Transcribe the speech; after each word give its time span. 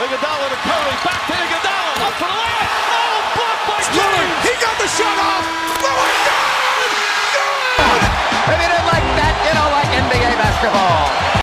Iguodala 0.00 0.48
to 0.48 0.56
Curry, 0.64 0.96
back 1.04 1.26
to 1.28 1.34
Iguodala, 1.34 1.92
up 2.00 2.14
for 2.16 2.24
the 2.24 2.32
layup. 2.32 2.72
Oh, 2.88 3.20
blocked 3.36 3.64
by 3.68 3.84
Lillard, 3.84 4.16
James. 4.16 4.48
he 4.48 4.52
got 4.56 4.78
the 4.80 4.88
shot 4.88 5.18
off. 5.18 5.44
Oh, 5.44 5.76
Lillard, 5.84 6.20
good! 6.24 6.92
Good! 7.36 8.02
If 8.48 8.58
you 8.62 8.68
didn't 8.72 8.88
like 8.88 9.08
that, 9.20 9.34
you 9.44 9.52
don't 9.52 9.72
like 9.76 9.90
NBA 10.00 10.40
basketball. 10.40 11.42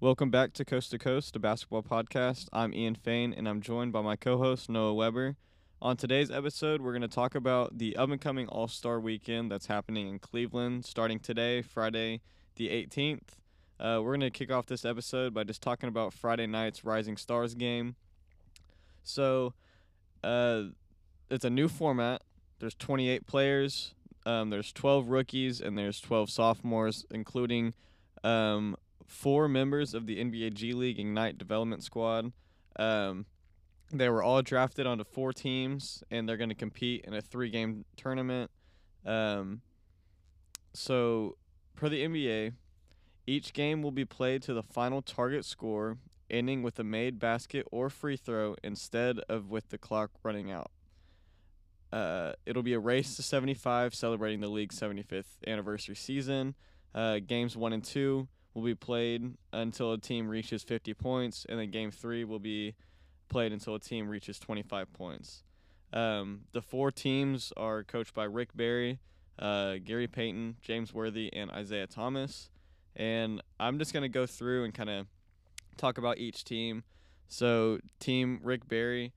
Welcome 0.00 0.30
back 0.30 0.54
to 0.54 0.64
Coast 0.64 0.90
to 0.92 0.98
Coast, 0.98 1.36
a 1.36 1.38
basketball 1.38 1.82
podcast. 1.82 2.48
I'm 2.50 2.72
Ian 2.72 2.94
Fain, 2.94 3.34
and 3.34 3.46
I'm 3.46 3.60
joined 3.60 3.92
by 3.92 4.00
my 4.00 4.16
co-host 4.16 4.70
Noah 4.70 4.94
Weber. 4.94 5.36
On 5.82 5.94
today's 5.94 6.30
episode, 6.30 6.80
we're 6.80 6.92
going 6.92 7.02
to 7.02 7.08
talk 7.08 7.34
about 7.34 7.76
the 7.76 7.98
up-and-coming 7.98 8.48
All-Star 8.48 9.00
Weekend 9.00 9.52
that's 9.52 9.66
happening 9.66 10.08
in 10.08 10.18
Cleveland, 10.18 10.86
starting 10.86 11.18
today, 11.18 11.60
Friday, 11.60 12.22
the 12.56 12.70
18th. 12.70 13.41
Uh, 13.82 13.98
we're 14.00 14.16
going 14.16 14.20
to 14.20 14.30
kick 14.30 14.52
off 14.52 14.66
this 14.66 14.84
episode 14.84 15.34
by 15.34 15.42
just 15.42 15.60
talking 15.60 15.88
about 15.88 16.14
Friday 16.14 16.46
night's 16.46 16.84
Rising 16.84 17.16
Stars 17.16 17.56
game. 17.56 17.96
So, 19.02 19.54
uh, 20.22 20.66
it's 21.28 21.44
a 21.44 21.50
new 21.50 21.66
format. 21.66 22.22
There's 22.60 22.76
28 22.76 23.26
players. 23.26 23.94
Um, 24.24 24.50
there's 24.50 24.72
12 24.72 25.08
rookies 25.08 25.60
and 25.60 25.76
there's 25.76 26.00
12 26.00 26.30
sophomores, 26.30 27.04
including 27.10 27.74
um, 28.22 28.76
four 29.04 29.48
members 29.48 29.94
of 29.94 30.06
the 30.06 30.22
NBA 30.22 30.54
G 30.54 30.74
League 30.74 31.00
Ignite 31.00 31.36
Development 31.36 31.82
Squad. 31.82 32.32
Um, 32.76 33.26
they 33.92 34.08
were 34.08 34.22
all 34.22 34.42
drafted 34.42 34.86
onto 34.86 35.02
four 35.02 35.32
teams, 35.32 36.04
and 36.08 36.28
they're 36.28 36.36
going 36.36 36.50
to 36.50 36.54
compete 36.54 37.04
in 37.04 37.14
a 37.14 37.20
three-game 37.20 37.84
tournament. 37.96 38.48
Um, 39.04 39.60
so, 40.72 41.36
per 41.74 41.88
the 41.88 42.04
NBA, 42.04 42.52
each 43.26 43.52
game 43.52 43.82
will 43.82 43.92
be 43.92 44.04
played 44.04 44.42
to 44.42 44.54
the 44.54 44.62
final 44.62 45.02
target 45.02 45.44
score, 45.44 45.98
ending 46.30 46.62
with 46.62 46.78
a 46.78 46.84
made 46.84 47.18
basket 47.18 47.66
or 47.70 47.90
free 47.90 48.16
throw 48.16 48.56
instead 48.62 49.18
of 49.28 49.50
with 49.50 49.68
the 49.70 49.78
clock 49.78 50.10
running 50.22 50.50
out. 50.50 50.70
Uh, 51.92 52.32
it'll 52.46 52.62
be 52.62 52.72
a 52.72 52.78
race 52.78 53.16
to 53.16 53.22
75, 53.22 53.94
celebrating 53.94 54.40
the 54.40 54.48
league's 54.48 54.78
75th 54.80 55.24
anniversary 55.46 55.94
season. 55.94 56.54
Uh, 56.94 57.18
games 57.18 57.56
one 57.56 57.72
and 57.72 57.84
two 57.84 58.28
will 58.54 58.62
be 58.62 58.74
played 58.74 59.34
until 59.52 59.92
a 59.92 59.98
team 59.98 60.28
reaches 60.28 60.62
50 60.62 60.94
points, 60.94 61.46
and 61.48 61.58
then 61.58 61.70
game 61.70 61.90
three 61.90 62.24
will 62.24 62.38
be 62.38 62.74
played 63.28 63.52
until 63.52 63.74
a 63.74 63.80
team 63.80 64.08
reaches 64.08 64.38
25 64.38 64.92
points. 64.92 65.44
Um, 65.92 66.42
the 66.52 66.62
four 66.62 66.90
teams 66.90 67.52
are 67.56 67.84
coached 67.84 68.14
by 68.14 68.24
Rick 68.24 68.50
Barry, 68.54 68.98
uh, 69.38 69.76
Gary 69.84 70.06
Payton, 70.06 70.56
James 70.62 70.94
Worthy, 70.94 71.32
and 71.32 71.50
Isaiah 71.50 71.86
Thomas. 71.86 72.50
And 72.96 73.42
I'm 73.58 73.78
just 73.78 73.92
going 73.92 74.02
to 74.02 74.08
go 74.08 74.26
through 74.26 74.64
and 74.64 74.74
kind 74.74 74.90
of 74.90 75.06
talk 75.76 75.98
about 75.98 76.18
each 76.18 76.44
team. 76.44 76.84
So, 77.28 77.78
Team 77.98 78.40
Rick 78.42 78.68
Barry 78.68 79.12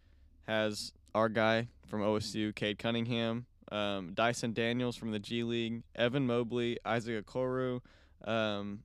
has 0.47 0.93
our 1.13 1.29
guy 1.29 1.67
from 1.87 2.01
OSU, 2.01 2.55
Cade 2.55 2.79
Cunningham, 2.79 3.45
um, 3.71 4.11
Dyson 4.13 4.53
Daniels 4.53 4.95
from 4.95 5.11
the 5.11 5.19
G 5.19 5.43
League, 5.43 5.83
Evan 5.95 6.25
Mobley, 6.25 6.77
Isaac 6.85 7.25
Okoro, 7.25 7.81
um, 8.23 8.83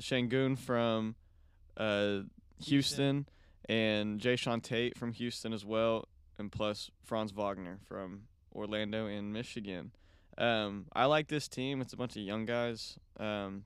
Sengun 0.00 0.58
from 0.58 1.14
uh, 1.76 2.20
Houston, 2.64 3.26
and 3.68 4.20
Jae'Sean 4.20 4.62
Tate 4.62 4.96
from 4.96 5.12
Houston 5.12 5.52
as 5.52 5.64
well, 5.64 6.08
and 6.38 6.50
plus 6.50 6.90
Franz 7.04 7.32
Wagner 7.32 7.78
from 7.86 8.22
Orlando 8.54 9.06
in 9.06 9.32
Michigan. 9.32 9.92
Um, 10.36 10.86
I 10.92 11.04
like 11.06 11.28
this 11.28 11.48
team. 11.48 11.80
It's 11.80 11.92
a 11.92 11.96
bunch 11.96 12.16
of 12.16 12.22
young 12.22 12.44
guys. 12.44 12.98
Um, 13.18 13.64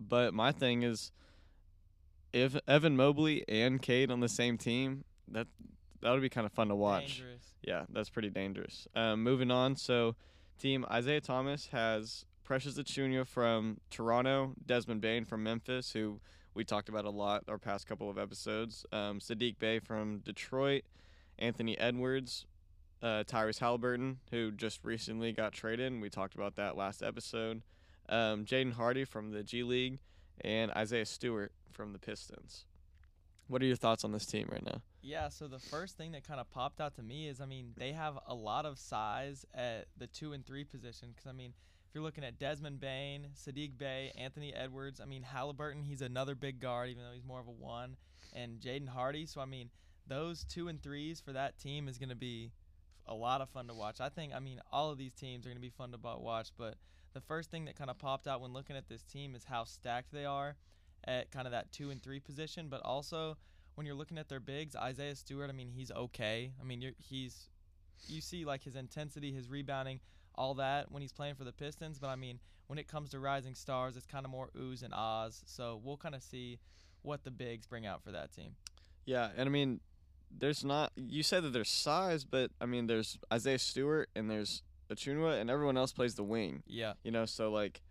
but 0.00 0.34
my 0.34 0.52
thing 0.52 0.82
is, 0.82 1.12
if 2.32 2.56
Evan 2.66 2.96
Mobley 2.96 3.44
and 3.48 3.80
Cade 3.80 4.10
on 4.10 4.20
the 4.20 4.28
same 4.28 4.58
team, 4.58 5.04
that 5.28 5.46
that 6.02 6.10
would 6.10 6.22
be 6.22 6.28
kind 6.28 6.46
of 6.46 6.52
fun 6.52 6.68
to 6.68 6.74
watch. 6.74 7.18
Dangerous. 7.18 7.42
Yeah, 7.62 7.84
that's 7.88 8.10
pretty 8.10 8.30
dangerous. 8.30 8.86
Um, 8.94 9.22
moving 9.22 9.50
on, 9.50 9.76
so 9.76 10.16
team 10.58 10.84
Isaiah 10.90 11.20
Thomas 11.20 11.68
has 11.68 12.26
Precious 12.44 12.74
Achiuwa 12.74 13.26
from 13.26 13.78
Toronto, 13.90 14.52
Desmond 14.66 15.00
Bane 15.00 15.24
from 15.24 15.42
Memphis, 15.42 15.92
who 15.92 16.20
we 16.54 16.64
talked 16.64 16.88
about 16.88 17.04
a 17.04 17.10
lot 17.10 17.44
our 17.48 17.58
past 17.58 17.86
couple 17.86 18.10
of 18.10 18.18
episodes, 18.18 18.84
um, 18.92 19.18
Saddiq 19.18 19.58
Bey 19.58 19.78
from 19.78 20.18
Detroit, 20.18 20.84
Anthony 21.38 21.78
Edwards, 21.78 22.46
uh, 23.02 23.24
Tyrese 23.24 23.60
Haliburton, 23.60 24.16
who 24.30 24.50
just 24.50 24.84
recently 24.84 25.32
got 25.32 25.52
traded, 25.52 25.92
and 25.92 26.02
we 26.02 26.10
talked 26.10 26.34
about 26.34 26.56
that 26.56 26.76
last 26.76 27.02
episode, 27.02 27.62
um, 28.08 28.44
Jaden 28.44 28.72
Hardy 28.72 29.04
from 29.04 29.30
the 29.30 29.42
G 29.42 29.62
League, 29.62 29.98
and 30.40 30.70
Isaiah 30.72 31.06
Stewart 31.06 31.52
from 31.72 31.92
the 31.92 31.98
Pistons. 31.98 32.64
What 33.46 33.62
are 33.62 33.66
your 33.66 33.76
thoughts 33.76 34.04
on 34.04 34.12
this 34.12 34.24
team 34.24 34.48
right 34.50 34.64
now? 34.64 34.80
Yeah, 35.02 35.28
so 35.28 35.48
the 35.48 35.58
first 35.58 35.98
thing 35.98 36.12
that 36.12 36.26
kind 36.26 36.40
of 36.40 36.50
popped 36.50 36.80
out 36.80 36.94
to 36.94 37.02
me 37.02 37.28
is, 37.28 37.40
I 37.40 37.46
mean, 37.46 37.72
they 37.76 37.92
have 37.92 38.18
a 38.26 38.34
lot 38.34 38.64
of 38.64 38.78
size 38.78 39.44
at 39.52 39.86
the 39.98 40.06
two 40.06 40.32
and 40.32 40.46
three 40.46 40.64
position. 40.64 41.10
Because, 41.14 41.26
I 41.28 41.32
mean, 41.32 41.52
if 41.86 41.94
you're 41.94 42.02
looking 42.02 42.24
at 42.24 42.38
Desmond 42.38 42.80
Bane, 42.80 43.26
Saddiq 43.36 43.76
Bey, 43.76 44.12
Anthony 44.16 44.54
Edwards, 44.54 45.00
I 45.00 45.04
mean, 45.04 45.22
Haliburton, 45.22 45.84
he's 45.84 46.00
another 46.00 46.34
big 46.34 46.58
guard, 46.58 46.88
even 46.88 47.04
though 47.04 47.12
he's 47.12 47.24
more 47.24 47.40
of 47.40 47.48
a 47.48 47.50
one, 47.50 47.96
and 48.32 48.60
Jaden 48.60 48.88
Hardy. 48.88 49.26
So, 49.26 49.42
I 49.42 49.44
mean, 49.44 49.68
those 50.06 50.44
two 50.44 50.68
and 50.68 50.82
threes 50.82 51.20
for 51.20 51.32
that 51.32 51.58
team 51.58 51.86
is 51.86 51.98
going 51.98 52.08
to 52.08 52.14
be 52.16 52.52
a 53.06 53.14
lot 53.14 53.42
of 53.42 53.50
fun 53.50 53.68
to 53.68 53.74
watch. 53.74 54.00
I 54.00 54.08
think, 54.08 54.32
I 54.34 54.40
mean, 54.40 54.60
all 54.72 54.90
of 54.90 54.96
these 54.96 55.12
teams 55.12 55.44
are 55.44 55.50
going 55.50 55.58
to 55.58 55.62
be 55.62 55.68
fun 55.68 55.92
to 55.92 55.98
watch, 55.98 56.48
but 56.56 56.76
the 57.14 57.20
first 57.20 57.50
thing 57.50 57.64
that 57.64 57.76
kind 57.76 57.90
of 57.90 57.98
popped 57.98 58.26
out 58.26 58.40
when 58.40 58.52
looking 58.52 58.76
at 58.76 58.88
this 58.88 59.02
team 59.02 59.34
is 59.34 59.44
how 59.44 59.64
stacked 59.64 60.12
they 60.12 60.24
are 60.24 60.56
at 61.06 61.30
kind 61.30 61.46
of 61.46 61.52
that 61.52 61.72
two 61.72 61.90
and 61.90 62.02
three 62.02 62.20
position, 62.20 62.68
but 62.68 62.82
also 62.84 63.36
when 63.76 63.86
you're 63.86 63.96
looking 63.96 64.18
at 64.18 64.28
their 64.28 64.40
bigs, 64.40 64.76
Isaiah 64.76 65.16
Stewart, 65.16 65.48
I 65.48 65.52
mean, 65.52 65.68
he's 65.68 65.90
okay. 65.90 66.52
I 66.60 66.64
mean, 66.64 66.92
he's 66.98 67.48
you 68.06 68.20
see 68.20 68.44
like 68.44 68.62
his 68.62 68.76
intensity, 68.76 69.32
his 69.32 69.48
rebounding, 69.48 70.00
all 70.34 70.54
that 70.54 70.90
when 70.90 71.00
he's 71.02 71.12
playing 71.12 71.36
for 71.36 71.44
the 71.44 71.52
Pistons. 71.52 71.98
But 71.98 72.08
I 72.08 72.16
mean, 72.16 72.40
when 72.66 72.78
it 72.78 72.88
comes 72.88 73.10
to 73.10 73.20
rising 73.20 73.54
stars, 73.54 73.96
it's 73.96 74.06
kind 74.06 74.24
of 74.24 74.30
more 74.30 74.50
oohs 74.56 74.82
and 74.82 74.92
ahs. 74.92 75.42
So 75.46 75.80
we'll 75.82 75.96
kind 75.96 76.14
of 76.14 76.22
see 76.22 76.58
what 77.02 77.24
the 77.24 77.30
bigs 77.30 77.66
bring 77.66 77.86
out 77.86 78.02
for 78.02 78.12
that 78.12 78.32
team. 78.32 78.56
Yeah, 79.04 79.30
and 79.36 79.48
I 79.48 79.52
mean, 79.52 79.80
there's 80.30 80.64
not. 80.64 80.92
You 80.96 81.22
said 81.22 81.42
that 81.44 81.52
there's 81.52 81.70
size, 81.70 82.24
but 82.24 82.50
I 82.60 82.66
mean, 82.66 82.86
there's 82.86 83.18
Isaiah 83.32 83.58
Stewart 83.58 84.08
and 84.16 84.30
there's 84.30 84.62
Achiuwa, 84.90 85.40
and 85.40 85.50
everyone 85.50 85.76
else 85.76 85.92
plays 85.92 86.14
the 86.14 86.24
wing. 86.24 86.62
Yeah, 86.66 86.94
You 87.02 87.10
know, 87.10 87.26
so 87.26 87.50
like, 87.50 87.82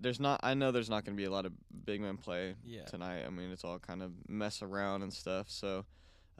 there's 0.00 0.20
not. 0.20 0.40
I 0.42 0.54
know 0.54 0.72
there's 0.72 0.90
not 0.90 1.04
going 1.04 1.16
to 1.16 1.20
be 1.20 1.26
a 1.26 1.30
lot 1.30 1.46
of 1.46 1.52
big 1.84 2.00
men 2.00 2.16
play 2.16 2.54
yeah. 2.64 2.84
tonight. 2.84 3.24
I 3.26 3.30
mean, 3.30 3.50
it's 3.50 3.64
all 3.64 3.78
kind 3.78 4.02
of 4.02 4.12
mess 4.28 4.62
around 4.62 5.02
and 5.02 5.12
stuff. 5.12 5.46
So, 5.48 5.84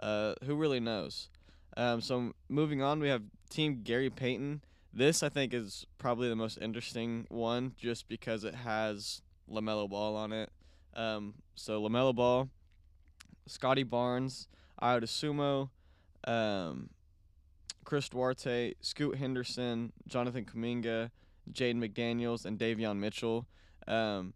uh, 0.02 0.34
who 0.44 0.56
really 0.56 0.80
knows? 0.80 1.28
Um, 1.76 2.00
so 2.00 2.32
moving 2.48 2.82
on, 2.82 3.00
we 3.00 3.08
have 3.08 3.22
Team 3.50 3.80
Gary 3.82 4.10
Payton. 4.10 4.62
This 4.92 5.22
I 5.22 5.28
think 5.30 5.54
is 5.54 5.86
probably 5.98 6.28
the 6.28 6.36
most 6.36 6.58
interesting 6.60 7.26
one, 7.30 7.72
just 7.78 8.08
because 8.08 8.44
it 8.44 8.54
has 8.54 9.22
Lamelo 9.50 9.88
Ball 9.88 10.16
on 10.16 10.32
it. 10.32 10.50
Um, 10.94 11.34
so 11.54 11.80
Lamelo 11.80 12.14
Ball, 12.14 12.48
Scottie 13.46 13.84
Barnes, 13.84 14.48
Ayo 14.82 15.02
Dosunmu, 15.02 15.70
um, 16.30 16.90
Chris 17.84 18.08
Duarte, 18.08 18.74
Scoot 18.80 19.16
Henderson, 19.16 19.92
Jonathan 20.06 20.44
Kuminga, 20.44 21.10
Jaden 21.52 21.76
McDaniels, 21.76 22.44
and 22.44 22.58
Davion 22.58 22.98
Mitchell. 22.98 23.46
Um, 23.86 24.34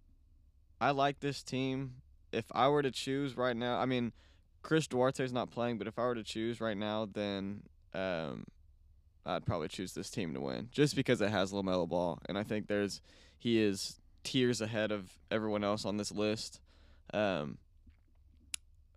I 0.80 0.90
like 0.90 1.20
this 1.20 1.42
team. 1.42 1.94
If 2.32 2.44
I 2.52 2.68
were 2.68 2.82
to 2.82 2.90
choose 2.90 3.36
right 3.36 3.56
now, 3.56 3.78
I 3.78 3.86
mean, 3.86 4.12
Chris 4.62 4.86
Duarte's 4.86 5.32
not 5.32 5.50
playing, 5.50 5.78
but 5.78 5.86
if 5.86 5.98
I 5.98 6.02
were 6.02 6.16
to 6.16 6.24
choose 6.24 6.60
right 6.60 6.76
now, 6.76 7.06
then 7.10 7.62
um, 7.94 8.44
I'd 9.24 9.46
probably 9.46 9.68
choose 9.68 9.92
this 9.94 10.10
team 10.10 10.34
to 10.34 10.40
win, 10.40 10.68
just 10.72 10.96
because 10.96 11.20
it 11.20 11.30
has 11.30 11.52
Lamelo 11.52 11.88
Ball, 11.88 12.18
and 12.28 12.36
I 12.36 12.42
think 12.42 12.66
there's 12.66 13.00
he 13.38 13.60
is 13.60 14.00
tiers 14.24 14.60
ahead 14.60 14.90
of 14.90 15.12
everyone 15.30 15.62
else 15.62 15.84
on 15.84 15.96
this 15.96 16.10
list. 16.10 16.60
Um, 17.14 17.58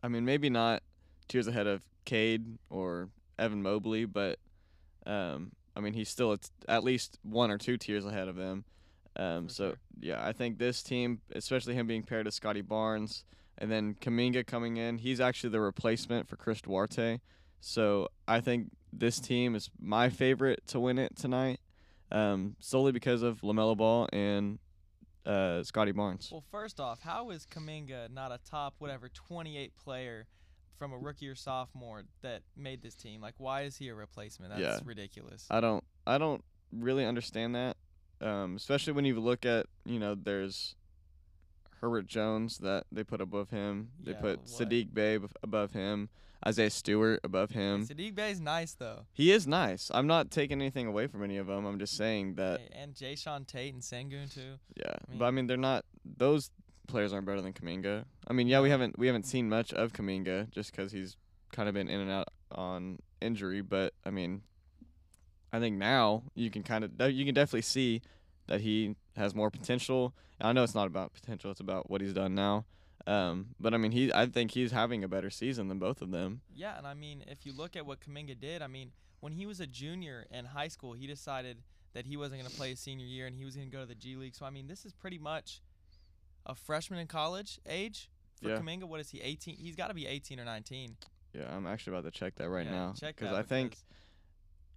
I 0.01 0.07
mean, 0.07 0.25
maybe 0.25 0.49
not 0.49 0.81
tiers 1.27 1.47
ahead 1.47 1.67
of 1.67 1.83
Cade 2.05 2.57
or 2.69 3.09
Evan 3.39 3.61
Mobley, 3.63 4.05
but 4.05 4.39
um, 5.05 5.51
I 5.75 5.79
mean, 5.79 5.93
he's 5.93 6.09
still 6.09 6.33
at, 6.33 6.49
at 6.67 6.83
least 6.83 7.17
one 7.23 7.51
or 7.51 7.57
two 7.57 7.77
tiers 7.77 8.05
ahead 8.05 8.27
of 8.27 8.35
them. 8.35 8.65
Um, 9.15 9.49
so 9.49 9.69
sure. 9.69 9.77
yeah, 9.99 10.25
I 10.25 10.33
think 10.33 10.59
this 10.59 10.83
team, 10.83 11.21
especially 11.33 11.73
him 11.73 11.87
being 11.87 12.03
paired 12.03 12.25
to 12.25 12.31
Scottie 12.31 12.61
Barnes, 12.61 13.23
and 13.57 13.71
then 13.71 13.95
Kuminga 13.95 14.45
coming 14.45 14.77
in, 14.77 14.97
he's 14.97 15.19
actually 15.19 15.49
the 15.49 15.59
replacement 15.59 16.27
for 16.27 16.35
Chris 16.35 16.61
Duarte. 16.61 17.19
So 17.59 18.07
I 18.27 18.39
think 18.39 18.71
this 18.93 19.19
team 19.19 19.55
is 19.55 19.69
my 19.79 20.09
favorite 20.09 20.65
to 20.67 20.79
win 20.79 20.97
it 20.97 21.15
tonight, 21.15 21.59
um, 22.11 22.55
solely 22.59 22.91
because 22.91 23.21
of 23.21 23.41
Lamelo 23.41 23.75
Ball 23.75 24.07
and 24.13 24.59
uh, 25.25 25.63
Scottie 25.63 25.91
Barnes. 25.91 26.29
Well, 26.31 26.43
first 26.51 26.79
off, 26.79 27.01
how 27.01 27.31
is 27.31 27.45
Kuminga 27.45 28.11
not 28.11 28.31
a 28.31 28.39
top 28.49 28.75
whatever 28.79 29.09
28 29.09 29.75
player 29.75 30.27
from 30.79 30.93
a 30.93 30.97
rookie 30.97 31.27
or 31.27 31.35
sophomore 31.35 32.03
that 32.21 32.41
made 32.55 32.81
this 32.81 32.95
team? 32.95 33.21
Like, 33.21 33.35
why 33.37 33.63
is 33.63 33.77
he 33.77 33.89
a 33.89 33.93
replacement? 33.95 34.51
That's 34.51 34.61
Yeah. 34.61 34.79
ridiculous. 34.83 35.45
I 35.51 35.59
don't 35.59 35.83
I 36.07 36.17
don't 36.17 36.43
really 36.71 37.05
understand 37.05 37.53
that. 37.53 37.77
Um, 38.21 38.55
especially 38.55 38.93
when 38.93 39.05
you 39.05 39.19
look 39.19 39.45
at, 39.45 39.67
you 39.85 39.99
know, 39.99 40.15
there's 40.15 40.75
Herbert 41.81 42.07
Jones 42.07 42.57
that 42.59 42.85
they 42.91 43.03
put 43.03 43.21
above 43.21 43.51
him. 43.51 43.91
They 44.01 44.11
Yeah, 44.13 44.21
put 44.21 44.39
what? 44.39 44.47
Sadiq 44.47 44.97
ab- 44.97 45.31
above 45.43 45.71
him. 45.73 46.09
Isaiah 46.45 46.69
Stewart 46.69 47.19
above 47.23 47.51
him. 47.51 47.85
Saddiq 47.85 48.15
Bey's 48.15 48.39
nice 48.39 48.73
though. 48.73 49.05
He 49.13 49.31
is 49.31 49.45
nice. 49.45 49.91
I'm 49.93 50.07
not 50.07 50.31
taking 50.31 50.61
anything 50.61 50.87
away 50.87 51.07
from 51.07 51.21
any 51.23 51.37
of 51.37 51.47
them. 51.47 51.65
I'm 51.65 51.77
just 51.79 51.95
saying 51.97 52.35
that 52.35 52.61
Hey, 52.61 52.69
and 52.71 52.95
Jae'Sean 52.95 53.45
Tate 53.45 53.73
and 53.73 53.83
Sengun 53.83 54.33
too. 54.33 54.57
yeah. 54.75 54.95
I 55.11 55.15
but 55.17 55.25
I 55.25 55.27
mean- 55.31 55.35
mean, 55.35 55.47
they're 55.47 55.57
not. 55.57 55.85
Those 56.05 56.49
players 56.89 57.13
aren't 57.13 57.25
better 57.25 57.41
than 57.41 57.53
Kuminga. 57.53 58.05
I 58.27 58.33
mean, 58.33 58.47
yeah, 58.47 58.61
we 58.61 58.69
haven't 58.69 58.97
we 58.97 59.07
haven't 59.07 59.25
seen 59.25 59.49
much 59.49 59.73
of 59.73 59.93
Kuminga 59.93 60.49
just 60.51 60.71
because 60.71 60.91
he's 60.91 61.15
kind 61.51 61.69
of 61.69 61.75
been 61.75 61.89
in 61.89 61.99
and 61.99 62.11
out 62.11 62.27
on 62.51 62.99
injury. 63.21 63.61
But 63.61 63.93
I 64.05 64.09
mean, 64.09 64.41
I 65.51 65.59
think 65.59 65.77
now 65.77 66.23
you 66.35 66.49
can 66.49 66.63
kind 66.63 66.83
of 66.83 67.11
you 67.11 67.25
can 67.25 67.33
definitely 67.33 67.61
see 67.61 68.01
that 68.47 68.61
he 68.61 68.95
has 69.15 69.33
more 69.33 69.49
potential. 69.49 70.13
I 70.41 70.53
know 70.53 70.63
it's 70.63 70.75
not 70.75 70.87
about 70.87 71.13
potential; 71.13 71.51
it's 71.51 71.59
about 71.59 71.89
what 71.89 72.01
he's 72.01 72.13
done 72.13 72.35
now. 72.35 72.65
Um, 73.07 73.55
but 73.59 73.73
I 73.73 73.77
mean, 73.77 73.91
he 73.91 74.11
I 74.13 74.25
think 74.25 74.51
he's 74.51 74.71
having 74.71 75.03
a 75.03 75.07
better 75.07 75.29
season 75.29 75.67
than 75.67 75.79
both 75.79 76.01
of 76.01 76.11
them. 76.11 76.41
Yeah, 76.53 76.77
and 76.77 76.85
I 76.85 76.93
mean, 76.93 77.23
if 77.27 77.45
you 77.45 77.53
look 77.53 77.75
at 77.75 77.85
what 77.85 77.99
Kuminga 78.01 78.39
did, 78.39 78.61
I 78.61 78.67
mean, 78.67 78.91
when 79.19 79.33
he 79.33 79.45
was 79.45 79.59
a 79.59 79.67
junior 79.67 80.27
in 80.31 80.45
high 80.45 80.67
school, 80.67 80.93
he 80.93 81.07
decided 81.07 81.63
that 81.93 82.05
he 82.05 82.17
wasn't 82.17 82.41
going 82.41 82.51
to 82.51 82.57
play 82.57 82.69
his 82.69 82.79
senior 82.79 83.05
year 83.05 83.25
and 83.25 83.35
he 83.35 83.45
was 83.45 83.55
going 83.55 83.69
to 83.69 83.75
go 83.75 83.81
to 83.81 83.87
the 83.87 83.95
G 83.95 84.15
League. 84.15 84.35
So 84.35 84.45
I 84.45 84.49
mean, 84.49 84.67
this 84.67 84.85
is 84.85 84.93
pretty 84.93 85.17
much 85.17 85.61
a 86.45 86.55
freshman 86.55 86.99
in 86.99 87.07
college 87.07 87.59
age 87.67 88.09
for 88.41 88.49
Yeah. 88.49 88.57
Kuminga. 88.59 88.83
What 88.85 88.99
is 88.99 89.09
he? 89.09 89.21
18? 89.21 89.57
He's 89.57 89.75
got 89.75 89.87
to 89.87 89.93
be 89.93 90.07
18 90.07 90.39
or 90.39 90.45
19 90.45 90.97
Yeah, 91.33 91.55
I'm 91.55 91.67
actually 91.67 91.93
about 91.97 92.11
to 92.11 92.17
check 92.17 92.35
that 92.35 92.49
right 92.49 92.65
Yeah, 92.65 92.71
now 92.71 92.93
Check 92.99 93.15
because 93.15 93.31
that 93.31 93.39
I 93.39 93.43
think 93.43 93.77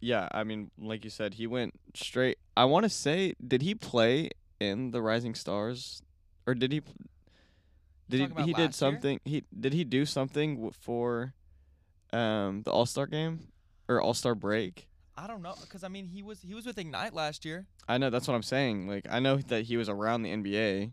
Yeah, 0.00 0.28
I 0.32 0.42
mean, 0.44 0.70
like 0.78 1.04
you 1.04 1.10
said, 1.10 1.34
he 1.34 1.46
went 1.46 1.74
straight. 1.94 2.38
I 2.56 2.64
want 2.64 2.82
to 2.84 2.88
say, 2.90 3.34
did 3.46 3.62
he 3.62 3.74
play 3.74 4.30
in 4.60 4.90
the 4.90 5.00
Rising 5.00 5.34
Stars, 5.36 6.02
or 6.44 6.54
did 6.54 6.72
he? 6.72 6.80
Did 8.08 8.20
he? 8.36 8.42
He 8.42 8.52
did 8.52 8.58
year? 8.58 8.72
something. 8.72 9.20
He 9.24 9.44
did 9.58 9.72
he 9.72 9.84
do 9.84 10.04
something 10.04 10.70
for, 10.72 11.34
um, 12.12 12.62
the 12.64 12.72
All 12.72 12.84
Star 12.84 13.06
game, 13.06 13.46
or 13.88 14.00
All 14.00 14.12
Star 14.12 14.34
break? 14.34 14.88
I 15.16 15.26
don't 15.28 15.40
know 15.42 15.54
because 15.60 15.84
I 15.84 15.88
mean 15.88 16.06
he 16.08 16.22
was 16.22 16.40
he 16.42 16.54
was 16.54 16.66
with 16.66 16.78
Ignite 16.78 17.14
last 17.14 17.44
year. 17.44 17.66
I 17.86 17.98
know 17.98 18.10
that's 18.10 18.26
what 18.26 18.34
I'm 18.34 18.42
saying. 18.42 18.88
Like 18.88 19.06
I 19.08 19.20
know 19.20 19.36
that 19.36 19.66
he 19.66 19.76
was 19.76 19.88
around 19.88 20.22
the 20.22 20.30
NBA. 20.30 20.92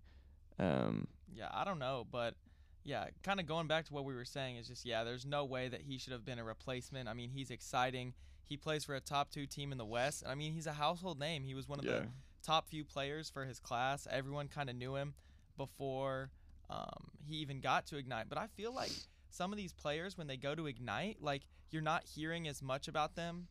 Um, 0.60 1.08
Yeah, 1.34 1.50
I 1.52 1.64
don't 1.64 1.80
know, 1.80 2.06
but 2.12 2.36
yeah, 2.84 3.06
kind 3.24 3.40
of 3.40 3.46
going 3.46 3.68
back 3.68 3.86
to 3.86 3.94
what 3.94 4.06
we 4.06 4.14
were 4.14 4.26
saying 4.26 4.58
is 4.58 4.68
just 4.68 4.86
yeah, 4.86 5.04
there's 5.04 5.26
no 5.26 5.46
way 5.46 5.68
that 5.68 5.82
he 5.82 5.98
should 5.98 6.14
have 6.14 6.26
been 6.26 6.40
a 6.40 6.44
replacement. 6.44 7.08
I 7.08 7.14
mean, 7.14 7.30
he's 7.30 7.52
exciting. 7.52 8.14
He 8.46 8.58
plays 8.58 8.84
for 8.84 8.96
a 8.96 9.00
top 9.00 9.30
two 9.30 9.46
team 9.46 9.72
in 9.72 9.78
the 9.78 9.86
West. 9.86 10.24
I 10.28 10.36
mean, 10.36 10.54
he's 10.54 10.66
a 10.68 10.74
household 10.74 11.20
name. 11.20 11.44
He 11.44 11.54
was 11.54 11.68
one 11.68 11.80
of 11.80 11.86
yeah, 11.86 11.92
the 11.92 12.08
top 12.44 12.68
few 12.68 12.84
players 12.84 13.30
for 13.30 13.46
his 13.46 13.60
class. 13.60 14.08
Everyone 14.10 14.48
kind 14.48 14.70
of 14.70 14.76
knew 14.76 14.96
him 14.96 15.14
before 15.56 16.32
um, 16.70 17.12
he 17.28 17.36
even 17.36 17.62
got 17.62 17.86
to 17.88 17.98
Ignite. 17.98 18.28
But 18.28 18.38
I 18.38 18.48
feel 18.48 18.74
like 18.74 18.92
some 19.30 19.52
of 19.52 19.58
these 19.58 19.74
players, 19.74 20.18
when 20.18 20.28
they 20.28 20.38
go 20.38 20.56
to 20.56 20.66
Ignite, 20.68 21.18
like 21.22 21.44
you're 21.72 21.82
not 21.82 22.04
hearing 22.04 22.48
as 22.48 22.62
much 22.62 22.88
about 22.88 23.16
them 23.16 23.48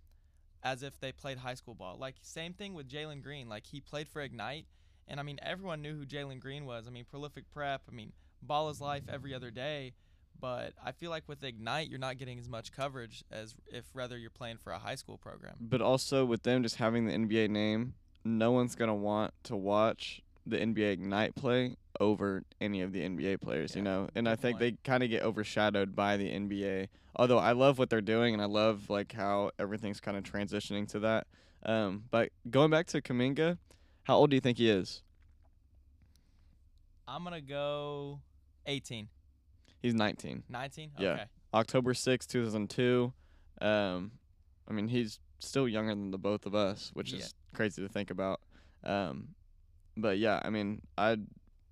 as 0.65 0.83
if 0.83 0.99
they 0.99 1.13
played 1.13 1.39
high 1.39 1.55
school 1.55 1.75
ball. 1.75 1.97
Like 1.99 2.17
same 2.23 2.53
thing 2.53 2.75
with 2.75 2.89
Jalen 2.89 3.23
Green. 3.23 3.49
Like 3.49 3.67
he 3.67 3.81
played 3.81 4.09
for 4.09 4.21
Ignite, 4.21 4.67
and 5.09 5.19
I 5.19 5.23
mean 5.23 5.39
everyone 5.43 5.83
knew 5.83 5.97
who 5.97 6.07
Jalen 6.07 6.41
Green 6.41 6.65
was. 6.65 6.87
I 6.87 6.91
mean 6.91 7.05
prolific 7.05 7.51
prep. 7.51 7.83
I 7.91 7.95
mean 7.95 8.13
ball 8.43 8.69
is 8.71 8.81
life 8.81 9.05
every 9.09 9.35
other 9.35 9.51
day. 9.51 9.95
But 10.41 10.75
I 10.85 10.93
feel 10.93 11.11
like 11.11 11.25
with 11.27 11.43
Ignite, 11.43 11.89
you're 11.89 11.99
not 11.99 12.17
getting 12.17 12.39
as 12.39 12.49
much 12.49 12.71
coverage 12.71 13.25
as 13.33 13.57
if 13.73 13.85
rather 13.93 14.17
you're 14.17 14.31
playing 14.31 14.59
for 14.59 14.73
a 14.73 14.79
high 14.79 14.95
school 14.95 15.19
program. 15.19 15.55
but 15.61 15.83
also 15.83 16.25
with 16.25 16.45
them 16.45 16.63
just 16.63 16.77
having 16.77 17.07
the 17.07 17.13
NBA 17.13 17.51
name, 17.51 17.95
no 18.25 18.53
one's 18.53 18.77
gonna 18.77 18.95
want 18.95 19.35
to 19.45 19.57
watch 19.57 20.23
the 20.47 20.57
NBA 20.57 20.93
Ignite 20.93 21.35
play 21.35 21.77
over 22.01 22.45
any 22.61 22.81
of 22.83 22.93
the 22.93 23.01
NBA 23.01 23.41
players, 23.41 23.75
you 23.75 23.83
know. 23.83 24.09
And 24.15 24.29
I 24.29 24.37
think 24.37 24.59
point. 24.59 24.77
they 24.77 24.91
kind 24.91 25.03
of 25.03 25.11
get 25.11 25.23
overshadowed 25.23 25.95
by 25.95 26.17
the 26.17 26.31
NBA. 26.31 26.89
Although 27.17 27.39
I 27.39 27.53
love 27.53 27.79
what 27.79 27.91
they're 27.91 28.01
doing 28.01 28.33
and 28.35 28.43
I 28.43 28.47
love 28.47 28.89
like 28.89 29.13
how 29.13 29.51
everything's 29.59 30.01
kind 30.01 30.17
of 30.17 30.23
transitioning 30.23 30.89
to 30.89 31.01
that. 31.01 31.27
Um, 31.65 32.05
but 32.11 32.31
going 32.49 32.71
back 32.71 32.87
to 32.89 33.03
Kuminga, 33.03 33.59
how 34.09 34.17
old 34.17 34.31
do 34.31 34.37
you 34.37 34.41
think 34.41 34.57
he 34.57 34.71
is? 34.71 35.03
I'm 37.07 37.23
gonna 37.25 37.43
go 37.43 38.21
18, 38.67 39.09
He's 39.81 39.95
19. 39.95 40.43
19. 40.49 40.91
Yeah. 40.99 41.09
Okay. 41.13 41.25
October 41.55 41.95
6, 41.95 42.27
2002. 42.27 43.13
Um, 43.61 44.11
I 44.67 44.73
mean, 44.73 44.89
he's 44.89 45.21
still 45.39 45.69
younger 45.69 45.93
than 45.95 46.11
the 46.11 46.19
both 46.19 46.47
of 46.47 46.55
us, 46.55 46.91
which 46.95 47.13
Yeah. 47.13 47.21
is 47.21 47.35
crazy 47.55 47.81
to 47.83 47.89
think 47.89 48.11
about. 48.11 48.41
Um, 48.83 49.35
but 49.97 50.19
yeah, 50.19 50.41
I 50.43 50.51
mean, 50.51 50.83
I 50.97 51.17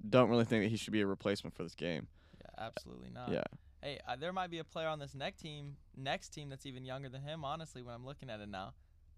don't 0.08 0.28
really 0.30 0.44
think 0.44 0.64
that 0.64 0.68
he 0.68 0.76
should 0.76 0.92
be 0.92 1.00
a 1.00 1.06
replacement 1.06 1.56
for 1.56 1.62
this 1.64 1.74
game. 1.74 2.06
Yeah, 2.40 2.64
absolutely 2.66 3.10
not. 3.10 3.30
yeah. 3.32 3.42
Hey, 3.82 3.98
uh, 4.06 4.16
there 4.16 4.32
might 4.32 4.50
be 4.50 4.58
a 4.58 4.64
player 4.64 4.88
on 4.88 4.98
this 4.98 5.14
next 5.14 5.40
team, 5.40 5.76
next 5.96 6.30
team 6.30 6.48
that's 6.48 6.64
even 6.66 6.84
younger 6.84 7.08
than 7.08 7.22
him. 7.22 7.44
Honestly, 7.44 7.82
when 7.82 7.94
I'm 7.94 8.04
looking 8.06 8.30
at 8.30 8.40
it 8.40 8.48
now. 8.48 8.72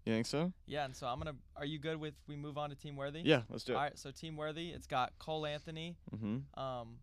You 0.05 0.13
think 0.13 0.25
so? 0.25 0.51
Yeah, 0.65 0.85
and 0.85 0.95
so 0.95 1.07
I'm 1.07 1.17
gonna. 1.19 1.35
Are 1.55 1.65
you 1.65 1.77
good 1.79 1.97
with 1.97 2.13
we 2.27 2.35
move 2.35 2.57
on 2.57 2.69
to 2.69 2.75
Team 2.75 2.95
Worthy? 2.95 3.21
Yeah, 3.23 3.41
let's 3.49 3.63
do 3.63 3.73
it. 3.73 3.75
All 3.75 3.81
right, 3.83 3.97
So 3.99 4.11
Team 4.11 4.35
Worthy, 4.37 4.69
it's 4.69 4.87
got 4.87 5.11
Cole 5.19 5.45
Anthony, 5.45 5.97
Mm-hmm. 6.15 6.59
um, 6.59 6.97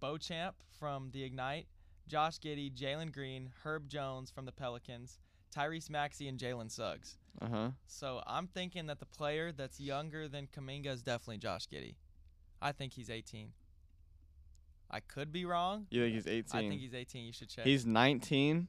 Beauchamp 0.00 0.54
from 0.78 1.10
the 1.12 1.22
Ignite, 1.24 1.66
Josh 2.06 2.38
Giddey, 2.38 2.72
Jalen 2.72 3.12
Green, 3.12 3.50
Herb 3.64 3.88
Jones 3.88 4.30
from 4.30 4.44
the 4.44 4.52
Pelicans, 4.52 5.18
Tyrese 5.56 5.88
Maxey, 5.90 6.28
and 6.28 6.38
Jalen 6.38 6.70
Suggs. 6.70 7.16
Uh 7.40 7.48
huh. 7.48 7.70
So 7.86 8.22
I'm 8.26 8.46
thinking 8.46 8.86
that 8.86 9.00
the 9.00 9.06
player 9.06 9.50
that's 9.50 9.80
younger 9.80 10.28
than 10.28 10.46
Kuminga 10.46 10.86
is 10.88 11.02
definitely 11.02 11.38
Josh 11.38 11.66
Giddey. 11.66 11.94
I 12.62 12.72
think 12.72 12.92
he's 12.92 13.10
18. 13.10 13.48
I 14.90 15.00
could 15.00 15.32
be 15.32 15.44
wrong. 15.44 15.86
You 15.90 16.02
think 16.02 16.14
he's 16.14 16.26
18? 16.26 16.44
I 16.66 16.68
think 16.68 16.80
he's 16.80 16.94
18. 16.94 17.24
You 17.24 17.32
should 17.32 17.48
check. 17.48 17.64
He's 17.64 17.84
19, 17.84 18.68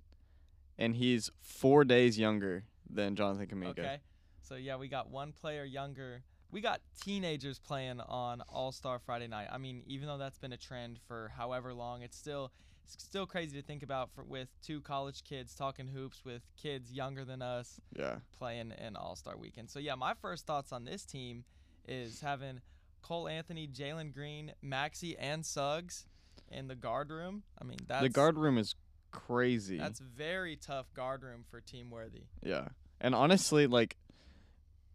and 0.80 0.96
he's 0.96 1.30
four 1.42 1.84
days 1.84 2.18
younger 2.18 2.64
than 2.90 3.16
Jonathan 3.16 3.48
Kuminga. 3.48 3.70
Okay. 3.80 3.98
So 4.42 4.56
yeah, 4.56 4.76
we 4.78 4.88
got 4.88 5.10
one 5.10 5.32
player 5.34 5.64
younger. 5.64 6.24
We 6.52 6.62
got 6.62 6.82
teenagers 7.02 7.60
playing 7.60 8.00
on 8.02 8.42
All 8.48 8.72
Star 8.72 9.00
Friday 9.00 9.28
night. 9.28 9.48
I 9.52 9.58
mean, 9.58 9.84
even 9.88 10.08
though 10.08 10.18
that's 10.18 10.38
been 10.38 10.54
a 10.54 10.58
trend 10.58 11.00
for 11.08 11.32
however 11.36 11.74
long, 11.74 12.02
it's 12.02 12.18
still 12.18 12.52
it's 12.84 13.04
still 13.04 13.26
crazy 13.26 13.60
to 13.60 13.66
think 13.66 13.82
about 13.82 14.12
for, 14.14 14.24
with 14.24 14.48
two 14.62 14.80
college 14.82 15.24
kids 15.24 15.56
talking 15.56 15.88
hoops 15.88 16.24
with 16.24 16.44
kids 16.56 16.92
younger 16.92 17.26
than 17.26 17.42
us 17.42 17.80
Yeah. 17.98 18.18
playing 18.38 18.74
in 18.78 18.96
All 18.96 19.16
Star 19.16 19.36
Weekend. 19.38 19.70
So 19.72 19.80
yeah, 19.80 19.96
my 19.96 20.14
first 20.14 20.46
thoughts 20.46 20.72
on 20.72 20.86
this 20.86 21.04
team 21.04 21.46
is 21.88 22.22
having 22.22 22.62
Cole 23.02 23.28
Anthony, 23.28 23.68
Jalen 23.68 24.14
Green, 24.14 24.54
Maxey, 24.62 25.18
and 25.18 25.44
Suggs 25.46 26.06
in 26.52 26.68
the 26.68 26.76
guard 26.76 27.10
room. 27.10 27.42
I 27.60 27.66
mean, 27.66 27.80
that's 27.88 28.04
the 28.04 28.10
guard 28.10 28.38
room 28.38 28.58
is 28.60 28.76
crazy. 29.16 29.78
That's 29.78 30.00
very 30.00 30.56
tough 30.56 30.94
guard 30.94 31.24
room 31.24 31.44
for 31.50 31.62
Team 31.62 31.90
Worthy. 31.90 32.24
Yeah. 32.44 32.68
And 33.00 33.16
honestly, 33.16 33.68
like, 33.68 33.96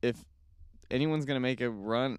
if 0.02 0.16
anyone's 0.90 1.24
going 1.24 1.36
to 1.36 1.40
make 1.40 1.60
a 1.60 1.70
run, 1.70 2.18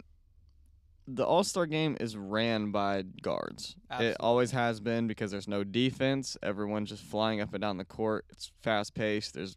the 1.08 1.26
All 1.26 1.44
Star 1.44 1.66
game 1.66 1.98
is 2.00 2.16
ran 2.16 2.72
by 2.72 3.04
guards. 3.22 3.76
It 4.00 4.18
always 4.20 4.52
has 4.52 4.80
been 4.80 5.08
because 5.08 5.32
there's 5.32 5.48
no 5.48 5.64
defense. 5.64 6.38
Everyone's 6.42 6.90
just 6.90 7.04
flying 7.04 7.42
up 7.42 7.54
and 7.54 7.62
down 7.62 7.78
the 7.78 7.86
court. 7.86 8.26
It's 8.30 8.52
fast 8.62 8.94
paced. 8.94 9.34
There's 9.34 9.56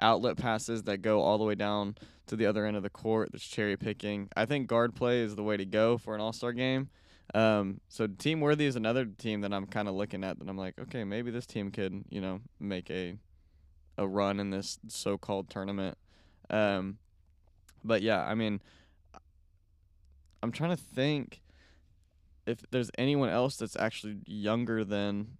outlet 0.00 0.36
passes 0.36 0.82
that 0.84 0.98
go 0.98 1.20
all 1.20 1.38
the 1.38 1.44
way 1.44 1.54
down 1.54 1.96
to 2.26 2.36
the 2.36 2.46
other 2.46 2.66
end 2.66 2.76
of 2.76 2.82
the 2.82 2.90
court. 2.90 3.30
There's 3.30 3.44
cherry 3.44 3.76
picking. 3.76 4.28
I 4.36 4.46
think 4.46 4.66
guard 4.66 4.94
play 4.94 5.20
is 5.20 5.36
the 5.36 5.42
way 5.42 5.56
to 5.56 5.64
go 5.64 5.98
for 5.98 6.14
an 6.14 6.20
All 6.20 6.32
Star 6.32 6.52
game. 6.52 6.88
Um, 7.32 7.80
so 7.88 8.06
Team 8.06 8.40
Worthy 8.40 8.66
is 8.66 8.76
another 8.76 9.06
team 9.06 9.40
that 9.40 9.52
I'm 9.52 9.66
kind 9.66 9.88
of 9.88 9.94
looking 9.94 10.22
at 10.24 10.38
that 10.38 10.48
I'm 10.48 10.58
like, 10.58 10.78
okay, 10.78 11.04
maybe 11.04 11.30
this 11.30 11.46
team 11.46 11.70
could, 11.70 12.04
you 12.10 12.20
know, 12.20 12.40
make 12.60 12.90
a 12.90 13.16
a 13.96 14.06
run 14.06 14.40
in 14.40 14.50
this 14.50 14.78
so-called 14.88 15.48
tournament. 15.48 15.96
Um, 16.50 16.98
but 17.84 18.02
yeah, 18.02 18.24
I 18.24 18.34
mean, 18.34 18.60
I'm 20.42 20.50
trying 20.52 20.70
to 20.70 20.82
think 20.82 21.40
if 22.46 22.58
there's 22.70 22.90
anyone 22.98 23.28
else 23.30 23.56
that's 23.56 23.76
actually 23.76 24.18
younger 24.26 24.84
than 24.84 25.38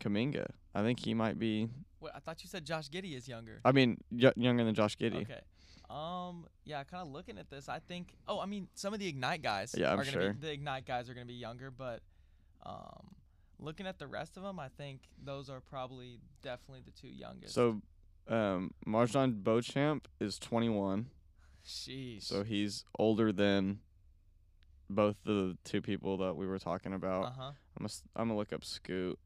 Kuminga. 0.00 0.46
I 0.74 0.82
think 0.82 1.00
he 1.00 1.14
might 1.14 1.38
be. 1.38 1.68
Wait, 2.00 2.12
I 2.14 2.20
thought 2.20 2.42
you 2.42 2.48
said 2.48 2.64
Josh 2.64 2.88
Giddey 2.88 3.16
is 3.16 3.28
younger. 3.28 3.60
I 3.64 3.72
mean, 3.72 3.98
y- 4.10 4.32
younger 4.36 4.64
than 4.64 4.74
Josh 4.74 4.96
Giddey. 4.96 5.22
Okay. 5.22 5.40
Um. 5.90 6.46
Yeah. 6.64 6.84
Kind 6.84 7.02
of 7.06 7.12
looking 7.12 7.38
at 7.38 7.50
this, 7.50 7.68
I 7.68 7.80
think. 7.80 8.14
Oh, 8.28 8.38
I 8.40 8.46
mean, 8.46 8.68
some 8.74 8.94
of 8.94 9.00
the 9.00 9.08
Ignite 9.08 9.42
guys. 9.42 9.74
Yeah, 9.76 9.92
I'm 9.92 10.00
are 10.00 10.04
gonna 10.04 10.10
sure. 10.12 10.32
Be, 10.32 10.40
the 10.46 10.52
Ignite 10.52 10.86
guys 10.86 11.10
are 11.10 11.14
gonna 11.14 11.26
be 11.26 11.34
younger, 11.34 11.70
but 11.70 12.00
um, 12.64 13.14
looking 13.58 13.86
at 13.86 13.98
the 13.98 14.06
rest 14.06 14.36
of 14.36 14.42
them, 14.42 14.58
I 14.58 14.68
think 14.68 15.00
those 15.22 15.48
are 15.50 15.60
probably 15.60 16.18
definitely 16.42 16.82
the 16.84 16.92
two 16.92 17.08
youngest. 17.08 17.54
So, 17.54 17.80
um, 18.28 18.72
MarJon 18.86 19.42
Beauchamp 19.42 20.08
is 20.20 20.38
21, 20.38 21.06
Sheesh. 21.66 22.22
so 22.22 22.44
he's 22.44 22.84
older 22.98 23.32
than 23.32 23.80
both 24.88 25.16
the 25.24 25.56
two 25.64 25.80
people 25.80 26.18
that 26.18 26.34
we 26.36 26.46
were 26.46 26.58
talking 26.58 26.92
about. 26.92 27.24
Uh 27.24 27.30
huh. 27.36 27.52
I'm 27.78 27.86
gonna, 27.86 27.92
I'm 28.16 28.28
gonna 28.28 28.38
look 28.38 28.52
up 28.52 28.64
Scoot. 28.64 29.18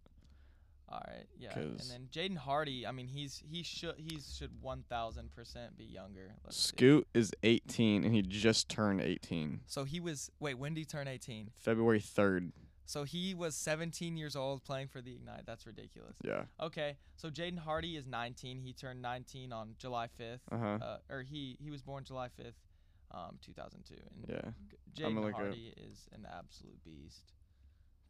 All 0.89 1.03
right. 1.09 1.25
Yeah. 1.39 1.53
and 1.59 1.81
then 1.91 2.09
Jaden 2.13 2.37
Hardy. 2.37 2.87
I 2.87 2.93
mean, 2.93 3.09
he's 3.09 3.43
he 3.49 3.63
should 3.63 3.95
he 3.97 4.21
should 4.21 4.51
one 4.61 4.85
thousand 4.89 5.33
percent 5.35 5.77
be 5.77 5.85
younger. 5.85 6.35
Let's 6.45 6.57
see. 6.57 6.69
Scoot 6.69 7.09
is 7.15 7.33
18, 7.43 8.05
and 8.05 8.15
he 8.15 8.23
just 8.23 8.69
turned 8.69 9.01
18. 9.01 9.61
So 9.67 9.85
he 9.85 9.99
was. 10.01 10.31
Wait, 10.41 10.55
when 10.59 10.75
did 10.75 10.81
he 10.81 10.85
turn 10.85 11.09
eighteen? 11.09 11.51
February 11.59 12.01
3rd. 12.01 12.53
So 12.87 13.05
he 13.05 13.33
was 13.35 13.57
17 13.57 14.19
years 14.19 14.37
old 14.37 14.63
playing 14.63 14.89
for 14.89 15.01
the 15.01 15.15
Ignite. 15.15 15.47
That's 15.47 15.67
ridiculous. 15.67 16.19
Yeah. 16.23 16.43
Okay, 16.61 16.99
so 17.17 17.31
Jaden 17.31 17.59
Hardy 17.59 17.97
is 17.97 18.07
19. 18.07 18.59
He 18.59 18.75
turned 18.75 19.01
19 19.01 19.55
on 19.55 19.75
July 19.79 20.09
5th. 20.21 20.41
Uh-huh. 20.53 20.79
Uh, 20.83 20.99
or 21.09 21.23
he 21.23 21.57
he 21.59 21.71
was 21.71 21.81
born 21.81 22.05
July 22.05 22.29
5th, 22.29 22.53
um, 23.11 23.39
2002. 23.41 23.95
And 23.95 24.27
Yeah. 24.29 24.51
G- 24.69 24.77
I'm 25.07 25.13
Jaden 25.13 25.15
gonna 25.15 25.21
look 25.27 25.31
it 25.31 25.35
up. 25.37 25.41
Hardy 25.41 25.73
is 25.79 26.09
an 26.13 26.27
absolute 26.31 26.85
beast. 26.85 27.33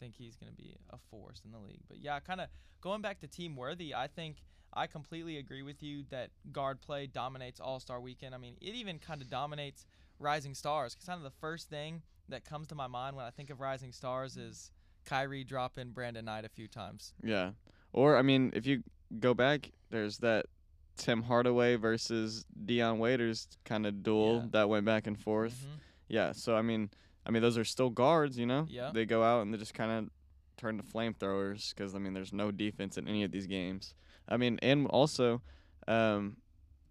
Think 0.00 0.14
he's 0.16 0.36
going 0.36 0.50
to 0.50 0.56
be 0.56 0.76
a 0.90 0.98
force 1.10 1.42
in 1.44 1.52
the 1.52 1.58
league. 1.58 1.80
But 1.88 1.98
yeah, 1.98 2.18
kind 2.20 2.40
of 2.40 2.48
going 2.80 3.00
back 3.00 3.20
to 3.20 3.26
team 3.26 3.56
worthy, 3.56 3.94
I 3.94 4.06
think 4.08 4.36
I 4.72 4.86
completely 4.86 5.38
agree 5.38 5.62
with 5.62 5.82
you 5.82 6.04
that 6.10 6.30
guard 6.52 6.80
play 6.80 7.06
dominates 7.06 7.60
All 7.60 7.80
Star 7.80 8.00
Weekend. 8.00 8.34
I 8.34 8.38
mean, 8.38 8.56
it 8.60 8.74
even 8.74 8.98
kind 8.98 9.22
of 9.22 9.30
dominates 9.30 9.86
Rising 10.18 10.54
Stars. 10.54 10.96
kind 11.06 11.16
of 11.18 11.24
the 11.24 11.38
first 11.40 11.68
thing 11.70 12.02
that 12.28 12.44
comes 12.44 12.66
to 12.68 12.74
my 12.74 12.86
mind 12.86 13.16
when 13.16 13.24
I 13.24 13.30
think 13.30 13.50
of 13.50 13.60
Rising 13.60 13.92
Stars 13.92 14.36
is 14.36 14.70
Kyrie 15.04 15.44
dropping 15.44 15.90
Brandon 15.92 16.24
Knight 16.24 16.44
a 16.44 16.48
few 16.48 16.66
times. 16.68 17.14
Yeah. 17.22 17.52
Or 17.92 18.16
I 18.16 18.22
mean, 18.22 18.50
if 18.54 18.66
you 18.66 18.82
go 19.20 19.32
back, 19.34 19.70
there's 19.90 20.18
that 20.18 20.46
Tim 20.96 21.22
Hardaway 21.22 21.76
versus 21.76 22.44
Dion 22.64 22.98
Waiters 22.98 23.46
kind 23.64 23.86
of 23.86 24.02
duel 24.02 24.36
Yeah. 24.42 24.48
that 24.52 24.68
went 24.68 24.84
back 24.86 25.06
and 25.06 25.18
forth. 25.18 25.64
Mhm. 25.64 25.80
Yeah. 26.08 26.32
So 26.32 26.56
I 26.56 26.62
mean, 26.62 26.90
I 27.26 27.30
mean 27.30 27.42
those 27.42 27.58
are 27.58 27.64
still 27.64 27.90
guards, 27.90 28.38
you 28.38 28.46
know. 28.46 28.66
Yeah. 28.68 28.90
They 28.92 29.04
go 29.04 29.22
out 29.22 29.42
and 29.42 29.52
they 29.52 29.58
just 29.58 29.74
kind 29.74 29.90
of 29.90 30.10
turn 30.56 30.76
to 30.78 30.82
flamethrowers 30.82 31.74
because 31.74 31.94
I 31.94 31.98
mean 31.98 32.14
there's 32.14 32.32
no 32.32 32.50
defense 32.50 32.98
in 32.98 33.08
any 33.08 33.24
of 33.24 33.32
these 33.32 33.46
games. 33.46 33.94
I 34.28 34.36
mean, 34.36 34.58
and 34.62 34.86
also, 34.86 35.42
um, 35.86 36.38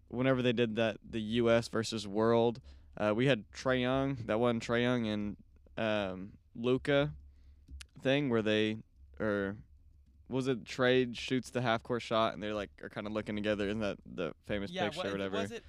whenever 0.10 0.42
they 0.42 0.54
did 0.54 0.76
that, 0.76 0.98
the 1.10 1.22
U.S. 1.22 1.68
versus 1.68 2.08
World, 2.08 2.62
uh, 2.98 3.14
we 3.16 3.26
had 3.26 3.44
Trae 3.52 3.82
Young. 3.82 4.18
That 4.26 4.40
one 4.40 4.60
Trae 4.60 4.82
Young 4.82 5.08
and 5.08 5.38
um, 5.78 6.34
Luka 6.56 7.12
thing 8.02 8.30
where 8.30 8.42
they 8.42 8.78
or 9.20 9.56
was 10.30 10.48
it 10.48 10.64
Trae 10.66 11.16
shoots 11.16 11.50
the 11.50 11.62
half 11.62 11.84
court 11.84 12.02
shot 12.02 12.34
and 12.34 12.44
they're 12.44 12.54
like 12.54 12.70
are 12.82 12.90
kind 12.90 13.08
of 13.08 13.14
looking 13.14 13.36
together. 13.36 13.68
Isn't 13.68 13.82
that 13.82 13.98
the 14.06 14.34
famous 14.46 14.72
yeah, 14.72 14.86
picture 14.86 15.00
what, 15.00 15.08
or 15.08 15.12
whatever? 15.12 15.38
was 15.38 15.52
it? 15.52 15.64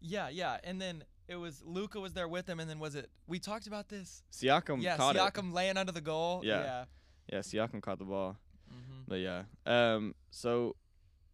Yeah, 0.00 0.28
yeah, 0.28 0.58
and 0.62 0.80
then 0.80 1.04
it 1.28 1.36
was 1.36 1.62
Luka 1.64 2.00
was 2.00 2.14
there 2.14 2.28
with 2.28 2.48
him, 2.48 2.58
and 2.60 2.68
then 2.68 2.78
was 2.78 2.94
it? 2.94 3.10
We 3.26 3.38
talked 3.38 3.66
about 3.66 3.88
this. 3.88 4.22
Siakam 4.32 4.82
yeah, 4.82 4.96
caught 4.96 5.16
it. 5.16 5.18
Siakam 5.20 5.52
laying 5.52 5.76
under 5.76 5.92
the 5.92 6.00
goal. 6.00 6.42
Yeah. 6.44 6.62
yeah. 6.62 6.84
Yeah, 7.32 7.38
Siakam 7.40 7.82
caught 7.82 7.98
the 7.98 8.04
ball. 8.06 8.36
hmm 8.68 9.00
But 9.06 9.16
yeah. 9.16 9.42
Um. 9.66 10.14
So, 10.30 10.76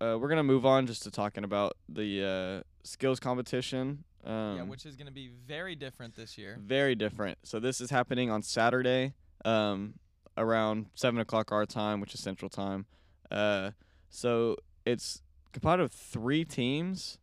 uh, 0.00 0.18
we're 0.20 0.28
gonna 0.28 0.42
move 0.42 0.66
on 0.66 0.86
just 0.86 1.04
to 1.04 1.10
talking 1.10 1.44
about 1.44 1.76
the 1.88 2.62
uh, 2.62 2.62
skills 2.82 3.20
competition. 3.20 4.04
Um, 4.24 4.56
yeah, 4.56 4.62
which 4.62 4.86
is 4.86 4.96
going 4.96 5.06
to 5.06 5.12
be 5.12 5.28
very 5.46 5.76
different 5.76 6.14
this 6.14 6.38
year. 6.38 6.56
very 6.58 6.94
different. 6.94 7.36
So 7.42 7.60
this 7.60 7.78
is 7.82 7.90
happening 7.90 8.30
on 8.30 8.42
Saturday, 8.42 9.12
um, 9.44 9.94
around 10.38 10.86
seven 10.94 11.20
o'clock 11.20 11.52
our 11.52 11.66
time, 11.66 12.00
which 12.00 12.14
is 12.14 12.20
Central 12.20 12.48
Time. 12.48 12.86
Uh, 13.30 13.72
so 14.08 14.56
it's 14.86 15.20
composed 15.52 15.80
of 15.80 15.92
three 15.92 16.42
teams. 16.44 17.18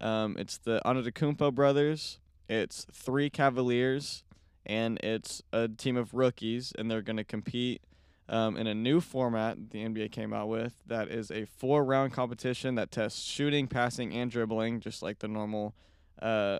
Um, 0.00 0.36
it's 0.38 0.58
the 0.58 0.80
Antetokounmpo 0.84 1.54
brothers. 1.54 2.18
It's 2.48 2.86
three 2.92 3.30
Cavaliers, 3.30 4.22
and 4.64 4.98
it's 4.98 5.42
a 5.52 5.68
team 5.68 5.96
of 5.96 6.14
rookies, 6.14 6.72
and 6.78 6.90
they're 6.90 7.02
going 7.02 7.16
to 7.16 7.24
compete 7.24 7.82
um, 8.28 8.56
in 8.56 8.66
a 8.66 8.74
new 8.74 9.00
format 9.00 9.70
the 9.70 9.84
NBA 9.84 10.12
came 10.12 10.32
out 10.32 10.48
with. 10.48 10.74
That 10.86 11.08
is 11.08 11.30
a 11.30 11.46
four-round 11.46 12.12
competition 12.12 12.74
that 12.76 12.90
tests 12.90 13.22
shooting, 13.24 13.66
passing, 13.66 14.12
and 14.12 14.30
dribbling, 14.30 14.80
just 14.80 15.02
like 15.02 15.20
the 15.20 15.28
normal 15.28 15.74
uh, 16.20 16.58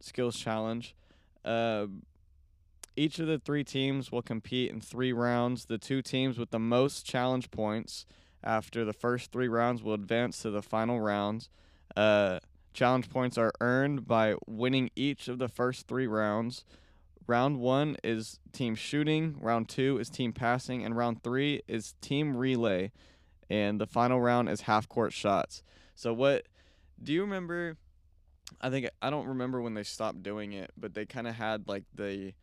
skills 0.00 0.36
challenge. 0.36 0.94
Uh, 1.44 1.86
each 2.96 3.18
of 3.18 3.26
the 3.26 3.38
three 3.38 3.64
teams 3.64 4.10
will 4.10 4.22
compete 4.22 4.70
in 4.70 4.80
three 4.80 5.12
rounds. 5.12 5.66
The 5.66 5.78
two 5.78 6.02
teams 6.02 6.38
with 6.38 6.50
the 6.50 6.58
most 6.58 7.04
challenge 7.04 7.50
points 7.50 8.06
after 8.42 8.84
the 8.84 8.92
first 8.92 9.32
three 9.32 9.48
rounds 9.48 9.82
will 9.82 9.94
advance 9.94 10.40
to 10.42 10.50
the 10.50 10.62
final 10.62 11.00
rounds. 11.00 11.50
Uh, 11.94 12.40
challenge 12.76 13.08
points 13.08 13.38
are 13.38 13.52
earned 13.60 14.06
by 14.06 14.34
winning 14.46 14.90
each 14.94 15.28
of 15.28 15.38
the 15.38 15.48
first 15.48 15.88
three 15.88 16.06
rounds. 16.06 16.64
Round 17.26 17.58
one 17.58 17.96
is 18.04 18.38
team 18.52 18.74
shooting, 18.74 19.36
round 19.40 19.68
two 19.68 19.98
is 19.98 20.10
team 20.10 20.32
passing, 20.32 20.84
and 20.84 20.96
round 20.96 21.24
three 21.24 21.62
is 21.66 21.94
team 22.00 22.36
relay. 22.36 22.92
And 23.48 23.80
the 23.80 23.86
final 23.86 24.20
round 24.20 24.48
is 24.48 24.62
half 24.62 24.88
court 24.88 25.12
shots. 25.12 25.62
So, 25.94 26.12
what 26.12 26.46
do 27.02 27.12
you 27.12 27.22
remember? 27.22 27.78
I 28.60 28.70
think 28.70 28.90
I 29.00 29.10
don't 29.10 29.26
remember 29.26 29.60
when 29.60 29.74
they 29.74 29.82
stopped 29.82 30.22
doing 30.22 30.52
it, 30.52 30.70
but 30.76 30.94
they 30.94 31.06
kind 31.06 31.26
of 31.26 31.34
had 31.34 31.66
like 31.66 31.84
the 31.94 32.34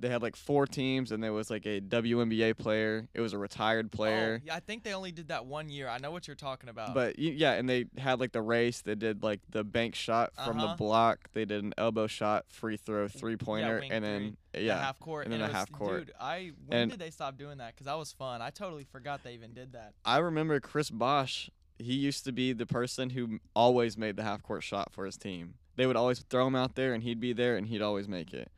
they 0.00 0.08
had 0.08 0.22
like 0.22 0.36
four 0.36 0.66
teams 0.66 1.10
and 1.12 1.22
there 1.22 1.32
was 1.32 1.50
like 1.50 1.66
a 1.66 1.80
WNBA 1.80 2.56
player. 2.56 3.08
It 3.14 3.20
was 3.20 3.32
a 3.32 3.38
retired 3.38 3.90
player. 3.90 4.38
Oh, 4.40 4.44
yeah, 4.46 4.54
I 4.54 4.60
think 4.60 4.84
they 4.84 4.94
only 4.94 5.12
did 5.12 5.28
that 5.28 5.46
one 5.46 5.68
year. 5.68 5.88
I 5.88 5.98
know 5.98 6.10
what 6.10 6.26
you're 6.28 6.36
talking 6.36 6.68
about. 6.68 6.94
But 6.94 7.18
yeah, 7.18 7.52
and 7.52 7.68
they 7.68 7.86
had 7.96 8.20
like 8.20 8.32
the 8.32 8.42
race. 8.42 8.80
They 8.80 8.94
did 8.94 9.22
like 9.22 9.40
the 9.50 9.64
bank 9.64 9.94
shot 9.94 10.32
from 10.44 10.58
the 10.58 10.64
Uh-huh. 10.64 10.76
block. 10.76 11.28
They 11.32 11.44
did 11.44 11.64
an 11.64 11.74
elbow 11.76 12.06
shot, 12.06 12.44
free 12.48 12.76
throw, 12.76 13.08
three 13.08 13.36
pointer, 13.36 13.80
wing 13.80 13.90
and 13.92 14.04
then 14.04 14.36
The 14.52 14.62
yeah, 14.62 14.78
half 14.80 15.00
court. 15.00 15.26
and 15.26 15.32
then 15.32 15.40
it 15.40 15.44
a 15.44 15.46
was- 15.48 15.56
half 15.56 15.72
court. 15.72 16.06
Dude, 16.06 16.14
I 16.20 16.52
when 16.66 16.78
And- 16.82 16.90
did 16.90 17.00
they 17.00 17.10
stop 17.10 17.36
doing 17.36 17.58
that? 17.58 17.74
Because 17.74 17.86
that 17.86 17.98
was 17.98 18.12
fun. 18.12 18.40
I 18.40 18.50
totally 18.50 18.84
forgot 18.84 19.22
they 19.24 19.34
even 19.34 19.52
did 19.52 19.72
that. 19.72 19.94
I 20.04 20.18
remember 20.18 20.60
Chris 20.60 20.90
Bosh. 20.90 21.50
He 21.80 21.94
used 21.94 22.24
to 22.24 22.32
be 22.32 22.52
the 22.52 22.66
person 22.66 23.10
who 23.10 23.38
always 23.54 23.96
made 23.96 24.16
the 24.16 24.24
half 24.24 24.42
court 24.42 24.64
shot 24.64 24.92
for 24.92 25.06
his 25.06 25.16
team. 25.16 25.54
They 25.76 25.86
would 25.86 25.94
always 25.94 26.18
throw 26.20 26.44
him 26.48 26.56
out 26.56 26.74
there, 26.74 26.92
and 26.92 27.04
he'd 27.04 27.20
be 27.20 27.32
there, 27.32 27.56
and 27.56 27.68
he'd 27.68 27.82
always 27.82 28.08
make 28.08 28.34
it. 28.34 28.50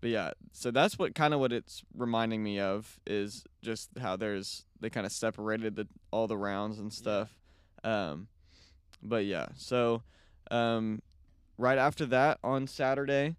But 0.00 0.10
yeah, 0.10 0.30
so 0.52 0.70
that's 0.70 0.98
what 0.98 1.14
kind 1.14 1.34
of 1.34 1.40
what 1.40 1.52
it's 1.52 1.82
reminding 1.96 2.42
me 2.42 2.60
of 2.60 3.00
is 3.06 3.44
just 3.62 3.90
how 4.00 4.16
there's 4.16 4.64
they 4.80 4.90
kind 4.90 5.06
of 5.06 5.12
separated 5.12 5.76
the 5.76 5.88
all 6.12 6.26
the 6.26 6.36
rounds 6.36 6.78
and 6.78 6.92
stuff. 6.92 7.36
Um, 7.82 8.28
but 9.02 9.24
yeah, 9.24 9.46
so 9.56 10.02
um, 10.50 11.02
right 11.56 11.78
after 11.78 12.06
that 12.06 12.38
on 12.44 12.66
Saturday, 12.66 13.36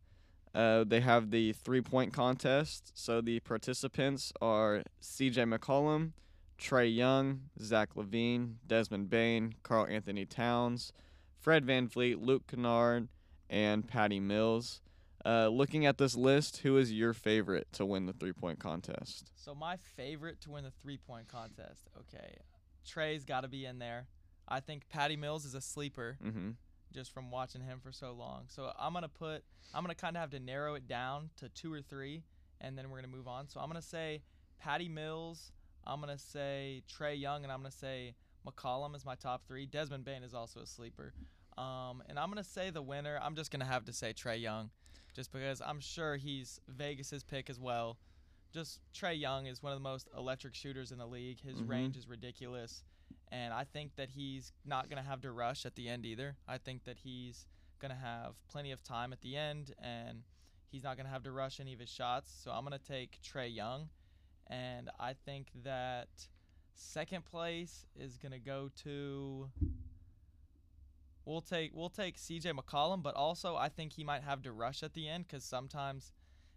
uh, 0.53 0.83
they 0.85 0.99
have 0.99 1.31
the 1.31 1.53
three 1.53 1.81
point 1.81 2.13
contest. 2.13 2.91
So 2.93 3.21
the 3.21 3.39
participants 3.39 4.33
are 4.41 4.83
C.J. 4.99 5.43
McCollum, 5.43 6.11
Trae 6.59 6.93
Young, 6.93 7.41
Zach 7.61 7.95
LaVine, 7.95 8.55
Desmond 8.67 9.09
Bane, 9.09 9.55
Karl 9.63 9.87
Anthony 9.87 10.25
Towns, 10.25 10.91
Fred 11.39 11.65
VanVleet, 11.65 12.17
Luke 12.19 12.47
Kennard, 12.47 13.07
and 13.49 13.87
Patty 13.87 14.19
Mills. 14.19 14.81
Uh, 15.25 15.47
looking 15.49 15.85
at 15.85 15.97
this 15.97 16.15
list, 16.15 16.57
who 16.57 16.77
is 16.77 16.91
your 16.93 17.13
favorite 17.13 17.67
to 17.73 17.85
win 17.85 18.05
the 18.05 18.13
three 18.13 18.31
point 18.33 18.59
contest? 18.59 19.31
So 19.35 19.53
my 19.53 19.75
favorite 19.77 20.39
to 20.41 20.51
win 20.51 20.63
the 20.63 20.71
three 20.81 20.97
point 20.97 21.27
contest. 21.27 21.89
Okay, 21.97 22.37
Trae's 22.87 23.25
got 23.25 23.41
to 23.41 23.47
be 23.47 23.65
in 23.65 23.79
there. 23.79 24.07
I 24.47 24.59
think 24.61 24.87
Patty 24.89 25.15
Mills 25.17 25.45
is 25.45 25.53
a 25.55 25.61
sleeper 25.61 26.17
Mm-hmm. 26.25 26.51
just 26.93 27.11
from 27.13 27.29
watching 27.31 27.61
him 27.61 27.79
for 27.83 27.91
so 27.91 28.13
long. 28.13 28.45
So 28.47 28.71
I'm 28.79 28.93
gonna 28.93 29.09
put. 29.09 29.43
I'm 29.73 29.83
gonna 29.83 29.93
kind 29.95 30.15
of 30.15 30.21
have 30.21 30.31
to 30.31 30.39
narrow 30.39 30.75
it 30.75 30.87
down 30.87 31.29
to 31.37 31.49
two 31.49 31.71
or 31.73 31.81
three, 31.81 32.23
and 32.61 32.77
then 32.77 32.89
we're 32.89 32.97
gonna 33.01 33.15
move 33.15 33.27
on. 33.27 33.47
So 33.49 33.59
I'm 33.59 33.67
gonna 33.67 33.81
say 33.81 34.21
Patty 34.59 34.87
Mills. 34.89 35.51
I'm 35.85 35.99
gonna 35.99 36.17
say 36.17 36.81
Trae 36.89 37.19
Young, 37.19 37.43
and 37.43 37.51
I'm 37.51 37.59
gonna 37.59 37.71
say 37.71 38.15
McCollum 38.47 38.95
is 38.95 39.05
my 39.05 39.15
top 39.15 39.45
three. 39.47 39.65
Desmond 39.65 40.05
Bane 40.05 40.23
is 40.23 40.33
also 40.33 40.61
a 40.61 40.65
sleeper. 40.65 41.13
Um, 41.57 42.01
and 42.07 42.17
I'm 42.17 42.29
gonna 42.29 42.43
say 42.43 42.69
the 42.69 42.81
winner. 42.81 43.19
I'm 43.21 43.35
just 43.35 43.51
gonna 43.51 43.65
have 43.65 43.85
to 43.85 43.93
say 43.93 44.13
Trae 44.13 44.41
Young, 44.41 44.69
just 45.19 45.33
because 45.33 45.61
I'm 45.61 45.81
sure 45.81 46.15
he's 46.15 46.61
Vegas's 46.69 47.25
pick 47.25 47.49
as 47.49 47.59
well. 47.59 47.97
Just 48.53 48.79
Trae 48.93 49.19
Young 49.19 49.47
is 49.47 49.61
one 49.61 49.73
of 49.73 49.77
the 49.77 49.83
most 49.83 50.07
electric 50.15 50.55
shooters 50.55 50.93
in 50.93 50.97
the 50.97 51.05
league. 51.05 51.41
His 51.41 51.61
Mhm. 51.61 51.67
range 51.67 51.97
is 51.97 52.07
ridiculous, 52.07 52.85
and 53.27 53.53
I 53.53 53.65
think 53.65 53.95
that 53.97 54.11
he's 54.11 54.53
not 54.63 54.87
gonna 54.87 55.03
have 55.03 55.19
to 55.23 55.33
rush 55.33 55.65
at 55.65 55.75
the 55.75 55.89
end 55.89 56.05
either. 56.05 56.37
I 56.47 56.57
think 56.57 56.85
that 56.85 56.99
he's 56.99 57.47
gonna 57.79 57.97
have 57.97 58.37
plenty 58.47 58.71
of 58.71 58.81
time 58.81 59.11
at 59.11 59.19
the 59.19 59.35
end, 59.35 59.75
and 59.77 60.23
he's 60.71 60.83
not 60.83 60.95
gonna 60.95 61.09
have 61.09 61.23
to 61.23 61.33
rush 61.33 61.59
any 61.59 61.73
of 61.73 61.81
his 61.81 61.89
shots. 61.89 62.31
So 62.31 62.51
I'm 62.53 62.63
gonna 62.63 62.79
take 62.79 63.19
Trae 63.21 63.53
Young, 63.53 63.89
and 64.47 64.89
I 64.97 65.13
think 65.15 65.51
that 65.53 66.29
second 66.75 67.25
place 67.25 67.85
is 67.93 68.17
gonna 68.17 68.39
go 68.39 68.69
to. 68.69 69.51
We'll 71.29 71.41
take 71.41 71.71
we'll 71.75 71.89
take 71.91 72.17
C.J. 72.17 72.53
McCollum, 72.53 73.03
but 73.03 73.13
also 73.15 73.55
I 73.55 73.69
think 73.69 73.93
he 73.93 74.03
might 74.03 74.23
have 74.23 74.41
to 74.41 74.51
rush 74.51 74.81
at 74.81 74.93
the 74.95 75.07
end 75.07 75.27
because 75.27 75.43
sometimes 75.43 76.11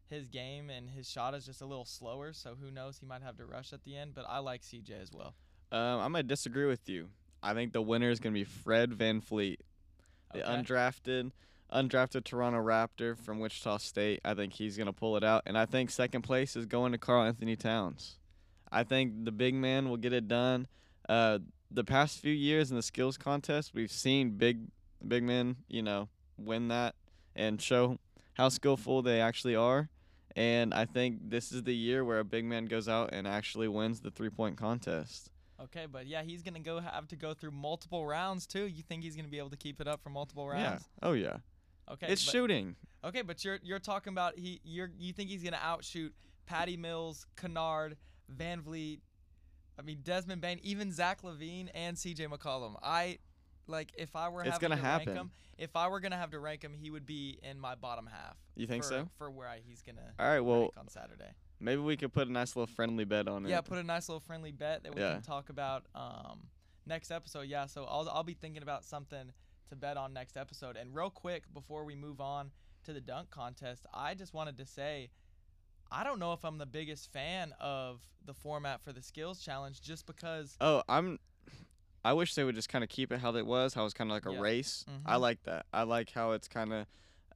his 0.09 0.29
game 0.29 0.71
and 0.71 0.89
his 0.89 1.11
shot 1.11 1.35
is 1.35 1.45
just 1.45 1.61
a 1.61 1.67
little 1.67 1.85
slower. 1.85 2.33
So 2.33 2.57
who 2.59 2.71
knows? 2.71 2.97
He 2.97 3.05
might 3.05 3.21
have 3.23 3.37
to 3.37 3.45
rush 3.45 3.75
at 3.75 3.85
the 3.85 3.95
end. 3.95 4.15
But 4.15 4.25
I 4.27 4.39
like 4.39 4.63
C.J. 4.65 4.95
as 4.95 5.13
well. 5.13 5.35
Um, 5.71 6.01
I'm 6.01 6.13
gonna 6.13 6.23
disagree 6.23 6.65
with 6.65 6.89
you. 6.89 7.09
I 7.43 7.53
think 7.53 7.75
the 7.75 7.83
winner 7.83 8.09
is 8.11 8.19
gonna 8.19 8.33
be 8.33 8.45
Fred 8.45 8.93
VanVleet, 8.93 9.59
the 10.33 10.43
Okay. 10.43 10.51
undrafted, 10.51 11.33
undrafted 11.71 12.25
Toronto 12.25 12.59
Raptor 12.59 13.19
from 13.19 13.41
Wichita 13.41 13.77
State. 13.77 14.21
I 14.25 14.33
think 14.33 14.55
he's 14.55 14.79
gonna 14.79 14.95
pull 14.95 15.19
it 15.19 15.25
out, 15.25 15.43
and 15.45 15.59
I 15.59 15.67
think 15.67 15.91
second 15.91 16.23
place 16.23 16.57
is 16.57 16.65
going 16.65 16.93
to 16.93 16.99
Karl 16.99 17.25
Anthony 17.25 17.57
Towns. 17.57 18.19
I 18.71 18.85
think 18.85 19.27
the 19.27 19.33
big 19.33 19.55
man 19.55 19.91
will 19.91 19.99
get 19.99 20.15
it 20.15 20.29
done. 20.29 20.67
Uh, 21.07 21.41
the 21.75 21.85
past 21.85 22.21
few 22.21 22.33
years 22.33 22.71
in 22.71 22.77
the 22.77 22.83
skills 22.83 23.17
contest, 23.17 23.73
we've 23.75 23.91
seen 23.91 24.31
big, 24.31 24.69
big 25.07 25.23
men, 25.23 25.57
you 25.69 25.83
know, 25.83 26.09
win 26.39 26.69
that 26.69 26.95
and 27.35 27.61
show 27.61 27.99
how 28.35 28.49
skillful 28.49 29.03
they 29.03 29.21
actually 29.21 29.57
are. 29.57 29.89
And 30.35 30.73
I 30.73 30.87
think 30.87 31.19
this 31.29 31.53
is 31.53 31.63
the 31.63 31.75
year 31.75 32.05
where 32.05 32.19
a 32.19 32.25
big 32.25 32.45
man 32.45 32.67
goes 32.67 32.89
out 32.89 33.11
and 33.13 33.27
actually 33.27 33.69
wins 33.69 34.01
the 34.01 34.11
three 34.11 34.31
point 34.31 34.57
contest. 34.57 35.31
Okay, 35.63 35.87
but 35.87 36.07
yeah, 36.07 36.23
he's 36.23 36.43
gonna 36.43 36.61
go 36.61 36.81
have 36.81 37.07
to 37.09 37.17
go 37.17 37.35
through 37.35 37.51
multiple 37.53 38.07
rounds 38.07 38.47
too. 38.47 38.67
You 38.67 38.83
think 38.83 39.03
he's 39.03 39.15
gonna 39.15 39.29
be 39.29 39.39
able 39.39 39.51
to 39.51 39.57
keep 39.57 39.81
it 39.81 39.87
up 39.87 40.03
for 40.03 40.11
multiple 40.11 40.49
rounds? 40.49 40.85
Yeah. 41.03 41.09
Oh 41.09 41.13
yeah. 41.13 41.37
Okay. 41.91 42.07
it's 42.09 42.25
but, 42.25 42.33
shooting. 42.33 42.77
Okay, 43.05 43.23
but 43.23 43.45
you're 43.45 43.59
you're 43.63 43.79
talking 43.79 44.13
about 44.13 44.39
he 44.39 44.61
you're 44.65 44.91
you 44.99 45.13
think 45.13 45.29
he's 45.29 45.43
gonna 45.43 45.61
outshoot 45.63 46.15
Patty 46.47 46.77
Mills, 46.77 47.27
Kennard, 47.37 47.97
VanVleet, 48.35 49.01
I 49.79 49.83
mean 49.83 50.01
Desmond 50.03 50.41
Bane, 50.41 50.61
even 50.63 50.93
Zach 50.93 51.23
LaVine 51.23 51.69
and 51.75 51.99
C.J. 51.99 52.27
McCollum. 52.27 52.77
I 52.83 53.19
like 53.67 53.93
if 53.97 54.15
I 54.17 54.29
were 54.29 54.43
It's 54.43 54.51
having 54.53 54.69
gonna 54.71 54.81
to 54.81 54.87
happen. 54.87 55.09
rank 55.09 55.19
him, 55.19 55.31
if 55.59 55.77
I 55.77 55.89
were 55.89 56.01
gonna 56.01 56.17
have 56.17 56.31
to 56.31 56.39
rank 56.39 56.63
him, 56.63 56.75
he 56.75 56.91
would 56.91 57.07
be 57.07 57.39
in 57.43 57.59
my 57.59 57.75
bottom 57.75 58.07
half. 58.07 58.37
You 58.57 58.67
think 58.67 58.83
for, 58.85 58.89
so? 58.89 59.09
For 59.19 59.31
where 59.31 59.49
I, 59.49 59.61
he's 59.67 59.83
gonna 59.83 60.13
All 60.19 60.27
right. 60.27 60.41
Well, 60.41 60.61
rank 60.63 60.73
on 60.79 60.89
Saturday. 60.89 61.31
maybe 61.61 61.81
we 61.81 61.97
could 61.97 62.13
put 62.13 62.29
a 62.29 62.33
nice 62.33 62.55
little 62.57 62.67
friendly 62.75 63.05
bet 63.05 63.29
on 63.29 63.47
it. 63.47 63.49
Yeah, 63.51 63.61
put 63.61 63.79
a 63.79 63.83
nice 63.83 64.09
little 64.09 64.21
friendly 64.21 64.53
bet 64.53 64.83
that 64.83 64.95
we 64.95 65.01
Yeah. 65.01 65.15
can 65.15 65.23
talk 65.23 65.49
about 65.49 65.85
um, 65.95 66.49
next 66.87 67.11
episode. 67.11 67.43
Yeah, 67.49 67.67
so 67.67 67.85
I'll 67.85 68.09
I'll 68.11 68.25
be 68.25 68.35
thinking 68.35 68.63
about 68.63 68.85
something 68.85 69.33
to 69.71 69.77
bet 69.77 69.97
on 69.97 70.13
next 70.13 70.37
episode. 70.37 70.77
And 70.77 70.95
real 70.95 71.09
quick 71.11 71.45
before 71.55 71.85
we 71.85 71.95
move 71.95 72.21
on 72.21 72.51
to 72.85 72.93
the 72.93 73.01
dunk 73.01 73.31
contest, 73.31 73.87
I 73.95 74.15
just 74.15 74.35
wanted 74.35 74.59
to 74.59 74.67
say 74.67 75.09
I 75.93 76.05
don't 76.05 76.19
know 76.19 76.33
if 76.33 76.45
I'm 76.45 76.59
the 76.59 76.67
biggest 76.67 77.13
fan 77.13 77.55
of 77.61 78.01
the 78.25 78.35
format 78.35 78.81
for 78.81 78.93
the 78.93 79.03
skills 79.03 79.41
challenge 79.41 79.81
just 79.81 80.07
because 80.07 80.57
Oh, 80.61 80.83
I'm. 80.89 81.19
I 82.05 82.15
wish 82.15 82.35
they 82.35 82.43
would 82.43 82.55
just 82.57 82.69
kind 82.69 82.83
of 82.83 82.91
keep 82.91 83.13
it 83.13 83.21
how 83.21 83.35
it 83.37 83.47
was. 83.47 83.75
How 83.75 83.85
it's 83.85 83.95
kind 83.95 84.11
of 84.11 84.15
like 84.15 84.27
a 84.27 84.33
Yeah. 84.33 84.41
race. 84.41 84.85
I 85.07 85.15
Mhm. 85.17 85.21
like 85.21 85.43
that. 85.45 85.67
I 85.73 85.83
like 85.85 86.11
how 86.11 86.33
it's 86.33 86.49
kind 86.49 86.73
of. 86.73 86.87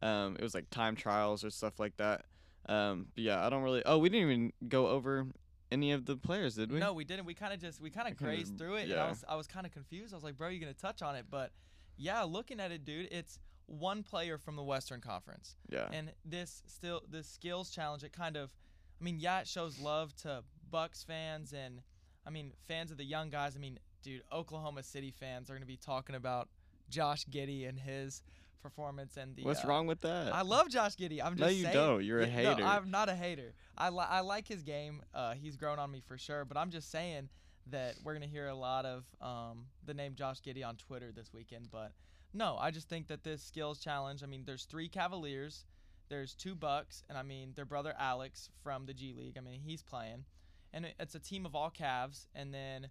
Um, 0.03 0.37
it 0.37 0.43
was 0.43 0.55
like 0.55 0.69
time 0.71 0.97
trials 0.97 1.45
or 1.45 1.51
stuff 1.51 1.79
like 1.79 1.97
that. 1.99 2.25
Um, 2.69 3.09
but 3.15 3.23
yeah, 3.23 3.47
I 3.47 3.49
don't 3.51 3.63
really. 3.63 3.83
Oh, 3.87 3.99
we 3.99 4.09
didn't 4.09 4.29
even 4.31 4.53
go 4.69 4.89
over 4.89 5.27
any 5.71 5.93
of 5.93 6.05
the 6.07 6.17
players, 6.17 6.55
did 6.57 6.71
we? 6.73 6.79
no, 6.81 6.93
we 6.93 7.05
didn't. 7.05 7.27
We 7.27 7.35
kind 7.35 7.53
of 7.53 7.61
just 7.61 7.81
we 7.81 7.91
kind 7.91 8.09
of 8.09 8.17
grazed 8.17 8.59
through 8.59 8.77
it. 8.77 8.85
And 8.85 8.93
I 8.95 8.97
yeah. 9.05 9.09
was 9.11 9.25
I 9.29 9.37
was 9.37 9.47
kind 9.47 9.67
of 9.67 9.73
confused. 9.73 10.13
I 10.13 10.17
was 10.17 10.25
like, 10.25 10.37
bro, 10.37 10.49
you're 10.49 10.61
gonna 10.61 10.75
touch 10.75 11.03
on 11.03 11.15
it? 11.15 11.27
But 11.31 11.53
yeah, 11.97 12.23
looking 12.25 12.59
at 12.61 12.73
it, 12.73 12.85
dude, 12.85 13.09
it's 13.13 13.39
one 13.67 14.03
player 14.03 14.39
from 14.39 14.57
the 14.57 14.63
Western 14.63 15.01
Conference. 15.01 15.57
Yeah. 15.69 15.89
And 15.93 16.13
this 16.25 16.63
still 16.67 17.03
this 17.11 17.29
skills 17.29 17.71
challenge, 17.71 18.05
it 18.05 18.13
kind 18.13 18.37
of, 18.37 18.53
I 19.01 19.05
mean, 19.05 19.19
yeah, 19.19 19.41
it 19.41 19.49
shows 19.49 19.79
love 19.79 20.15
to 20.23 20.43
Bucks 20.71 21.05
fans 21.05 21.53
and, 21.53 21.83
I 22.27 22.31
mean, 22.31 22.53
fans 22.67 22.91
of 22.91 22.97
the 22.97 23.05
young 23.05 23.31
guys. 23.31 23.55
I 23.57 23.59
mean, 23.59 23.79
dude, 24.03 24.23
Oklahoma 24.33 24.83
City 24.83 25.11
fans 25.11 25.51
are 25.51 25.55
gonna 25.55 25.67
be 25.67 25.77
talking 25.77 26.15
about 26.15 26.49
Josh 26.89 27.25
Giddey 27.27 27.69
and 27.69 27.79
his 27.79 28.23
performance 28.63 29.17
and 29.17 29.37
the. 29.37 29.43
What's 29.43 29.65
uh, 29.65 29.69
wrh 29.69 29.87
with 29.87 30.01
that? 30.03 30.35
I 30.35 30.43
love 30.43 30.69
Josh 30.69 30.97
Giddey. 30.97 31.21
I'm 31.23 31.37
just 31.37 31.41
no, 31.41 31.49
you 31.49 31.63
saying. 31.65 31.75
don't. 31.75 32.05
You're 32.05 32.21
a 32.21 32.27
hater. 32.27 32.63
No, 32.63 32.67
I'm 32.67 32.91
not 32.91 33.09
a 33.09 33.15
hater. 33.15 33.55
I, 33.77 33.91
li- 33.91 34.07
I 34.09 34.21
like 34.21 34.49
his 34.49 34.63
game. 34.63 35.03
Uh, 35.15 35.35
he's 35.35 35.57
grown 35.57 35.79
on 35.79 35.91
me 35.91 36.03
for 36.07 36.19
sure. 36.19 36.45
But 36.45 36.57
I'm 36.57 36.71
just 36.71 36.91
saying 36.91 37.29
that 37.69 37.95
we're 38.05 38.15
gonna 38.15 38.27
hear 38.27 38.49
a 38.49 38.55
lot 38.55 38.87
of 38.87 39.05
um, 39.21 39.67
the 39.85 39.95
name 39.95 40.15
Josh 40.15 40.41
Giddey 40.41 40.67
on 40.67 40.77
Twitter 40.77 41.13
this 41.13 41.33
weekend. 41.33 41.69
But 41.71 41.93
no, 42.37 42.57
I 42.59 42.71
just 42.71 42.89
think 42.89 43.09
that 43.09 43.25
this 43.25 43.43
skills 43.43 43.79
challenge. 43.79 44.23
I 44.23 44.27
mean, 44.27 44.45
there's 44.45 44.65
three 44.65 44.89
Cavaliers, 44.89 45.65
there's 46.09 46.35
two 46.35 46.55
Bucks, 46.55 47.03
and 47.09 47.19
I 47.19 47.23
mean 47.23 47.53
their 47.55 47.65
brother 47.65 47.95
Alex 47.99 48.51
from 48.63 48.87
the 48.87 48.95
G 48.95 49.13
League. 49.13 49.37
I 49.37 49.41
mean 49.41 49.61
he's 49.65 49.83
playing, 49.83 50.25
and 50.73 50.87
it's 51.01 51.15
a 51.15 51.21
team 51.21 51.47
of 51.47 51.55
all 51.55 51.71
Cavs, 51.71 52.27
and 52.35 52.53
then. 52.55 52.89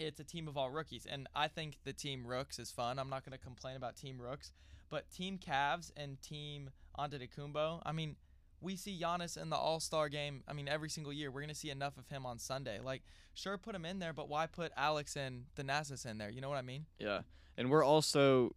It's 0.00 0.20
a 0.20 0.24
team 0.24 0.46
of 0.46 0.56
all 0.56 0.70
rookies, 0.70 1.06
and 1.10 1.26
I 1.34 1.48
think 1.48 1.78
the 1.82 1.92
team 1.92 2.24
Rooks 2.24 2.60
is 2.60 2.70
fun. 2.70 3.00
I'm 3.00 3.10
not 3.10 3.24
going 3.24 3.36
to 3.36 3.44
complain 3.44 3.74
about 3.74 3.96
Team 3.96 4.20
Rooks, 4.20 4.52
but 4.90 5.10
Team 5.10 5.38
Cavs 5.38 5.90
and 5.96 6.22
Team 6.22 6.70
Antetokounmpo. 6.96 7.82
I 7.84 7.90
mean, 7.90 8.14
we 8.60 8.76
see 8.76 8.98
Giannis 9.00 9.40
in 9.40 9.50
the 9.50 9.56
All 9.56 9.80
Star 9.80 10.08
game. 10.08 10.42
I 10.48 10.52
mean, 10.52 10.68
every 10.68 10.88
single 10.90 11.12
year 11.12 11.30
we're 11.30 11.40
gonna 11.40 11.54
see 11.54 11.70
enough 11.70 11.96
of 11.98 12.08
him 12.08 12.26
on 12.26 12.38
Sunday. 12.38 12.80
Like, 12.80 13.02
sure, 13.34 13.56
put 13.58 13.74
him 13.74 13.84
in 13.84 13.98
there, 13.98 14.12
but 14.12 14.28
why 14.28 14.46
put 14.46 14.72
Alex 14.76 15.16
and 15.16 15.44
Thanasis 15.56 16.04
in 16.06 16.18
there? 16.18 16.30
You 16.30 16.40
know 16.40 16.48
what 16.48 16.58
I 16.58 16.62
mean? 16.62 16.86
Yeah, 16.98 17.20
and 17.56 17.70
we're 17.70 17.84
also. 17.84 18.54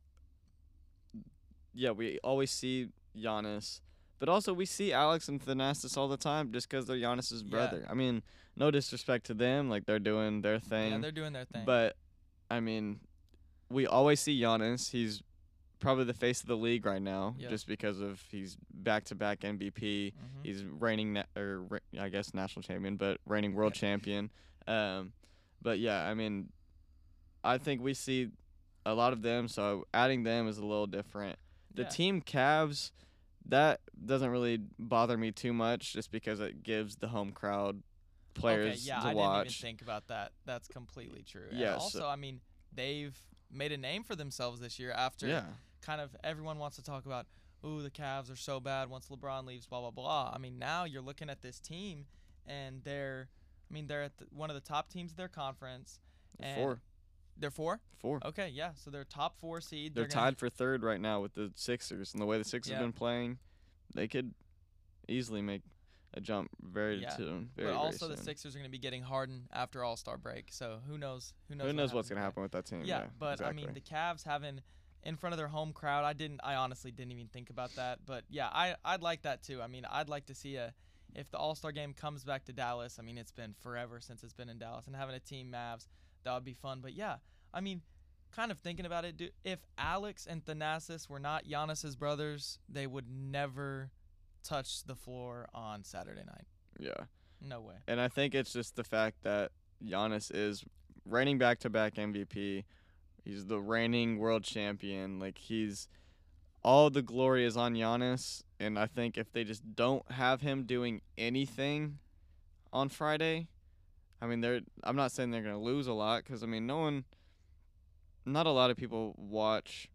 Yeah, 1.74 1.92
we 1.92 2.20
always 2.24 2.52
see 2.52 2.90
Giannis, 3.18 3.80
but 4.20 4.28
also 4.28 4.54
we 4.54 4.66
see 4.66 4.92
Alex 4.92 5.30
and 5.30 5.40
Thanasis 5.44 5.96
all 5.98 6.08
the 6.10 6.18
time 6.18 6.52
just 6.52 6.70
because 6.70 6.86
they're 6.86 6.98
Giannis's 6.98 7.44
Yeah. 7.44 7.50
brother. 7.50 7.86
I 7.90 7.94
mean, 7.94 8.24
no 8.58 8.72
disrespect 8.72 9.26
to 9.28 9.34
them, 9.34 9.70
like 9.70 9.86
they're 9.86 10.00
doing 10.00 10.42
their 10.42 10.60
thing. 10.60 10.92
Yeah, 10.92 10.98
they're 10.98 11.12
doing 11.12 11.32
their 11.34 11.46
thing. 11.46 11.64
But 11.66 11.96
I 12.50 12.60
mean, 12.60 13.00
we 13.70 13.88
always 13.88 14.20
see 14.20 14.38
Giannis. 14.40 14.92
He's 14.92 15.24
probably 15.82 16.06
the 16.06 16.14
face 16.14 16.40
of 16.42 16.48
the 16.48 16.56
league 16.56 16.86
right 16.86 17.02
now, 17.02 17.36
Yeah. 17.38 17.50
just 17.50 17.68
because 17.68 18.00
of 18.00 18.22
he's 18.32 18.56
back-to-back 18.74 19.42
MVP. 19.44 20.14
Mhm. 20.14 20.46
He's 20.46 20.64
reigning, 20.64 21.14
na- 21.14 21.24
or 21.36 21.64
re- 21.64 21.80
I 22.00 22.08
guess 22.08 22.34
national 22.34 22.64
champion, 22.64 22.96
but 22.96 23.20
reigning 23.26 23.54
world 23.54 23.74
Yeah. 23.76 23.82
champion. 23.82 24.32
Um, 24.68 25.12
but 25.62 25.80
yeah, 25.80 26.08
I 26.08 26.14
mean, 26.14 26.54
I 27.44 27.58
think 27.58 27.82
we 27.82 27.94
see 27.94 28.30
a 28.86 28.94
lot 28.94 29.12
of 29.12 29.22
them. 29.22 29.48
So 29.48 29.86
adding 29.94 30.24
them 30.24 30.48
is 30.48 30.58
a 30.58 30.66
little 30.66 30.88
different. 30.88 31.38
The 31.74 31.84
Yeah. 31.84 31.90
team 31.90 32.22
Cavs, 32.22 32.92
that 33.46 33.82
doesn't 34.06 34.30
really 34.30 34.58
bother 34.78 35.18
me 35.18 35.32
too 35.32 35.52
much, 35.54 35.94
just 35.94 36.12
because 36.12 36.40
it 36.40 36.64
gives 36.64 36.98
the 36.98 37.08
home 37.10 37.32
crowd 37.32 37.82
players 38.36 38.76
okay, 38.76 38.88
yeah, 38.88 39.00
to 39.02 39.08
I 39.08 39.14
watch. 39.14 39.48
didn't 39.48 39.58
even 39.58 39.62
think 39.62 39.82
about 39.82 40.08
that. 40.08 40.32
That's 40.46 40.68
completely 40.68 41.24
true. 41.24 41.48
And 41.50 41.60
Yeah, 41.60 41.74
so- 41.78 41.82
also, 41.82 42.08
I 42.08 42.16
mean, 42.16 42.40
they've 42.72 43.18
made 43.50 43.72
a 43.72 43.78
name 43.78 44.04
for 44.04 44.16
themselves 44.16 44.62
this 44.62 44.80
year 44.80 44.92
after 44.92 45.28
yeah. 45.28 45.48
Kind 45.82 46.02
of 46.02 46.16
everyone 46.24 46.58
wants 46.60 46.76
to 46.78 46.84
talk 46.84 47.06
about, 47.06 47.26
ooh, 47.66 47.82
the 47.82 47.90
Cavs 47.92 48.32
are 48.32 48.36
so 48.36 48.60
bad 48.60 48.90
once 48.90 49.08
LeBron 49.10 49.46
leaves, 49.46 49.66
blah 49.68 49.82
blah 49.82 49.92
blah. 49.92 50.32
I 50.34 50.38
mean, 50.38 50.58
now 50.60 50.84
you're 50.86 51.02
looking 51.02 51.30
at 51.30 51.42
this 51.42 51.60
team, 51.60 52.06
and 52.46 52.84
they're, 52.84 53.30
I 53.70 53.74
mean, 53.74 53.88
they're 53.88 54.04
at 54.04 54.18
the, 54.18 54.26
one 54.32 54.50
of 54.50 54.56
the 54.56 54.62
top 54.62 54.90
teams 54.90 55.12
of 55.12 55.18
their 55.18 55.28
conference. 55.28 56.00
and 56.40 56.56
Four. 56.58 56.80
They're 57.38 57.50
four. 57.52 57.80
Four. 58.00 58.20
Okay, 58.26 58.50
yeah. 58.50 58.72
So 58.76 58.92
they're 58.92 59.04
top 59.06 59.38
four 59.40 59.62
seed. 59.62 59.96
They're 59.96 60.04
They're 60.04 60.10
tied 60.10 60.38
for 60.38 60.50
third 60.50 60.84
right 60.84 61.00
now 61.02 61.22
with 61.22 61.34
the 61.34 61.52
Sixers, 61.56 62.14
and 62.14 62.22
the 62.22 62.26
way 62.26 62.38
the 62.38 62.44
Sixers 62.44 62.72
Yeah. 62.72 62.78
have 62.78 62.84
been 62.86 62.94
playing, 62.94 63.40
they 63.96 64.08
could 64.08 64.34
easily 65.08 65.42
make 65.42 65.62
a 66.14 66.20
jump 66.22 66.50
very 66.62 67.02
Yeah. 67.02 67.16
soon. 67.16 67.50
Very, 67.56 67.68
but 67.70 67.74
very 67.74 67.74
also 67.76 68.08
the. 68.10 68.18
Sixers 68.18 68.54
are 68.54 68.60
going 68.60 68.70
to 68.70 68.72
be 68.72 68.78
getting 68.78 69.02
Harden 69.02 69.48
after 69.52 69.84
All 69.84 69.96
Star 69.96 70.18
break. 70.18 70.52
So 70.52 70.82
who 70.88 70.98
knows? 70.98 71.34
Who 71.48 71.56
knows? 71.56 71.64
Who 71.64 71.68
what 71.70 71.76
knows 71.76 71.94
what's 71.94 72.10
gonna 72.10 72.22
happen 72.22 72.44
with 72.44 72.52
that 72.52 72.66
team? 72.66 72.82
Yeah, 72.84 73.00
Yeah, 73.00 73.08
but 73.18 73.34
exactly. 73.40 73.64
I 73.64 73.66
mean 73.66 73.74
the 73.74 73.82
Cavs 73.82 74.24
having 74.26 74.62
in 75.04 75.16
front 75.18 75.34
of 75.34 75.38
their 75.38 75.48
home 75.48 75.74
crowd. 75.74 76.04
I 76.06 76.14
didn't. 76.14 76.40
I 76.44 76.56
honestly 76.56 76.92
didn't 76.92 77.12
even 77.12 77.28
think 77.28 77.50
about 77.50 77.76
that. 77.76 78.00
But 78.06 78.24
yeah, 78.30 78.48
I 78.52 78.76
I'd 78.86 79.02
like 79.02 79.24
that 79.24 79.42
too. 79.44 79.62
I 79.62 79.68
mean, 79.68 79.86
I'd 79.90 80.10
like 80.10 80.26
to 80.28 80.36
see 80.36 80.56
a 80.56 80.74
if 81.14 81.30
the 81.32 81.38
All 81.38 81.56
Star 81.56 81.72
game 81.72 81.94
comes 81.94 82.24
back 82.24 82.46
to 82.46 82.54
Dallas. 82.54 82.98
I 83.00 83.02
mean, 83.04 83.18
it's 83.18 83.32
been 83.32 83.54
forever 83.62 84.00
since 84.00 84.24
it's 84.24 84.34
been 84.34 84.50
in 84.50 84.58
Dallas, 84.58 84.88
and 84.88 84.96
having 84.96 85.16
a 85.16 85.20
team 85.20 85.52
Mavs 85.52 85.88
that 86.24 86.34
would 86.34 86.46
be 86.46 86.54
fun. 86.54 86.80
But 86.82 86.94
yeah, 86.94 87.16
I 87.54 87.62
mean, 87.62 87.82
kind 88.32 88.52
of 88.52 88.60
thinking 88.60 88.86
about 88.86 89.04
it, 89.06 89.18
dude, 89.18 89.32
if 89.44 89.60
Alex 89.78 90.26
and 90.30 90.46
Thanasis 90.46 91.10
were 91.10 91.20
not 91.20 91.46
Giannis's 91.46 91.96
brothers, 91.96 92.60
they 92.70 92.88
would 92.88 93.06
never 93.10 93.92
touch 94.44 94.84
the 94.86 94.96
floor 94.96 95.48
on 95.54 95.84
Saturday 95.84 96.24
night. 96.26 96.46
yeah, 96.80 97.06
No 97.42 97.62
way. 97.62 97.76
and 97.88 98.00
I 98.02 98.08
think 98.08 98.34
it's 98.34 98.54
just 98.54 98.76
the 98.76 98.84
fact 98.84 99.18
that 99.24 99.52
Giannis 99.84 100.32
is 100.34 100.64
reigning 101.06 101.38
back-to-back 101.38 101.96
MVP. 101.96 102.64
He's 103.24 103.46
the 103.46 103.60
reigning 103.60 104.18
world 104.18 104.44
champion. 104.44 105.20
Like 105.20 105.38
he's 105.38 105.88
all 106.64 106.90
the 106.90 107.02
glory 107.02 107.46
is 107.46 107.56
on 107.58 107.74
Giannis, 107.76 108.44
and 108.60 108.78
I 108.78 108.86
think 108.88 109.18
if 109.18 109.32
they 109.32 109.44
just 109.44 109.76
don't 109.76 110.10
have 110.12 110.42
him 110.42 110.64
doing 110.64 111.02
anything 111.18 112.00
on 112.74 112.90
Friday, 112.90 113.48
I 114.22 114.28
mean, 114.28 114.42
they're. 114.42 114.62
I'm 114.84 114.96
not 114.96 115.12
saying 115.12 115.32
they're 115.32 115.42
gonna 115.44 115.60
lose 115.62 115.88
a 115.88 115.94
lot 115.94 116.24
because 116.24 116.44
I 116.44 116.46
mean, 116.48 116.66
no 116.68 116.80
one, 116.80 117.06
not 118.26 118.46
a 118.48 118.52
lot 118.52 118.72
of 118.72 118.78
people 118.78 119.16
watch 119.18 119.88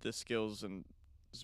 the 0.00 0.12
skills 0.12 0.62
and 0.62 0.84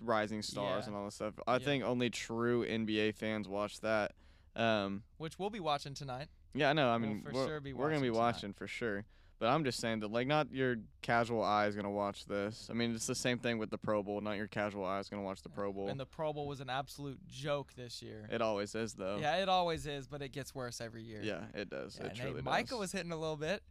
rising 0.02 0.42
stars 0.42 0.84
Yeah. 0.84 0.88
and 0.88 0.96
all 0.96 1.04
this 1.04 1.14
stuff. 1.14 1.34
I 1.46 1.54
Yeah. 1.54 1.58
think 1.60 1.84
only 1.84 2.10
true 2.10 2.64
NBA 2.66 3.12
fans 3.12 3.46
watch 3.48 3.80
that. 3.80 4.12
Um, 4.56 5.04
Which 5.18 5.38
we'll 5.38 5.50
be 5.50 5.60
watching 5.60 5.94
tonight. 5.94 6.28
yeah, 6.54 6.70
I 6.70 6.72
know. 6.72 6.88
I 6.88 6.96
We'll 6.96 7.08
mean, 7.08 7.22
for 7.22 7.32
we're, 7.32 7.46
sure 7.46 7.60
be 7.60 7.72
we're 7.72 7.88
gonna 7.90 8.00
be 8.00 8.08
tonight. 8.08 8.18
watching 8.18 8.52
for 8.54 8.66
sure. 8.66 9.04
But 9.38 9.48
I'm 9.50 9.64
just 9.64 9.80
saying 9.80 10.00
that, 10.00 10.10
like, 10.10 10.26
not 10.26 10.50
your 10.50 10.76
casual 11.02 11.42
eye 11.42 11.66
is 11.66 11.76
gonna 11.76 11.90
watch 11.90 12.24
this. 12.24 12.68
I 12.70 12.72
mean, 12.72 12.94
it's 12.94 13.06
the 13.06 13.14
same 13.14 13.38
thing 13.38 13.58
with 13.58 13.68
the 13.68 13.76
Pro 13.76 14.02
Bowl. 14.02 14.20
Not 14.22 14.38
your 14.38 14.46
casual 14.46 14.86
eye 14.86 14.98
is 14.98 15.10
gonna 15.10 15.22
watch 15.22 15.42
the 15.42 15.50
Pro 15.50 15.72
Bowl. 15.72 15.88
And 15.88 16.00
the 16.00 16.06
Pro 16.06 16.32
Bowl 16.32 16.46
was 16.46 16.60
an 16.60 16.70
absolute 16.70 17.18
joke 17.28 17.74
this 17.76 18.02
year. 18.02 18.28
it 18.32 18.40
always 18.40 18.74
is, 18.74 18.94
though. 18.94 19.18
Yeah, 19.20 19.36
it 19.36 19.48
always 19.48 19.86
is, 19.86 20.06
but 20.06 20.22
it 20.22 20.32
gets 20.32 20.54
worse 20.54 20.80
every 20.80 21.02
year. 21.02 21.20
Yeah, 21.22 21.44
it 21.54 21.68
does. 21.68 21.98
Yeah, 22.00 22.06
it 22.06 22.14
truly 22.14 22.30
hey, 22.30 22.36
does. 22.36 22.44
Micah 22.44 22.76
was 22.78 22.92
hitting 22.92 23.12
a 23.12 23.16
little 23.16 23.36
bit. 23.36 23.62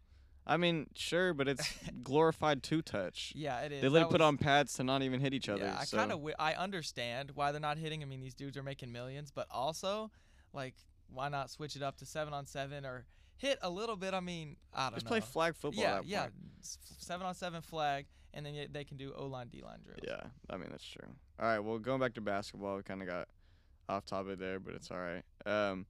I 0.47 0.57
mean, 0.57 0.87
sure, 0.93 1.33
but 1.33 1.47
it's 1.47 1.73
glorified 2.03 2.61
two 2.61 2.83
touch. 2.83 3.33
Yeah, 3.35 3.61
it 3.61 3.71
is. 3.71 3.81
They 3.81 3.89
literally 3.89 4.11
put 4.11 4.21
on 4.21 4.37
pads 4.37 4.73
to 4.75 4.83
not 4.83 5.01
even 5.01 5.19
hit 5.19 5.33
each 5.33 5.49
other. 5.49 5.63
Yeah, 5.63 5.77
I 5.79 5.85
so. 5.85 5.97
kind 5.97 6.11
of 6.11 6.23
I 6.37 6.53
understand 6.53 7.31
why 7.33 7.51
they're 7.51 7.59
not 7.59 7.77
hitting. 7.77 8.03
I 8.03 8.05
mean, 8.05 8.21
these 8.21 8.35
dudes 8.35 8.55
are 8.55 8.63
making 8.63 8.91
millions, 8.91 9.31
but 9.31 9.47
also, 9.49 10.11
like, 10.53 10.75
why 11.11 11.29
not 11.29 11.49
switch 11.49 11.75
it 11.75 11.81
up 11.81 11.97
to 11.97 12.05
seven 12.05 12.33
on 12.33 12.45
seven 12.45 12.85
or 12.85 13.05
hit 13.37 13.59
a 13.61 13.69
little 13.69 13.95
bit? 13.95 14.13
I 14.13 14.19
mean, 14.19 14.55
I 14.73 14.83
don't 14.83 14.91
know. 14.91 14.95
just 14.95 15.05
know. 15.05 15.09
play 15.09 15.19
flag 15.21 15.55
football. 15.55 15.83
yeah, 15.83 15.95
that 15.95 16.05
yeah, 16.05 16.27
seven 16.61 17.25
on 17.25 17.35
seven 17.35 17.61
flag, 17.61 18.05
and 18.33 18.45
then 18.45 18.67
they 18.71 18.83
can 18.83 18.97
do 18.97 19.13
O 19.17 19.25
line 19.25 19.47
D 19.47 19.61
line 19.63 19.79
drills. 19.83 19.99
Yeah, 20.03 20.21
I 20.49 20.57
mean 20.57 20.67
that's 20.71 20.85
true. 20.85 21.07
All 21.39 21.47
right, 21.47 21.59
well, 21.59 21.79
going 21.79 21.99
back 21.99 22.13
to 22.15 22.21
basketball, 22.21 22.77
we 22.77 22.83
kind 22.83 23.01
of 23.01 23.07
got 23.07 23.27
off 23.89 24.05
topic 24.05 24.39
there, 24.39 24.59
but 24.59 24.73
it's 24.73 24.91
all 24.91 24.97
right. 24.97 25.23
Um, 25.45 25.85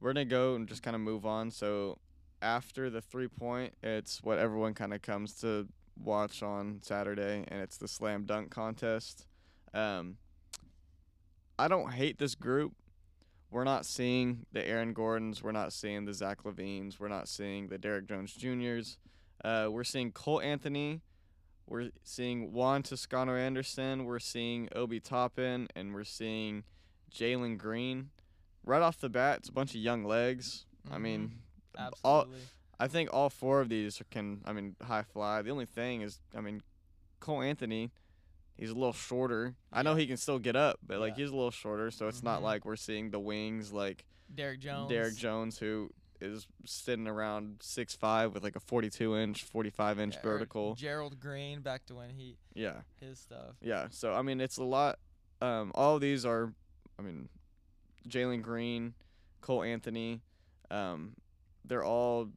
we're 0.00 0.12
gonna 0.12 0.24
go 0.24 0.54
and 0.54 0.68
just 0.68 0.82
kind 0.82 0.94
of 0.94 1.00
move 1.00 1.26
on. 1.26 1.50
So 1.50 1.98
after 2.42 2.90
the 2.90 3.00
three 3.00 3.28
point, 3.28 3.74
it's 3.82 4.22
what 4.22 4.38
everyone 4.38 4.74
kind 4.74 4.92
of 4.92 5.02
comes 5.02 5.34
to 5.40 5.66
watch 6.02 6.42
on 6.42 6.80
Saturday, 6.82 7.44
and 7.48 7.60
it's 7.60 7.76
the 7.76 7.88
slam 7.88 8.24
dunk 8.24 8.50
contest. 8.50 9.26
Um, 9.72 10.16
I 11.58 11.68
don't 11.68 11.92
hate 11.92 12.18
this 12.18 12.34
group. 12.34 12.72
We're 13.54 13.62
not 13.62 13.86
seeing 13.86 14.46
the 14.50 14.66
Aaron 14.66 14.92
Gordons. 14.92 15.40
We're 15.40 15.52
not 15.52 15.72
seeing 15.72 16.06
the 16.06 16.12
Zach 16.12 16.42
LaVines. 16.42 16.98
We're 16.98 17.06
not 17.06 17.28
seeing 17.28 17.68
the 17.68 17.78
Derrick 17.78 18.08
Jones 18.08 18.34
Juniors. 18.34 18.98
Uh, 19.44 19.68
we're 19.70 19.84
seeing 19.84 20.10
Cole 20.10 20.40
Anthony. 20.40 21.02
We're 21.68 21.90
seeing 22.02 22.52
Juan 22.52 22.82
Toscano 22.82 23.36
Anderson. 23.36 24.06
We're 24.06 24.18
seeing 24.18 24.68
Obi 24.74 24.98
Toppin, 24.98 25.68
and 25.76 25.94
we're 25.94 26.02
seeing 26.02 26.64
Jalen 27.14 27.56
Green. 27.56 28.10
Right 28.66 28.82
off 28.82 28.98
the 28.98 29.08
bat, 29.08 29.38
it's 29.38 29.50
a 29.50 29.52
bunch 29.52 29.70
of 29.70 29.80
young 29.80 30.02
legs. 30.02 30.66
I 30.90 30.98
mean, 30.98 31.38
all 32.02 32.26
I 32.80 32.88
think 32.88 33.10
all 33.12 33.30
four 33.30 33.60
of 33.60 33.68
these 33.68 34.02
can, 34.10 34.40
I 34.44 34.52
mean, 34.52 34.74
high 34.82 35.04
fly. 35.04 35.42
The 35.42 35.50
only 35.50 35.66
thing 35.66 36.00
is, 36.00 36.18
I 36.36 36.40
mean, 36.40 36.60
Cole 37.20 37.40
Anthony, 37.40 37.92
he's 38.56 38.70
a 38.70 38.74
little 38.74 38.92
shorter. 38.92 39.54
I 39.72 39.82
know 39.82 39.94
he 39.94 40.06
can 40.06 40.16
still 40.16 40.38
get 40.38 40.56
up, 40.56 40.78
but 40.86 41.00
like 41.00 41.12
Yeah. 41.16 41.24
he's 41.24 41.30
a 41.30 41.34
little 41.36 41.50
shorter, 41.50 41.90
so 41.90 42.08
it's 42.08 42.22
not 42.22 42.40
Mhm. 42.40 42.44
like 42.44 42.64
we're 42.64 42.76
seeing 42.76 43.10
the 43.10 43.20
wings 43.20 43.72
like 43.72 44.04
Derrick 44.34 44.60
Jones. 44.60 44.88
Derrick 44.88 45.14
Jones, 45.16 45.58
who 45.58 45.90
is 46.20 46.46
sitting 46.64 47.06
around 47.06 47.58
six 47.62 47.94
five 47.94 48.32
with 48.32 48.42
like 48.42 48.56
a 48.56 48.60
42 48.60 49.16
inch, 49.16 49.42
45 49.44 49.98
inch 49.98 50.14
Yeah, 50.14 50.22
vertical. 50.22 50.74
Gerald 50.74 51.20
Green 51.20 51.60
back 51.60 51.84
to 51.86 51.94
when 51.96 52.10
he 52.10 52.38
Yeah, 52.54 52.82
his 53.00 53.18
stuff. 53.18 53.56
yeah. 53.60 53.88
So 53.90 54.14
I 54.14 54.22
mean, 54.22 54.40
it's 54.40 54.56
a 54.56 54.64
lot. 54.64 54.98
Um, 55.40 55.72
all 55.74 55.96
of 55.96 56.00
these 56.00 56.24
are, 56.24 56.54
I 56.98 57.02
mean, 57.02 57.28
Jalen 58.08 58.40
Green, 58.42 58.94
Cole 59.40 59.62
Anthony. 59.62 60.22
Um, 60.70 61.16
they're 61.64 61.84
all 61.84 62.30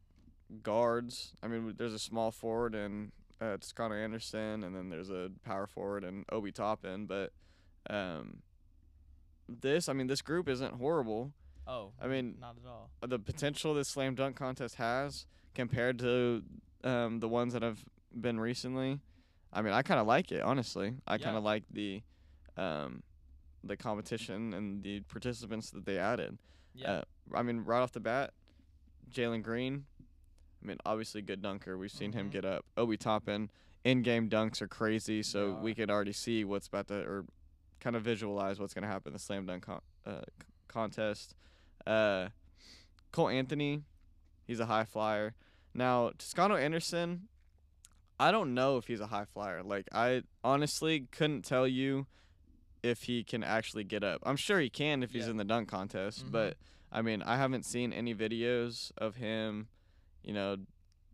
guards. 0.63 1.34
I 1.41 1.47
mean, 1.47 1.75
there's 1.77 1.93
a 1.93 1.99
small 1.99 2.32
forward 2.32 2.75
and 2.75 3.12
uh, 3.41 3.58
Toscano 3.58 3.95
Anderson, 3.95 4.63
and 4.63 4.76
then 4.76 4.89
there's 4.89 5.10
a 5.10 5.32
power 5.45 5.67
forward 5.67 6.04
and 6.04 6.26
Obi 6.32 6.52
Toppin. 6.52 7.06
But 7.06 7.32
um, 7.89 8.41
this, 9.47 9.89
I 9.89 9.93
mean, 9.93 10.08
this 10.08 10.21
group 10.21 10.47
isn't 10.50 10.76
horrible. 10.76 11.34
Oh, 11.67 11.91
I 12.02 12.08
mean, 12.08 12.36
not 12.39 12.56
at 12.63 12.69
all. 12.69 12.89
the 13.06 13.19
potential 13.19 13.73
this 13.73 13.89
slam 13.89 14.15
dunk 14.15 14.38
contest 14.38 14.76
has 14.76 15.26
compared 15.54 16.00
to 16.00 16.43
um, 16.84 17.19
the 17.19 17.28
ones 17.28 17.54
that 17.54 17.62
have 17.62 17.84
been 18.19 18.39
recently. 18.39 19.00
I 19.52 19.62
mean, 19.62 19.73
I 19.73 19.82
kind 19.82 20.00
of 20.00 20.08
like 20.08 20.32
it 20.32 20.41
honestly. 20.41 20.95
I 21.06 21.17
kind 21.17 21.36
of 21.36 21.43
like 21.43 21.63
the 21.71 22.02
um, 22.56 23.04
the 23.63 23.76
competition 23.76 24.54
and 24.54 24.82
the 24.84 25.02
participants 25.02 25.69
that 25.71 25.86
they 25.86 25.97
added. 25.97 26.38
Yeah. 26.73 26.91
Uh, 26.91 27.02
I 27.34 27.43
mean, 27.43 27.60
right 27.60 27.82
off 27.82 27.91
the 27.91 28.00
bat, 28.00 28.32
Jalen 29.12 29.43
Green. 29.43 29.86
I 30.61 30.65
mean, 30.65 30.77
obviously 30.85 31.21
good 31.21 31.41
dunker. 31.41 31.77
We've 31.77 31.91
seen 31.91 32.13
him 32.13 32.29
Mhm. 32.29 32.31
get 32.31 32.45
up. 32.45 32.65
Obi 32.75 32.97
Toppin, 32.97 33.49
in-game 33.83 34.29
dunks 34.29 34.61
are 34.61 34.67
crazy, 34.67 35.21
so 35.23 35.53
They 35.55 35.61
we 35.61 35.75
could 35.75 35.89
already 35.89 36.13
see 36.13 36.43
what's 36.43 36.67
about 36.67 36.87
to, 36.87 36.95
or 37.05 37.25
kind 37.79 37.95
of 37.95 38.03
visualize 38.03 38.59
what's 38.59 38.73
gonna 38.73 38.87
happen 38.87 39.09
in 39.09 39.13
the 39.13 39.19
slam 39.19 39.45
dunk 39.45 39.63
con- 39.63 39.81
uh, 40.05 40.21
c- 40.21 40.47
contest. 40.67 41.35
Uh, 41.85 42.29
Cole 43.11 43.29
Anthony, 43.29 43.83
he's 44.45 44.59
a 44.59 44.65
high 44.65 44.83
flyer. 44.83 45.35
Now 45.73 46.09
Toscano 46.17 46.55
Anderson, 46.55 47.27
I 48.19 48.31
don't 48.31 48.53
know 48.55 48.77
if 48.77 48.87
he's 48.87 48.99
a 48.99 49.07
high 49.07 49.25
flyer. 49.25 49.61
Like 49.63 49.87
I 49.93 50.23
honestly 50.43 51.01
couldn't 51.11 51.43
tell 51.45 51.67
you 51.67 52.07
if 52.83 53.03
he 53.03 53.23
can 53.23 53.43
actually 53.43 53.83
get 53.83 54.03
up. 54.03 54.21
I'm 54.23 54.35
sure 54.37 54.59
he 54.59 54.69
can 54.69 55.03
if 55.03 55.11
he's 55.11 55.25
Yeah. 55.25 55.31
in 55.31 55.37
the 55.37 55.43
dunk 55.45 55.69
contest, 55.69 56.25
Mhm. 56.25 56.31
but 56.31 56.57
I 56.91 57.01
mean 57.03 57.21
I 57.21 57.37
haven't 57.37 57.63
seen 57.63 57.93
any 57.93 58.13
videos 58.15 58.91
of 58.97 59.15
him, 59.17 59.67
you 60.27 60.33
know, 60.33 60.57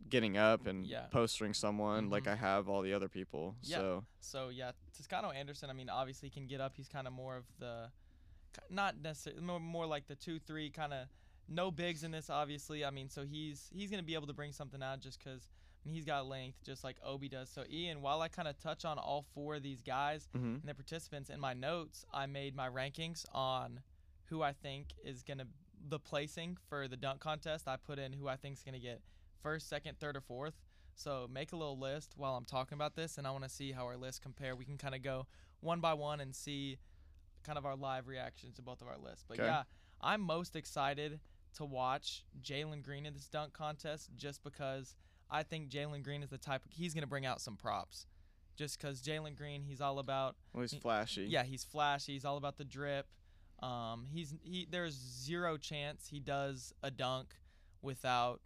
getting 0.08 0.36
up 0.36 0.66
and 0.66 0.86
Yeah. 0.86 1.06
postering 1.06 1.54
someone 1.54 2.10
like 2.10 2.24
Mhm. 2.24 2.32
I 2.32 2.36
have 2.36 2.68
all 2.68 2.82
the 2.82 2.92
other 2.92 3.08
people. 3.08 3.56
Yeah. 3.62 3.78
So 3.78 4.06
So 4.20 4.48
yeah, 4.48 4.72
Toscano 4.92 5.30
Anderson. 5.30 5.70
I 5.70 5.72
mean, 5.72 5.88
obviously 5.88 6.28
can 6.30 6.46
get 6.46 6.60
up. 6.60 6.76
He's 6.76 6.88
kind 6.88 7.06
of 7.06 7.12
more 7.12 7.36
of 7.36 7.46
the, 7.58 7.90
not 8.68 8.96
necessarily 8.96 9.42
more, 9.42 9.60
more 9.60 9.86
like 9.86 10.06
the 10.06 10.16
two 10.16 10.38
three 10.40 10.68
kind 10.70 10.92
of. 10.92 11.08
No 11.46 11.70
bigs 11.70 12.02
in 12.04 12.10
this, 12.10 12.30
obviously. 12.30 12.84
I 12.86 12.90
mean, 12.90 13.08
so 13.10 13.24
he's 13.24 13.70
he's 13.72 13.90
gonna 13.90 14.02
be 14.02 14.14
able 14.14 14.26
to 14.26 14.32
bring 14.32 14.52
something 14.52 14.82
out 14.82 15.00
just 15.00 15.20
I 15.26 15.30
mean, 15.84 15.94
he's 15.94 16.06
got 16.06 16.26
length, 16.26 16.62
just 16.64 16.82
like 16.82 16.96
Obi 17.02 17.28
does. 17.28 17.50
So 17.50 17.64
Ian, 17.70 18.00
while 18.00 18.22
I 18.22 18.28
kind 18.28 18.48
of 18.48 18.58
touch 18.58 18.84
on 18.86 18.98
all 18.98 19.22
four 19.22 19.56
of 19.56 19.62
these 19.62 19.82
guys 19.82 20.26
mhm. 20.34 20.54
and 20.60 20.62
their 20.64 20.74
participants 20.74 21.28
in 21.30 21.38
my 21.38 21.52
notes, 21.52 22.04
I 22.12 22.26
made 22.26 22.54
my 22.56 22.68
rankings 22.68 23.26
on 23.32 23.82
who 24.24 24.42
I 24.42 24.54
think 24.54 24.94
is 25.04 25.22
gonna 25.22 25.46
the 25.86 25.98
placing 25.98 26.56
for 26.68 26.88
the 26.88 26.96
dunk 26.96 27.20
contest. 27.20 27.68
I 27.68 27.76
put 27.76 27.98
in 27.98 28.12
who 28.12 28.28
I 28.28 28.36
think 28.36 28.56
is 28.56 28.62
gonna 28.62 28.78
get 28.78 29.00
first, 29.42 29.68
second, 29.68 29.98
third, 29.98 30.16
or 30.16 30.20
fourth. 30.20 30.54
So 30.94 31.28
make 31.30 31.52
a 31.52 31.56
little 31.56 31.78
list 31.78 32.12
while 32.16 32.36
I'm 32.36 32.44
talking 32.44 32.76
about 32.76 32.94
this, 32.94 33.18
and 33.18 33.26
I 33.26 33.30
want 33.32 33.42
to 33.44 33.50
see 33.50 33.72
how 33.72 33.84
our 33.86 33.96
lists 33.96 34.20
compare. 34.20 34.54
We 34.54 34.64
can 34.64 34.78
kind 34.78 34.94
of 34.94 35.02
go 35.02 35.26
one 35.60 35.80
by 35.80 35.92
one 35.94 36.20
and 36.20 36.34
see 36.34 36.78
kind 37.42 37.58
of 37.58 37.66
our 37.66 37.74
live 37.76 38.06
reactions 38.06 38.54
to 38.56 38.62
both 38.62 38.80
of 38.80 38.86
our 38.88 38.96
lists. 38.96 39.24
But 39.28 39.38
'Kay. 39.38 39.44
yeah, 39.44 39.64
I'm 40.00 40.20
most 40.20 40.54
excited 40.56 41.20
to 41.54 41.64
watch 41.64 42.24
Jalen 42.42 42.82
Green 42.82 43.06
in 43.06 43.12
this 43.14 43.28
dunk 43.28 43.52
contest 43.52 44.10
just 44.16 44.42
because 44.42 44.94
I 45.30 45.42
think 45.42 45.68
Jalen 45.68 46.02
Green 46.04 46.22
is 46.22 46.30
the 46.30 46.38
type 46.38 46.64
of, 46.64 46.72
he's 46.72 46.94
gonna 46.94 47.06
bring 47.06 47.26
out 47.26 47.40
some 47.40 47.56
props. 47.56 48.06
Just 48.56 48.80
because 48.80 49.02
Jalen 49.02 49.36
Green, 49.36 49.62
he's 49.64 49.80
all 49.80 49.98
about 49.98 50.36
well, 50.52 50.62
he's 50.62 50.74
flashy. 50.74 51.24
yeah, 51.24 51.42
he's 51.42 51.64
flashy. 51.64 52.12
He's 52.12 52.24
all 52.24 52.36
about 52.36 52.56
the 52.56 52.64
drip. 52.64 53.08
Um, 53.64 54.06
he's 54.12 54.34
he. 54.42 54.66
There's 54.70 54.94
zero 54.94 55.56
chance 55.56 56.08
he 56.08 56.20
does 56.20 56.72
a 56.82 56.90
dunk 56.90 57.28
without 57.82 58.40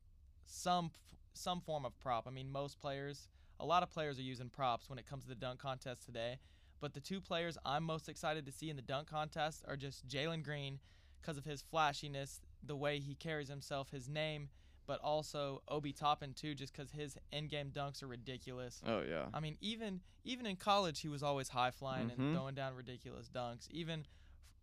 some 0.47 0.91
some 1.35 1.61
form 1.61 1.85
of 1.85 1.99
prop. 2.01 2.27
I 2.27 2.31
mean, 2.31 2.51
most 2.51 2.81
players, 2.81 3.29
a 3.61 3.67
lot 3.67 3.83
of 3.83 3.91
players 3.91 4.19
are 4.19 4.23
using 4.23 4.49
props 4.49 4.89
when 4.89 4.99
it 4.99 5.07
comes 5.07 5.25
to 5.25 5.29
the 5.29 5.35
dunk 5.35 5.61
contest 5.61 6.05
today. 6.05 6.39
But 6.81 6.95
the 6.95 7.01
two 7.01 7.21
players 7.21 7.59
I'm 7.65 7.83
most 7.85 8.09
excited 8.09 8.47
to 8.47 8.53
see 8.53 8.71
in 8.71 8.77
the 8.77 8.83
dunk 8.83 9.09
contest 9.09 9.65
are 9.67 9.77
just 9.77 10.07
Jalen 10.07 10.45
Green, 10.45 10.79
because 11.21 11.37
of 11.37 11.45
his 11.45 11.63
flashiness, 11.63 12.41
the 12.63 12.77
way 12.77 13.01
he 13.01 13.15
carries 13.17 13.49
himself, 13.49 13.91
his 13.91 14.09
name, 14.09 14.49
but 14.87 15.01
also 15.01 15.63
Obi 15.69 15.93
Toppin 15.93 16.35
too, 16.35 16.55
just 16.55 16.73
because 16.73 16.93
his 16.93 17.17
in-game 17.33 17.73
dunks 17.75 18.03
are 18.03 18.07
ridiculous. 18.07 18.81
Oh 18.87 19.03
yeah. 19.09 19.27
I 19.35 19.41
mean, 19.41 19.57
even 19.61 20.01
even 20.25 20.47
in 20.47 20.55
college, 20.57 21.01
he 21.01 21.09
was 21.09 21.23
always 21.25 21.49
high 21.49 21.71
flying 21.73 22.09
Mhm. 22.11 22.19
and 22.19 22.35
throwing 22.35 22.55
down 22.55 22.75
ridiculous 22.75 23.29
dunks. 23.29 23.69
Even 23.71 24.07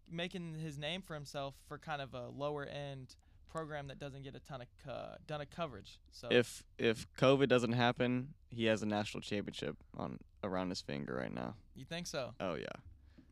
making 0.09 0.55
his 0.55 0.77
name 0.77 1.01
for 1.01 1.13
himself 1.13 1.55
for 1.67 1.77
kind 1.77 2.01
of 2.01 2.13
a 2.13 2.27
lower 2.27 2.65
end 2.65 3.15
program 3.49 3.87
that 3.87 3.99
doesn't 3.99 4.23
get 4.23 4.35
a 4.35 4.39
ton 4.39 4.61
of 4.61 4.67
co- 4.85 5.15
ton 5.27 5.41
of 5.41 5.49
coverage. 5.49 5.99
So 6.11 6.27
If 6.29 6.63
if 6.77 7.07
COVID 7.17 7.47
doesn't 7.47 7.71
happen, 7.73 8.33
he 8.49 8.65
has 8.65 8.81
a 8.81 8.85
national 8.85 9.21
championship 9.21 9.77
on 9.97 10.19
around 10.43 10.69
his 10.69 10.81
finger 10.81 11.15
right 11.15 11.33
now. 11.33 11.55
you 11.75 11.85
think 11.85 12.07
so? 12.07 12.33
Oh 12.39 12.55
yeah, 12.55 12.65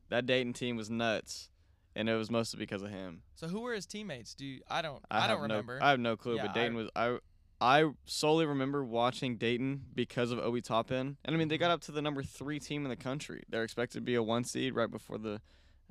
that 0.09 0.25
Dayton 0.25 0.53
team 0.53 0.77
was 0.77 0.89
nuts, 0.89 1.49
and 1.95 2.07
it 2.09 2.15
was 2.15 2.31
mostly 2.31 2.57
because 2.57 2.81
of 2.83 2.89
him. 2.89 3.21
So 3.35 3.47
who 3.47 3.61
were 3.61 3.73
his 3.73 3.85
teammates? 3.85 4.33
Do 4.33 4.45
you, 4.45 4.61
I 4.69 4.81
don't 4.81 5.03
I, 5.11 5.21
have 5.21 5.29
don't 5.31 5.41
remember. 5.41 5.79
No, 5.79 5.85
I 5.85 5.89
have 5.91 5.99
no 5.99 6.15
clue, 6.15 6.35
Yeah, 6.37 6.43
but 6.47 6.51
I- 6.51 6.53
Dayton 6.53 6.75
was 6.75 6.89
I. 6.95 7.17
I 7.61 7.91
solely 8.03 8.45
remember 8.45 8.83
watching 8.83 9.37
Dayton 9.37 9.85
because 9.95 10.31
of 10.31 10.39
Obi 10.39 10.59
Toppin, 10.59 11.15
and 11.23 11.33
I 11.35 11.39
mean 11.39 11.47
they 11.47 11.57
got 11.57 11.71
up 11.71 11.79
to 11.81 11.93
the 11.93 12.01
number 12.01 12.21
three 12.21 12.59
team 12.59 12.83
in 12.83 12.89
the 12.89 12.97
country. 12.97 13.43
They're 13.47 13.63
expected 13.63 13.99
to 13.99 14.01
be 14.01 14.15
a 14.15 14.23
one 14.23 14.43
seed 14.43 14.75
right 14.75 14.91
before 14.91 15.17
the 15.17 15.39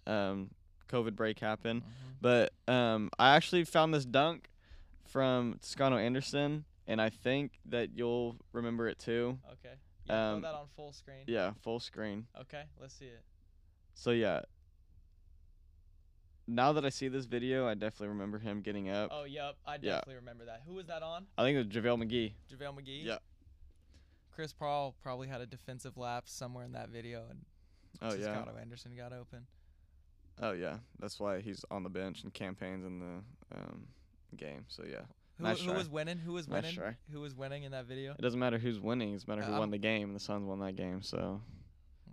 um, 0.07 0.51
COVID 0.88 1.14
break 1.16 1.38
happened. 1.38 1.83
Mhm. 1.83 1.87
But 2.21 2.53
um, 2.68 3.11
I 3.18 3.35
actually 3.37 3.64
found 3.64 3.92
this 3.95 4.05
dunk 4.05 4.49
from 5.05 5.59
Toscano 5.61 5.97
Anderson, 5.97 6.64
and 6.87 7.01
I 7.01 7.11
think 7.11 7.59
that 7.66 7.90
you'll 7.97 8.37
remember 8.53 8.88
it 8.88 8.99
too. 8.99 9.38
Okay. 9.53 9.75
Yeah, 10.07 10.33
Um, 10.33 10.40
throw 10.40 10.51
that 10.53 10.57
on 10.59 10.66
full 10.75 10.92
screen. 10.92 11.25
Yeah, 11.27 11.53
full 11.62 11.79
screen. 11.81 12.27
Okay, 12.40 12.64
let's 12.81 12.95
see 12.95 13.07
it. 13.07 13.23
So 13.95 14.11
yeah. 14.11 14.42
Now 16.49 16.73
that 16.73 16.85
I 16.85 16.88
see 16.88 17.09
this 17.09 17.25
video, 17.25 17.66
I 17.68 17.75
definitely 17.75 18.09
remember 18.09 18.38
him 18.38 18.62
getting 18.62 18.90
up. 18.90 19.11
Oh, 19.12 19.25
yep, 19.25 19.57
I 19.64 19.75
Yeah. 19.75 19.79
definitely 19.99 20.16
remember 20.16 20.45
that. 20.47 20.62
Who 20.66 20.75
was 20.75 20.87
that 20.88 21.03
on? 21.03 21.27
I 21.38 21.45
think 21.45 21.57
it 21.57 21.66
was 21.66 21.68
JaVale 21.85 22.03
McGee. 22.03 22.35
JaVale 22.51 22.75
McGee. 22.81 23.05
Yeah. 23.05 23.18
Chris 24.33 24.53
Paul 24.53 24.95
probably 25.03 25.29
had 25.29 25.40
a 25.40 25.47
defensive 25.47 25.97
lapse 25.97 26.33
somewhere 26.33 26.64
in 26.64 26.73
that 26.73 26.88
video, 26.88 27.27
and 27.31 27.45
Oh 28.01 28.14
yeah. 28.14 28.45
Anderson 28.61 28.97
got 28.97 29.12
open. 29.12 29.47
Oh 30.40 30.53
yeah. 30.53 30.79
That's 30.99 31.18
why 31.21 31.40
he's 31.40 31.64
on 31.71 31.83
the 31.83 31.90
bench 31.90 32.23
and 32.25 32.33
campaigns 32.33 32.85
in 32.85 32.99
the 33.01 33.57
um, 33.57 33.87
game. 34.37 34.64
So 34.68 34.85
yeah. 34.88 35.03
Who, 35.38 35.45
Nice 35.45 35.61
who 35.61 35.73
was 35.73 35.88
winning? 35.88 36.18
Who 36.18 36.33
was 36.35 36.47
Nice 36.49 36.62
winning? 36.62 36.77
try. 36.77 36.97
Who 37.12 37.21
was 37.21 37.35
winning 37.35 37.64
in 37.64 37.73
that 37.73 37.87
video? 37.87 38.12
It 38.12 38.21
doesn't 38.23 38.38
matter 38.38 38.59
who's 38.59 38.79
winning. 38.81 39.14
It's 39.14 39.27
matter 39.27 39.42
who 39.42 39.55
Uh, 39.55 39.59
won 39.59 39.71
the 39.71 39.79
game. 39.79 40.12
The 40.12 40.21
Suns 40.21 40.45
won 40.47 40.61
that 40.61 40.77
game. 40.77 41.03
So 41.03 41.40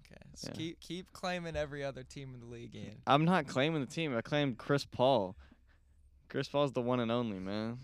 Okay, 0.06 0.22
so 0.36 0.48
Yeah. 0.50 0.58
keep 0.58 0.80
keep 0.80 1.12
claiming 1.14 1.56
every 1.56 1.84
other 1.84 2.04
team 2.04 2.34
in 2.34 2.40
the 2.40 2.46
league 2.48 2.76
in. 2.76 2.98
I'm 3.06 3.26
not 3.26 3.48
claiming 3.48 3.82
the 3.82 3.88
team. 3.92 4.16
I 4.18 4.22
claimed 4.22 4.58
Chris 4.58 4.86
Paul. 4.86 5.36
Chris 6.30 6.48
Paul's 6.48 6.74
the 6.74 6.82
one 6.82 7.00
and 7.00 7.12
only 7.12 7.40
man. 7.40 7.80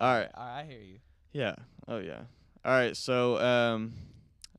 All 0.00 0.12
right. 0.18 0.30
All 0.34 0.44
right, 0.46 0.60
I 0.60 0.64
hear 0.64 0.80
you. 0.80 0.98
Yeah. 1.32 1.54
Oh 1.88 1.98
yeah. 1.98 2.22
All 2.64 2.72
right. 2.72 2.96
So 2.96 3.38
um, 3.38 3.92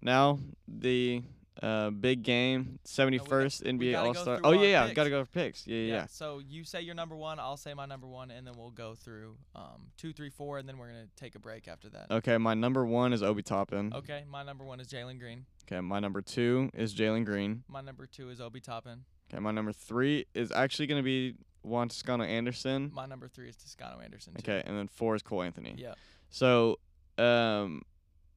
now 0.01 0.39
the 0.67 1.23
uh, 1.62 1.89
big 1.89 2.24
game, 2.24 2.80
71st 2.86 3.63
we 3.80 3.88
NBA 3.91 3.98
All 3.98 4.13
Star. 4.13 4.39
Oh 4.43 4.52
yeah, 4.52 4.86
yeah, 4.88 4.93
gotta 4.93 5.10
go 5.10 5.24
for 5.24 5.32
picks. 5.32 5.65
Yeah, 5.65 5.78
yeah, 5.78 5.93
yeah. 5.93 6.06
So 6.08 6.39
you 6.48 6.63
say 6.63 6.82
your 6.82 6.96
number 6.96 7.15
one, 7.15 7.39
I'll 7.39 7.58
say 7.58 7.74
my 7.74 7.86
number 7.86 8.08
one, 8.08 8.32
and 8.32 8.46
then 8.46 8.54
we'll 8.58 8.72
go 8.72 8.96
through 8.96 9.36
um, 9.56 9.88
two, 9.98 10.13
three, 10.13 10.30
four, 10.30 10.58
and 10.58 10.67
then 10.67 10.78
we're 10.78 10.88
gonna 10.88 11.08
take 11.15 11.36
a 11.36 11.39
break 11.39 11.67
after 11.67 11.89
that. 11.89 12.12
Okay, 12.12 12.38
my 12.38 12.54
number 12.54 12.86
one 12.86 13.13
is 13.13 13.24
Obi 13.24 13.43
Toppin. 13.43 13.91
Okay, 13.93 14.24
my 14.30 14.43
number 14.43 14.63
one 14.63 14.80
is 14.80 14.88
Jalen 14.88 15.20
Green. 15.20 15.46
Okay, 15.65 15.82
my 15.82 16.00
number 16.00 16.22
two 16.22 16.70
is 16.74 16.93
Jalen 16.93 17.26
Green. 17.26 17.63
My 17.67 17.82
number 17.82 18.06
two 18.06 18.30
is 18.30 18.39
Obi 18.39 18.60
Toppin. 18.60 19.04
Okay, 19.32 19.41
my 19.41 19.52
number 19.52 19.74
three 19.74 20.26
is 20.34 20.52
actually 20.52 20.88
gonna 20.88 21.04
be 21.04 21.36
Juan 21.63 21.89
Toscano 21.89 22.24
Anderson. 22.24 22.91
My 22.93 23.06
number 23.06 23.28
three 23.28 23.50
is 23.50 23.56
Toscano 23.58 24.00
Anderson. 24.02 24.34
Too. 24.34 24.52
Okay, 24.52 24.63
and 24.65 24.78
then 24.78 24.88
four 24.88 25.15
is 25.15 25.22
Cole 25.22 25.43
Anthony. 25.43 25.76
Yeah. 25.78 25.93
So, 26.30 26.80
um, 27.17 27.84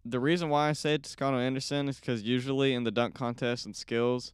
the 0.04 0.20
reason 0.20 0.48
why 0.48 0.68
I 0.68 0.72
say 0.72 0.98
Toscano 0.98 1.38
Anderson 1.38 1.88
is 1.88 1.98
because 2.00 2.22
usually 2.22 2.74
in 2.74 2.84
the 2.84 2.90
dunk 2.90 3.14
contest 3.14 3.66
and 3.66 3.74
skills, 3.76 4.32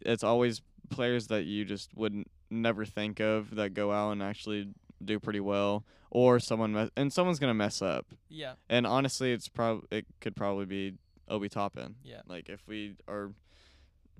it's 0.00 0.24
always 0.24 0.60
players 0.90 1.28
that 1.28 1.44
you 1.44 1.64
just 1.64 1.94
wouldn't 1.94 2.30
never 2.50 2.84
think 2.84 3.20
of 3.20 3.54
that 3.56 3.74
go 3.74 3.90
out 3.92 4.12
and 4.12 4.22
actually 4.22 4.68
do 5.04 5.18
pretty 5.18 5.40
well, 5.40 5.84
or 6.10 6.38
someone 6.38 6.72
mess- 6.72 6.90
and 6.96 7.12
someone's 7.12 7.38
gonna 7.38 7.54
mess 7.54 7.80
up. 7.82 8.06
Yeah. 8.28 8.54
And 8.68 8.86
honestly, 8.86 9.32
it's 9.32 9.48
prob 9.48 9.84
it 9.90 10.06
could 10.20 10.36
probably 10.36 10.66
be 10.66 10.94
Obi 11.28 11.48
Toppin. 11.48 11.96
Yeah. 12.04 12.20
Like 12.26 12.48
if 12.48 12.66
we 12.66 12.94
are 13.08 13.32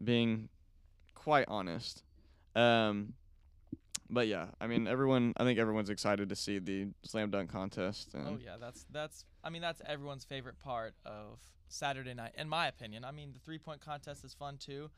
being 0.02 0.48
quite 1.14 1.46
honest. 1.48 2.02
Um 2.56 3.14
but 4.10 4.26
yeah, 4.28 4.46
I 4.60 4.66
mean 4.66 4.86
everyone 4.86 5.32
I 5.36 5.44
think 5.44 5.58
everyone's 5.58 5.90
excited 5.90 6.28
to 6.28 6.36
see 6.36 6.58
the 6.58 6.88
slam 7.02 7.30
dunk 7.30 7.50
contest 7.50 8.14
and 8.14 8.26
Oh 8.26 8.38
yeah, 8.42 8.56
that's 8.60 8.84
that's. 8.90 9.24
I 9.42 9.50
mean, 9.50 9.62
that's 9.62 9.82
everyone's 9.86 10.24
favorite 10.24 10.58
part 10.58 10.94
of 11.04 11.38
Saturday 11.68 12.14
night, 12.14 12.32
in 12.36 12.48
my 12.48 12.66
opinion. 12.68 13.04
I 13.04 13.10
mean, 13.10 13.32
the 13.32 13.40
three 13.40 13.58
point 13.58 13.80
contest 13.80 14.24
is 14.24 14.34
fun 14.34 14.56
too, 14.58 14.90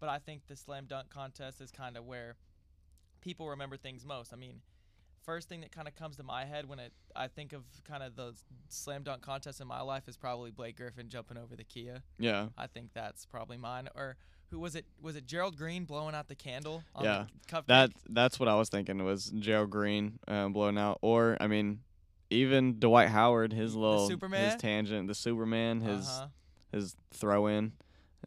but 0.00 0.08
I 0.08 0.18
think 0.18 0.46
the 0.46 0.56
slam 0.56 0.86
dunk 0.86 1.10
contest 1.10 1.60
is 1.60 1.70
kind 1.70 1.96
of 1.96 2.04
where 2.04 2.36
people 3.20 3.48
remember 3.48 3.76
things 3.76 4.04
most. 4.04 4.32
I 4.32 4.36
mean, 4.36 4.60
first 5.24 5.48
thing 5.48 5.62
that 5.62 5.72
kind 5.72 5.88
of 5.88 5.94
comes 5.94 6.16
to 6.16 6.22
my 6.22 6.44
head 6.44 6.68
when 6.68 6.78
it 6.78 6.92
I 7.16 7.28
think 7.28 7.52
of 7.52 7.62
kind 7.88 8.02
of 8.02 8.16
the 8.16 8.34
slam 8.68 9.02
dunk 9.02 9.22
contest 9.22 9.60
in 9.60 9.66
my 9.66 9.80
life 9.80 10.08
is 10.08 10.16
probably 10.16 10.50
Blake 10.50 10.76
Griffin 10.76 11.08
jumping 11.08 11.38
over 11.38 11.56
the 11.56 11.64
Kia. 11.64 12.02
yeah. 12.18 12.48
I 12.58 12.66
think 12.66 12.90
that's 12.94 13.24
probably 13.26 13.56
mine. 13.56 13.88
Or 13.94 14.16
who 14.54 14.60
was 14.60 14.76
it? 14.76 14.84
Was 15.02 15.16
it 15.16 15.26
Gerald 15.26 15.56
Green 15.56 15.84
blowing 15.84 16.14
out 16.14 16.28
the 16.28 16.36
candle? 16.36 16.84
On 16.94 17.04
Yeah, 17.04 17.24
the? 17.50 17.62
That 17.66 17.90
that's 18.08 18.38
what 18.38 18.48
I 18.48 18.54
was 18.54 18.68
thinking 18.68 19.02
was 19.04 19.32
Gerald 19.36 19.70
Green 19.70 20.20
um, 20.28 20.52
blowing 20.52 20.78
out, 20.78 20.98
or 21.02 21.36
I 21.40 21.48
mean, 21.48 21.80
even 22.30 22.78
Dwight 22.78 23.08
Howard, 23.08 23.52
his 23.52 23.74
little 23.74 24.08
his 24.32 24.54
tangent, 24.54 25.08
the 25.08 25.14
Superman, 25.14 25.80
his 25.80 26.06
Uh-huh. 26.06 26.28
his 26.70 26.94
throw 27.12 27.48
in 27.48 27.72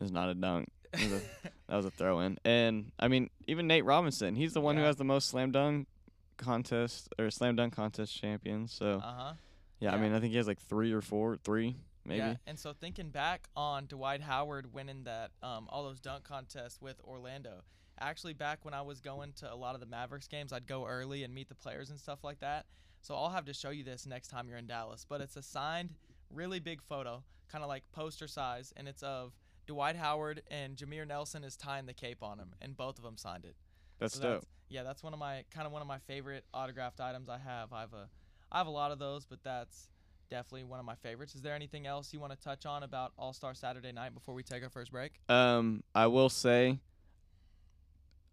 is 0.01 0.11
not 0.11 0.27
a 0.29 0.33
dunk. 0.35 0.67
Was 0.93 1.11
a- 1.13 1.21
that 1.69 1.75
was 1.77 1.85
a 1.85 1.91
throw 1.91 2.19
in, 2.19 2.37
and 2.43 2.91
I 2.99 3.07
mean, 3.07 3.29
even 3.47 3.65
Nate 3.67 3.85
Robinson, 3.85 4.35
he's 4.35 4.51
the 4.53 4.61
one 4.61 4.75
who 4.75 4.83
has 4.83 4.97
the 4.97 5.05
most 5.05 5.29
slam 5.29 5.51
dunk 5.51 5.87
contest 6.35 7.07
or 7.17 7.31
slam 7.31 7.55
dunk 7.55 7.73
contest 7.73 8.13
champions. 8.19 8.73
So 8.73 9.01
uh 9.03 9.13
huh. 9.13 9.33
yeah, 9.79 9.93
I 9.93 9.97
mean, 9.97 10.13
I 10.13 10.19
think 10.19 10.31
he 10.31 10.37
has 10.37 10.47
like 10.47 10.59
three 10.59 10.91
or 10.91 11.01
four, 11.01 11.37
three 11.37 11.77
maybe. 12.07 12.19
Yeah, 12.19 12.35
and 12.47 12.57
so 12.57 12.73
thinking 12.73 13.09
back 13.09 13.47
on 13.55 13.85
Dwight 13.85 14.21
Howard 14.21 14.73
winning 14.73 15.03
that 15.03 15.31
um, 15.43 15.67
all 15.69 15.83
those 15.83 15.99
dunk 15.99 16.23
contests 16.23 16.81
with 16.81 16.99
Orlando, 17.03 17.63
actually 17.99 18.33
back 18.33 18.63
when 18.65 18.73
I 18.73 18.81
was 18.81 18.99
going 19.01 19.33
to 19.37 19.53
a 19.53 19.55
lot 19.55 19.75
of 19.75 19.81
the 19.81 19.87
Mavericks 19.87 20.27
games, 20.27 20.51
I'd 20.53 20.67
go 20.67 20.85
early 20.87 21.23
and 21.23 21.33
meet 21.33 21.49
the 21.49 21.55
players 21.55 21.89
and 21.89 21.99
stuff 21.99 22.23
like 22.23 22.39
that. 22.39 22.65
So 23.01 23.15
I'll 23.15 23.29
have 23.29 23.45
to 23.45 23.53
show 23.53 23.69
you 23.69 23.83
this 23.83 24.05
next 24.05 24.29
time 24.29 24.47
you're 24.49 24.57
in 24.57 24.67
Dallas. 24.67 25.05
But 25.07 25.21
it's 25.21 25.35
a 25.37 25.43
signed, 25.43 25.93
really 26.33 26.59
big 26.59 26.81
photo, 26.81 27.23
kind 27.51 27.63
of 27.63 27.67
like 27.67 27.83
poster 27.91 28.27
size, 28.27 28.73
and 28.75 28.87
it's 28.87 29.03
of 29.03 29.33
Dwight 29.67 29.95
Howard 29.95 30.41
and 30.49 30.75
Jameer 30.75 31.07
Nelson 31.07 31.43
is 31.43 31.55
tying 31.57 31.85
the 31.85 31.93
cape 31.93 32.23
on 32.23 32.39
him, 32.39 32.53
and 32.61 32.75
both 32.75 32.97
of 32.97 33.03
them 33.03 33.17
signed 33.17 33.45
it. 33.45 33.55
That's 33.99 34.15
So 34.15 34.21
dope. 34.21 34.45
yeah, 34.69 34.83
that's 34.83 35.03
one 35.03 35.13
of 35.13 35.19
my 35.19 35.43
kind 35.51 35.65
of 35.67 35.73
one 35.73 35.81
of 35.81 35.87
my 35.87 35.99
favorite 35.99 36.45
autographed 36.53 36.99
items 36.99 37.29
I 37.29 37.37
have. 37.37 37.73
I 37.73 37.81
have 37.81 37.93
a 37.93 38.09
I 38.51 38.57
have 38.59 38.67
a 38.67 38.71
lot 38.71 38.91
of 38.91 38.99
those, 38.99 39.25
but 39.25 39.39
that's 39.43 39.89
definitely 40.29 40.63
one 40.63 40.79
of 40.79 40.85
my 40.85 40.95
favorites. 40.95 41.35
Is 41.35 41.41
there 41.41 41.55
anything 41.55 41.87
else 41.87 42.13
you 42.13 42.19
want 42.19 42.33
to 42.33 42.39
touch 42.39 42.65
on 42.65 42.83
about 42.83 43.13
All 43.17 43.33
Star 43.33 43.53
Saturday 43.53 43.91
Night 43.91 44.13
before 44.13 44.33
we 44.33 44.43
take 44.43 44.63
our 44.63 44.69
first 44.69 44.91
break? 44.91 45.13
Um, 45.29 45.83
I 45.95 46.07
will 46.07 46.29
say, 46.29 46.79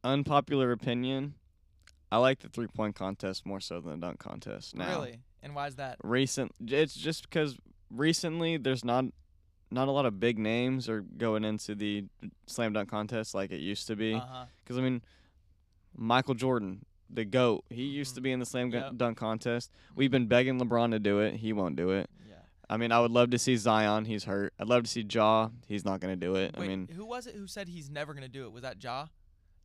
unpopular 0.02 0.72
opinion, 0.72 1.34
I 2.10 2.18
like 2.18 2.40
the 2.40 2.48
three 2.48 2.66
point 2.66 2.94
contest 2.94 3.46
more 3.46 3.60
so 3.60 3.80
than 3.80 4.00
the 4.00 4.06
dunk 4.06 4.18
contest 4.18 4.74
now. 4.74 5.00
Really? 5.00 5.20
And 5.42 5.54
why 5.54 5.66
is 5.66 5.76
that? 5.76 5.98
Recent, 6.02 6.52
it's 6.66 6.94
just 6.94 7.28
because 7.28 7.56
recently 7.90 8.56
there's 8.56 8.84
not 8.84 9.06
not 9.70 9.88
a 9.88 9.90
lot 9.90 10.06
of 10.06 10.20
big 10.20 10.38
names 10.38 10.88
are 10.88 11.00
going 11.00 11.44
into 11.44 11.74
the 11.74 12.04
slam 12.46 12.72
dunk 12.72 12.88
contest 12.88 13.34
like 13.34 13.50
it 13.50 13.60
used 13.60 13.86
to 13.88 13.96
be. 13.96 14.12
Because 14.62 14.78
I 14.78 14.80
mean, 14.80 15.02
Michael 15.96 16.34
Jordan, 16.34 16.84
the 17.10 17.24
goat, 17.24 17.64
he 17.70 17.84
used 17.84 18.14
to 18.14 18.20
be 18.20 18.32
in 18.32 18.38
the 18.38 18.44
mm-hmm. 18.44 18.70
slam 18.70 18.70
Yep. 18.70 18.96
dunk 18.96 19.18
contest. 19.18 19.70
We've 19.94 20.10
been 20.10 20.26
begging 20.26 20.60
LeBron 20.60 20.90
to 20.92 20.98
do 20.98 21.20
it. 21.20 21.36
He 21.36 21.52
won't 21.52 21.76
do 21.76 21.90
it. 21.90 22.08
Yeah. 22.28 22.36
I 22.68 22.76
mean, 22.76 22.92
I 22.92 23.00
would 23.00 23.10
love 23.10 23.30
to 23.30 23.38
see 23.38 23.56
Zion. 23.56 24.04
He's 24.04 24.24
hurt. 24.24 24.52
I'd 24.58 24.68
love 24.68 24.84
to 24.84 24.90
see 24.90 25.06
Ja. 25.08 25.48
He's 25.66 25.84
not 25.84 26.00
gonna 26.00 26.16
do 26.16 26.36
it. 26.36 26.56
Wait, 26.58 26.64
I 26.64 26.68
mean, 26.68 26.88
who 26.94 27.04
was 27.04 27.26
it 27.26 27.34
who 27.34 27.46
said 27.46 27.68
he's 27.68 27.90
never 27.90 28.14
gonna 28.14 28.28
do 28.28 28.44
it? 28.44 28.52
Was 28.52 28.62
that 28.62 28.82
Ja? 28.82 29.06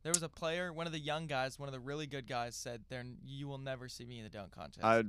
There 0.02 0.12
was 0.14 0.22
a 0.22 0.30
player, 0.30 0.72
one 0.72 0.86
of 0.86 0.92
the 0.92 0.98
young 0.98 1.26
guys, 1.26 1.58
one 1.58 1.68
of 1.68 1.74
the 1.74 1.80
really 1.80 2.06
good 2.06 2.26
guys, 2.26 2.56
said, 2.56 2.84
"There, 2.88 3.04
you 3.22 3.46
will 3.48 3.58
never 3.58 3.86
see 3.86 4.06
me 4.06 4.18
in 4.18 4.24
the 4.24 4.30
dunk 4.30 4.52
contest." 4.52 4.84
I 4.84 5.04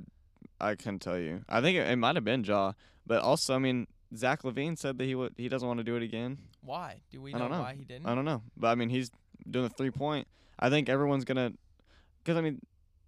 I 0.60 0.74
can 0.74 0.98
tell 0.98 1.18
you. 1.18 1.44
I 1.48 1.60
think 1.60 1.76
it, 1.78 1.88
it 1.88 1.96
might 1.96 2.16
have 2.16 2.24
been 2.24 2.44
Ja, 2.44 2.72
but 3.06 3.22
also 3.22 3.54
I 3.54 3.58
mean 3.58 3.86
Zach 4.14 4.42
LaVine 4.42 4.78
said 4.78 4.98
that 4.98 5.04
he 5.04 5.14
would 5.14 5.34
he 5.36 5.48
doesn't 5.48 5.66
want 5.66 5.78
to 5.78 5.84
do 5.84 5.96
it 5.96 6.02
again. 6.02 6.38
why? 6.60 7.00
Do 7.10 7.20
we 7.20 7.34
I 7.34 7.38
don't 7.38 7.50
know. 7.50 7.60
why 7.60 7.74
he 7.74 7.84
didn't? 7.84 8.06
I 8.06 8.14
don't 8.14 8.24
know, 8.24 8.42
but 8.56 8.68
I 8.68 8.74
mean 8.74 8.90
he's 8.90 9.10
doing 9.48 9.64
the 9.64 9.74
three 9.74 9.90
point. 9.90 10.26
I 10.58 10.70
think 10.70 10.88
everyone's 10.88 11.24
gonna, 11.24 11.52
because 12.22 12.36
I 12.36 12.40
mean 12.40 12.60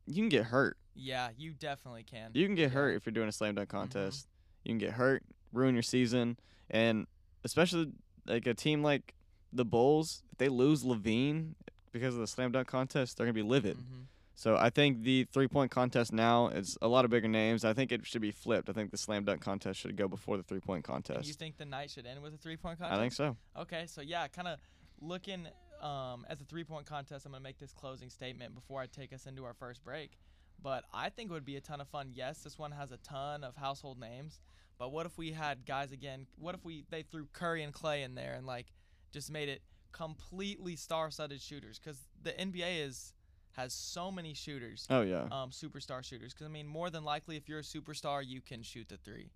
you 0.06 0.16
can 0.16 0.28
get 0.28 0.44
hurt. 0.44 0.76
Yeah, 0.94 1.30
you 1.36 1.52
definitely 1.54 2.04
can. 2.04 2.30
You 2.34 2.46
can 2.46 2.54
get 2.54 2.62
Yeah. 2.62 2.68
Mm-hmm. 2.68 2.76
hurt 2.76 2.94
if 2.96 3.06
you're 3.06 3.12
doing 3.12 3.28
a 3.28 3.32
slam 3.32 3.54
dunk 3.54 3.68
contest. 3.68 4.28
You 4.64 4.70
can 4.70 4.78
get 4.78 4.92
hurt, 4.92 5.22
ruin 5.52 5.74
your 5.74 5.82
season, 5.82 6.38
and 6.70 7.06
especially 7.44 7.92
like 8.26 8.46
a 8.46 8.54
team 8.54 8.82
like 8.82 9.14
the 9.52 9.64
Bulls, 9.64 10.22
if 10.32 10.38
they 10.38 10.48
lose 10.48 10.82
LaVine 10.84 11.54
because 11.92 12.14
of 12.14 12.20
the 12.20 12.26
slam 12.26 12.52
dunk 12.52 12.66
contest, 12.68 13.16
they're 13.16 13.26
gonna 13.26 13.34
be 13.34 13.42
livid. 13.42 13.76
Mhm. 13.76 14.06
So 14.36 14.56
I 14.56 14.68
think 14.70 15.02
the 15.02 15.24
three 15.32 15.46
point 15.48 15.70
contest 15.70 16.12
now 16.12 16.48
is 16.48 16.76
a 16.82 16.88
lot 16.88 17.04
of 17.04 17.10
bigger 17.10 17.28
names. 17.28 17.64
I 17.64 17.72
think 17.72 17.92
it 17.92 18.04
should 18.06 18.22
be 18.22 18.32
flipped. 18.32 18.68
I 18.68 18.72
think 18.72 18.90
the 18.90 18.96
slam 18.96 19.24
dunk 19.24 19.40
contest 19.42 19.78
should 19.80 19.96
go 19.96 20.08
before 20.08 20.36
the 20.36 20.42
three 20.42 20.58
point 20.60 20.78
And 20.88 21.04
contest. 21.04 21.28
you 21.28 21.34
think 21.34 21.56
the 21.56 21.64
night 21.64 21.90
should 21.90 22.04
end 22.06 22.20
with 22.22 22.34
a 22.34 22.38
three 22.38 22.56
point 22.56 22.78
contest? 22.80 22.98
I 22.98 23.00
think 23.02 23.12
so. 23.12 23.36
Okay, 23.56 23.86
so 23.86 24.00
yeah, 24.00 24.26
kind 24.28 24.48
of 24.48 24.58
looking 25.00 25.46
um, 25.84 26.24
at 26.28 26.38
the 26.38 26.44
three 26.44 26.64
point 26.64 26.86
contest, 26.86 27.26
I'm 27.26 27.32
going 27.32 27.40
to 27.40 27.44
make 27.44 27.58
this 27.58 27.72
closing 27.72 28.10
statement 28.10 28.54
before 28.54 28.80
I 28.80 28.86
take 28.86 29.12
us 29.12 29.26
into 29.26 29.44
our 29.44 29.54
first 29.54 29.84
break. 29.84 30.18
But 30.62 30.84
I 30.92 31.10
think 31.10 31.30
it 31.30 31.32
would 31.32 31.44
be 31.44 31.56
a 31.56 31.60
ton 31.60 31.80
of 31.80 31.88
fun. 31.88 32.10
Yes, 32.12 32.38
this 32.38 32.58
one 32.58 32.72
has 32.72 32.90
a 32.90 32.96
ton 32.98 33.44
of 33.44 33.56
household 33.56 33.98
names. 33.98 34.40
But 34.78 34.92
what 34.92 35.06
if 35.06 35.18
we 35.18 35.32
had 35.32 35.66
guys 35.66 35.92
again? 35.92 36.26
What 36.38 36.54
if 36.54 36.64
we 36.64 36.84
they 36.90 37.02
threw 37.02 37.26
Curry 37.32 37.62
and 37.62 37.72
Klay 37.72 38.02
in 38.02 38.14
there 38.14 38.34
and 38.34 38.46
like 38.46 38.66
just 39.12 39.30
made 39.30 39.48
it 39.48 39.62
completely 39.92 40.74
star-studded 40.74 41.40
shooters? 41.40 41.78
Because 41.78 41.98
the 42.22 42.32
NBA 42.32 42.86
is 42.86 43.12
has 43.52 43.72
so 43.72 44.10
many 44.10 44.34
shooters, 44.34 44.86
Oh 44.90 45.02
yeah, 45.02 45.28
um, 45.30 45.50
superstar 45.50 46.02
shooters. 46.02 46.32
Because 46.32 46.46
I 46.46 46.50
mean, 46.50 46.66
more 46.66 46.90
than 46.90 47.04
likely, 47.04 47.36
if 47.36 47.48
you're 47.48 47.60
a 47.60 47.62
superstar, 47.62 48.26
you 48.26 48.40
can 48.40 48.62
shoot 48.62 48.88
the 48.88 48.96
three 48.96 49.30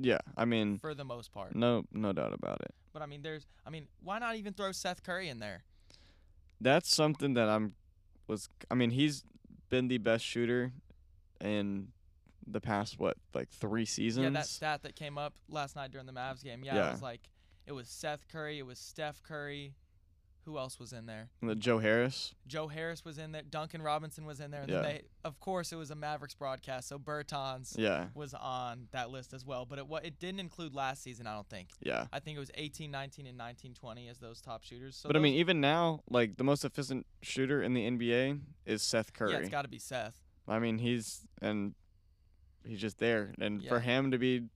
yeah. 0.00 0.18
I 0.36 0.44
mean, 0.44 0.78
for 0.78 0.94
the 0.94 1.04
most 1.04 1.32
part. 1.32 1.54
no, 1.54 1.84
no 1.92 2.12
doubt 2.12 2.32
about 2.32 2.60
it. 2.60 2.74
But 2.92 3.02
I 3.02 3.06
mean, 3.06 3.22
there's, 3.22 3.46
I 3.66 3.70
mean, 3.70 3.86
why 4.02 4.18
not 4.18 4.36
even 4.36 4.52
throw 4.52 4.72
Seth 4.72 5.02
Curry 5.02 5.28
in 5.28 5.38
there? 5.38 5.64
That's 6.60 6.94
something 6.94 7.34
that 7.34 7.48
I'm 7.48 7.74
was. 8.26 8.48
I 8.70 8.74
mean, 8.74 8.90
he's 8.90 9.24
been 9.70 9.88
the 9.88 9.98
best 9.98 10.24
shooter 10.24 10.72
in 11.40 11.88
the 12.46 12.60
past 12.60 12.98
what 12.98 13.16
like 13.34 13.48
three 13.50 13.84
seasons. 13.84 14.24
Yeah, 14.24 14.30
that 14.30 14.46
stat 14.46 14.82
that 14.82 14.96
came 14.96 15.18
up 15.18 15.34
last 15.48 15.76
night 15.76 15.90
during 15.92 16.06
the 16.06 16.12
Mavs 16.12 16.42
game. 16.42 16.64
Yeah, 16.64 16.74
Yeah. 16.76 16.88
it 16.88 16.92
was 16.92 17.02
like 17.02 17.20
it 17.66 17.72
was 17.72 17.88
Seth 17.88 18.26
Curry, 18.28 18.58
it 18.58 18.66
was 18.66 18.78
Steph 18.78 19.22
Curry. 19.22 19.74
Who 20.48 20.56
else 20.56 20.78
was 20.78 20.94
in 20.94 21.04
there? 21.04 21.28
The 21.42 21.54
Joe 21.54 21.78
Harris. 21.78 22.34
Joe 22.46 22.68
Harris 22.68 23.04
was 23.04 23.18
in 23.18 23.32
there. 23.32 23.42
Duncan 23.42 23.82
Robinson 23.82 24.24
was 24.24 24.40
in 24.40 24.50
there. 24.50 24.62
And 24.62 24.70
Yeah. 24.70 24.80
then 24.80 24.84
they, 24.94 25.02
of 25.24 25.38
course, 25.40 25.72
it 25.72 25.76
was 25.76 25.90
a 25.90 25.94
Mavericks 25.94 26.34
broadcast, 26.34 26.88
so 26.88 26.98
Bertans 26.98 27.76
Yeah, 27.76 28.08
was 28.14 28.32
on 28.32 28.88
that 28.92 29.10
list 29.10 29.34
as 29.34 29.44
well. 29.44 29.66
But 29.66 29.78
it 29.78 29.86
it 30.04 30.18
didn't 30.18 30.40
include 30.40 30.74
last 30.74 31.02
season, 31.02 31.26
I 31.26 31.34
don't 31.34 31.48
think. 31.50 31.68
yeah. 31.80 32.06
I 32.14 32.18
think 32.20 32.36
it 32.36 32.40
was 32.40 32.50
18, 32.54 32.90
19, 32.90 33.26
and 33.26 33.36
19, 33.36 33.74
20 33.74 34.08
as 34.08 34.16
those 34.20 34.40
top 34.40 34.64
shooters. 34.64 34.96
So 34.96 35.10
but 35.10 35.16
I 35.16 35.18
mean, 35.18 35.34
even 35.34 35.60
now, 35.60 36.00
like 36.08 36.38
the 36.38 36.44
most 36.44 36.64
efficient 36.64 37.06
shooter 37.20 37.62
in 37.62 37.74
the 37.74 37.84
NBA 37.86 38.40
is 38.64 38.80
Seth 38.82 39.12
Curry. 39.12 39.32
yeah, 39.32 39.38
it's 39.40 39.50
got 39.50 39.62
to 39.62 39.68
be 39.68 39.78
Seth. 39.78 40.16
I 40.48 40.58
mean, 40.60 40.78
he's 40.78 41.26
and 41.42 41.74
he's 42.64 42.80
just 42.80 42.96
there, 42.98 43.34
and 43.38 43.62
for 43.66 43.80
him 43.80 44.12
to 44.12 44.18
be 44.18 44.48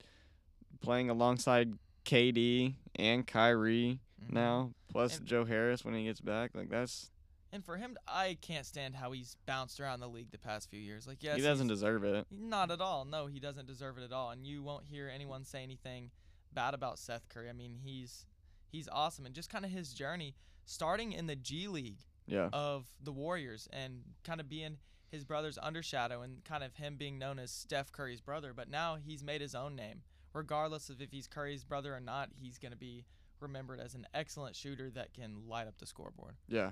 playing 0.81 1.11
alongside 1.11 1.73
KD 2.03 2.73
and 2.95 3.27
Kyrie 3.27 3.99
Mhm. 4.27 4.33
now, 4.33 4.73
plus 4.89 5.17
And- 5.17 5.27
Joe 5.27 5.45
Harris 5.45 5.83
when 5.85 5.93
he 5.93 6.03
gets 6.05 6.21
back, 6.21 6.53
like 6.55 6.69
that's 6.69 7.09
And 7.51 7.63
for 7.63 7.77
him, 7.77 7.95
I 8.07 8.33
can't 8.41 8.65
stand 8.65 8.95
how 8.95 9.11
he's 9.11 9.35
bounced 9.45 9.79
around 9.79 9.99
the 9.99 10.09
league 10.09 10.31
the 10.31 10.39
past 10.39 10.71
few 10.71 10.79
years. 10.79 11.05
Like, 11.05 11.21
yes, 11.21 11.35
he 11.35 11.43
doesn't 11.43 11.67
deserve 11.67 12.03
it. 12.03 12.25
Not 12.31 12.71
at 12.71 12.81
all. 12.81 13.05
No, 13.05 13.27
he 13.27 13.39
doesn't 13.39 13.67
deserve 13.67 13.99
it 13.99 14.03
at 14.03 14.11
all. 14.11 14.31
And 14.31 14.47
you 14.47 14.63
won't 14.63 14.85
hear 14.87 15.07
anyone 15.07 15.43
say 15.45 15.61
anything 15.61 16.09
bad 16.51 16.73
about 16.73 16.97
Seth 16.97 17.29
Curry. 17.29 17.49
I 17.49 17.53
mean, 17.53 17.77
he's 17.83 18.25
he's 18.71 18.87
awesome, 18.89 19.27
and 19.27 19.35
just 19.35 19.51
kind 19.51 19.65
of 19.65 19.69
his 19.69 19.93
journey, 19.93 20.35
starting 20.65 21.11
in 21.11 21.27
the 21.27 21.35
G 21.35 21.67
League 21.67 21.99
Yeah. 22.25 22.49
of 22.51 22.91
the 22.99 23.11
Warriors 23.11 23.67
and 23.71 24.15
kind 24.23 24.41
of 24.41 24.49
being 24.49 24.79
his 25.11 25.23
brother's 25.23 25.59
undershadow 25.59 26.23
and 26.23 26.43
kind 26.43 26.63
of 26.63 26.73
him 26.77 26.97
being 26.97 27.19
known 27.19 27.37
as 27.37 27.51
Steph 27.51 27.91
Curry's 27.91 28.19
brother. 28.21 28.51
But 28.51 28.67
now 28.67 28.95
he's 28.95 29.23
made 29.23 29.41
his 29.41 29.53
own 29.53 29.75
name. 29.75 30.01
Regardless 30.33 30.89
of 30.89 30.99
if 31.03 31.11
he's 31.11 31.27
Curry's 31.27 31.63
brother 31.63 31.95
or 31.95 31.99
not, 31.99 32.31
he's 32.35 32.57
going 32.57 32.71
to 32.71 32.77
be 32.77 33.05
remembered 33.43 33.79
as 33.79 33.93
an 33.93 34.07
excellent 34.13 34.55
shooter 34.55 34.89
that 34.91 35.13
can 35.13 35.47
light 35.47 35.67
up 35.67 35.77
the 35.77 35.85
scoreboard. 35.85 36.35
Yeah. 36.47 36.71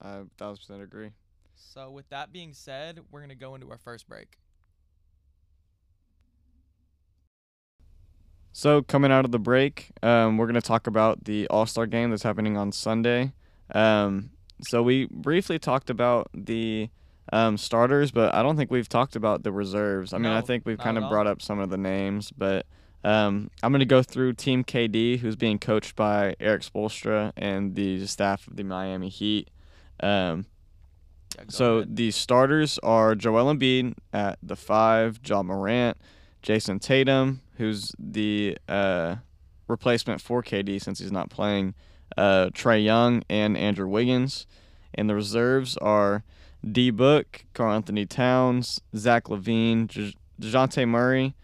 I 0.00 0.22
thousand 0.38 0.62
percent 0.62 0.82
agree. 0.82 1.10
So, 1.56 1.90
with 1.90 2.08
that 2.08 2.32
being 2.32 2.54
said, 2.54 3.00
we're 3.10 3.20
going 3.20 3.30
to 3.30 3.34
go 3.34 3.54
into 3.54 3.70
our 3.70 3.78
first 3.78 4.08
break. 4.08 4.38
So 8.52 8.82
coming 8.82 9.12
out 9.12 9.24
of 9.24 9.30
the 9.30 9.38
break, 9.38 9.90
um, 10.02 10.36
we're 10.36 10.46
gonna 10.46 10.60
talk 10.60 10.86
about 10.86 11.24
the 11.24 11.46
All 11.48 11.66
Star 11.66 11.86
game 11.86 12.10
that's 12.10 12.24
happening 12.24 12.56
on 12.56 12.72
Sunday. 12.72 13.32
Um, 13.72 14.30
so 14.62 14.82
we 14.82 15.06
briefly 15.06 15.58
talked 15.58 15.88
about 15.88 16.28
the 16.34 16.90
um, 17.32 17.56
starters, 17.56 18.10
but 18.10 18.34
I 18.34 18.42
don't 18.42 18.56
think 18.56 18.70
we've 18.70 18.88
talked 18.88 19.14
about 19.16 19.44
the 19.44 19.52
reserves. 19.52 20.12
I 20.12 20.18
mean, 20.18 20.32
I 20.32 20.40
think 20.40 20.66
we've 20.66 20.78
kind 20.78 20.98
of 20.98 21.08
brought 21.08 21.26
up 21.26 21.40
some 21.40 21.60
of 21.60 21.70
the 21.70 21.78
names, 21.78 22.32
but 22.36 22.66
um, 23.04 23.50
I'm 23.62 23.72
gonna 23.72 23.84
go 23.84 24.02
through 24.02 24.34
Team 24.34 24.64
KD, 24.64 25.18
who's 25.20 25.36
being 25.36 25.58
coached 25.58 25.96
by 25.96 26.36
Erik 26.40 26.62
Spoelstra 26.62 27.32
and 27.36 27.74
the 27.74 28.06
staff 28.06 28.46
of 28.46 28.56
the 28.56 28.62
Miami 28.64 29.08
Heat. 29.08 29.48
Um, 30.02 30.46
Yeah, 31.36 31.44
so 31.48 31.76
ahead. 31.78 31.96
the 31.96 32.10
starters 32.10 32.78
are 32.82 33.14
Joel 33.14 33.54
Embiid 33.54 33.94
at 34.12 34.38
the 34.42 34.56
five, 34.56 35.20
Ja 35.24 35.42
Morant, 35.42 35.96
Jayson 36.42 36.78
Tatum, 36.80 37.40
who's 37.56 37.92
the 37.98 38.58
uh, 38.68 39.16
replacement 39.68 40.20
for 40.20 40.42
KD 40.42 40.80
since 40.82 40.98
he's 40.98 41.12
not 41.12 41.30
playing, 41.30 41.74
uh, 42.16 42.46
Trae 42.52 42.82
Young, 42.84 43.22
and 43.30 43.56
Andrew 43.56 43.86
Wiggins. 43.86 44.46
And 44.94 45.08
the 45.08 45.14
reserves 45.14 45.76
are 45.78 46.24
D 46.68 46.90
Book, 46.90 47.44
Karl 47.54 47.72
Anthony 47.74 48.04
Towns, 48.06 48.80
Zach 48.96 49.24
LaVine, 49.24 50.14
Dejounte 50.40 50.88
Murray, 50.88 51.34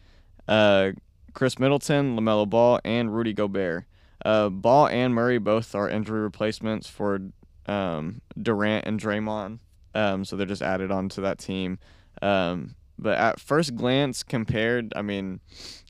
uh, 0.49 0.91
Khris 1.37 1.59
Middleton, 1.59 2.17
LaMelo 2.17 2.49
Ball, 2.49 2.81
and 2.83 3.15
Rudy 3.15 3.35
Gobert. 3.35 3.85
Uh, 4.25 4.49
Ball 4.49 4.89
and 4.89 5.15
Murray 5.15 5.37
both 5.37 5.75
are 5.75 5.87
injury 5.87 6.21
replacements 6.21 6.89
for 6.89 7.21
um, 7.67 8.23
Durant 8.41 8.87
and 8.87 8.99
Draymond. 8.99 9.59
Um, 9.95 10.25
so 10.25 10.35
they're 10.35 10.47
just 10.47 10.63
added 10.63 10.91
onto 10.91 11.21
that 11.21 11.39
team. 11.39 11.79
Um, 12.23 12.75
but 12.99 13.19
at 13.19 13.39
first 13.39 13.77
glance, 13.77 14.23
compared, 14.23 14.95
I 14.97 15.03
mean, 15.03 15.41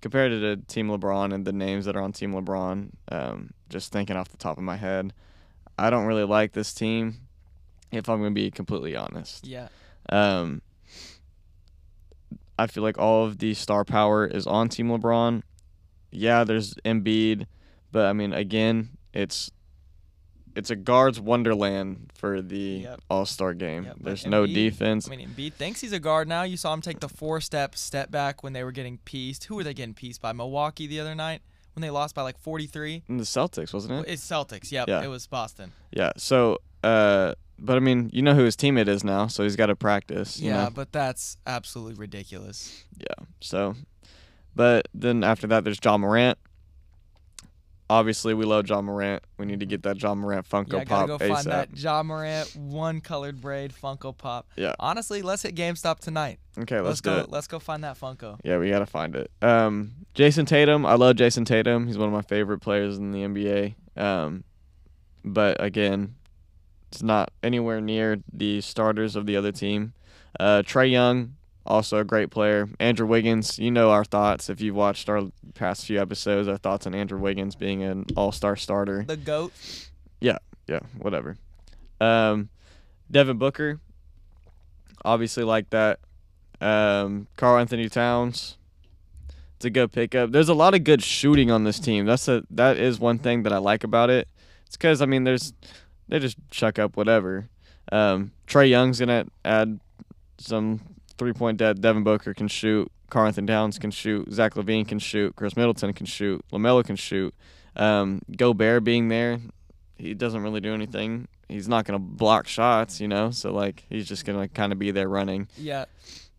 compared 0.01 0.33
to 0.33 0.41
the 0.41 0.57
Team 0.67 0.89
LeBron 0.89 1.33
and 1.33 1.45
the 1.45 1.53
names 1.53 1.85
that 1.85 1.95
are 1.95 2.03
on 2.03 2.11
Team 2.11 2.33
LeBron, 2.33 2.91
um, 3.13 3.51
just 3.69 3.93
thinking 3.93 4.17
off 4.17 4.31
the 4.31 4.37
top 4.37 4.59
of 4.59 4.65
my 4.65 4.77
head, 4.77 5.13
I 5.79 5.91
don't 5.91 6.07
really 6.07 6.25
like 6.25 6.55
this 6.55 6.75
team. 6.75 7.21
If 7.93 8.09
I'm 8.09 8.19
going 8.19 8.35
to 8.35 8.35
be 8.35 8.51
completely 8.51 8.97
honest, 8.97 9.47
yeah, 9.47 9.69
um, 10.09 10.61
I 12.59 12.67
feel 12.67 12.83
like 12.83 12.99
all 12.99 13.25
of 13.25 13.39
the 13.39 13.55
star 13.55 13.85
power 13.85 14.27
is 14.27 14.47
on 14.47 14.69
Team 14.69 14.89
LeBron. 14.89 15.43
Yeah, 16.11 16.45
there's 16.45 16.75
Embiid, 16.85 17.47
but 17.93 18.07
I 18.07 18.13
mean, 18.13 18.33
again, 18.33 18.91
it's 19.13 19.51
it's 20.55 20.71
a 20.71 20.77
guards 20.77 21.21
wonderland 21.21 22.11
for 22.15 22.41
the 22.41 22.81
Yep. 22.85 23.01
All 23.11 23.27
Star 23.27 23.53
game. 23.53 23.85
But 23.85 24.03
there's 24.03 24.25
no 24.27 24.45
Embiid- 24.47 24.55
defense. 24.55 25.07
I 25.07 25.15
mean, 25.15 25.29
Embiid 25.29 25.53
thinks 25.53 25.83
he's 25.83 25.93
a 25.93 25.99
guard 26.01 26.29
now. 26.29 26.45
You 26.45 26.57
saw 26.57 26.73
him 26.73 26.81
take 26.81 27.01
the 27.01 27.11
four 27.11 27.43
step 27.43 27.75
step 27.77 28.11
back 28.11 28.43
when 28.43 28.55
they 28.55 28.65
were 28.65 28.73
getting 28.73 28.97
pieced. 29.05 29.45
Who 29.45 29.57
were 29.57 29.65
they 29.65 29.75
getting 29.75 29.93
pieced 29.95 30.23
by? 30.23 30.33
Milwaukee 30.33 30.87
the 30.87 30.99
other 31.01 31.15
night 31.15 31.43
when 31.75 31.83
they 31.83 31.91
lost 31.91 32.15
by 32.15 32.23
like 32.23 32.39
43. 32.39 33.03
In 33.07 33.19
the 33.19 33.25
Celtics, 33.25 33.75
wasn't 33.75 34.07
it? 34.07 34.11
It's 34.13 34.27
Celtics. 34.27 34.73
Yep, 34.73 34.89
Yeah. 34.89 35.03
it 35.05 35.09
was 35.09 35.27
Boston. 35.27 35.73
Yeah. 35.93 36.13
So, 36.17 36.57
uh, 36.83 37.35
but 37.59 37.77
I 37.77 37.81
mean, 37.81 38.11
you 38.13 38.23
know 38.23 38.35
who 38.35 38.45
his 38.45 38.57
teammate 38.57 38.89
is 38.89 39.03
now, 39.03 39.27
so 39.27 39.43
he's 39.43 39.57
got 39.57 39.67
to 39.67 39.77
practice. 39.77 40.39
You 40.39 40.51
yeah, 40.51 40.65
know? 40.65 40.71
but 40.71 40.93
that's 40.93 41.39
absolutely 41.47 41.95
ridiculous. 41.95 42.85
Yeah. 42.99 43.25
So, 43.41 43.75
but 44.55 44.89
then 44.95 45.25
after 45.25 45.47
that, 45.49 45.65
there's 45.65 45.79
Ja 45.83 45.97
Morant. 45.97 46.39
Obviously, 47.89 48.35
we 48.35 48.45
love 48.45 48.69
Ja 48.69 48.83
Morant. 48.83 49.23
We 49.39 49.47
need 49.47 49.61
to 49.61 49.67
get 49.67 49.85
that 49.85 50.03
Ja 50.03 50.15
Morant 50.15 50.49
Funko 50.49 50.79
yeah, 50.79 50.85
Pop 50.85 51.07
go 51.07 51.19
find 51.19 51.47
that 51.47 51.77
Ja 51.77 52.03
Morant 52.03 52.55
one 52.57 53.01
colored 53.01 53.41
braid 53.41 53.73
Funko 53.73 54.17
Pop. 54.17 54.49
Yeah. 54.57 54.75
Honestly, 54.81 55.23
let's 55.23 55.43
hit 55.43 55.55
GameStop 55.55 56.01
tonight. 56.01 56.41
Okay, 56.59 56.81
let's, 56.81 57.01
do 57.01 57.11
go. 57.11 57.17
it. 57.19 57.31
Let's 57.31 57.47
go 57.47 57.61
find 57.61 57.85
that 57.85 57.99
Funko. 57.99 58.41
Yeah, 58.43 58.59
we 58.59 58.71
gotta 58.71 58.87
find 58.87 59.15
it. 59.15 59.31
Um, 59.41 59.93
Jayson 60.15 60.47
Tatum. 60.47 60.85
I 60.85 60.95
love 60.95 61.17
Jayson 61.17 61.45
Tatum. 61.45 61.87
He's 61.87 61.97
one 61.97 62.09
of 62.09 62.13
my 62.13 62.23
favorite 62.23 62.59
players 62.59 62.99
in 62.99 63.13
the 63.13 63.21
NBA. 63.21 63.75
Um, 63.97 64.43
but 65.25 65.63
again, 65.63 66.17
it's 66.97 67.03
not 67.03 67.31
anywhere 67.43 67.79
near 67.79 68.23
the 68.33 68.63
starters 68.63 69.17
of 69.17 69.27
the 69.27 69.37
other 69.37 69.53
team. 69.53 69.93
Uh, 70.41 70.63
Trae 70.65 70.91
Young, 70.91 71.35
also 71.67 71.99
a 71.99 72.05
great 72.05 72.31
player. 72.31 72.71
Andrew 72.81 73.07
Wiggins. 73.07 73.59
You 73.59 73.71
know 73.71 73.91
our 73.91 74.03
thoughts 74.03 74.49
if 74.49 74.63
you've 74.63 74.77
watched 74.77 75.11
our 75.11 75.25
past 75.53 75.85
few 75.85 76.01
episodes. 76.01 76.49
Our 76.49 76.57
thoughts 76.57 76.87
on 76.87 76.95
Andrew 76.95 77.19
Wiggins 77.19 77.55
being 77.55 77.83
an 77.83 78.07
All-Star 78.17 78.57
starter. 78.57 79.05
The 79.07 79.19
goat. 79.19 79.53
Yeah, 80.21 80.39
yeah, 80.67 80.81
whatever. 80.99 81.37
Um, 82.01 82.49
Devin 83.11 83.37
Booker, 83.37 83.79
obviously 85.05 85.45
like 85.45 85.69
that. 85.69 86.01
Um, 86.63 87.27
Karl 87.37 87.59
Anthony 87.59 87.91
Towns, 87.91 88.57
it's 89.57 89.67
a 89.67 89.71
good 89.71 89.93
pickup. 89.93 90.33
There's 90.33 90.49
a 90.49 90.55
lot 90.55 90.73
of 90.73 90.83
good 90.83 91.03
shooting 91.03 91.51
on 91.51 91.65
this 91.65 91.79
team. 91.79 92.07
That's 92.07 92.27
a 92.27 92.43
that 92.49 92.79
is 92.79 92.99
one 92.99 93.19
thing 93.19 93.43
that 93.43 93.53
I 93.53 93.59
like 93.59 93.85
about 93.85 94.09
it. 94.09 94.29
It's 94.67 94.79
because 94.79 95.03
I 95.03 95.07
mean, 95.07 95.25
there's 95.25 95.53
they 96.09 96.19
just 96.19 96.37
chuck 96.51 96.79
up 96.79 96.97
whatever. 96.97 97.49
Um, 97.93 98.33
Trae 98.47 98.69
Young's 98.69 98.99
gonna 98.99 99.27
add 99.45 99.81
some 100.39 100.81
three 101.19 101.33
point 101.33 101.59
dead. 101.59 101.81
Devin 101.81 102.05
Booker 102.05 102.35
can 102.35 102.49
shoot. 102.49 102.91
Karl 103.11 103.27
Anthony 103.27 103.47
Towns 103.47 103.79
can 103.79 103.91
shoot. 103.91 104.33
Zach 104.33 104.55
LaVine 104.55 104.87
can 104.87 104.99
shoot. 104.99 105.37
Khris 105.37 105.57
Middleton 105.57 105.93
can 105.93 106.07
shoot. 106.07 106.45
LaMelo 106.53 106.85
can 106.85 106.97
shoot. 106.97 107.35
Um, 107.77 108.23
Gobert 108.37 108.85
being 108.85 109.09
there, 109.09 109.39
he 109.97 110.15
doesn't 110.15 110.43
really 110.43 110.61
do 110.61 110.75
anything. 110.75 111.29
He's 111.49 111.69
not 111.69 111.85
gonna 111.85 111.99
block 112.01 112.49
shots, 112.49 113.01
you 113.01 113.07
know. 113.09 113.31
So 113.31 113.53
like 113.53 113.85
he's 113.89 114.09
just 114.09 114.25
gonna 114.25 114.49
kind 114.49 114.73
of 114.73 114.79
be 114.79 114.91
there 114.91 115.09
running. 115.09 115.49
Yeah. 115.57 115.85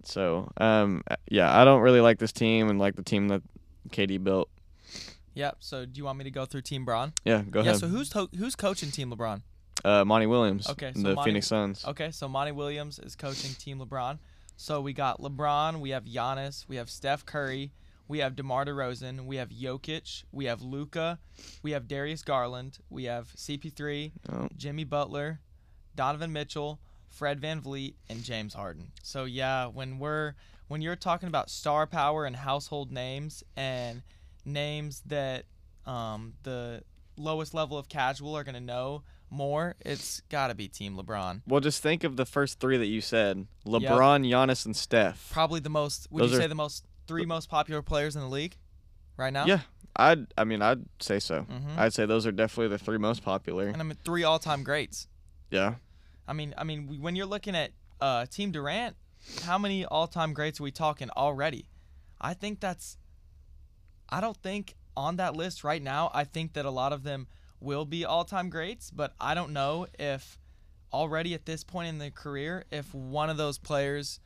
So 0.04 0.52
um, 0.58 1.04
yeah, 1.30 1.58
I 1.58 1.64
don't 1.66 1.82
really 1.82 2.02
like 2.02 2.20
this 2.20 2.32
team 2.32 2.70
and 2.70 2.80
like 2.80 2.96
the 2.96 3.04
team 3.04 3.30
that 3.30 3.42
KD 3.90 4.24
built. 4.24 4.50
Yep. 5.36 5.58
So 5.60 5.86
do 5.86 5.98
you 5.98 6.06
want 6.06 6.18
me 6.18 6.24
to 6.24 6.32
go 6.32 6.46
through 6.46 6.62
Team 6.62 6.84
Bron? 6.84 7.14
Yeah, 7.24 7.44
go 7.44 7.60
yeah. 7.60 7.72
ahead. 7.72 7.76
Yeah. 7.76 7.80
So 7.80 7.88
who's 7.88 8.10
to- 8.10 8.30
who's 8.38 8.56
coaching 8.56 8.90
Team 8.90 9.12
LeBron? 9.12 9.42
Uh, 9.86 10.04
Monty 10.06 10.26
Williams. 10.26 10.70
Okay, 10.70 10.92
so 10.96 11.02
the 11.02 11.14
Monty- 11.16 11.30
Phoenix 11.30 11.48
Suns. 11.48 11.86
Okay, 11.86 12.12
so 12.12 12.28
Monty 12.28 12.52
Williams 12.52 13.00
is 13.00 13.16
coaching 13.16 13.54
Team 13.56 13.80
LeBron. 13.80 14.20
So 14.56 14.82
we 14.82 14.94
got 14.94 15.22
LeBron, 15.22 15.80
we 15.80 15.92
have 15.92 16.06
Giannis, 16.06 16.68
we 16.68 16.78
have 16.78 16.90
Steph 16.90 17.26
Curry, 17.26 17.72
we 18.08 18.20
have 18.20 18.36
DeMar 18.36 18.66
DeRozan, 18.66 19.26
we 19.26 19.36
have 19.36 19.50
Jokic, 19.50 20.24
we 20.32 20.46
have 20.46 20.62
Luka, 20.64 21.20
we 21.62 21.72
have 21.72 21.88
Darius 21.88 22.24
Garland, 22.24 22.80
we 22.90 23.04
have 23.04 23.28
CP3, 23.36 24.12
Oh. 24.32 24.48
Jimmy 24.58 24.84
Butler, 24.84 25.42
Donovan 25.96 26.34
Mitchell, 26.34 26.80
Fred 27.08 27.40
VanVleet, 27.40 27.94
and 28.10 28.24
James 28.24 28.56
Harden. 28.56 28.92
So 29.04 29.26
yeah, 29.26 29.68
when 29.68 30.00
we're 30.00 30.34
when 30.70 30.82
you're 30.82 30.96
talking 30.96 31.28
about 31.30 31.50
star 31.50 31.86
power 31.88 32.26
and 32.26 32.36
household 32.36 32.92
names 32.92 33.44
and 33.56 34.02
names 34.44 35.02
that 35.06 35.46
um, 35.86 36.34
the 36.44 36.82
lowest 37.16 37.54
level 37.54 37.78
of 37.78 37.88
casual 37.90 38.36
are 38.36 38.44
gonna 38.44 38.60
know 38.60 39.04
more, 39.30 39.76
it's 39.82 40.22
gotta 40.30 40.56
be 40.56 40.68
Team 40.68 40.96
LeBron. 40.96 41.42
Well, 41.48 41.60
just 41.60 41.82
think 41.84 42.04
of 42.04 42.16
the 42.16 42.26
first 42.26 42.60
three 42.60 42.78
that 42.78 42.86
you 42.88 43.02
said: 43.02 43.48
LeBron, 43.66 44.28
Giannis, 44.30 44.66
and 44.66 44.76
Steph. 44.76 45.30
Probably 45.32 45.60
the 45.60 45.70
most. 45.70 46.08
Would 46.12 46.24
Those 46.24 46.32
you 46.32 46.38
say 46.38 46.48
the 46.48 46.56
most 46.56 46.86
three 47.08 47.26
most 47.26 47.50
popular 47.50 47.82
players 47.82 48.16
in 48.16 48.22
the 48.22 48.28
league 48.28 48.56
right 49.18 49.34
now? 49.34 49.46
Yeah, 49.46 49.62
I'd. 49.96 50.28
I 50.38 50.44
mean, 50.44 50.62
I'd 50.62 50.86
say 51.00 51.20
so. 51.20 51.42
Mhm. 51.44 51.78
I'd 51.78 51.94
say 51.94 52.06
those 52.06 52.26
are 52.26 52.32
definitely 52.32 52.70
the 52.70 52.78
three 52.78 52.98
most 52.98 53.24
popular. 53.24 53.68
And 53.68 53.82
I 53.82 53.84
mean 53.84 53.98
three 54.04 54.24
all-time 54.24 54.64
greats. 54.64 55.08
Yeah. 55.52 55.76
I 56.28 56.34
mean, 56.34 56.54
I 56.58 56.64
mean, 56.64 57.02
when 57.02 57.16
you're 57.16 57.26
looking 57.26 57.56
at 57.56 57.72
uh, 58.02 58.26
Team 58.26 58.52
Durant, 58.52 58.96
how 59.44 59.58
many 59.58 59.86
all-time 59.86 60.34
greats 60.34 60.60
are 60.60 60.64
we 60.64 60.72
talking 60.72 61.10
already? 61.12 61.70
I 62.20 62.34
think 62.34 62.60
that's. 62.60 62.98
I 64.10 64.22
don't 64.22 64.38
think 64.38 64.76
on 64.96 65.18
that 65.18 65.36
list 65.36 65.64
right 65.64 65.82
now. 65.82 66.10
I 66.14 66.24
think 66.24 66.54
that 66.54 66.66
a 66.66 66.70
lot 66.72 66.94
of 66.94 67.04
them 67.04 67.28
will 67.60 67.86
be 67.86 68.06
all-time 68.06 68.50
greats, 68.50 68.92
but 68.92 69.14
I 69.20 69.34
don't 69.34 69.52
know 69.52 69.88
if 70.00 70.38
already 70.94 71.34
at 71.34 71.46
this 71.46 71.64
point 71.64 71.90
in 71.90 71.98
their 71.98 72.12
career, 72.12 72.66
if 72.72 72.94
one 72.94 73.30
of 73.30 73.38
those 73.38 73.58
players 73.58 74.20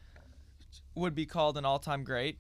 would 0.95 1.15
be 1.15 1.25
called 1.25 1.57
an 1.57 1.65
all-time 1.65 2.03
great 2.03 2.37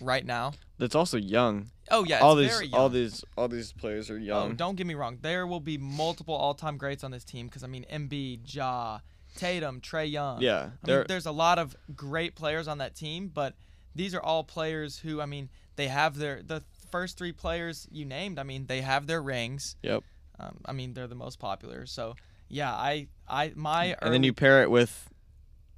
right 0.00 0.24
now. 0.26 0.52
That's 0.78 0.94
also 0.94 1.16
young. 1.16 1.68
Oh 1.90 2.04
yeah, 2.04 2.20
all 2.20 2.34
these, 2.34 2.72
all 2.72 2.88
these, 2.88 3.24
all 3.36 3.48
these 3.48 3.72
players 3.72 4.10
are 4.10 4.14
Oh, 4.16 4.18
young. 4.18 4.56
don't 4.56 4.76
get 4.76 4.86
me 4.86 4.94
wrong. 4.94 5.18
There 5.20 5.46
will 5.46 5.60
be 5.60 5.78
multiple 5.78 6.34
all-time 6.34 6.76
greats 6.76 7.04
on 7.04 7.10
this 7.10 7.24
team 7.24 7.46
because 7.46 7.62
I 7.62 7.66
mean, 7.68 7.86
Embiid, 7.92 8.40
Ja, 8.52 8.98
Tatum, 9.36 9.80
Trae 9.80 10.10
Young. 10.10 10.40
yeah, 10.42 10.70
I 10.84 10.90
mean, 10.90 11.04
there's 11.08 11.26
a 11.26 11.32
lot 11.32 11.58
of 11.58 11.76
great 11.94 12.34
players 12.34 12.66
on 12.68 12.78
that 12.78 12.94
team, 12.96 13.30
but 13.32 13.54
these 13.94 14.14
are 14.14 14.22
all 14.22 14.42
players 14.44 14.98
who, 14.98 15.20
I 15.20 15.26
mean, 15.26 15.48
they 15.76 15.88
have 15.88 16.16
their 16.16 16.42
the 16.42 16.62
first 16.90 17.16
three 17.16 17.32
players 17.32 17.86
you 17.90 18.04
named. 18.04 18.38
I 18.38 18.42
mean, 18.42 18.66
they 18.66 18.80
have 18.82 19.06
their 19.06 19.22
rings. 19.22 19.76
Yep. 19.82 20.02
Um, 20.42 20.58
I 20.66 20.72
mean, 20.72 20.94
they're 20.94 21.06
the 21.06 21.14
most 21.14 21.38
popular. 21.38 21.86
So 21.86 22.16
yeah, 22.48 22.72
I 22.72 23.08
I 23.28 23.52
my 23.54 23.96
and 24.02 24.12
then 24.12 24.22
you 24.22 24.32
pair 24.32 24.62
it 24.62 24.70
with 24.70 25.08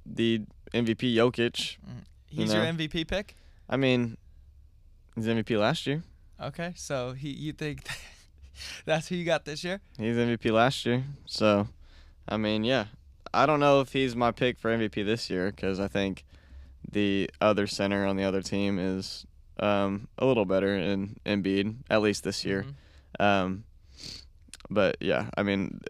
the 0.05 0.41
MVP 0.73 1.15
Jokic. 1.15 1.77
he's 2.27 2.49
you 2.51 2.55
your 2.59 2.63
know. 2.65 2.71
MVP 2.77 3.07
pick. 3.07 3.35
I 3.69 3.77
mean, 3.77 4.17
he's 5.15 5.25
MVP 5.25 5.59
last 5.59 5.85
year. 5.87 6.03
Okay, 6.41 6.73
so 6.75 7.13
he 7.13 7.29
you 7.29 7.53
think 7.53 7.87
that's 8.85 9.07
who 9.07 9.15
you 9.15 9.25
got 9.25 9.45
this 9.45 9.63
year? 9.63 9.81
He's 9.97 10.15
MVP 10.15 10.51
last 10.51 10.85
year. 10.85 11.03
So, 11.25 11.67
I 12.27 12.37
mean, 12.37 12.63
yeah. 12.63 12.85
I 13.33 13.45
don't 13.45 13.59
know 13.59 13.81
if 13.81 13.91
he's 13.91 14.15
my 14.15 14.31
pick 14.31 14.57
for 14.57 14.71
MVP 14.71 15.05
this 15.05 15.29
year 15.29 15.51
because 15.51 15.77
I 15.77 15.89
think 15.89 16.23
the 16.89 17.29
other 17.41 17.67
center 17.67 18.05
on 18.05 18.15
the 18.15 18.23
other 18.23 18.41
team 18.41 18.79
is 18.79 19.25
um, 19.59 20.07
a 20.17 20.25
little 20.25 20.45
better 20.45 20.73
in 20.73 21.17
Embiid, 21.25 21.75
at 21.89 22.01
least 22.01 22.23
this 22.23 22.45
year. 22.45 22.65
Mhm. 23.19 23.23
Um, 23.25 23.63
but 24.69 24.97
yeah, 24.99 25.29
I 25.37 25.43
mean, 25.43 25.81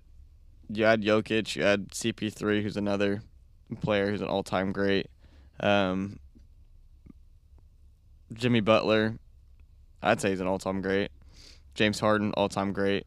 you 0.70 0.86
add 0.86 1.02
Jokic, 1.02 1.56
you 1.56 1.64
add 1.64 1.90
CP3, 1.90 2.62
who's 2.64 2.78
another 2.78 3.22
player 3.82 4.10
who's 4.10 4.22
an 4.22 4.28
all-time 4.28 4.72
great. 4.72 5.08
Um, 5.60 6.20
Jimmy 8.34 8.60
Butler, 8.62 9.18
I'd 10.02 10.20
say 10.22 10.30
he's 10.32 10.40
an 10.40 10.48
all-time 10.48 10.82
great. 10.82 11.12
James 11.74 12.00
Harden, 12.00 12.32
all-time 12.36 12.74
great. 12.74 13.06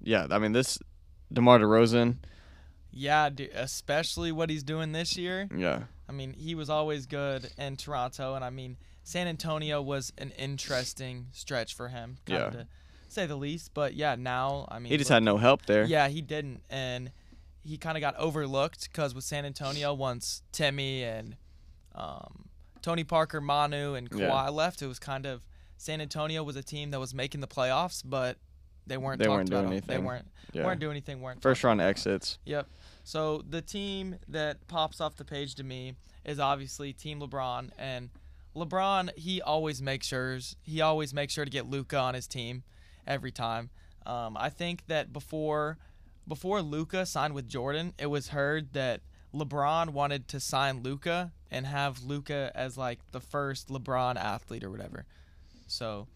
Yeah, 0.00 0.26
I 0.30 0.38
mean 0.38 0.52
this, 0.52 0.78
DeMar 1.32 1.58
DeRozan. 1.58 2.16
Yeah, 2.90 3.28
dude, 3.30 3.50
especially 3.54 4.32
what 4.32 4.50
he's 4.50 4.62
doing 4.62 4.92
this 4.92 5.16
year. 5.16 5.48
Yeah, 5.54 5.84
I 6.08 6.12
mean, 6.12 6.32
he 6.32 6.54
was 6.54 6.70
always 6.70 7.06
good 7.06 7.50
in 7.58 7.76
Toronto, 7.76 8.34
and 8.34 8.44
I 8.44 8.50
mean, 8.50 8.76
San 9.02 9.26
Antonio 9.26 9.82
was 9.82 10.12
an 10.18 10.30
interesting 10.38 11.26
stretch 11.32 11.74
for 11.74 11.88
him, 11.88 12.18
Yeah. 12.26 12.50
to 12.50 12.66
say 13.12 13.26
the 13.26 13.36
least. 13.36 13.72
But 13.74 13.94
yeah, 13.94 14.14
now 14.16 14.66
I 14.70 14.78
mean, 14.78 14.90
he 14.90 14.96
just 14.98 15.10
look- 15.10 15.16
had 15.16 15.22
no 15.22 15.36
help 15.36 15.66
there. 15.66 15.84
Yeah, 15.84 16.08
he 16.08 16.20
didn't, 16.22 16.62
and 16.70 17.10
he 17.64 17.76
kind 17.76 17.96
of 17.96 18.00
got 18.00 18.16
overlooked 18.16 18.88
because 18.90 19.14
with 19.14 19.24
San 19.24 19.44
Antonio, 19.44 19.92
once 19.94 20.42
Timmy 20.52 21.02
and 21.04 21.36
um, 21.94 22.48
Tony 22.82 23.04
Parker, 23.04 23.40
Manu, 23.40 23.94
and 23.94 24.08
Kawhi 24.10 24.20
Yeah. 24.20 24.48
left, 24.48 24.80
it 24.82 24.86
was 24.86 24.98
kind 24.98 25.26
of 25.26 25.42
San 25.76 26.00
Antonio 26.00 26.42
was 26.42 26.56
a 26.56 26.62
team 26.62 26.90
that 26.92 27.00
was 27.00 27.14
making 27.14 27.40
the 27.40 27.46
playoffs, 27.46 28.02
but 28.04 28.38
they 28.86 28.96
weren't. 28.96 29.20
They 29.20 29.28
weren't 29.28 29.50
doing 29.50 29.66
anything. 29.66 29.86
They 29.86 29.98
weren't 30.02 30.26
Yeah. 30.52 30.64
weren't 30.64 30.80
doing 30.80 30.92
anything. 30.92 31.20
weren't 31.20 31.42
First 31.42 31.62
round 31.64 31.80
exits. 31.80 32.38
Yep. 32.46 32.68
So 33.04 33.42
the 33.48 33.60
team 33.62 34.16
that 34.28 34.66
pops 34.68 35.00
off 35.00 35.16
the 35.16 35.24
page 35.24 35.54
to 35.56 35.64
me 35.64 35.94
is 36.24 36.38
obviously 36.38 36.92
Team 36.92 37.20
LeBron, 37.20 37.70
and 37.78 38.10
LeBron 38.56 39.16
he 39.16 39.40
always 39.42 39.80
makes 39.82 40.06
sure 40.06 40.38
he 40.62 40.80
always 40.80 41.12
makes 41.14 41.32
sure 41.34 41.44
to 41.44 41.50
get 41.50 41.66
Luka 41.66 41.96
on 41.98 42.14
his 42.14 42.26
team 42.26 42.64
every 43.08 43.32
time. 43.32 43.70
Um, 44.06 44.36
I 44.38 44.50
think 44.50 44.86
that 44.86 45.12
before 45.12 45.78
before 46.28 46.62
Luka 46.62 47.06
signed 47.06 47.34
with 47.34 47.48
Jordan, 47.48 47.94
it 47.98 48.06
was 48.06 48.28
heard 48.28 48.74
that 48.74 49.00
LeBron 49.34 49.90
wanted 49.90 50.28
to 50.28 50.40
sign 50.40 50.82
Luka 50.82 51.32
and 51.50 51.66
have 51.66 52.04
Luka 52.04 52.52
as 52.54 52.76
like 52.76 53.00
the 53.12 53.20
first 53.20 53.68
LeBron 53.68 54.16
athlete 54.16 54.62
or 54.62 54.70
whatever. 54.70 55.06
So 55.66 56.06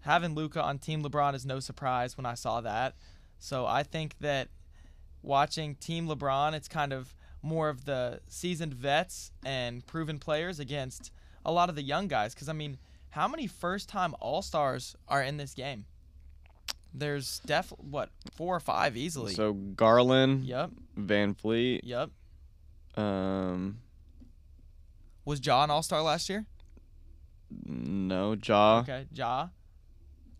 having 0.00 0.34
Luka 0.34 0.62
on 0.62 0.78
Team 0.78 1.02
LeBron 1.02 1.34
is 1.34 1.46
no 1.46 1.60
surprise 1.60 2.16
when 2.16 2.26
I 2.26 2.34
saw 2.34 2.60
that. 2.62 2.94
So 3.38 3.66
I 3.66 3.82
think 3.82 4.16
that 4.20 4.48
watching 5.22 5.74
Team 5.76 6.08
LeBron, 6.08 6.54
it's 6.54 6.68
kind 6.68 6.92
of 6.92 7.14
more 7.42 7.68
of 7.68 7.84
the 7.84 8.20
seasoned 8.28 8.74
vets 8.74 9.30
and 9.44 9.86
proven 9.86 10.18
players 10.18 10.58
against 10.58 11.12
a 11.44 11.52
lot 11.52 11.68
of 11.68 11.76
the 11.76 11.82
young 11.82 12.08
guys. 12.08 12.34
Because, 12.34 12.48
I 12.48 12.52
mean, 12.52 12.78
how 13.10 13.28
many 13.28 13.46
first 13.46 13.88
time 13.88 14.14
All 14.20 14.42
Stars 14.42 14.96
are 15.06 15.22
in 15.22 15.36
this 15.36 15.54
game? 15.54 15.84
There's 16.94 17.40
def 17.40 17.72
what 17.78 18.10
four 18.34 18.56
or 18.56 18.60
five 18.60 18.96
easily. 18.96 19.34
So 19.34 19.52
Garland, 19.52 20.44
yep, 20.44 20.70
VanVleet, 20.98 21.80
yep. 21.84 22.10
um, 22.96 23.78
Was 25.24 25.44
Ja 25.44 25.64
an 25.64 25.70
All 25.70 25.82
Star 25.82 26.02
last 26.02 26.28
year? 26.28 26.46
no, 27.66 28.36
Ja, 28.44 28.80
Okay, 28.80 29.06
Ja, 29.12 29.48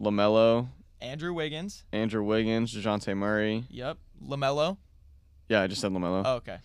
LaMelo, 0.01 0.69
Andrew 1.01 1.33
Wiggins. 1.33 1.85
Andrew 1.93 2.23
Wiggins, 2.23 2.75
Dejounte 2.75 3.17
Murray. 3.17 3.65
Yep, 3.71 3.99
LaMelo. 4.25 4.77
Yeah, 5.49 5.63
I 5.63 5.67
just 5.67 5.81
said 5.81 5.93
LaMelo. 5.93 6.23
Oh, 6.25 6.35
okay, 6.37 6.59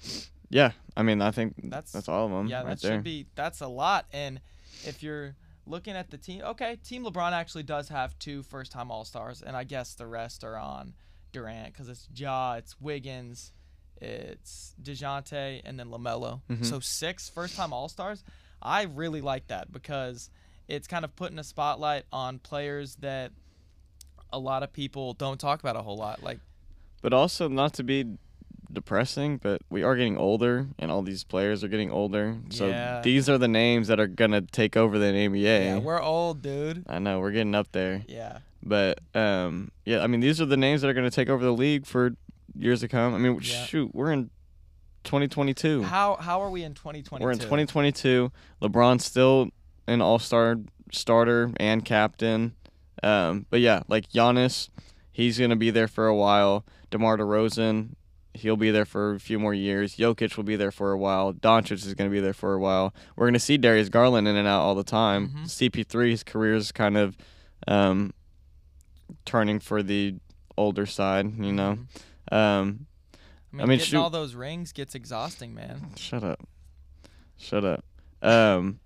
Yeah, 0.50 0.72
I 0.96 1.04
mean, 1.04 1.22
I 1.22 1.32
think 1.32 1.56
That's- 1.70 1.92
that's 1.92 2.08
all 2.10 2.26
of 2.26 2.32
them 2.32 2.48
yeah, 2.48 2.60
right 2.64 2.70
that 2.70 2.82
there. 2.82 2.92
should 2.98 3.04
be 3.04 3.28
that's 3.36 3.62
a 3.62 3.68
lot. 3.68 4.06
And 4.14 4.40
if 4.86 5.02
you're 5.02 5.36
looking 5.66 5.96
at 5.96 6.10
the 6.10 6.18
team, 6.18 6.42
okay, 6.44 6.78
Team 6.78 7.06
LeBron 7.06 7.32
actually 7.32 7.64
does 7.64 7.90
have 7.90 8.18
two 8.20 8.44
first 8.44 8.72
time 8.72 8.92
All 8.92 9.06
Stars, 9.06 9.42
and 9.42 9.56
I 9.56 9.64
guess 9.64 9.94
the 9.96 10.08
rest 10.08 10.44
are 10.44 10.58
on 10.58 10.94
Durant 11.32 11.74
because 11.74 11.90
it's 11.90 12.08
Ja, 12.16 12.56
it's 12.56 12.80
Wiggins, 12.80 13.52
it's 14.02 14.76
Dejounte, 14.82 15.62
and 15.66 15.80
then 15.80 15.88
LaMelo. 15.88 16.42
Mhm. 16.50 16.66
So 16.66 16.80
six 16.80 17.30
first 17.30 17.56
time 17.56 17.74
All 17.74 17.90
Stars. 17.90 18.24
I 18.62 18.84
really 18.84 19.22
like 19.22 19.48
that 19.48 19.72
because 19.72 20.30
it's 20.68 20.88
kind 20.88 21.04
of 21.04 21.16
putting 21.16 21.40
a 21.40 21.44
spotlight 21.44 22.06
on 22.12 22.40
players 22.40 22.96
that 22.98 23.32
a 24.32 24.40
lot 24.40 24.64
of 24.64 24.72
people 24.74 25.14
don't 25.14 25.40
talk 25.40 25.60
about 25.60 25.76
a 25.76 25.82
whole 25.82 25.98
lot. 25.98 26.24
Like 26.24 26.40
But 27.02 27.14
also, 27.14 27.48
not 27.50 27.74
to 27.74 27.84
be 27.84 28.18
depressing, 28.74 29.38
but 29.38 29.62
we 29.70 29.84
are 29.84 29.96
getting 29.96 30.18
older, 30.18 30.68
and 30.80 30.92
all 30.92 31.02
these 31.02 31.24
players 31.24 31.64
are 31.64 31.68
getting 31.68 31.92
older. 31.92 32.38
So 32.50 32.68
Yeah. 32.68 33.02
these 33.02 33.30
are 33.30 33.38
the 33.38 33.48
names 33.48 33.88
that 33.88 34.00
are 34.00 34.08
gonna 34.08 34.42
take 34.42 34.76
over 34.76 34.98
the 35.00 35.06
NBA. 35.14 35.66
yeah, 35.66 35.78
we're 35.80 36.02
old, 36.02 36.42
dude. 36.42 36.84
I 36.88 37.00
know 37.00 37.20
we're 37.20 37.32
getting 37.32 37.56
up 37.56 37.72
there, 37.72 38.04
Yeah. 38.08 38.40
but 38.62 39.00
um, 39.16 39.72
yeah, 39.86 40.02
I 40.02 40.08
mean, 40.08 40.20
these 40.20 40.42
are 40.42 40.46
the 40.46 40.58
names 40.58 40.82
that 40.82 40.90
are 40.90 40.94
gonna 40.94 41.12
take 41.12 41.30
over 41.30 41.44
the 41.44 41.54
league 41.54 41.86
for 41.86 42.16
years 42.58 42.82
to 42.82 42.88
come. 42.88 43.14
I 43.14 43.18
mean, 43.18 43.34
Yeah. 43.36 43.66
shoot, 43.66 43.94
we're 43.94 44.12
in 44.12 44.30
2022. 45.04 45.84
How 45.84 46.16
how 46.16 46.42
are 46.42 46.50
we 46.50 46.64
in 46.64 46.74
2022? 46.74 47.24
We're 47.24 47.32
in 47.32 47.40
2022. 47.40 48.32
LeBron's 48.62 49.04
still 49.06 49.50
an 49.88 50.02
All 50.02 50.20
Star 50.20 50.58
starter 50.92 51.52
and 51.58 51.84
captain. 51.84 52.54
Um, 53.02 53.46
but 53.50 53.60
yeah, 53.60 53.82
like 53.90 54.10
Giannis, 54.10 54.70
he's 55.12 55.38
gonna 55.40 55.56
be 55.58 55.72
there 55.72 55.88
for 55.90 56.08
a 56.08 56.16
while. 56.16 56.64
DeMar 56.92 57.18
DeRozan, 57.18 57.90
he'll 58.34 58.58
be 58.58 58.72
there 58.72 58.86
for 58.86 59.14
a 59.14 59.20
few 59.20 59.38
more 59.40 59.54
years. 59.54 59.96
Jokic 59.96 60.36
will 60.38 60.44
be 60.44 60.56
there 60.56 60.72
for 60.72 60.92
a 60.92 60.98
while. 60.98 61.34
Doncic 61.34 61.72
is 61.86 61.94
gonna 61.94 62.10
be 62.10 62.20
there 62.20 62.34
for 62.34 62.54
a 62.54 62.60
while. 62.60 62.94
We're 63.16 63.28
gonna 63.28 63.40
see 63.40 63.58
Darius 63.58 63.90
Garland 63.90 64.28
in 64.28 64.36
and 64.36 64.48
out 64.48 64.62
all 64.62 64.76
the 64.76 64.84
time. 64.84 65.30
Mhm. 65.30 65.46
CP3's 65.50 66.24
career 66.24 66.56
is 66.56 66.72
kind 66.72 66.98
of 66.98 67.16
um, 67.68 68.12
turning 69.26 69.60
for 69.60 69.82
the 69.84 70.16
older 70.58 70.86
side, 70.86 71.38
you 71.40 71.52
know. 71.54 71.78
Mhm. 72.32 72.36
Um, 72.36 72.88
I 73.54 73.56
mean, 73.56 73.62
I 73.62 73.66
mean, 73.66 73.78
getting 73.78 73.92
shoot- 73.92 73.98
all 74.00 74.10
those 74.10 74.36
rings 74.36 74.72
gets 74.72 74.96
exhausting, 74.96 75.54
man. 75.54 75.92
Shut 75.96 76.24
up. 76.24 76.40
Shut 77.38 77.64
up. 77.64 77.86
Um, 78.22 78.80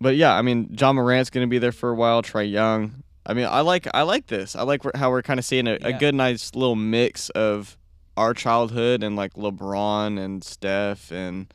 but 0.00 0.16
yeah, 0.16 0.34
I 0.34 0.42
mean, 0.42 0.74
Ja 0.78 0.92
Morant's 0.92 1.30
gonna 1.30 1.46
be 1.46 1.58
there 1.58 1.72
for 1.72 1.90
a 1.90 1.94
while. 1.94 2.22
Trae 2.22 2.50
Young. 2.50 3.02
I 3.24 3.34
mean, 3.34 3.46
I 3.46 3.60
like 3.60 3.86
I 3.94 4.02
like 4.02 4.26
this. 4.26 4.56
I 4.56 4.62
like 4.62 4.82
how 4.96 5.10
we're 5.10 5.22
kind 5.22 5.38
of 5.38 5.44
seeing 5.46 5.66
a, 5.68 5.74
a 5.80 5.92
good, 5.92 6.14
nice 6.14 6.54
little 6.54 6.74
mix 6.76 7.30
of 7.30 7.78
our 8.16 8.34
childhood 8.34 9.02
and 9.02 9.16
like 9.16 9.34
LeBron 9.34 10.18
and 10.18 10.42
Steph 10.44 11.10
and 11.10 11.52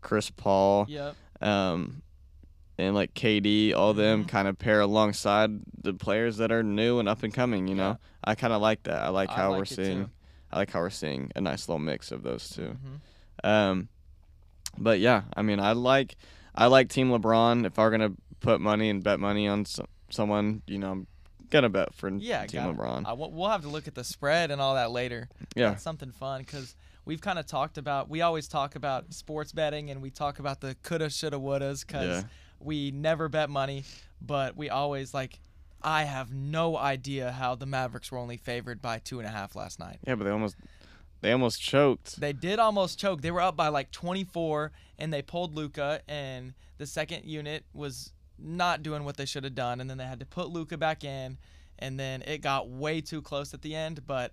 Chris 0.00 0.30
Paul, 0.30 0.86
Yep. 0.88 1.14
um, 1.40 2.02
and 2.78 2.94
like 2.94 3.14
KD. 3.14 3.72
All 3.74 3.92
them 3.94 4.24
Mhm. 4.24 4.28
kind 4.28 4.46
of 4.48 4.58
pair 4.58 4.80
alongside 4.80 5.50
the 5.82 5.94
players 5.94 6.36
that 6.36 6.52
are 6.52 6.62
new 6.62 6.98
and 6.98 7.08
up 7.08 7.22
and 7.22 7.32
coming. 7.34 7.66
You 7.68 7.74
know, 7.74 7.88
Yeah. 7.88 7.96
I 8.24 8.34
kind 8.34 8.52
of 8.52 8.60
like 8.62 8.82
that. 8.84 9.02
I 9.02 9.08
like 9.08 9.30
I 9.30 9.34
how 9.34 9.50
like 9.50 9.56
we're 9.58 9.62
it 9.64 9.68
too. 9.68 9.74
seeing. 9.84 10.10
I 10.52 10.58
like 10.58 10.70
how 10.70 10.80
we're 10.80 10.90
seeing 10.90 11.30
a 11.34 11.40
nice 11.40 11.68
little 11.68 11.80
mix 11.80 12.12
of 12.12 12.22
those 12.22 12.48
2 12.50 12.76
Mhm. 13.42 13.48
um, 13.48 13.88
but 14.78 15.00
yeah, 15.00 15.22
I 15.36 15.42
mean, 15.42 15.58
I 15.60 15.72
like 15.72 16.16
I 16.54 16.66
like 16.68 16.88
Team 16.88 17.10
LeBron. 17.10 17.66
If 17.66 17.78
I 17.78 17.84
were 17.84 17.90
gonna 17.90 18.12
put 18.40 18.60
money 18.60 18.88
and 18.88 19.02
bet 19.02 19.20
money 19.20 19.46
on 19.48 19.64
so, 19.66 19.86
someone, 20.08 20.62
you 20.66 20.78
know, 20.78 20.92
I'm 20.92 21.06
gonna 21.50 21.68
bet 21.68 21.94
for 21.94 22.08
Yeah, 22.08 22.46
Team 22.46 22.62
got 22.62 22.70
it. 22.70 22.76
LeBron. 22.76 23.06
I, 23.06 23.12
we'll 23.12 23.30
we'll 23.30 23.50
have 23.50 23.62
to 23.62 23.68
look 23.68 23.86
at 23.88 23.94
the 23.94 24.04
spread 24.04 24.50
and 24.50 24.60
all 24.60 24.74
that 24.74 24.90
later. 24.90 25.28
yeah, 25.54 25.70
That's 25.70 25.82
something 25.82 26.12
fun 26.12 26.40
because 26.40 26.74
we've 27.04 27.20
kind 27.20 27.38
of 27.38 27.46
talked 27.46 27.78
about. 27.78 28.08
We 28.08 28.20
always 28.22 28.48
talk 28.48 28.74
about 28.76 29.12
sports 29.14 29.52
betting 29.52 29.90
and 29.90 30.02
we 30.02 30.10
talk 30.10 30.38
about 30.38 30.60
the 30.60 30.74
coulda, 30.82 31.10
shoulda, 31.10 31.36
wouldas 31.38 31.86
because 31.86 32.22
Yeah. 32.22 32.28
we 32.60 32.90
never 32.90 33.28
bet 33.28 33.48
money, 33.50 33.84
but 34.20 34.56
we 34.56 34.70
always 34.70 35.12
like. 35.14 35.38
I 35.82 36.04
have 36.04 36.32
no 36.32 36.76
idea 36.76 37.30
how 37.30 37.54
the 37.54 37.66
Mavericks 37.66 38.10
were 38.10 38.18
only 38.18 38.38
favored 38.38 38.80
by 38.82 38.98
two 38.98 39.18
and 39.20 39.28
a 39.28 39.30
half 39.30 39.54
last 39.54 39.78
night. 39.78 39.98
yeah, 40.06 40.16
but 40.16 40.24
they 40.24 40.30
almost 40.30 40.56
they 41.20 41.30
almost 41.30 41.60
choked. 41.62 42.18
They 42.18 42.32
did 42.32 42.58
almost 42.58 42.98
choke. 42.98 43.20
They 43.20 43.30
were 43.30 43.42
up 43.42 43.56
by 43.56 43.68
like 43.68 43.92
24, 43.92 44.72
and 44.98 45.12
they 45.12 45.22
pulled 45.22 45.54
Luka, 45.54 46.00
and 46.08 46.54
the 46.78 46.86
second 46.86 47.24
unit 47.24 47.64
was 47.72 48.12
not 48.38 48.82
doing 48.82 49.04
what 49.04 49.16
they 49.16 49.26
should 49.26 49.44
have 49.44 49.54
done, 49.54 49.80
and 49.80 49.88
then 49.88 49.98
they 49.98 50.04
had 50.04 50.20
to 50.20 50.26
put 50.26 50.48
Luka 50.48 50.76
back 50.76 51.04
in, 51.04 51.38
and 51.78 51.98
then 51.98 52.22
it 52.22 52.38
got 52.38 52.68
way 52.68 53.00
too 53.00 53.22
close 53.22 53.54
at 53.54 53.62
the 53.62 53.74
end. 53.74 54.06
But 54.06 54.32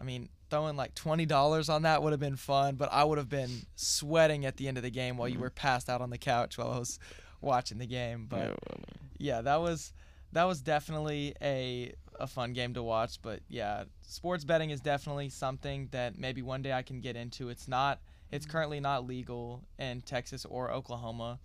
I 0.00 0.04
mean, 0.04 0.28
throwing 0.50 0.76
like 0.76 0.94
twenty 0.94 1.26
dollars 1.26 1.68
on 1.68 1.82
that 1.82 2.02
would 2.02 2.12
have 2.12 2.20
been 2.20 2.36
fun, 2.36 2.76
but 2.76 2.88
I 2.92 3.04
would 3.04 3.18
have 3.18 3.28
been 3.28 3.66
sweating 3.76 4.44
at 4.44 4.56
the 4.56 4.68
end 4.68 4.76
of 4.76 4.82
the 4.82 4.90
game 4.90 5.16
while 5.16 5.28
you 5.28 5.34
mm-hmm. 5.34 5.42
were 5.42 5.50
passed 5.50 5.88
out 5.88 6.00
on 6.00 6.10
the 6.10 6.18
couch 6.18 6.58
while 6.58 6.72
I 6.72 6.78
was 6.78 6.98
watching 7.40 7.78
the 7.78 7.86
game. 7.86 8.26
But 8.28 8.38
Yeah, 8.38 8.46
well, 8.48 8.80
yeah, 9.18 9.40
that 9.42 9.60
was 9.60 9.92
that 10.32 10.44
was 10.44 10.60
definitely 10.60 11.34
a 11.42 11.92
a 12.18 12.26
fun 12.26 12.52
game 12.52 12.74
to 12.74 12.82
watch. 12.82 13.20
But 13.22 13.40
yeah, 13.48 13.84
sports 14.02 14.44
betting 14.44 14.70
is 14.70 14.80
definitely 14.80 15.28
something 15.28 15.88
that 15.92 16.18
maybe 16.18 16.42
one 16.42 16.62
day 16.62 16.72
I 16.72 16.82
can 16.82 17.00
get 17.00 17.16
into. 17.16 17.48
It's 17.48 17.68
not. 17.68 18.00
It's 18.30 18.44
mm-hmm. 18.44 18.52
currently 18.52 18.80
not 18.80 19.06
legal 19.06 19.62
in 19.78 20.02
Texas 20.02 20.44
or 20.44 20.70
Oklahoma, 20.70 21.38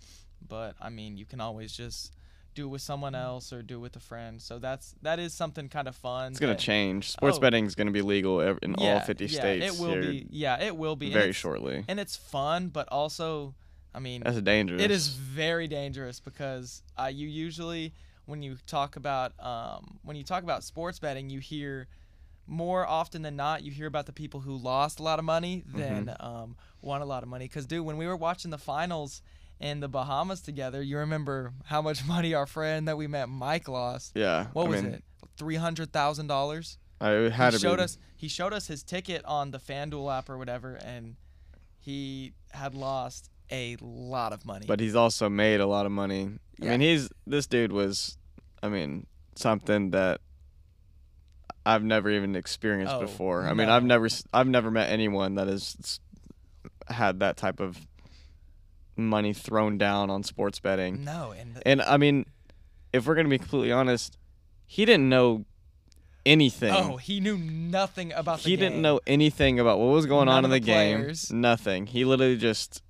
but 0.47 0.75
I 0.81 0.89
mean, 0.89 1.17
you 1.17 1.25
can 1.25 1.39
always 1.41 1.71
just 1.73 2.11
do 2.55 2.65
it 2.65 2.67
with 2.69 2.81
someone 2.83 3.15
else 3.15 3.51
or 3.51 3.63
do 3.63 3.75
it 3.75 3.81
with 3.81 3.95
a 3.95 3.99
friend. 3.99 4.39
So 4.41 4.59
that's 4.59 4.93
that 5.01 5.17
is 5.19 5.33
something 5.33 5.69
kind 5.69 5.87
of 5.87 5.95
fun. 5.95 6.31
It's 6.31 6.39
gonna 6.39 6.53
that- 6.53 6.59
change. 6.59 7.09
Sports 7.11 7.37
Oh. 7.37 7.41
betting 7.41 7.65
is 7.65 7.73
gonna 7.75 7.91
be 7.91 8.01
legal 8.01 8.41
ev- 8.41 8.59
in 8.61 8.75
all 8.75 8.85
Yeah, 8.85 8.99
50 9.03 9.25
yeah, 9.25 9.39
states. 9.39 9.65
It 9.75 9.81
will 9.81 9.99
be. 10.01 10.27
Yeah, 10.29 10.61
it 10.61 10.77
will 10.77 10.95
be. 10.95 11.11
very 11.11 11.29
it's- 11.29 11.35
shortly. 11.35 11.83
And 11.87 11.99
it's 11.99 12.15
fun, 12.15 12.67
but 12.69 12.87
also, 12.89 13.55
I 13.95 13.99
mean, 13.99 14.21
That's 14.23 14.39
dangerous. 14.41 14.81
it 14.81 14.91
is 14.91 15.07
very 15.09 15.67
dangerous 15.67 16.19
because 16.19 16.83
uh, 16.97 17.05
you 17.13 17.27
usually, 17.27 17.93
when 18.25 18.43
you 18.43 18.57
talk 18.67 18.95
about 18.97 19.33
um, 19.43 19.99
when 20.03 20.15
you 20.15 20.23
talk 20.23 20.43
about 20.43 20.63
sports 20.63 20.99
betting, 20.99 21.29
you 21.31 21.39
hear 21.39 21.87
more 22.45 22.85
often 22.85 23.21
than 23.21 23.35
not 23.35 23.63
you 23.63 23.71
hear 23.71 23.87
about 23.87 24.05
the 24.05 24.11
people 24.11 24.41
who 24.41 24.55
lost 24.57 24.99
a 24.99 25.03
lot 25.03 25.17
of 25.17 25.25
money 25.25 25.63
than 25.65 26.05
Mm-hmm. 26.07 26.25
um, 26.25 26.55
won 26.81 27.01
a 27.01 27.05
lot 27.05 27.23
of 27.23 27.29
money. 27.29 27.45
Because 27.45 27.65
dude, 27.65 27.85
when 27.85 27.97
we 27.97 28.05
were 28.05 28.17
watching 28.17 28.51
the 28.51 28.57
finals 28.57 29.21
in 29.63 29.79
the 29.79 29.87
Bahamas 29.87 30.41
together, 30.41 30.81
you 30.81 30.97
remember 30.97 31.53
how 31.65 31.81
much 31.81 32.05
money 32.07 32.33
our 32.33 32.45
friend 32.45 32.87
that 32.87 32.97
we 32.97 33.07
met, 33.07 33.29
Mike, 33.29 33.67
lost. 33.67 34.11
Yeah. 34.15 34.47
What 34.53 34.65
I 34.65 34.69
was 34.69 34.83
mean, 34.83 34.93
it? 34.95 35.03
Three 35.37 35.55
hundred 35.55 35.91
thousand 35.93 36.27
dollars. 36.27 36.77
I 37.01 37.11
it 37.13 37.31
had 37.31 37.53
He 37.53 37.59
showed 37.59 37.77
be. 37.77 37.83
us. 37.83 37.97
He 38.15 38.27
showed 38.27 38.53
us 38.53 38.67
his 38.67 38.83
ticket 38.83 39.23
on 39.25 39.51
the 39.51 39.57
FanDuel 39.59 40.15
app 40.17 40.29
or 40.29 40.37
whatever, 40.37 40.75
and 40.85 41.15
he 41.79 42.33
had 42.51 42.75
lost 42.75 43.29
a 43.51 43.75
lot 43.81 44.31
of 44.33 44.45
money. 44.45 44.65
but 44.67 44.79
he's 44.79 44.95
also 44.95 45.27
made 45.29 45.59
a 45.59 45.65
lot 45.65 45.85
of 45.85 45.91
money. 45.91 46.29
Yeah. 46.59 46.67
I 46.67 46.77
mean, 46.77 46.81
he's 46.81 47.09
this 47.27 47.47
dude 47.47 47.71
was, 47.71 48.17
I 48.61 48.69
mean, 48.69 49.05
something 49.35 49.91
that 49.91 50.21
I've 51.65 51.83
never 51.83 52.09
even 52.09 52.35
experienced 52.35 52.93
Oh, 52.93 53.01
before. 53.01 53.45
I 53.47 53.53
mean, 53.53 53.69
I've 53.69 53.83
never, 53.83 54.07
I've 54.33 54.47
never 54.47 54.69
met 54.71 54.89
anyone 54.89 55.35
that 55.35 55.47
has 55.47 55.99
had 56.87 57.19
that 57.21 57.37
type 57.37 57.59
of 57.59 57.77
money 58.95 59.33
thrown 59.33 59.77
down 59.77 60.09
on 60.09 60.23
sports 60.23 60.59
betting. 60.59 61.03
no, 61.03 61.33
and 61.37 61.61
And 61.65 61.81
I 61.81 61.97
mean, 61.97 62.25
if 62.91 63.05
we're 63.07 63.15
gonna 63.15 63.29
be 63.29 63.37
completely 63.37 63.71
honest, 63.71 64.17
he 64.65 64.85
didn't 64.85 65.09
know 65.09 65.45
anything. 66.25 66.71
oh, 66.73 66.97
he 66.97 67.19
knew 67.19 67.37
nothing 67.37 68.13
about 68.13 68.39
the 68.39 68.49
he 68.49 68.55
didn't 68.55 68.81
know 68.81 68.99
anything 69.05 69.59
about 69.59 69.79
what 69.79 69.87
was 69.87 70.05
going 70.05 70.27
None 70.27 70.37
on 70.39 70.45
in 70.45 70.51
the, 70.51 70.55
the 70.59 70.65
game. 70.65 71.13
Nothing. 71.31 71.87
He 71.87 72.05
literally 72.05 72.37
just 72.37 72.81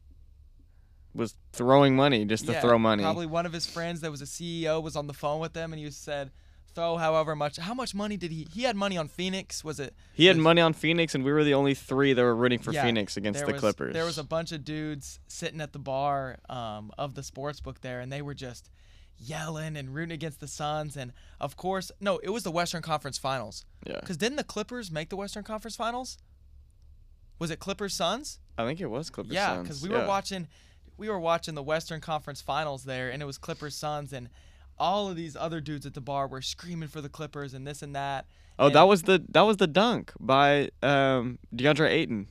was 1.16 1.36
throwing 1.52 1.96
money 1.96 2.26
just 2.26 2.46
to 2.48 2.54
Yeah, 2.54 2.62
throw 2.62 2.78
money. 2.80 3.04
Probably 3.04 3.26
one 3.28 3.46
of 3.46 3.54
his 3.54 3.66
friends 3.66 4.02
that 4.02 4.12
was 4.12 4.22
a 4.22 4.26
CEO 4.26 4.82
was 4.82 4.96
on 4.96 5.08
the 5.08 5.14
phone 5.14 5.40
with 5.40 5.54
them, 5.54 5.72
and 5.74 5.80
he 5.82 5.90
said, 5.92 6.32
"Throw 6.76 6.98
however 6.98 7.36
much. 7.36 7.58
How 7.58 7.74
much 7.74 7.94
money 7.94 8.18
did 8.18 8.32
he? 8.32 8.48
He 8.54 8.64
had 8.64 8.76
money 8.76 8.98
on 8.98 9.08
Phoenix. 9.08 9.64
Was 9.64 9.80
it? 9.80 9.94
He 10.14 10.26
had 10.26 10.38
was- 10.38 10.44
money 10.44 10.62
on 10.62 10.74
Phoenix, 10.74 11.14
and 11.16 11.24
we 11.24 11.32
were 11.32 11.44
the 11.44 11.54
only 11.54 11.74
three 11.74 12.14
that 12.14 12.22
were 12.22 12.36
rooting 12.36 12.60
for 12.60 12.72
Yeah, 12.72 12.84
Phoenix 12.84 13.18
against 13.18 13.46
the 13.46 13.52
was, 13.52 13.60
Clippers. 13.60 13.94
There 13.94 14.06
was 14.06 14.18
a 14.18 14.24
bunch 14.24 14.52
of 14.52 14.64
dudes 14.66 15.20
sitting 15.28 15.62
at 15.62 15.74
the 15.74 15.80
bar 15.80 16.40
um, 16.50 16.92
of 16.98 17.16
the 17.16 17.24
sports 17.24 17.60
book 17.60 17.82
there, 17.82 18.00
and 18.00 18.12
they 18.12 18.22
were 18.22 18.34
just 18.34 18.70
yelling 19.18 19.78
and 19.78 19.94
rooting 19.94 20.14
against 20.14 20.40
the 20.40 20.48
Suns. 20.48 20.98
And 20.98 21.14
of 21.40 21.56
course, 21.56 21.92
no, 22.00 22.18
it 22.18 22.30
was 22.30 22.44
the 22.44 22.52
Western 22.52 22.82
Conference 22.82 23.18
Finals. 23.18 23.66
yeah, 23.86 24.00
Because 24.00 24.18
didn't 24.18 24.38
the 24.38 24.44
Clippers 24.44 24.92
make 24.92 25.10
the 25.10 25.16
Western 25.16 25.44
Conference 25.44 25.76
Finals? 25.76 26.18
Was 27.40 27.52
it 27.52 27.60
Clippers 27.60 27.94
Suns? 27.94 28.40
I 28.58 28.66
think 28.66 28.80
it 28.80 28.88
was 28.88 29.10
Clippers. 29.10 29.34
Yeah, 29.34 29.62
because 29.62 29.82
we 29.82 29.90
yeah. 29.90 30.02
were 30.02 30.08
watching, 30.08 30.48
we 30.98 31.10
were 31.10 31.20
watching 31.20 31.56
the 31.56 31.64
Western 31.64 32.02
Conference 32.02 32.42
Finals 32.42 32.84
there, 32.84 33.10
and 33.10 33.22
it 33.22 33.26
was 33.26 33.38
Clippers 33.38 33.76
Suns, 33.76 34.14
and 34.14 34.30
all 34.80 35.10
of 35.10 35.16
these 35.16 35.36
other 35.36 35.62
dudes 35.62 35.86
at 35.86 35.94
the 35.94 36.02
bar 36.02 36.28
were 36.28 36.42
screaming 36.42 36.90
for 36.90 37.02
the 37.02 37.10
Clippers 37.10 37.54
and 37.54 37.66
this 37.68 37.82
and 37.82 37.96
that. 37.96 38.26
Oh, 38.60 38.68
and- 38.68 38.76
that 38.76 38.84
was 38.88 39.04
the 39.04 39.24
that 39.30 39.42
was 39.42 39.58
the 39.58 39.68
dunk 39.68 40.12
by 40.20 40.70
um, 40.82 41.40
DeAndre 41.56 41.90
Ayton. 41.90 42.28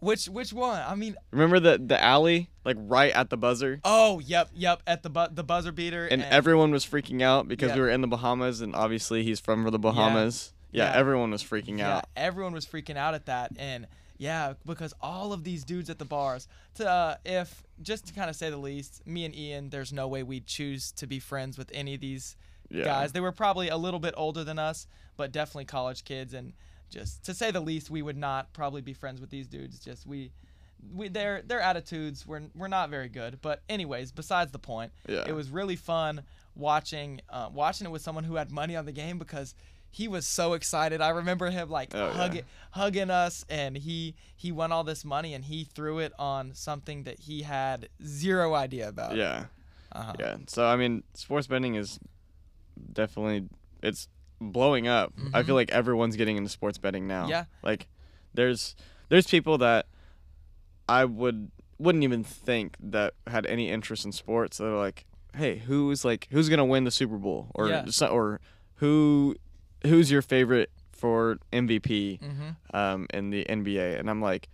which 0.00 0.26
which 0.26 0.52
one? 0.52 0.82
I 0.86 0.94
mean, 0.94 1.16
Remember 1.30 1.60
the 1.60 1.78
the 1.84 2.02
alley 2.02 2.50
like 2.64 2.76
right 2.80 3.12
at 3.12 3.30
the 3.30 3.36
buzzer, 3.36 3.80
oh, 3.84 4.18
yep, 4.20 4.50
yep, 4.54 4.82
at 4.86 5.02
the 5.02 5.10
bu- 5.10 5.32
the 5.32 5.44
buzzer 5.44 5.72
beater, 5.72 6.06
and 6.06 6.22
everyone 6.22 6.70
was 6.72 6.84
freaking 6.84 7.22
out 7.22 7.46
because 7.48 7.70
Yeah. 7.70 7.74
we 7.76 7.80
were 7.82 7.90
in 7.90 8.00
the 8.00 8.08
Bahamas, 8.08 8.60
and 8.60 8.74
obviously 8.74 9.22
he's 9.22 9.38
from 9.40 9.64
the 9.70 9.78
Bahamas. 9.78 10.52
Yeah, 10.72 10.90
Yeah. 10.90 10.98
everyone 10.98 11.30
was 11.30 11.42
freaking 11.44 11.78
yeah, 11.78 11.98
out. 11.98 12.06
everyone 12.16 12.52
was 12.52 12.66
freaking 12.66 12.96
out 12.96 13.14
at 13.14 13.26
that, 13.26 13.52
and 13.56 13.86
yeah, 14.18 14.54
because 14.64 14.94
all 15.00 15.32
of 15.32 15.44
these 15.44 15.64
dudes 15.64 15.90
at 15.90 15.98
the 15.98 16.04
bars, 16.04 16.46
to 16.74 16.88
uh, 16.88 17.16
if 17.24 17.62
just 17.82 18.06
to 18.06 18.12
kind 18.12 18.30
of 18.30 18.36
say 18.36 18.50
the 18.50 18.56
least, 18.56 19.06
me 19.06 19.24
and 19.24 19.34
Ian, 19.34 19.70
there's 19.70 19.92
no 19.92 20.06
way 20.08 20.22
we'd 20.22 20.46
choose 20.46 20.92
to 20.92 21.06
be 21.06 21.18
friends 21.18 21.58
with 21.58 21.70
any 21.74 21.94
of 21.94 22.00
these 22.00 22.36
Yeah. 22.70 22.84
guys. 22.84 23.12
They 23.12 23.20
were 23.20 23.32
probably 23.32 23.68
a 23.68 23.76
little 23.76 24.00
bit 24.00 24.14
older 24.16 24.44
than 24.44 24.58
us, 24.58 24.86
but 25.16 25.32
definitely 25.32 25.64
college 25.66 26.04
kids, 26.04 26.32
and 26.34 26.52
just 26.90 27.24
to 27.24 27.34
say 27.34 27.50
the 27.50 27.60
least, 27.60 27.90
we 27.90 28.02
would 28.02 28.16
not 28.16 28.52
probably 28.52 28.80
be 28.82 28.92
friends 28.94 29.20
with 29.20 29.30
these 29.30 29.46
dudes. 29.46 29.78
Just 29.80 30.06
we. 30.06 30.30
We, 30.92 31.08
their 31.08 31.40
their 31.40 31.60
attitudes 31.62 32.26
were 32.26 32.42
were 32.54 32.68
not 32.68 32.90
very 32.90 33.08
good, 33.08 33.38
but 33.40 33.62
anyways, 33.70 34.12
besides 34.12 34.52
the 34.52 34.58
point, 34.58 34.92
Yeah. 35.08 35.24
it 35.26 35.32
was 35.32 35.48
really 35.48 35.76
fun 35.76 36.24
watching 36.56 37.22
uh, 37.30 37.48
watching 37.50 37.86
it 37.86 37.90
with 37.90 38.02
someone 38.02 38.24
who 38.24 38.34
had 38.34 38.50
money 38.50 38.76
on 38.76 38.84
the 38.84 38.92
game 38.92 39.18
because 39.18 39.54
he 39.94 40.08
was 40.08 40.26
so 40.26 40.54
excited. 40.54 41.00
I 41.00 41.10
remember 41.10 41.50
him 41.50 41.70
like 41.70 41.94
Oh, 41.94 42.06
yeah. 42.08 42.12
hugging 42.12 42.42
hugging 42.72 43.10
us, 43.10 43.44
and 43.48 43.76
he 43.76 44.14
he 44.36 44.50
won 44.52 44.72
all 44.72 44.82
this 44.84 45.04
money, 45.04 45.34
and 45.34 45.44
he 45.44 45.64
threw 45.64 46.00
it 46.00 46.12
on 46.18 46.52
something 46.54 47.04
that 47.04 47.20
he 47.20 47.42
had 47.42 47.88
zero 48.04 48.54
idea 48.54 48.88
about. 48.88 49.14
Yeah. 49.16 49.44
Uh-huh. 49.92 50.14
Yeah. 50.18 50.36
So 50.48 50.66
I 50.66 50.76
mean, 50.76 51.04
sports 51.14 51.46
betting 51.46 51.76
is 51.76 51.98
definitely 52.92 53.48
it's 53.82 54.08
blowing 54.40 54.88
up. 54.88 55.12
I 55.32 55.42
feel 55.42 55.54
like 55.54 55.70
everyone's 55.70 56.16
getting 56.16 56.36
into 56.36 56.50
sports 56.50 56.78
betting 56.78 57.06
now. 57.06 57.22
Mm-hmm. 57.22 57.30
Yeah. 57.30 57.44
Like 57.62 57.86
there's 58.34 58.74
there's 59.08 59.26
people 59.26 59.58
that 59.58 59.86
I 60.88 61.04
would 61.04 61.50
wouldn't 61.78 62.04
even 62.04 62.24
think 62.24 62.76
that 62.80 63.14
had 63.26 63.46
any 63.46 63.70
interest 63.70 64.04
in 64.04 64.12
sports. 64.12 64.58
They're 64.58 64.70
like, 64.70 65.06
"Hey, 65.36 65.58
who's 65.58 66.04
like 66.04 66.26
who's 66.30 66.48
going 66.48 66.58
to 66.58 66.64
win 66.64 66.84
the 66.84 66.90
Super 66.90 67.16
Bowl 67.16 67.48
or 67.54 67.68
Yeah. 67.68 67.84
or 68.10 68.40
who 68.76 69.36
who's 69.86 70.10
your 70.10 70.22
favorite 70.22 70.70
for 70.92 71.38
MVP 71.52 72.20
Mm-hmm. 72.20 72.76
um 72.76 73.06
in 73.12 73.30
the 73.30 73.44
NBA?" 73.44 73.98
And 73.98 74.08
I'm 74.10 74.20
like, 74.20 74.48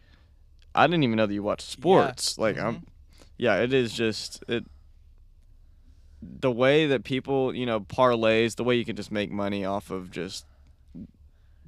I 0.75 0.87
didn't 0.87 1.03
even 1.05 1.17
know 1.17 1.27
that 1.27 1.35
you 1.35 1.43
watch 1.43 1.61
sports. 1.63 2.39
Like 2.39 2.57
Mm-hmm. 2.57 2.67
I'm 2.67 2.87
yeah, 3.37 3.57
it 3.57 3.73
is 3.73 3.93
just 3.93 4.45
it 4.49 4.65
the 6.23 6.51
way 6.51 6.87
that 6.89 7.03
people, 7.05 7.55
you 7.55 7.65
know, 7.65 7.81
parlays, 7.81 8.57
the 8.57 8.65
way 8.65 8.75
you 8.77 8.85
can 8.85 8.95
just 8.97 9.11
make 9.11 9.31
money 9.31 9.65
off 9.65 9.91
of 9.91 10.11
just 10.11 10.45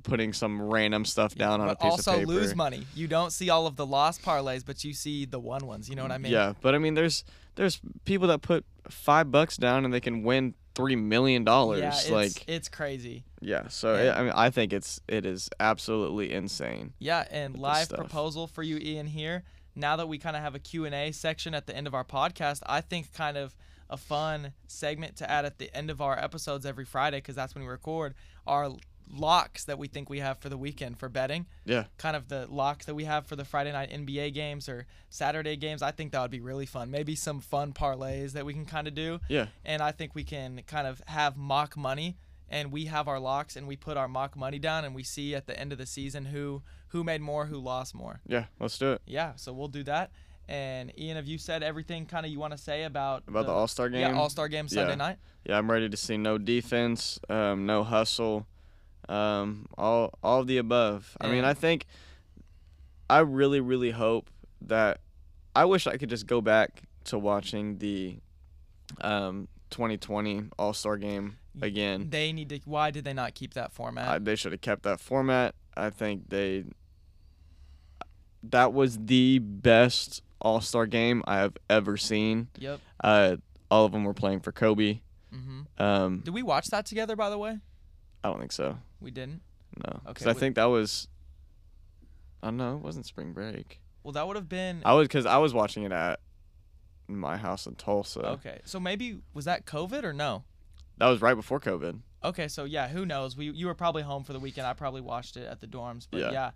putting 0.03 0.33
some 0.33 0.61
random 0.61 1.05
stuff 1.05 1.35
down 1.35 1.61
on 1.61 1.69
a 1.71 1.77
piece 1.77 1.91
also 1.93 2.13
of 2.15 2.19
paper. 2.21 2.33
lose 2.33 2.55
money. 2.57 2.85
You 2.95 3.07
don't 3.07 3.31
see 3.31 3.49
all 3.51 3.67
of 3.67 3.77
the 3.77 3.87
lost 3.87 4.21
parlays, 4.23 4.65
but 4.67 4.83
you 4.85 4.93
see 4.93 5.25
the 5.25 5.39
won 5.39 5.67
ones. 5.67 5.89
You 5.89 5.95
know 5.97 6.03
what 6.03 6.11
I 6.13 6.19
mean? 6.19 6.33
Yeah, 6.33 6.53
but 6.61 6.75
I 6.75 6.79
mean, 6.79 6.95
there's 6.95 7.25
there's 7.55 7.81
people 8.05 8.29
that 8.29 8.43
put 8.43 8.65
five 8.91 9.31
bucks 9.31 9.57
down 9.57 9.85
and 9.85 9.95
they 9.95 10.01
can 10.01 10.23
win 10.23 10.55
three 10.75 10.97
million 10.97 11.45
dollars. 11.45 11.81
Yeah, 11.81 11.89
it's, 11.91 12.11
like, 12.11 12.45
it's 12.49 12.69
crazy. 12.69 13.25
Yeah. 13.43 13.69
So 13.69 13.95
Yeah. 13.95 14.01
It, 14.01 14.17
I 14.17 14.23
mean, 14.23 14.33
I 14.35 14.51
think 14.51 14.73
it's 14.73 15.01
it 15.09 15.27
is 15.27 15.51
absolutely 15.61 16.33
insane. 16.33 16.95
Yeah, 16.99 17.27
and 17.31 17.59
live 17.59 17.91
proposal 17.91 18.47
for 18.47 18.63
you, 18.63 18.79
Ian. 18.79 19.07
Here, 19.07 19.43
now 19.75 19.97
that 19.97 20.09
we 20.09 20.19
kind 20.19 20.37
of 20.37 20.43
have 20.43 20.55
a 20.55 20.59
Q 20.59 20.85
and 20.85 20.95
A 20.95 21.13
section 21.13 21.55
at 21.55 21.67
the 21.67 21.77
end 21.77 21.87
of 21.87 21.95
our 21.95 22.05
podcast, 22.05 22.61
I 22.67 22.81
think 22.81 23.13
kind 23.13 23.37
of 23.37 23.55
a 23.91 23.97
fun 23.97 24.53
segment 24.67 25.17
to 25.17 25.31
add 25.31 25.45
at 25.45 25.59
the 25.59 25.75
end 25.77 25.91
of 25.91 26.01
our 26.01 26.19
episodes 26.19 26.65
every 26.65 26.85
Friday, 26.85 27.19
because 27.19 27.37
that's 27.37 27.55
when 27.55 27.63
we 27.63 27.69
record, 27.69 28.15
our 28.47 28.71
locks 29.11 29.65
that 29.65 29.79
we 29.79 29.89
think 29.89 30.09
we 30.09 30.21
have 30.21 30.39
for 30.39 30.49
the 30.49 30.57
weekend 30.57 30.99
for 30.99 31.09
betting. 31.09 31.47
Yeah. 31.65 31.85
Kind 31.99 32.17
of 32.17 32.29
the 32.29 32.47
locks 32.49 32.87
that 32.87 32.95
we 32.95 33.05
have 33.05 33.27
for 33.27 33.37
the 33.37 33.45
Friday 33.45 33.73
night 33.73 33.91
NBA 33.91 34.33
games 34.33 34.69
or 34.69 34.87
Saturday 35.11 35.57
games. 35.57 35.83
I 35.83 35.91
think 35.91 36.13
that 36.13 36.23
would 36.23 36.31
be 36.31 36.41
really 36.41 36.67
fun. 36.67 36.91
Maybe 36.91 37.15
some 37.15 37.41
fun 37.41 37.73
parlays 37.73 38.33
that 38.33 38.47
we 38.47 38.55
can 38.55 38.65
kind 38.65 38.89
of 38.89 38.95
do. 38.95 39.21
Yeah. 39.29 39.47
And 39.65 39.83
I 39.83 39.93
think 39.93 40.15
we 40.15 40.25
can 40.25 40.63
kind 40.67 40.87
of 40.87 41.03
have 41.07 41.37
mock 41.37 41.77
money 41.77 42.17
and 42.53 42.71
we 42.71 42.85
have 42.85 43.09
our 43.09 43.19
locks 43.19 43.57
and 43.57 43.67
we 43.67 43.77
put 43.77 43.97
our 43.97 44.07
mock 44.07 44.37
money 44.37 44.59
down 44.59 44.85
and 44.85 44.95
we 44.95 45.03
see 45.03 45.35
at 45.35 45.47
the 45.47 45.59
end 45.59 45.73
of 45.73 45.79
the 45.79 45.87
season 45.87 46.27
who 46.27 46.63
who 46.89 47.03
made 47.03 47.23
more, 47.23 47.47
who 47.47 47.57
lost 47.57 47.95
more. 47.95 48.21
Yeah. 48.27 48.45
Let's 48.61 48.77
do 48.79 48.93
it. 48.93 49.01
Yeah, 49.07 49.33
so 49.37 49.53
we'll 49.55 49.69
do 49.69 49.83
that. 49.85 50.11
And 50.47 50.93
Ian, 50.99 51.17
have 51.17 51.27
you 51.27 51.39
said 51.39 51.63
everything 51.63 52.05
kind 52.05 52.27
of 52.27 52.31
you 52.31 52.39
want 52.39 52.53
to 52.53 52.59
say 52.59 52.85
about 52.85 53.23
About 53.27 53.47
the 53.47 53.53
All-Star 53.53 53.89
game? 53.89 54.01
Yeah, 54.01 54.13
All 54.21 54.29
Star 54.29 54.49
game 54.49 54.69
Sunday 54.69 54.91
Yeah. 54.91 54.97
night. 54.97 55.17
Yeah, 55.47 55.57
I'm 55.57 55.71
ready 55.71 55.89
to 55.89 55.97
see 55.97 56.19
no 56.19 56.37
defense, 56.37 57.19
um, 57.31 57.65
no 57.65 57.83
hustle, 57.85 58.47
um, 59.09 59.67
all 59.79 60.13
all 60.23 60.41
of 60.41 60.47
the 60.47 60.59
above. 60.59 61.17
I 61.21 61.29
mean, 61.29 61.45
I 61.45 61.55
think 61.55 61.87
I 63.09 63.21
really, 63.21 63.61
really 63.61 63.93
hope 63.93 64.29
that 64.61 65.01
I 65.57 65.65
wish 65.65 65.87
I 65.87 65.97
could 65.97 66.11
just 66.11 66.27
go 66.27 66.41
back 66.43 66.83
to 67.05 67.19
watching 67.19 67.79
the 67.79 68.19
um, 69.01 69.49
2020 69.71 70.45
All 70.59 70.75
Star 70.75 70.99
game 70.99 71.39
again. 71.61 72.09
They 72.11 72.33
need 72.33 72.49
to. 72.51 72.61
Why 72.65 72.91
did 72.91 73.05
they 73.05 73.13
not 73.13 73.35
keep 73.35 73.55
that 73.55 73.73
format? 73.73 74.09
I, 74.09 74.19
they 74.19 74.37
should 74.37 74.53
have 74.53 74.61
kept 74.61 74.83
that 74.85 75.01
format. 75.01 75.55
I 75.77 75.91
think 75.91 76.29
they 76.31 76.65
that 78.45 78.73
was 78.73 78.99
the 78.99 79.39
best 79.39 80.23
All 80.41 80.61
Star 80.61 80.87
game 80.87 81.23
I 81.27 81.37
have 81.37 81.57
ever 81.71 81.97
seen. 81.97 82.49
yep. 82.59 82.81
Uh, 83.03 83.37
all 83.71 83.85
of 83.87 83.93
them 83.93 84.05
were 84.05 84.15
playing 84.15 84.41
for 84.41 84.53
Kobe. 84.53 85.01
Mm-hmm. 85.35 85.83
Um, 85.83 86.21
Did 86.25 86.35
we 86.35 86.43
watch 86.43 86.67
that 86.69 86.85
together, 86.85 87.17
by 87.17 87.31
the 87.31 87.39
way? 87.39 87.59
I 88.23 88.29
don't 88.29 88.39
think 88.39 88.53
so. 88.53 88.79
We 89.01 89.11
didn't. 89.11 89.41
No, 89.79 90.01
because 90.07 90.23
Okay, 90.25 90.31
I 90.31 90.33
wait. 90.35 90.41
think 90.41 90.55
that 90.57 90.65
was. 90.67 91.09
I 92.43 92.49
don't 92.49 92.57
know. 92.59 92.75
It 92.77 92.83
wasn't 92.83 93.07
spring 93.07 93.33
break. 93.33 93.81
Well, 94.03 94.13
that 94.13 94.27
would 94.27 94.37
have 94.37 94.49
been. 94.49 94.83
I 94.85 94.93
was 94.95 95.07
because 95.09 95.27
I 95.27 95.39
was 95.39 95.55
watching 95.55 95.85
it 95.85 95.93
at 95.93 96.21
my 97.09 97.37
house 97.37 97.67
in 97.67 97.77
Tulsa. 97.77 98.21
Okay, 98.33 98.61
so 98.65 98.79
maybe 98.79 99.19
was 99.33 99.45
that 99.47 99.65
COVID 99.65 100.05
or 100.05 100.13
no? 100.13 100.45
That 100.99 101.09
was 101.09 101.21
right 101.21 101.35
before 101.35 101.59
COVID. 101.61 102.01
Okay, 102.25 102.47
so 102.49 102.65
yeah, 102.65 102.89
who 102.89 103.05
knows? 103.05 103.37
We 103.37 103.51
you 103.51 103.67
were 103.67 103.75
probably 103.75 104.03
home 104.03 104.23
for 104.25 104.33
the 104.33 104.39
weekend. 104.41 104.67
I 104.67 104.73
probably 104.75 105.01
watched 105.01 105.37
it 105.37 105.47
at 105.47 105.61
the 105.61 105.67
dorms, 105.67 106.07
but 106.11 106.21
Yeah. 106.21 106.31
yeah, 106.31 106.51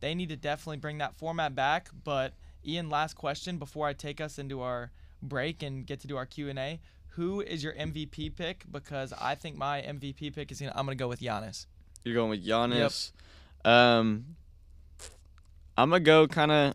they 0.00 0.14
need 0.14 0.30
to 0.30 0.36
definitely 0.36 0.78
bring 0.78 0.98
that 0.98 1.14
format 1.16 1.54
back. 1.54 1.90
But 2.04 2.32
Ian, 2.66 2.88
last 2.88 3.14
question 3.14 3.58
before 3.58 3.86
I 3.86 3.92
take 3.92 4.20
us 4.20 4.38
into 4.38 4.62
our 4.62 4.90
break 5.22 5.62
and 5.62 5.86
get 5.86 6.00
to 6.00 6.06
do 6.06 6.16
our 6.16 6.26
Q 6.26 6.48
and 6.48 6.58
A. 6.58 6.80
Who 7.14 7.40
is 7.40 7.62
your 7.62 7.74
MVP 7.74 8.36
pick? 8.36 8.64
Because 8.70 9.12
I 9.12 9.34
think 9.34 9.56
my 9.56 9.82
MVP 9.82 10.32
pick 10.34 10.50
is 10.52 10.60
gonna. 10.60 10.72
I'm 10.74 10.86
gonna 10.86 10.94
go 10.94 11.08
with 11.08 11.20
Giannis. 11.20 11.66
You're 12.04 12.14
going 12.14 12.30
with 12.30 12.46
Giannis. 12.46 13.10
Yep. 13.64 13.72
Um, 13.72 14.36
I'm 15.76 15.90
gonna 15.90 16.00
go 16.00 16.26
kind 16.28 16.50
of. 16.52 16.74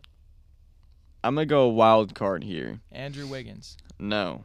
I'm 1.24 1.34
gonna 1.34 1.46
go 1.46 1.62
a 1.62 1.68
wild 1.68 2.14
card 2.14 2.44
here. 2.44 2.80
Andrew 2.92 3.26
Wiggins. 3.26 3.76
No, 3.98 4.44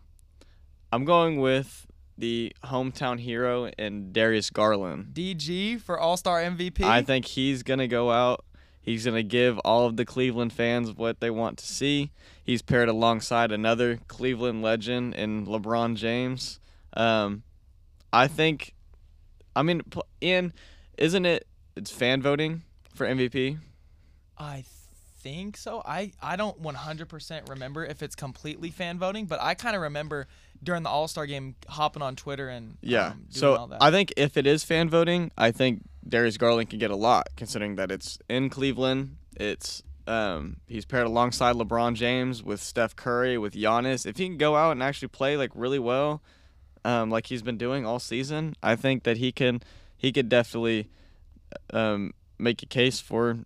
I'm 0.91 1.05
going 1.05 1.39
with 1.39 1.85
the 2.17 2.53
hometown 2.63 3.19
hero 3.19 3.69
and 3.77 4.13
Darius 4.13 4.49
Garland. 4.49 5.07
DG 5.13 5.81
for 5.81 5.99
All 5.99 6.17
Star 6.17 6.41
MVP. 6.41 6.83
I 6.83 7.01
think 7.01 7.25
he's 7.25 7.63
gonna 7.63 7.87
go 7.87 8.11
out. 8.11 8.45
He's 8.81 9.05
gonna 9.05 9.23
give 9.23 9.59
all 9.59 9.85
of 9.85 9.95
the 9.97 10.05
Cleveland 10.05 10.53
fans 10.53 10.93
what 10.93 11.19
they 11.19 11.29
want 11.29 11.57
to 11.59 11.65
see. 11.65 12.11
He's 12.43 12.61
paired 12.61 12.89
alongside 12.89 13.51
another 13.51 13.99
Cleveland 14.07 14.61
legend 14.61 15.15
in 15.15 15.45
LeBron 15.45 15.95
James. 15.95 16.59
Um, 16.93 17.43
I 18.11 18.27
think. 18.27 18.73
I 19.55 19.63
mean, 19.63 19.81
Ian, 20.23 20.53
isn't 20.97 21.25
it? 21.25 21.45
It's 21.75 21.91
fan 21.91 22.21
voting 22.21 22.63
for 22.93 23.05
MVP. 23.05 23.59
I 24.37 24.63
think 25.21 25.57
so. 25.57 25.81
I, 25.85 26.11
I 26.21 26.35
don't 26.35 26.61
100% 26.61 27.49
remember 27.49 27.85
if 27.85 28.01
it's 28.01 28.15
completely 28.15 28.71
fan 28.71 28.97
voting, 28.97 29.25
but 29.25 29.41
I 29.41 29.53
kind 29.53 29.75
of 29.75 29.83
remember 29.83 30.27
during 30.63 30.83
the 30.83 30.89
All 30.89 31.07
Star 31.07 31.25
game 31.25 31.55
hopping 31.67 32.01
on 32.01 32.15
Twitter 32.15 32.49
and 32.49 32.77
Yeah. 32.81 33.07
um, 33.07 33.25
doing 33.31 33.45
all 33.55 33.65
so 33.65 33.67
that. 33.67 33.81
I 33.83 33.91
think 33.91 34.13
if 34.17 34.37
it 34.37 34.45
is 34.47 34.63
fan 34.63 34.89
voting, 34.89 35.31
I 35.37 35.51
think 35.51 35.83
Darius 36.07 36.37
Garland 36.37 36.69
can 36.69 36.79
get 36.79 36.91
a 36.91 36.95
lot, 36.95 37.27
considering 37.35 37.75
that 37.75 37.91
it's 37.91 38.17
in 38.29 38.49
Cleveland. 38.49 39.17
It's 39.35 39.81
um, 40.07 40.57
he's 40.67 40.83
paired 40.85 41.05
alongside 41.05 41.55
LeBron 41.55 41.93
James 41.93 42.43
with 42.43 42.61
Steph 42.61 42.95
Curry 42.95 43.37
with 43.37 43.53
Giannis. 43.53 44.05
If 44.05 44.17
he 44.17 44.25
can 44.27 44.37
go 44.37 44.55
out 44.55 44.71
and 44.71 44.81
actually 44.83 45.07
play 45.09 45.37
like 45.37 45.51
really 45.53 45.79
well, 45.79 46.21
um, 46.83 47.09
like 47.11 47.27
he's 47.27 47.43
been 47.43 47.57
doing 47.57 47.85
all 47.85 47.99
season, 47.99 48.55
I 48.63 48.75
think 48.75 49.03
that 49.03 49.17
he 49.17 49.31
can 49.31 49.61
he 49.97 50.11
could 50.11 50.27
definitely 50.29 50.89
um, 51.71 52.13
make 52.39 52.63
a 52.63 52.65
case 52.65 52.99
for 52.99 53.37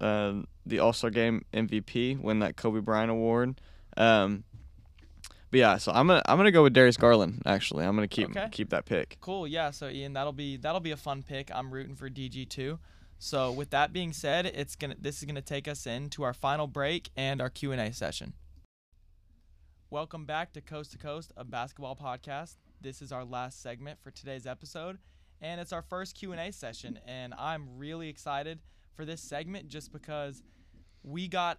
uh, 0.00 0.34
the 0.64 0.78
All 0.78 0.92
Star 0.92 1.10
Game 1.10 1.44
MVP, 1.52 2.18
win 2.18 2.38
that 2.40 2.56
Kobe 2.56 2.80
Bryant 2.80 3.10
award. 3.10 3.60
Um, 3.96 4.44
but 5.50 5.58
yeah, 5.58 5.76
so 5.78 5.92
I'm 5.92 6.06
gonna 6.06 6.22
I'm 6.26 6.36
gonna 6.36 6.50
go 6.52 6.62
with 6.62 6.72
Darius 6.72 6.96
Garland. 6.96 7.42
Actually, 7.46 7.84
I'm 7.84 7.94
gonna 7.94 8.08
keep 8.08 8.30
Okay. 8.30 8.48
keep 8.50 8.70
that 8.70 8.84
pick. 8.84 9.18
Cool. 9.20 9.46
Yeah. 9.46 9.70
So 9.70 9.88
Ian, 9.88 10.12
that'll 10.12 10.32
be 10.32 10.56
that'll 10.56 10.80
be 10.80 10.90
a 10.92 10.96
fun 10.96 11.22
pick. 11.22 11.50
I'm 11.54 11.70
rooting 11.70 11.94
for 11.96 12.08
DG 12.08 12.48
too. 12.48 12.78
So 13.18 13.52
with 13.52 13.70
that 13.70 13.92
being 13.92 14.12
said, 14.12 14.46
it's 14.46 14.76
gonna 14.76 14.96
this 14.98 15.18
is 15.18 15.24
gonna 15.24 15.42
take 15.42 15.68
us 15.68 15.86
into 15.86 16.22
our 16.22 16.32
final 16.34 16.66
break 16.66 17.10
and 17.16 17.40
our 17.40 17.50
Q 17.50 17.72
and 17.72 17.80
A 17.80 17.92
session. 17.92 18.32
Welcome 19.90 20.24
back 20.24 20.52
to 20.52 20.60
Coast 20.60 20.92
to 20.92 20.98
Coast, 20.98 21.32
a 21.36 21.44
basketball 21.44 21.96
podcast. 21.96 22.56
This 22.80 23.02
is 23.02 23.10
our 23.12 23.24
last 23.24 23.60
segment 23.60 23.98
for 24.00 24.10
today's 24.12 24.46
episode, 24.46 24.98
and 25.40 25.60
it's 25.60 25.72
our 25.72 25.82
first 25.82 26.14
Q 26.14 26.32
and 26.32 26.40
A 26.40 26.52
session. 26.52 26.98
And 27.06 27.34
I'm 27.36 27.76
really 27.76 28.08
excited 28.08 28.60
for 28.94 29.04
this 29.04 29.20
segment 29.20 29.68
just 29.68 29.92
because 29.92 30.42
we 31.02 31.26
got 31.28 31.58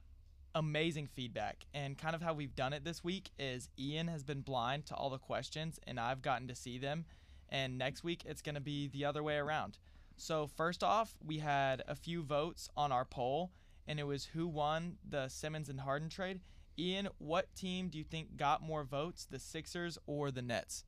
amazing 0.56 1.08
feedback. 1.08 1.66
And 1.74 1.98
kind 1.98 2.16
of 2.16 2.22
how 2.22 2.34
we've 2.34 2.56
done 2.56 2.74
it 2.74 2.84
this 2.84 3.04
week 3.04 3.30
is 3.40 3.70
Ian 3.78 4.08
has 4.08 4.24
been 4.24 4.42
blind 4.42 4.86
to 4.88 4.96
all 4.96 5.10
the 5.10 5.18
questions, 5.18 5.80
and 5.86 6.00
I've 6.00 6.22
gotten 6.22 6.48
to 6.48 6.56
see 6.56 6.78
them. 6.78 7.06
And 7.50 7.78
next 7.78 8.04
week, 8.04 8.24
it's 8.26 8.42
going 8.42 8.56
to 8.56 8.62
be 8.62 8.88
the 8.88 9.06
other 9.06 9.24
way 9.24 9.38
around. 9.38 9.78
So, 10.18 10.48
first 10.48 10.84
off, 10.84 11.16
we 11.26 11.40
had 11.40 11.84
a 11.88 11.96
few 11.96 12.22
votes 12.22 12.70
on 12.78 12.92
our 12.92 13.06
poll, 13.06 13.52
and 13.88 14.00
it 14.00 14.04
was 14.04 14.26
who 14.26 14.48
won 14.48 14.98
the 15.08 15.28
Simmons 15.28 15.68
and 15.68 15.82
Harden 15.82 16.10
trade. 16.10 16.42
Ian, 16.78 17.10
what 17.18 17.54
team 17.56 17.90
do 17.90 17.98
you 17.98 18.04
think 18.04 18.38
got 18.38 18.62
more 18.62 18.84
votes, 18.84 19.28
the 19.30 19.40
Sixers 19.40 19.98
or 20.06 20.32
the 20.32 20.42
Nets? 20.42 20.86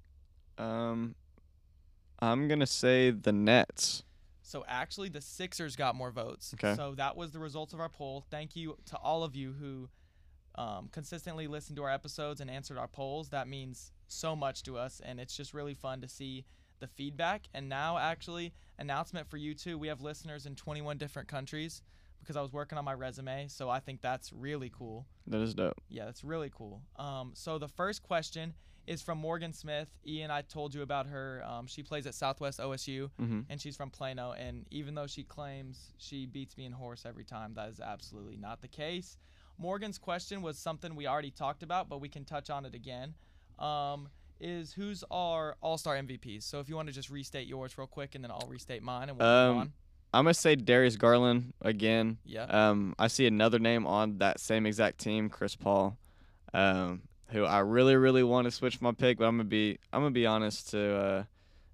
Um, 0.58 1.16
I'm 2.20 2.48
gonna 2.48 2.68
say 2.68 3.12
the 3.12 3.32
Nets. 3.32 4.04
So 4.44 4.64
actually, 4.68 5.10
the 5.10 5.22
Sixers 5.22 5.76
got 5.76 5.96
more 5.96 6.12
votes. 6.12 6.54
Okay. 6.54 6.76
So 6.76 6.94
that 6.96 7.16
was 7.16 7.32
the 7.32 7.40
results 7.40 7.74
of 7.74 7.80
our 7.80 7.90
poll. 7.90 8.26
Thank 8.30 8.56
you 8.56 8.78
to 8.86 8.98
all 8.98 9.24
of 9.24 9.36
you 9.36 9.54
who 9.54 9.90
um, 10.56 10.90
consistently 10.92 11.48
listened 11.48 11.78
to 11.78 11.84
our 11.84 11.90
episodes 11.90 12.42
and 12.42 12.52
answered 12.52 12.78
our 12.78 12.88
polls. 12.88 13.30
That 13.30 13.48
means 13.48 13.92
so 14.08 14.36
much 14.36 14.64
to 14.64 14.78
us, 14.78 15.02
and 15.04 15.20
it's 15.20 15.36
just 15.36 15.54
really 15.54 15.74
fun 15.74 16.02
to 16.02 16.08
see 16.08 16.46
the 16.80 16.88
feedback. 16.88 17.48
And 17.54 17.70
now, 17.70 17.98
actually, 17.98 18.54
announcement 18.78 19.30
for 19.30 19.38
you 19.38 19.56
too. 19.56 19.78
We 19.78 19.88
have 19.88 20.02
listeners 20.02 20.46
in 20.46 20.56
21 20.56 20.98
different 20.98 21.30
countries 21.30 21.82
because 22.20 22.36
I 22.36 22.42
was 22.42 22.54
working 22.54 22.78
on 22.78 22.86
my 22.86 22.94
resume. 22.94 23.48
So 23.48 23.70
I 23.70 23.80
think 23.80 24.02
that's 24.02 24.32
really 24.34 24.72
cool. 24.78 25.06
That 25.28 25.42
is 25.42 25.54
dope. 25.54 25.82
Yeah, 25.90 26.06
that's 26.06 26.24
really 26.24 26.52
cool. 26.56 26.82
Um, 26.98 27.32
so 27.34 27.58
the 27.58 27.68
first 27.68 28.04
question 28.04 28.54
is 28.88 29.02
from 29.02 29.18
Morgan 29.18 29.54
Smith. 29.54 29.88
Ian, 30.06 30.30
I 30.32 30.42
told 30.42 30.74
you 30.74 30.82
about 30.82 31.08
her. 31.08 31.44
Um, 31.48 31.68
she 31.68 31.84
plays 31.84 32.06
at 32.08 32.14
Southwest 32.16 32.60
OSU, 32.60 33.10
Mm-hmm. 33.22 33.42
and 33.50 33.62
she's 33.62 33.78
from 33.78 33.90
Plano. 33.90 34.32
And 34.34 34.66
even 34.72 34.94
though 34.96 35.08
she 35.08 35.24
claims 35.24 35.94
she 35.98 36.26
beats 36.26 36.58
me 36.58 36.66
in 36.66 36.72
horse 36.74 37.06
every 37.06 37.24
time, 37.24 37.54
that 37.56 37.70
is 37.70 37.80
absolutely 37.80 38.38
not 38.38 38.62
the 38.62 38.68
case. 38.68 39.18
Morgan's 39.58 39.98
question 39.98 40.42
was 40.42 40.58
something 40.58 40.96
we 40.96 41.08
already 41.08 41.32
talked 41.32 41.64
about, 41.64 41.88
but 41.88 42.02
we 42.02 42.10
can 42.10 42.26
touch 42.26 42.50
on 42.50 42.66
it 42.66 42.74
again. 42.76 43.14
Um, 43.60 44.10
is 44.42 44.74
who's 44.74 45.04
our 45.12 45.56
All 45.62 45.78
Star 45.78 45.96
MVPs? 45.96 46.44
So 46.44 46.60
if 46.60 46.68
you 46.68 46.76
want 46.76 46.88
to 46.90 46.94
just 46.94 47.10
restate 47.10 47.48
yours 47.48 47.78
real 47.78 47.88
quick, 47.88 48.16
and 48.16 48.24
then 48.24 48.32
I'll 48.32 48.48
restate 48.50 48.82
mine, 48.84 49.10
and 49.10 49.18
we'll 49.18 49.28
move 49.28 49.52
Um, 49.56 49.58
on. 49.62 49.74
I'm 50.16 50.26
gonna 50.26 50.34
say 50.34 50.56
Darius 50.56 50.96
Garland 50.98 51.54
again. 51.62 52.18
Yeah. 52.26 52.44
Um, 52.44 52.94
I 53.00 53.08
see 53.08 53.26
another 53.26 53.58
name 53.60 53.88
on 53.88 54.18
that 54.20 54.40
same 54.40 54.66
exact 54.66 55.00
team, 55.00 55.30
Chris 55.30 55.56
Paul, 55.56 55.98
um, 56.54 57.02
who 57.30 57.46
I 57.46 57.60
really, 57.60 57.96
really 57.96 58.24
want 58.24 58.46
to 58.46 58.52
switch 58.52 58.82
my 58.82 58.92
pick, 58.92 59.18
but 59.18 59.26
I'm 59.26 59.38
gonna 59.38 59.46
be, 59.46 59.80
I'm 59.92 60.02
gonna 60.02 60.12
be 60.12 60.26
honest 60.26 60.70
to 60.72 60.96
uh, 60.96 61.24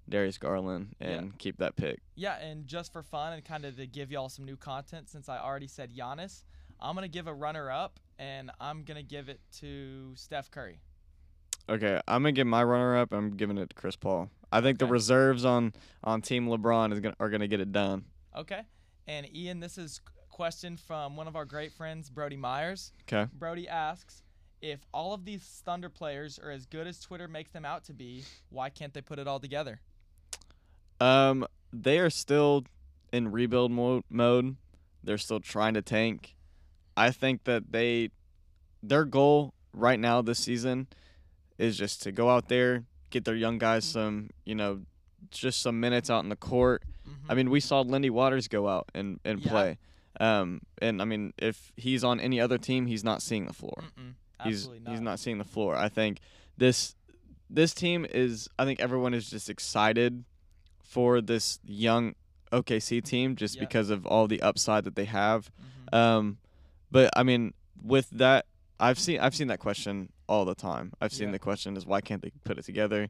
Darius 0.08 0.38
Garland 0.38 0.96
and 1.00 1.36
keep 1.38 1.58
that 1.58 1.76
pick. 1.76 2.00
Yeah, 2.14 2.38
and 2.38 2.66
just 2.66 2.92
for 2.92 3.02
fun 3.02 3.32
and 3.32 3.44
kind 3.44 3.64
of 3.64 3.76
to 3.76 3.86
give 3.86 4.10
y'all 4.10 4.28
some 4.28 4.44
new 4.44 4.56
content, 4.56 5.08
since 5.08 5.28
I 5.28 5.38
already 5.38 5.68
said 5.68 5.94
Giannis, 5.94 6.44
I'm 6.80 6.94
gonna 6.94 7.08
give 7.08 7.26
a 7.26 7.34
runner 7.34 7.70
up, 7.70 8.00
and 8.18 8.50
I'm 8.60 8.84
gonna 8.84 9.02
give 9.02 9.28
it 9.28 9.40
to 9.58 10.12
Steph 10.16 10.50
Curry. 10.50 10.80
Okay, 11.68 12.00
I'm 12.08 12.22
gonna 12.22 12.32
give 12.32 12.46
my 12.46 12.64
runner 12.64 12.96
up. 12.96 13.12
I'm 13.12 13.36
giving 13.36 13.58
it 13.58 13.70
to 13.70 13.76
Chris 13.76 13.96
Paul. 13.96 14.30
I 14.50 14.60
think 14.60 14.78
the 14.78 14.86
reserves 14.86 15.44
on 15.44 15.72
on 16.02 16.22
Team 16.22 16.48
LeBron 16.48 16.92
is 16.92 17.00
gonna 17.00 17.16
are 17.20 17.28
gonna 17.28 17.46
get 17.48 17.60
it 17.60 17.70
done. 17.70 18.04
Okay. 18.36 18.62
And 19.06 19.32
Ian, 19.34 19.60
this 19.60 19.76
is 19.78 20.00
question 20.28 20.76
from 20.76 21.16
one 21.16 21.28
of 21.28 21.36
our 21.36 21.44
great 21.44 21.72
friends, 21.72 22.08
Brody 22.08 22.36
Myers. 22.36 22.92
Okay. 23.02 23.30
Brody 23.32 23.68
asks, 23.68 24.22
if 24.62 24.80
all 24.92 25.12
of 25.14 25.24
these 25.24 25.62
Thunder 25.64 25.88
players 25.88 26.38
are 26.38 26.50
as 26.50 26.66
good 26.66 26.86
as 26.86 27.00
Twitter 27.00 27.28
makes 27.28 27.50
them 27.50 27.64
out 27.64 27.84
to 27.84 27.92
be, 27.94 28.24
why 28.50 28.68
can't 28.70 28.92
they 28.94 29.00
put 29.00 29.18
it 29.18 29.26
all 29.26 29.40
together? 29.40 29.80
Um, 31.00 31.46
they 31.72 31.98
are 31.98 32.10
still 32.10 32.64
in 33.12 33.30
rebuild 33.32 33.70
mo- 33.72 34.02
mode. 34.10 34.56
They're 35.02 35.18
still 35.18 35.40
trying 35.40 35.74
to 35.74 35.82
tank. 35.82 36.34
I 36.96 37.10
think 37.10 37.44
that 37.44 37.72
they 37.72 38.10
their 38.82 39.04
goal 39.04 39.54
right 39.72 39.98
now 39.98 40.22
this 40.22 40.38
season 40.38 40.88
is 41.58 41.76
just 41.76 42.02
to 42.02 42.12
go 42.12 42.28
out 42.30 42.48
there, 42.48 42.84
get 43.10 43.24
their 43.24 43.34
young 43.34 43.58
guys 43.58 43.84
some, 43.84 44.30
you 44.44 44.54
know, 44.54 44.80
just 45.30 45.60
some 45.62 45.80
minutes 45.80 46.10
out 46.10 46.22
in 46.22 46.28
the 46.30 46.36
court. 46.36 46.82
I 47.28 47.34
mean, 47.34 47.50
we 47.50 47.60
saw 47.60 47.80
Lindy 47.80 48.08
Waters 48.10 48.48
go 48.48 48.68
out 48.68 48.88
and, 48.94 49.20
and 49.24 49.40
Yeah. 49.40 49.50
play. 49.50 49.78
Um, 50.18 50.60
and 50.82 51.00
I 51.00 51.04
mean, 51.04 51.32
if 51.38 51.72
he's 51.76 52.02
on 52.04 52.20
any 52.20 52.40
other 52.40 52.58
team, 52.58 52.86
he's 52.86 53.04
not 53.04 53.22
seeing 53.22 53.46
the 53.46 53.52
floor. 53.52 53.84
Mm-mm, 53.98 54.14
He's 54.44 54.68
not. 54.68 54.78
he's 54.90 55.00
not 55.00 55.18
seeing 55.18 55.38
the 55.38 55.44
floor. 55.44 55.76
I 55.76 55.88
think 55.88 56.18
this 56.56 56.94
this 57.48 57.74
team 57.74 58.06
is. 58.08 58.48
I 58.58 58.64
think 58.64 58.80
everyone 58.80 59.12
is 59.14 59.28
just 59.30 59.48
excited 59.50 60.24
for 60.82 61.20
this 61.20 61.58
young 61.64 62.14
OKC 62.52 63.02
team 63.02 63.36
just 63.36 63.56
Yeah. 63.56 63.60
because 63.60 63.90
of 63.90 64.06
all 64.06 64.26
the 64.26 64.40
upside 64.42 64.84
that 64.84 64.94
they 64.96 65.04
have. 65.04 65.50
Mhm. 65.92 65.96
Um, 65.96 66.38
but 66.90 67.10
I 67.16 67.22
mean, 67.22 67.54
with 67.82 68.10
that, 68.10 68.46
I've 68.78 68.98
seen 68.98 69.20
I've 69.20 69.34
seen 69.34 69.48
that 69.48 69.58
question 69.60 70.10
all 70.28 70.44
the 70.44 70.54
time. 70.54 70.92
I've 71.00 71.12
seen 71.12 71.28
Yeah. 71.28 71.32
the 71.32 71.38
question 71.40 71.76
is 71.76 71.86
why 71.86 72.00
can't 72.00 72.22
they 72.22 72.30
put 72.44 72.58
it 72.58 72.64
together? 72.64 73.08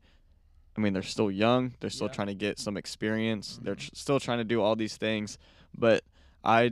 I 0.76 0.80
mean, 0.80 0.92
they're 0.92 1.02
still 1.02 1.30
young. 1.30 1.74
They're 1.80 1.90
still 1.90 2.06
Yeah. 2.06 2.12
trying 2.14 2.28
to 2.28 2.34
get 2.34 2.58
some 2.58 2.76
experience. 2.76 3.58
They're 3.62 3.74
Mhm. 3.76 3.88
tr- 3.88 3.94
still 3.94 4.20
trying 4.20 4.38
to 4.38 4.44
do 4.44 4.62
all 4.62 4.76
these 4.76 4.96
things. 4.96 5.36
But 5.76 6.04
I 6.44 6.70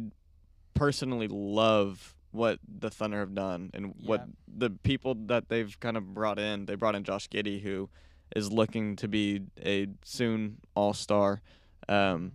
personally 0.74 1.28
love 1.28 2.14
what 2.30 2.58
the 2.66 2.90
Thunder 2.90 3.20
have 3.20 3.34
done 3.34 3.70
and 3.74 3.94
what 4.04 4.26
the 4.46 4.70
people 4.70 5.14
that 5.26 5.48
they've 5.48 5.78
kind 5.80 5.96
of 5.96 6.14
brought 6.14 6.38
in. 6.38 6.66
They 6.66 6.74
brought 6.74 6.94
in 6.94 7.04
Josh 7.04 7.28
Giddey, 7.28 7.60
who 7.60 7.88
is 8.36 8.52
looking 8.52 8.96
to 8.96 9.08
be 9.08 9.42
a 9.64 9.88
soon 10.04 10.58
All 10.74 10.92
Star. 10.92 11.40
Um, 11.88 12.32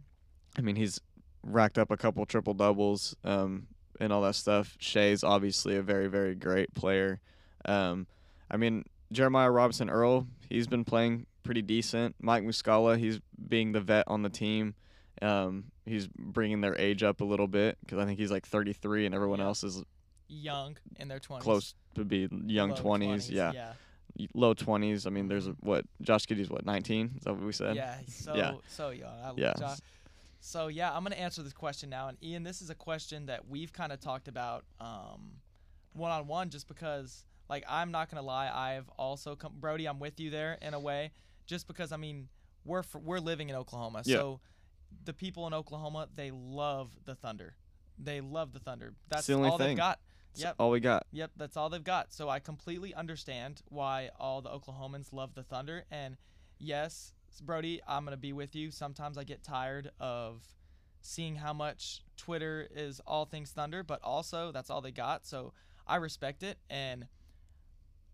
I 0.57 0.61
mean, 0.61 0.75
he's 0.75 0.99
racked 1.43 1.77
up 1.77 1.91
a 1.91 1.97
couple 1.97 2.25
triple 2.25 2.53
doubles 2.53 3.15
um, 3.23 3.67
and 3.99 4.11
all 4.11 4.21
that 4.21 4.35
stuff. 4.35 4.75
Shai's 4.79 5.23
obviously 5.23 5.75
a 5.75 5.81
very, 5.81 6.07
very 6.07 6.35
great 6.35 6.73
player. 6.73 7.19
Um, 7.65 8.07
I 8.49 8.57
mean, 8.57 8.85
Jeremiah 9.11 9.51
Robinson 9.51 9.89
Earl, 9.89 10.27
he's 10.49 10.67
been 10.67 10.83
playing 10.85 11.27
pretty 11.43 11.61
decent. 11.61 12.15
Mike 12.19 12.43
Muscala, 12.43 12.97
he's 12.97 13.19
being 13.47 13.71
the 13.71 13.81
vet 13.81 14.05
on 14.07 14.23
the 14.23 14.29
team. 14.29 14.75
Um, 15.21 15.65
he's 15.85 16.07
bringing 16.07 16.61
their 16.61 16.75
age 16.79 17.03
up 17.03 17.21
a 17.21 17.25
little 17.25 17.47
bit 17.47 17.77
because 17.81 17.99
I 17.99 18.05
think 18.05 18.19
he's 18.19 18.31
like 18.31 18.45
33 18.45 19.05
and 19.05 19.13
everyone 19.15 19.39
Yeah. 19.39 19.45
else 19.45 19.63
is 19.63 19.83
Young 20.29 20.77
in 20.97 21.07
their 21.09 21.19
20s. 21.19 21.41
close 21.41 21.75
to 21.95 22.03
be 22.05 22.27
young 22.45 22.69
low 22.71 22.75
20s. 22.77 23.29
Yeah. 23.29 23.51
Yeah. 23.53 23.73
low 24.33 24.53
20s. 24.53 25.05
I 25.05 25.09
mean, 25.09 25.27
there's 25.27 25.47
a, 25.47 25.51
what 25.59 25.85
Josh 26.01 26.25
Giddey's 26.25 26.49
what 26.49 26.65
19? 26.65 27.13
Is 27.17 27.23
that 27.23 27.33
what 27.33 27.43
we 27.43 27.51
said? 27.51 27.75
Yeah, 27.75 27.97
so 28.07 28.35
Yeah. 28.35 28.53
so 28.67 28.89
young. 28.91 29.19
I, 29.19 29.33
Yeah. 29.35 29.53
Jo- 29.57 29.73
so 30.39 30.67
yeah, 30.67 30.93
I'm 30.95 31.03
gonna 31.03 31.15
answer 31.15 31.41
this 31.43 31.53
question 31.53 31.89
now, 31.89 32.07
and 32.09 32.17
Ian, 32.23 32.43
this 32.43 32.61
is 32.61 32.69
a 32.69 32.75
question 32.75 33.25
that 33.27 33.47
we've 33.47 33.71
kind 33.73 33.91
of 33.91 33.99
talked 33.99 34.27
about 34.27 34.65
one 35.93 36.11
on 36.11 36.27
one, 36.27 36.49
just 36.49 36.67
because, 36.67 37.25
like, 37.49 37.63
I'm 37.67 37.91
not 37.91 38.09
gonna 38.09 38.23
lie, 38.25 38.49
I've 38.49 38.89
also 38.97 39.35
come, 39.35 39.53
Brody, 39.59 39.85
I'm 39.85 39.99
with 39.99 40.19
you 40.19 40.29
there 40.29 40.57
in 40.61 40.73
a 40.73 40.79
way, 40.79 41.11
just 41.45 41.67
because 41.67 41.91
I 41.91 41.97
mean, 41.97 42.29
we're 42.65 42.83
fr- 42.83 42.97
we're 42.99 43.19
living 43.19 43.49
in 43.49 43.55
Oklahoma, 43.55 44.01
Yeah. 44.05 44.17
so 44.17 44.39
the 45.05 45.13
people 45.13 45.47
in 45.47 45.53
Oklahoma 45.53 46.07
they 46.15 46.31
love 46.31 46.91
the 47.05 47.15
Thunder, 47.15 47.55
they 47.97 48.21
love 48.21 48.53
the 48.53 48.59
Thunder. 48.59 48.93
That's 49.09 49.27
the 49.27 49.33
only 49.33 49.49
all 49.49 49.57
thing. 49.57 49.69
they've 49.69 49.77
got. 49.77 49.99
That's 50.33 50.43
Yep. 50.43 50.55
all 50.57 50.71
we 50.71 50.79
got. 50.79 51.05
Yep, 51.11 51.31
that's 51.37 51.55
all 51.57 51.69
they've 51.69 51.83
got. 51.83 52.11
So 52.11 52.27
I 52.27 52.39
completely 52.39 52.93
understand 52.95 53.61
why 53.69 54.09
all 54.19 54.41
the 54.41 54.49
Oklahomans 54.49 55.13
love 55.13 55.35
the 55.35 55.43
Thunder. 55.43 55.85
And 55.91 56.17
yes, 56.57 57.13
Brody, 57.41 57.81
I'm 57.87 58.03
going 58.03 58.13
to 58.13 58.17
be 58.17 58.33
with 58.33 58.55
you. 58.55 58.71
Sometimes 58.71 59.17
I 59.19 59.25
get 59.25 59.43
tired 59.43 59.91
of 59.99 60.43
seeing 61.01 61.35
how 61.35 61.53
much 61.53 62.01
Twitter 62.17 62.67
is 62.73 62.99
all 63.05 63.25
things 63.25 63.51
Thunder, 63.51 63.83
but 63.83 64.01
also 64.03 64.51
that's 64.51 64.71
all 64.71 64.81
they 64.81 64.91
got. 64.91 65.25
So 65.27 65.53
I 65.85 65.97
respect 65.97 66.41
it. 66.41 66.57
And 66.67 67.07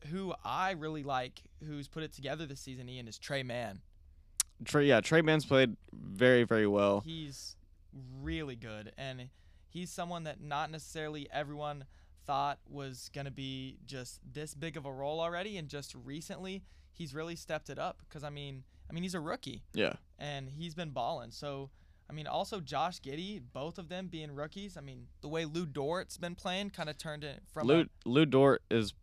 who 0.08 0.34
I 0.44 0.72
really 0.72 1.04
like, 1.04 1.42
who's 1.66 1.88
put 1.88 2.04
it 2.04 2.12
together 2.12 2.46
this 2.46 2.60
season, 2.60 2.90
Ian, 2.90 3.08
is 3.08 3.18
Tre 3.18 3.44
Mann. 3.44 3.80
Trey, 4.66 4.86
yeah, 4.86 5.02
Tre 5.02 5.22
Mann's 5.22 5.46
played 5.46 5.76
very, 5.94 6.44
very 6.44 6.68
well. 6.68 7.02
He's 7.02 7.56
really 8.22 8.56
good, 8.56 8.92
and 8.98 9.30
he's 9.68 9.90
someone 9.90 10.24
that 10.24 10.42
not 10.42 10.72
necessarily 10.72 11.28
everyone 11.32 11.86
thought 12.26 12.60
was 12.70 13.10
going 13.14 13.26
to 13.26 13.32
be 13.32 13.78
just 13.86 14.20
this 14.34 14.54
big 14.54 14.78
of 14.78 14.86
a 14.86 14.92
role 14.92 15.20
already, 15.20 15.58
and 15.58 15.68
just 15.68 15.96
recently 15.96 16.64
he's 16.92 17.14
really 17.14 17.36
stepped 17.36 17.70
it 17.70 17.80
up. 17.80 18.02
Because 18.08 18.24
I 18.24 18.30
mean, 18.30 18.64
I 18.90 18.94
mean 18.94 19.04
he's 19.04 19.16
a 19.16 19.20
rookie, 19.20 19.64
Yeah, 19.74 19.94
and 20.18 20.50
he's 20.50 20.76
been 20.76 20.90
balling. 20.90 21.32
So 21.32 21.70
I 22.10 22.14
mean, 22.14 22.28
also 22.28 22.60
Josh 22.60 23.00
Giddey, 23.02 23.42
both 23.54 23.78
of 23.78 23.88
them 23.88 24.08
being 24.08 24.32
rookies. 24.32 24.78
I 24.78 24.82
mean, 24.82 25.08
the 25.22 25.28
way 25.28 25.46
Lu 25.46 25.66
Dort's 25.66 26.18
been 26.18 26.36
playing 26.36 26.72
kind 26.72 26.90
of 26.90 26.98
turned 26.98 27.24
it 27.24 27.42
from 27.54 27.68
Lu 27.68 27.82
a, 27.82 27.86
Lu 28.10 28.26
Dort 28.26 28.64
is 28.72 28.94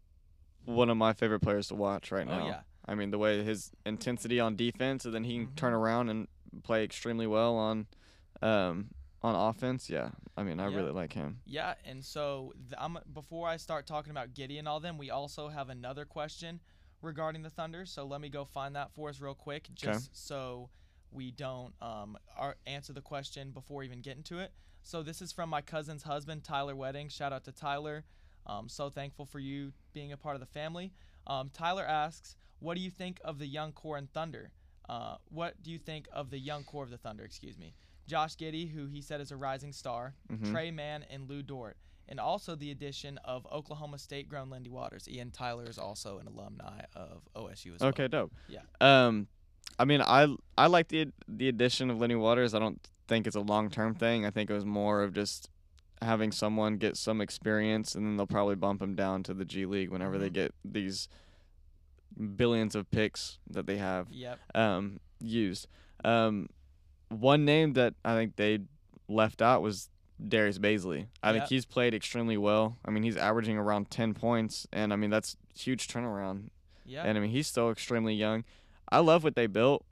one 0.65 0.91
of 0.91 0.97
my 0.97 1.13
favorite 1.13 1.41
players 1.41 1.69
to 1.69 1.77
watch 1.77 2.11
right 2.11 2.27
oh 2.29 2.39
now. 2.39 2.47
yeah, 2.47 2.61
I 2.89 2.95
mean, 2.95 3.11
the 3.11 3.19
way 3.19 3.43
his 3.43 3.71
intensity 3.85 4.39
on 4.41 4.57
defense, 4.57 5.05
and 5.05 5.15
then 5.15 5.25
he 5.25 5.39
can 5.39 5.47
Mhm. 5.49 5.57
turn 5.57 5.73
around 5.73 6.09
and 6.09 6.29
play 6.63 6.85
extremely 6.85 7.27
well 7.27 7.57
on, 7.57 7.87
um, 8.43 8.91
on 9.23 9.35
offense. 9.35 9.91
Yeah, 9.91 10.13
I 10.37 10.43
mean, 10.45 10.61
I 10.61 10.69
Yeah. 10.69 10.77
really 10.77 10.93
like 10.93 11.13
him. 11.13 11.41
Yeah, 11.45 11.75
and 11.85 12.05
so 12.05 12.53
th- 12.57 12.75
I'm 12.79 12.99
before 13.13 13.49
I 13.49 13.57
start 13.57 13.87
talking 13.87 14.11
about 14.11 14.35
Giddey 14.35 14.59
and 14.59 14.69
all 14.69 14.79
them, 14.81 14.99
we 14.99 15.11
also 15.11 15.49
have 15.49 15.69
another 15.69 16.05
question 16.05 16.61
regarding 17.03 17.43
the 17.43 17.51
Thunder. 17.51 17.85
So 17.87 18.05
let 18.07 18.21
me 18.21 18.29
go 18.29 18.45
find 18.45 18.75
that 18.77 18.93
for 18.93 19.09
us 19.09 19.21
real 19.21 19.35
quick, 19.35 19.69
just 19.75 20.15
so 20.17 20.71
we 21.11 21.31
don't 21.31 21.75
um 21.83 22.17
ar- 22.37 22.57
answer 22.67 22.93
the 22.93 23.01
question 23.03 23.51
before 23.53 23.83
even 23.83 24.01
getting 24.01 24.23
to 24.25 24.39
it. 24.39 24.53
So 24.83 25.03
this 25.03 25.21
is 25.21 25.33
from 25.33 25.51
my 25.51 25.61
cousin's 25.63 26.05
husband, 26.05 26.45
Tyler 26.45 26.77
Wedding. 26.77 27.09
Shout 27.09 27.33
out 27.33 27.45
to 27.45 27.53
Tyler. 27.53 28.05
Um, 28.47 28.69
so 28.69 28.91
thankful 28.91 29.27
for 29.27 29.41
you 29.41 29.73
being 29.93 30.13
a 30.13 30.17
part 30.17 30.37
of 30.37 30.41
the 30.41 30.47
family. 30.47 30.93
Um, 31.27 31.51
Tyler 31.51 31.85
asks, 31.85 32.37
"What 32.61 32.75
do 32.77 32.81
you 32.81 32.91
think 32.91 33.21
of 33.25 33.39
the 33.39 33.47
young 33.47 33.73
core 33.73 33.97
and 33.97 34.11
Thunder? 34.13 34.51
Uh, 34.89 35.17
what 35.31 35.63
do 35.63 35.71
you 35.71 35.79
think 35.79 36.09
of 36.13 36.31
the 36.31 36.39
young 36.39 36.65
core 36.65 36.85
of 36.85 36.91
the 36.91 36.99
Thunder? 36.99 37.25
Excuse 37.25 37.59
me." 37.59 37.75
Josh 38.07 38.37
Giddey, 38.37 38.71
who 38.71 38.87
he 38.87 39.01
said 39.03 39.21
is 39.21 39.33
a 39.33 39.37
rising 39.37 39.73
star, 39.73 40.15
Mhm. 40.31 40.51
Tre 40.53 40.71
Mann, 40.71 41.03
and 41.11 41.29
Lu 41.29 41.43
Dort, 41.43 41.77
and 42.09 42.21
also 42.21 42.55
the 42.55 42.71
addition 42.71 43.19
of 43.19 43.45
Oklahoma 43.51 43.99
State 43.99 44.29
grown 44.29 44.49
Lindy 44.49 44.71
Waters. 44.71 45.09
Ian 45.09 45.33
Tyler 45.33 45.65
is 45.65 45.77
also 45.77 46.19
an 46.19 46.29
alumni 46.29 46.83
of 46.95 47.27
OSU 47.35 47.75
as 47.75 47.81
well. 47.81 47.89
Okay, 47.89 48.07
dope. 48.07 48.33
Yeah. 48.49 48.63
Um, 48.81 49.27
I 49.79 49.85
mean, 49.85 50.01
I 50.01 50.29
I 50.57 50.69
like 50.69 50.89
the 50.89 51.13
the 51.27 51.49
addition 51.49 51.91
of 51.91 51.99
Lindy 51.99 52.15
Waters. 52.15 52.55
I 52.55 52.61
don't 52.61 52.81
think 53.09 53.27
it's 53.27 53.35
a 53.37 53.41
long 53.41 53.71
term 53.71 53.95
thing. 53.95 54.25
I 54.25 54.31
think 54.31 54.51
it 54.51 54.55
was 54.55 54.65
more 54.65 55.03
of 55.03 55.13
just 55.13 55.51
having 56.01 56.31
someone 56.31 56.77
get 56.77 56.97
some 56.97 57.21
experience, 57.21 57.95
and 57.97 58.07
then 58.07 58.17
they'll 58.17 58.27
probably 58.27 58.55
bump 58.55 58.81
him 58.83 58.95
down 58.95 59.25
to 59.25 59.35
the 59.35 59.45
G 59.45 59.67
League 59.67 59.91
whenever 59.91 60.17
they 60.19 60.31
Mhm. 60.31 60.35
get 60.35 60.55
these 60.65 61.09
billions 62.37 62.75
of 62.75 62.91
picks 62.91 63.39
that 63.51 63.67
they 63.67 63.77
have 63.79 64.09
Yep. 64.11 64.39
um, 64.55 65.01
used. 65.21 65.69
Um, 66.05 66.49
one 67.09 67.45
name 67.45 67.75
that 67.75 67.95
I 68.05 68.15
think 68.15 68.37
they 68.37 68.61
left 69.09 69.41
out 69.43 69.63
was 69.63 69.89
Darius 70.27 70.59
Bazley. 70.59 71.07
I 71.23 71.33
think 71.33 71.45
he's 71.45 71.65
played 71.67 71.95
extremely 71.95 72.37
well. 72.37 72.79
I 72.85 72.91
mean, 72.91 73.03
he's 73.03 73.17
averaging 73.17 73.59
around 73.59 73.91
10 73.91 74.15
points, 74.15 74.67
and 74.73 74.93
I 74.93 74.97
mean, 74.97 75.11
that's 75.11 75.37
huge 75.55 75.89
turnaround. 75.89 76.51
Yeah. 76.85 77.03
And 77.05 77.19
I 77.19 77.21
mean, 77.21 77.31
he's 77.31 77.47
still 77.47 77.71
extremely 77.71 78.15
young. 78.15 78.45
I 78.91 78.99
love 79.01 79.25
what 79.25 79.35
they 79.35 79.47
built. 79.47 79.85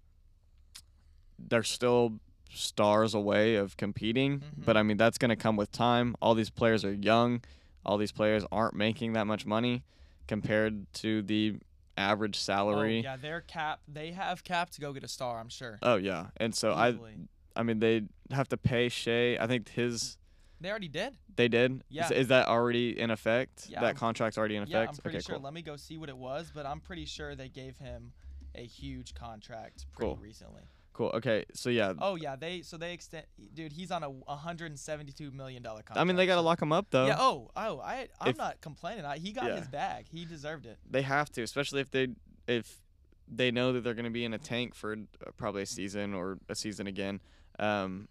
They're 1.38 1.62
still 1.62 2.20
stars 2.50 3.14
away 3.14 3.56
of 3.56 3.76
competing, 3.76 4.42
but 4.56 4.76
Mhm. 4.76 4.78
I 4.78 4.82
mean, 4.84 4.96
that's 4.96 5.18
going 5.18 5.30
to 5.30 5.36
come 5.36 5.56
with 5.56 5.72
time. 5.72 6.14
All 6.22 6.34
these 6.34 6.50
players 6.50 6.84
are 6.84 6.92
young. 6.92 7.42
All 7.84 7.98
these 7.98 8.12
players 8.12 8.44
aren't 8.52 8.74
making 8.74 9.12
that 9.14 9.26
much 9.26 9.44
money 9.44 9.82
compared 10.28 10.90
to 10.94 11.20
the 11.22 11.56
average 11.96 12.36
oh, 12.36 12.38
salary. 12.38 13.00
yeah, 13.02 13.16
they're 13.16 13.40
cap. 13.40 13.80
They 13.88 14.12
have 14.12 14.44
cap 14.44 14.70
to 14.70 14.80
go 14.80 14.92
get 14.92 15.04
a 15.04 15.08
star. 15.08 15.38
I'm 15.38 15.48
sure. 15.48 15.78
Oh 15.82 15.96
yeah, 15.96 16.26
and 16.36 16.54
so 16.54 16.72
I, 16.72 16.90
Easily. 16.90 17.14
I 17.56 17.62
mean 17.62 17.78
they 17.78 18.02
have 18.30 18.48
to 18.48 18.56
pay 18.56 18.88
Shai. 18.88 19.36
I 19.40 19.46
think 19.46 19.68
his 19.68 20.18
they 20.60 20.70
already 20.70 20.88
did. 20.88 21.16
they 21.36 21.48
did. 21.48 21.82
Yeah. 21.90 22.06
Is, 22.06 22.10
is 22.12 22.28
that 22.28 22.48
already 22.48 22.98
in 22.98 23.10
effect? 23.10 23.66
Yeah, 23.68 23.80
that 23.80 23.86
I'm- 23.86 23.96
contract's 23.96 24.38
already 24.38 24.56
in 24.56 24.62
effect. 24.62 24.72
Yeah. 24.72 24.88
I'm 24.88 24.96
pretty 24.96 25.18
okay, 25.18 25.24
sure. 25.24 25.36
cool. 25.36 25.44
Let 25.44 25.52
me 25.52 25.62
go 25.62 25.76
see 25.76 25.98
what 25.98 26.08
it 26.08 26.16
was, 26.16 26.50
but 26.54 26.64
I'm 26.66 26.80
pretty 26.80 27.04
sure 27.04 27.34
they 27.34 27.48
gave 27.48 27.76
him 27.76 28.12
a 28.54 28.64
huge 28.64 29.14
contract 29.14 29.86
pretty 29.92 30.14
Cool. 30.14 30.16
recently. 30.22 30.62
Cool. 30.94 31.10
Okay, 31.14 31.44
so 31.54 31.70
yeah, 31.70 31.92
Oh 31.98 32.14
yeah, 32.14 32.36
they 32.36 32.62
so 32.62 32.76
they 32.76 32.92
extend. 32.94 33.26
Dude, 33.52 33.72
he's 33.72 33.90
on 33.90 34.02
a 34.04 34.08
172 34.08 35.30
million 35.32 35.60
dollar 35.62 35.82
contract. 35.82 35.98
I 35.98 36.04
mean 36.04 36.14
they 36.16 36.24
got 36.24 36.36
to 36.36 36.40
lock 36.40 36.62
him 36.62 36.72
up 36.72 36.86
though. 36.90 37.06
Yeah. 37.06 37.16
Oh, 37.18 37.50
oh, 37.56 37.80
I 37.80 38.08
I'm 38.20 38.28
If- 38.30 38.38
not 38.38 38.60
complaining. 38.60 39.04
I, 39.04 39.18
he 39.18 39.32
got 39.32 39.46
Yeah. 39.46 39.56
his 39.56 39.66
bag. 39.68 40.06
He 40.08 40.24
deserved 40.24 40.66
it. 40.66 40.78
They 40.88 41.02
have 41.02 41.30
to, 41.32 41.42
especially 41.42 41.80
if 41.80 41.90
they 41.90 42.08
if 42.46 42.80
they 43.28 43.50
know 43.50 43.72
that 43.72 43.82
they're 43.82 43.94
going 43.94 44.04
to 44.04 44.10
be 44.10 44.24
in 44.24 44.34
a 44.34 44.38
tank 44.38 44.74
for 44.74 44.92
uh, 44.92 45.30
probably 45.36 45.62
a 45.62 45.66
season 45.66 46.14
or 46.14 46.38
a 46.48 46.54
season 46.54 46.86
again. 46.86 47.20
Um, 47.58 48.06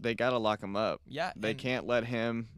they 0.00 0.14
got 0.14 0.30
to 0.30 0.38
lock 0.38 0.62
him 0.62 0.74
up. 0.76 1.00
Yeah. 1.06 1.32
They 1.36 1.52
can't 1.54 1.86
let 1.86 2.04
him 2.04 2.48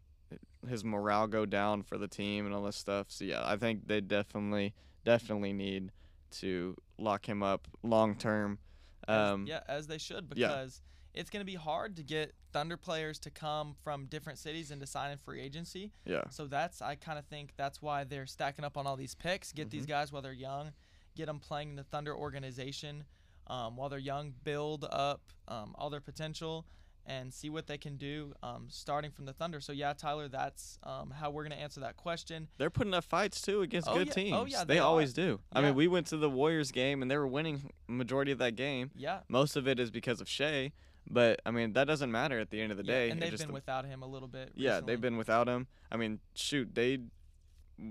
his 0.69 0.85
morale 0.85 1.27
go 1.27 1.45
down 1.45 1.81
for 1.81 1.97
the 1.97 2.07
team 2.07 2.45
and 2.45 2.53
all 2.55 2.63
this 2.63 2.75
stuff. 2.77 3.07
So 3.09 3.25
yeah, 3.25 3.41
I 3.43 3.57
think 3.57 3.87
they 3.87 3.99
definitely 3.99 4.73
definitely 5.03 5.51
need 5.51 5.91
to 6.39 6.77
lock 6.97 7.27
him 7.27 7.43
up 7.43 7.67
long 7.83 8.15
term. 8.15 8.59
As- 9.07 9.31
Um, 9.31 9.45
yeah, 9.47 9.61
as 9.67 9.87
they 9.87 9.97
should 9.97 10.31
yeah. 10.35 10.47
because 10.47 10.81
it's 11.13 11.29
going 11.29 11.41
to 11.41 11.45
be 11.45 11.55
hard 11.55 11.95
to 11.97 12.03
get 12.03 12.33
Thunder 12.53 12.77
players 12.77 13.19
to 13.19 13.29
come 13.29 13.75
from 13.83 14.05
different 14.05 14.39
cities 14.39 14.71
and 14.71 14.79
to 14.81 14.87
sign 14.87 15.11
in 15.11 15.17
free 15.17 15.41
agency. 15.41 15.91
yeah. 16.05 16.23
So 16.29 16.47
that's 16.47 16.81
I 16.81 16.95
kind 16.95 17.19
of 17.19 17.25
think 17.25 17.53
that's 17.57 17.81
why 17.81 18.03
they're 18.05 18.25
stacking 18.27 18.63
up 18.65 18.77
on 18.77 18.87
all 18.87 18.95
these 18.95 19.15
picks. 19.15 19.51
Get 19.51 19.67
Mm-hmm. 19.67 19.77
these 19.77 19.85
guys 19.85 20.11
while 20.11 20.21
they're 20.21 20.31
young, 20.33 20.71
get 21.15 21.25
them 21.25 21.39
playing 21.39 21.69
in 21.71 21.75
the 21.75 21.83
Thunder 21.83 22.15
organization 22.15 23.03
um, 23.47 23.75
while 23.75 23.89
they're 23.89 23.99
young, 23.99 24.33
build 24.43 24.85
up 24.89 25.21
um, 25.49 25.75
all 25.77 25.89
their 25.89 25.99
potential, 25.99 26.65
and 27.05 27.33
see 27.33 27.49
what 27.49 27.67
they 27.67 27.77
can 27.77 27.97
do 27.97 28.33
um, 28.43 28.67
starting 28.69 29.11
from 29.11 29.25
the 29.25 29.33
Thunder. 29.33 29.59
So 29.59 29.71
yeah, 29.73 29.93
Tyler, 29.93 30.27
that's 30.27 30.77
um, 30.83 31.11
how 31.11 31.29
we're 31.31 31.43
gonna 31.43 31.55
answer 31.55 31.79
that 31.81 31.97
question. 31.97 32.47
They're 32.57 32.69
putting 32.69 32.93
up 32.93 33.03
fights 33.03 33.41
too 33.41 33.61
against 33.61 33.87
Oh, 33.89 33.95
good 33.95 34.07
yeah. 34.07 34.13
teams. 34.13 34.33
Oh, 34.37 34.45
yeah, 34.45 34.63
they, 34.63 34.75
they 34.75 34.79
always 34.79 35.13
do. 35.13 35.39
I 35.51 35.61
mean, 35.61 35.75
we 35.75 35.87
went 35.87 36.07
to 36.07 36.17
the 36.17 36.29
Warriors 36.29 36.71
game 36.71 37.01
and 37.01 37.09
they 37.09 37.17
were 37.17 37.27
winning 37.27 37.71
majority 37.87 38.31
of 38.31 38.37
that 38.37 38.55
game. 38.55 38.91
Yeah. 38.95 39.19
Most 39.27 39.55
of 39.55 39.67
it 39.67 39.79
is 39.79 39.89
because 39.91 40.21
of 40.21 40.29
Shai, 40.29 40.71
but 41.09 41.41
I 41.45 41.51
mean 41.51 41.73
that 41.73 41.85
doesn't 41.85 42.11
matter 42.11 42.39
at 42.39 42.51
the 42.51 42.61
end 42.61 42.71
of 42.71 42.77
the 42.77 42.85
yeah, 42.85 42.91
day. 42.93 43.09
and 43.09 43.21
they've 43.21 43.37
been 43.37 43.51
without 43.53 43.85
him 43.85 44.03
a 44.03 44.07
little 44.07 44.27
bit. 44.27 44.51
yeah, 44.55 44.79
they've 44.79 45.01
been 45.01 45.17
without 45.17 45.47
him. 45.47 45.67
I 45.91 45.97
mean, 45.97 46.19
shoot, 46.35 46.73
they 46.75 46.99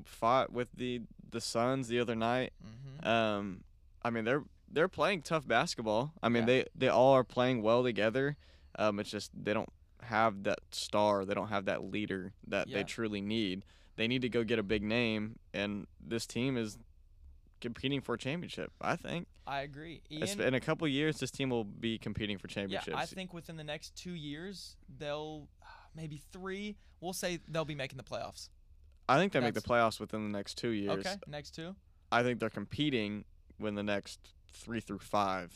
fought 0.04 0.52
with 0.52 0.68
the 0.76 1.02
the 1.30 1.40
Suns 1.40 1.88
the 1.88 2.00
other 2.00 2.14
night. 2.14 2.52
Mm-hmm. 2.64 3.08
Um, 3.08 3.64
I 4.04 4.10
mean 4.10 4.24
they're 4.24 4.44
they're 4.72 4.88
playing 4.88 5.22
tough 5.22 5.46
basketball. 5.46 6.12
I 6.22 6.28
mean 6.28 6.42
Yeah. 6.42 6.46
they 6.46 6.64
they 6.76 6.88
all 6.88 7.12
are 7.12 7.24
playing 7.24 7.62
well 7.62 7.82
together. 7.82 8.36
Um, 8.80 8.98
it's 8.98 9.10
just 9.10 9.30
they 9.34 9.52
don't 9.52 9.68
have 10.02 10.44
that 10.44 10.58
star. 10.72 11.24
They 11.24 11.34
don't 11.34 11.48
have 11.48 11.66
that 11.66 11.84
leader 11.84 12.32
that 12.48 12.66
Yeah. 12.68 12.78
they 12.78 12.84
truly 12.84 13.20
need. 13.20 13.64
They 13.96 14.08
need 14.08 14.22
to 14.22 14.28
go 14.30 14.42
get 14.44 14.58
a 14.58 14.62
big 14.62 14.82
name, 14.82 15.38
and 15.52 15.86
this 16.00 16.26
team 16.26 16.56
is 16.56 16.78
competing 17.60 18.00
for 18.00 18.14
a 18.14 18.18
championship. 18.18 18.72
I 18.80 18.96
think. 18.96 19.28
I 19.46 19.60
agree. 19.60 20.00
Ian, 20.10 20.40
In 20.40 20.54
a 20.54 20.60
couple 20.60 20.88
years, 20.88 21.18
this 21.20 21.30
team 21.30 21.50
will 21.50 21.64
be 21.64 21.98
competing 21.98 22.38
for 22.38 22.48
championships. 22.48 22.94
yeah, 22.94 22.98
I 22.98 23.04
think 23.04 23.34
within 23.34 23.56
the 23.56 23.64
next 23.64 23.94
two 23.96 24.14
years 24.14 24.76
they'll 24.98 25.48
maybe 25.94 26.22
three. 26.32 26.76
We'll 27.00 27.12
say 27.12 27.40
they'll 27.48 27.64
be 27.66 27.74
making 27.74 27.98
the 27.98 28.04
playoffs. 28.04 28.48
I 29.08 29.18
think 29.18 29.32
they 29.32 29.40
make 29.40 29.54
the 29.54 29.60
playoffs 29.60 29.98
within 30.00 30.22
the 30.30 30.36
next 30.38 30.56
two 30.56 30.70
years. 30.70 31.04
Okay, 31.04 31.16
next 31.26 31.50
two. 31.54 31.74
I 32.12 32.22
think 32.22 32.40
they're 32.40 32.48
competing 32.48 33.24
when 33.58 33.74
the 33.74 33.82
next 33.82 34.20
three 34.52 34.80
through 34.80 35.00
five 35.00 35.52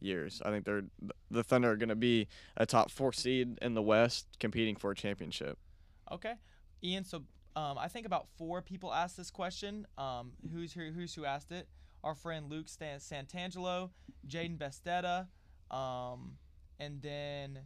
years. 0.00 0.42
I 0.44 0.50
think 0.50 0.64
they're 0.64 0.84
the 1.30 1.42
Thunder 1.42 1.70
are 1.70 1.76
going 1.76 1.88
to 1.88 1.96
be 1.96 2.28
a 2.56 2.66
top 2.66 2.90
four 2.90 3.12
seed 3.12 3.58
in 3.62 3.74
the 3.74 3.82
West, 3.82 4.26
competing 4.38 4.76
for 4.76 4.90
a 4.90 4.94
championship. 4.94 5.58
Okay, 6.10 6.34
Ian. 6.82 7.04
So 7.04 7.22
um, 7.56 7.78
I 7.78 7.88
think 7.88 8.06
about 8.06 8.26
four 8.36 8.62
people 8.62 8.92
asked 8.92 9.16
this 9.16 9.30
question. 9.30 9.86
Um, 9.96 10.32
who's 10.52 10.72
who? 10.72 10.90
Who's 10.92 11.14
who 11.14 11.24
asked 11.24 11.52
it? 11.52 11.68
Our 12.04 12.14
friend 12.14 12.50
Luke 12.50 12.66
Santangelo, 12.66 13.90
Jaden 14.28 14.58
Bestetta, 14.58 15.26
um, 15.74 16.36
and 16.78 17.02
then 17.02 17.60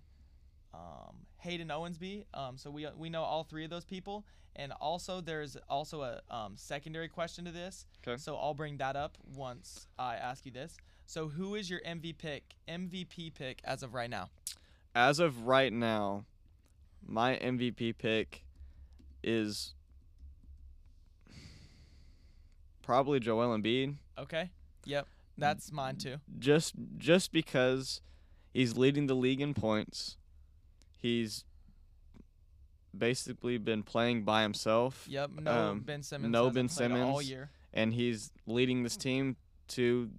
um, 0.74 1.16
Hayden 1.38 1.68
Owensby. 1.68 2.24
Um, 2.34 2.56
so 2.58 2.70
we 2.70 2.86
we 2.96 3.10
know 3.10 3.22
all 3.22 3.44
three 3.44 3.64
of 3.64 3.70
those 3.70 3.84
people. 3.84 4.24
And 4.56 4.72
also, 4.80 5.20
there's 5.20 5.56
also 5.68 6.02
a 6.02 6.20
um, 6.28 6.54
secondary 6.56 7.08
question 7.08 7.44
to 7.44 7.52
this. 7.52 7.86
'Kay. 8.02 8.16
So 8.16 8.36
I'll 8.36 8.54
bring 8.54 8.78
that 8.78 8.96
up 8.96 9.16
once 9.36 9.86
I 9.98 10.16
ask 10.16 10.44
you 10.44 10.50
this. 10.52 10.76
So 11.06 11.28
who 11.28 11.54
is 11.54 11.70
your 11.70 11.80
MVP 11.80 12.18
pick? 12.18 12.42
MVP 12.68 13.32
pick 13.34 13.60
as 13.64 13.82
of 13.82 13.94
right 13.94 14.10
now? 14.10 14.28
As 14.94 15.20
of 15.20 15.46
right 15.46 15.72
now, 15.72 16.24
my 17.06 17.36
MVP 17.36 17.96
pick 17.96 18.44
is 19.22 19.74
probably 22.82 23.20
Joel 23.20 23.56
Embiid. 23.56 23.94
Okay. 24.18 24.50
Yep. 24.84 25.06
That's 25.38 25.72
mine 25.72 25.96
too. 25.96 26.16
just 26.38 26.74
just 26.98 27.32
because 27.32 28.02
he's 28.52 28.76
leading 28.76 29.06
the 29.06 29.14
league 29.14 29.40
in 29.40 29.54
points. 29.54 30.16
He's 31.00 31.44
basically 32.96 33.58
been 33.58 33.82
playing 33.82 34.24
by 34.24 34.42
himself. 34.42 35.06
Yep. 35.08 35.30
No 35.42 35.50
Um, 35.70 35.80
Ben 35.80 36.02
Simmons. 36.02 36.32
no 36.32 36.50
Ben 36.50 36.68
played 36.68 36.90
all 36.92 37.22
year. 37.22 37.50
and 37.72 37.92
he's 37.94 38.32
leading 38.46 38.82
this 38.82 38.96
team 38.96 39.36
to 39.68 40.10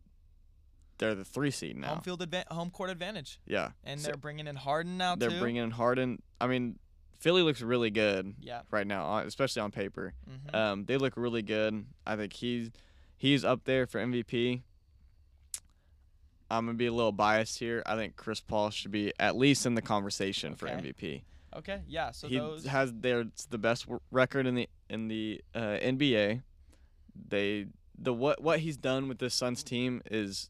they're 0.97 1.15
the 1.15 1.25
3 1.25 1.49
seed 1.49 1.77
now. 1.77 1.87
Home 1.95 2.01
field 2.01 2.21
adva- 2.21 2.47
home 2.49 2.69
court 2.69 2.91
advantage, 2.91 3.39
yeah. 3.47 3.71
and 3.83 3.99
So 3.99 4.07
they're 4.09 4.17
bringing 4.17 4.45
in 4.45 4.55
Harden 4.55 4.97
now 4.97 5.15
they're 5.15 5.31
too. 5.31 5.39
bringing 5.39 5.63
in 5.63 5.71
Harden. 5.71 6.21
I 6.39 6.45
mean, 6.45 6.77
Philly 7.19 7.41
looks 7.41 7.61
really 7.61 7.89
good 7.89 8.35
yeah. 8.39 8.61
right 8.69 8.85
now, 8.85 9.17
especially 9.17 9.63
on 9.63 9.71
paper. 9.71 10.13
hmm 10.27 10.55
Um, 10.55 10.85
they 10.85 10.97
look 10.97 11.13
really 11.17 11.41
good. 11.41 11.85
I 12.05 12.15
think 12.15 12.33
he's 12.33 12.69
he's 13.17 13.43
up 13.43 13.63
there 13.65 13.87
for 13.87 13.99
MVP. 13.99 14.61
I'm 16.51 16.65
gonna 16.65 16.77
be 16.77 16.87
a 16.87 16.93
little 16.93 17.11
biased 17.11 17.59
here. 17.59 17.81
I 17.85 17.95
think 17.95 18.15
Chris 18.15 18.41
Paul 18.41 18.69
should 18.69 18.91
be 18.91 19.13
at 19.19 19.37
least 19.37 19.65
in 19.65 19.75
the 19.75 19.81
conversation 19.81 20.55
for 20.55 20.67
MVP. 20.67 21.21
okay. 21.57 21.81
Yeah. 21.87 22.11
So 22.11 22.27
he 22.27 22.37
those. 22.37 22.65
has 22.65 22.93
their 22.93 23.21
it's 23.21 23.45
the 23.45 23.57
best 23.57 23.87
record 24.11 24.45
in 24.45 24.55
the 24.55 24.69
in 24.89 25.07
the 25.07 25.41
uh, 25.55 25.77
NBA. 25.81 26.43
They 27.29 27.67
the 27.97 28.13
what 28.13 28.41
what 28.41 28.59
he's 28.59 28.77
done 28.77 29.07
with 29.07 29.19
this 29.19 29.33
Suns 29.33 29.63
team 29.63 30.01
is 30.11 30.49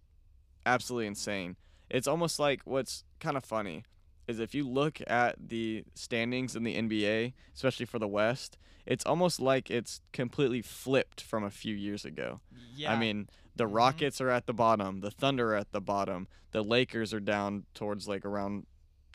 absolutely 0.66 1.08
insane. 1.08 1.56
It's 1.90 2.08
almost 2.08 2.40
like 2.40 2.62
what's 2.66 3.04
kind 3.20 3.38
of 3.38 3.44
funny 3.44 3.84
is 4.28 4.40
if 4.40 4.56
you 4.56 4.68
look 4.68 5.00
at 5.08 5.36
the 5.50 5.84
standings 5.94 6.56
in 6.56 6.64
the 6.64 6.76
NBA, 6.76 7.34
especially 7.54 7.86
for 7.86 8.00
the 8.00 8.08
West, 8.08 8.58
it's 8.86 9.06
almost 9.06 9.40
like 9.40 9.70
it's 9.70 10.02
completely 10.14 10.62
flipped 10.62 11.22
from 11.22 11.44
a 11.44 11.50
few 11.52 11.76
years 11.76 12.06
ago. 12.06 12.40
yeah. 12.76 12.94
I 12.94 12.98
mean, 12.98 13.28
the 13.56 13.66
Mhm. 13.66 13.76
Rockets 13.76 14.22
are 14.22 14.30
at 14.30 14.46
the 14.46 14.54
bottom, 14.54 15.00
the 15.02 15.12
Thunder 15.12 15.54
are 15.54 15.56
at 15.56 15.72
the 15.72 15.82
bottom, 15.82 16.28
the 16.52 16.64
Lakers 16.64 17.14
are 17.14 17.20
down 17.20 17.66
towards 17.74 18.08
like 18.08 18.26
around 18.26 18.66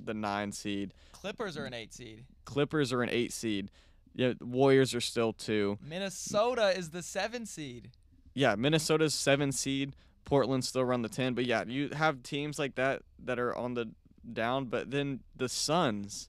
the 0.03 0.14
9 0.14 0.53
seed. 0.53 0.93
Clippers 1.12 1.57
are 1.57 1.64
an 1.64 1.72
eight 1.74 1.93
seed. 1.95 2.24
Clippers 2.45 2.93
are 2.93 3.03
an 3.03 3.09
eight 3.11 3.32
seed. 3.32 3.70
Yeah, 4.14 4.34
Warriors 4.41 4.95
are 4.95 5.01
still 5.01 5.32
two. 5.32 5.78
Minnesota 5.82 6.76
is 6.76 6.91
the 6.91 7.03
seven 7.03 7.45
seed. 7.47 7.91
Yeah, 8.34 8.55
Minnesota's 8.55 9.14
seven 9.14 9.53
seed. 9.53 9.95
Portland 10.24 10.64
still 10.64 10.82
around 10.82 11.03
the 11.03 11.09
ten. 11.09 11.34
But 11.34 11.45
yeah, 11.47 11.64
you 11.66 11.91
have 11.91 12.22
teams 12.22 12.59
like 12.59 12.74
that 12.76 13.03
that 13.18 13.39
are 13.39 13.55
on 13.55 13.74
the 13.74 13.93
down. 14.32 14.66
But 14.66 14.91
then 14.91 15.20
the 15.34 15.49
Suns, 15.49 16.28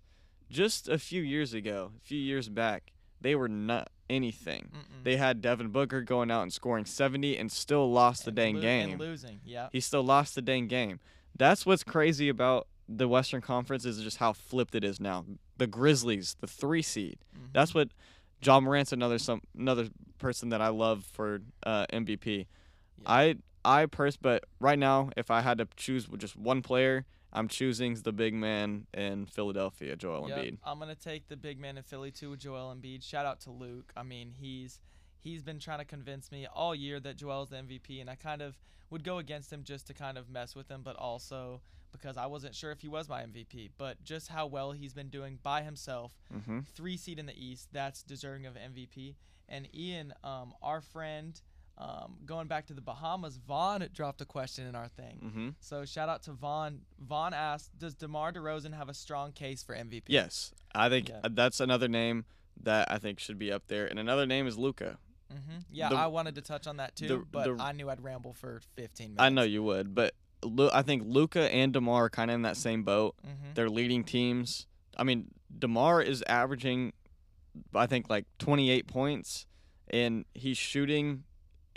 just 0.49 0.87
a 0.87 0.97
few 0.97 1.21
years 1.21 1.53
ago, 1.53 1.91
a 1.97 1.99
few 2.05 2.19
years 2.19 2.47
back, 2.49 2.91
they 3.21 3.35
were 3.35 3.47
not 3.49 3.89
anything. 4.09 4.69
Mm-mm. 4.73 5.03
They 5.03 5.17
had 5.17 5.41
Devin 5.41 5.69
Booker 5.69 6.01
going 6.01 6.31
out 6.31 6.43
and 6.43 6.53
scoring 6.53 6.85
70 6.85 7.37
and 7.37 7.51
still 7.51 7.91
lost 7.91 8.23
the 8.25 8.29
And 8.29 8.35
dang 8.35 8.55
lo- 8.55 8.61
game. 8.61 8.89
And 8.91 8.99
losing. 8.99 9.39
Yeah. 9.43 9.69
He 9.71 9.79
still 9.79 10.03
lost 10.03 10.35
the 10.35 10.41
dang 10.41 10.67
game. 10.67 10.99
That's 11.37 11.65
what's 11.65 11.83
crazy 11.83 12.29
about 12.29 12.67
the 12.89 13.07
Western 13.07 13.41
Conference 13.41 13.83
is 13.85 13.99
just 14.01 14.17
how 14.17 14.33
flipped 14.33 14.73
it 14.75 14.83
is 14.83 14.99
now. 14.99 15.25
The 15.57 15.67
Grizzlies, 15.67 16.35
the 16.39 16.47
three 16.47 16.81
seed. 16.81 17.17
Mhm. 17.35 17.51
That's 17.53 17.73
what 17.73 17.89
Ja 18.41 18.59
Morant's 18.59 18.93
another 18.93 19.17
some 19.17 19.41
another 19.57 19.89
person 20.19 20.49
that 20.49 20.61
I 20.61 20.69
love 20.69 21.03
for 21.03 21.41
uh, 21.63 21.85
MVP. 21.91 22.45
Yeah. 22.99 23.03
I 23.05 23.35
I 23.65 23.85
pers 23.87 24.15
but 24.15 24.45
right 24.61 24.79
now 24.79 25.09
if 25.17 25.29
I 25.29 25.41
had 25.41 25.57
to 25.57 25.67
choose 25.75 26.07
just 26.17 26.35
one 26.37 26.61
player, 26.61 27.05
I'm 27.33 27.47
choosing 27.47 27.95
the 27.95 28.11
big 28.13 28.33
man 28.33 28.87
in 28.93 29.25
Philadelphia, 29.25 29.95
Joel 29.95 30.29
Yep, 30.29 30.37
Embiid. 30.37 30.57
I'm 30.63 30.79
gonna 30.79 30.95
take 30.95 31.27
the 31.27 31.37
big 31.37 31.59
man 31.59 31.77
in 31.77 31.83
Philly 31.83 32.11
too, 32.11 32.35
Joel 32.37 32.73
Embiid. 32.75 33.03
Shout 33.03 33.25
out 33.25 33.41
to 33.41 33.51
Luke. 33.51 33.91
I 33.97 34.03
mean, 34.03 34.31
he's 34.31 34.79
he's 35.19 35.43
been 35.43 35.59
trying 35.59 35.79
to 35.79 35.85
convince 35.85 36.31
me 36.31 36.47
all 36.53 36.73
year 36.73 36.99
that 37.01 37.17
Joel's 37.17 37.49
the 37.49 37.57
MVP, 37.57 37.99
and 37.99 38.09
I 38.09 38.15
kind 38.15 38.41
of 38.41 38.57
would 38.89 39.03
go 39.03 39.17
against 39.17 39.51
him 39.51 39.63
just 39.63 39.87
to 39.87 39.93
kind 39.93 40.17
of 40.17 40.29
mess 40.29 40.55
with 40.55 40.69
him, 40.69 40.81
but 40.83 40.95
also 40.95 41.61
because 41.91 42.15
I 42.17 42.25
wasn't 42.27 42.53
sure 42.55 42.71
if 42.71 42.81
he 42.81 42.87
was 42.87 43.09
my 43.09 43.21
MVP. 43.23 43.71
But 43.77 44.01
just 44.03 44.27
how 44.29 44.45
well 44.47 44.71
he's 44.71 44.93
been 44.93 45.09
doing 45.09 45.39
by 45.43 45.63
himself, 45.63 46.13
Mm-hmm. 46.33 46.59
three 46.75 46.95
seed 46.97 47.17
in 47.19 47.25
the 47.25 47.37
East, 47.37 47.69
that's 47.73 48.03
deserving 48.03 48.45
of 48.45 48.53
MVP. 48.55 49.15
And 49.49 49.67
Ian, 49.75 50.13
um, 50.23 50.53
our 50.61 50.79
friend, 50.81 51.39
um, 51.77 52.17
going 52.25 52.47
back 52.47 52.65
to 52.67 52.73
the 52.73 52.81
Bahamas, 52.81 53.37
Vaughn 53.37 53.87
dropped 53.93 54.21
a 54.21 54.25
question 54.25 54.65
in 54.65 54.75
our 54.75 54.87
thing. 54.87 55.21
Mm-hmm. 55.23 55.49
So 55.59 55.85
shout 55.85 56.09
out 56.09 56.23
to 56.23 56.31
Vaughn. 56.31 56.81
Vaughn 56.99 57.33
asked, 57.33 57.77
"Does 57.77 57.93
DeMar 57.93 58.33
DeRozan 58.33 58.73
have 58.75 58.89
a 58.89 58.93
strong 58.93 59.31
case 59.31 59.61
for 59.63 59.75
MVP?" 59.75 60.03
Yes, 60.07 60.53
I 60.73 60.89
think 60.89 61.09
Yeah. 61.09 61.21
that's 61.31 61.59
another 61.59 61.87
name 61.87 62.25
that 62.63 62.91
I 62.91 62.97
think 62.97 63.19
should 63.19 63.37
be 63.37 63.51
up 63.51 63.67
there, 63.67 63.85
and 63.85 63.99
another 63.99 64.25
name 64.25 64.47
is 64.47 64.57
Luka. 64.57 64.97
hmm 65.29 65.57
Yeah, 65.69 65.89
The- 65.89 65.95
I 65.97 66.07
wanted 66.07 66.35
to 66.35 66.41
touch 66.41 66.65
on 66.67 66.77
that 66.77 66.95
too, 66.95 67.07
the- 67.07 67.17
but 67.31 67.57
the- 67.57 67.61
I 67.63 67.73
knew 67.73 67.89
I'd 67.89 68.01
ramble 68.01 68.33
for 68.33 68.61
15 68.75 69.09
minutes. 69.09 69.21
I 69.21 69.29
know 69.29 69.43
you 69.43 69.61
would, 69.61 69.93
but 69.93 70.15
Lu- 70.43 70.69
I 70.73 70.81
think 70.83 71.03
Luka 71.05 71.53
and 71.53 71.73
DeMar 71.73 72.05
are 72.05 72.09
kind 72.09 72.31
of 72.31 72.35
in 72.35 72.41
that 72.43 72.57
same 72.57 72.83
boat. 72.83 73.15
hmm 73.23 73.53
They're 73.53 73.69
leading 73.69 74.03
teams. 74.03 74.65
I 74.95 75.03
mean, 75.03 75.29
DeMar 75.59 76.01
is 76.01 76.23
averaging, 76.23 76.93
I 77.75 77.85
think, 77.87 78.09
like 78.09 78.25
28 78.39 78.87
points, 78.87 79.45
and 79.89 80.25
he's 80.33 80.57
shooting 80.57 81.23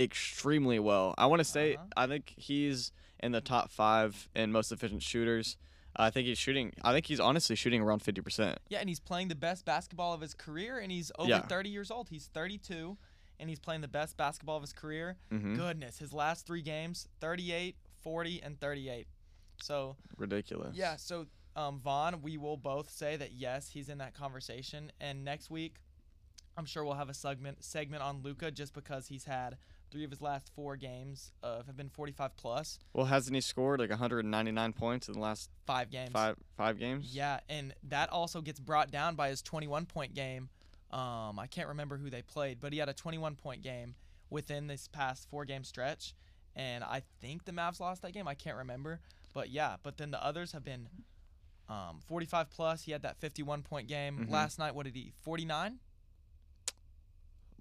extremely 0.01 0.79
well. 0.79 1.15
I 1.19 1.27
want 1.27 1.41
to 1.41 1.45
say, 1.45 1.75
Uh-huh. 1.77 1.85
I 1.97 2.07
think 2.07 2.33
he's 2.37 2.93
in 3.23 3.33
the 3.33 3.41
top 3.41 3.71
five 3.71 4.29
in 4.35 4.51
most 4.51 4.73
efficient 4.73 5.03
shooters. 5.03 5.57
I 5.97 6.11
think 6.11 6.27
he's 6.27 6.39
shooting. 6.39 6.73
I 6.83 6.93
think 6.93 7.07
he's 7.07 7.21
honestly 7.21 7.57
shooting 7.57 7.83
around 7.83 8.01
50%. 8.03 8.57
Yeah, 8.69 8.79
and 8.79 8.89
he's 8.89 9.01
playing 9.01 9.29
the 9.29 9.35
best 9.35 9.65
basketball 9.65 10.15
of 10.15 10.21
his 10.21 10.35
career, 10.35 10.79
and 10.79 10.91
he's 10.91 11.11
over 11.19 11.29
Yeah. 11.29 11.41
30 11.43 11.69
years 11.69 11.91
old. 11.91 12.09
He's 12.09 12.27
32, 12.29 12.97
and 13.39 13.49
he's 13.51 13.59
playing 13.59 13.81
the 13.81 13.89
best 13.89 14.17
basketball 14.17 14.57
of 14.57 14.63
his 14.63 14.73
career. 14.73 15.17
hmm 15.31 15.55
Goodness, 15.57 15.99
his 15.99 16.13
last 16.13 16.47
three 16.47 16.63
games 16.63 17.09
38, 17.21 17.77
40, 18.01 18.41
and 18.43 18.59
38. 18.61 19.09
So, 19.61 19.97
Ridiculous. 20.17 20.77
yeah, 20.77 20.97
so 20.97 21.27
um, 21.57 21.81
Vaughn, 21.81 22.23
we 22.23 22.39
will 22.39 22.57
both 22.57 22.89
say 22.91 23.17
that 23.17 23.33
yes, 23.33 23.69
he's 23.71 23.89
in 23.89 23.99
that 23.99 24.15
conversation. 24.15 24.93
And 25.01 25.25
next 25.25 25.51
week, 25.51 25.75
I'm 26.57 26.65
sure 26.65 26.85
we'll 26.85 26.95
have 26.95 27.11
a 27.11 27.15
segment 27.15 27.65
segment 27.65 28.03
on 28.03 28.23
Luka 28.23 28.51
just 28.53 28.73
because 28.75 29.09
he's 29.09 29.25
had 29.25 29.57
three 29.91 30.05
of 30.05 30.11
his 30.11 30.21
last 30.21 30.51
four 30.55 30.77
games 30.77 31.33
uh, 31.43 31.63
have 31.67 31.77
been 31.77 31.89
45 31.89 32.37
plus, 32.37 32.79
Well, 32.93 33.07
hasn't 33.07 33.35
he 33.35 33.41
scored 33.41 33.81
like 33.81 33.91
199 33.91 34.73
points 34.73 35.09
in 35.09 35.15
the 35.15 35.21
last 35.21 35.51
five 35.67 35.91
games. 35.91 36.11
five 36.13 36.37
five 36.57 36.79
games? 36.79 37.15
Yeah, 37.15 37.41
and 37.49 37.75
that 37.89 38.09
also 38.11 38.41
gets 38.41 38.61
brought 38.61 38.91
down 38.91 39.15
by 39.17 39.29
his 39.29 39.43
21 39.43 39.87
point 39.87 40.15
game. 40.15 40.49
Um, 40.91 41.39
I 41.39 41.47
can't 41.49 41.69
remember 41.69 41.97
who 41.97 42.11
they 42.11 42.23
played, 42.23 42.61
but 42.61 42.73
he 42.73 42.79
had 42.79 42.89
a 42.89 42.93
21 42.95 43.35
point 43.37 43.63
game 43.63 43.95
within 44.29 44.67
this 44.67 44.89
past 44.89 45.29
four 45.31 45.45
game 45.45 45.65
stretch, 45.65 46.15
and 46.57 46.83
I 46.85 47.03
think 47.21 47.45
the 47.45 47.53
Mavs 47.53 47.81
lost 47.81 48.03
that 48.03 48.13
game. 48.13 48.27
I 48.29 48.35
can't 48.35 48.57
remember, 48.57 49.01
but 49.35 49.51
yeah. 49.51 49.77
But 49.83 49.97
then 49.99 50.11
the 50.11 50.25
others 50.25 50.53
have 50.53 50.65
been 50.65 50.89
um, 51.69 52.01
45 52.07 52.51
plus. 52.51 52.83
He 52.83 52.93
had 52.93 53.03
that 53.03 53.17
51 53.21 53.63
point 53.63 53.87
game 53.89 54.27
Mhm. 54.27 54.31
last 54.31 54.59
night. 54.59 54.75
What 54.75 54.87
did 54.87 54.97
he? 54.97 55.13
49. 55.23 55.79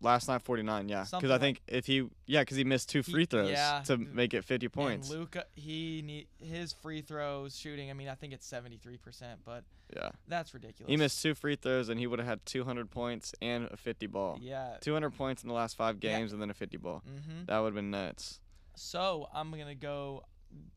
Last 0.02 0.28
night 0.28 0.42
49. 0.42 0.88
Yeah, 0.90 1.06
because 1.12 1.32
I 1.32 1.38
think 1.38 1.62
if 1.68 1.86
he 1.86 2.08
yeah 2.26 2.42
because 2.42 2.58
he 2.58 2.64
missed 2.64 2.90
two 2.90 3.04
free 3.04 3.26
throws 3.26 3.50
yeah, 3.52 3.82
to 3.86 3.98
make 3.98 4.34
it 4.34 4.44
50 4.46 4.70
points. 4.70 5.10
And 5.10 5.20
Luka, 5.20 5.46
he 5.56 6.02
need 6.06 6.28
his 6.38 6.72
free 6.74 7.02
throws 7.02 7.58
shooting. 7.58 7.90
I 7.90 7.94
mean, 7.94 8.08
I 8.08 8.16
think 8.16 8.32
it's 8.34 8.50
73%, 8.50 9.00
but 9.46 9.64
yeah, 9.96 10.10
that's 10.28 10.54
ridiculous. 10.54 10.90
he 10.90 10.96
missed 10.98 11.22
two 11.22 11.34
free 11.36 11.56
throws 11.56 11.90
and 11.90 12.00
he 12.00 12.08
would 12.08 12.20
have 12.20 12.28
had 12.28 12.46
200 12.46 12.90
points 12.90 13.34
and 13.42 13.68
a 13.72 13.78
50 13.78 14.08
ball. 14.08 14.38
Yeah. 14.42 14.78
200 14.82 15.10
points 15.12 15.44
in 15.44 15.50
the 15.50 15.56
last 15.56 15.76
five 15.76 15.98
Yeah. 16.02 16.18
games 16.18 16.32
and 16.32 16.42
then 16.42 16.50
a 16.50 16.54
50 16.54 16.78
ball. 16.78 17.04
Mhm. 17.08 17.48
That 17.48 17.60
would 17.60 17.68
have 17.68 17.76
been 17.76 17.92
nuts. 17.92 18.40
So 18.76 19.28
I'm 19.34 19.52
gonna 19.52 19.76
go 19.76 20.24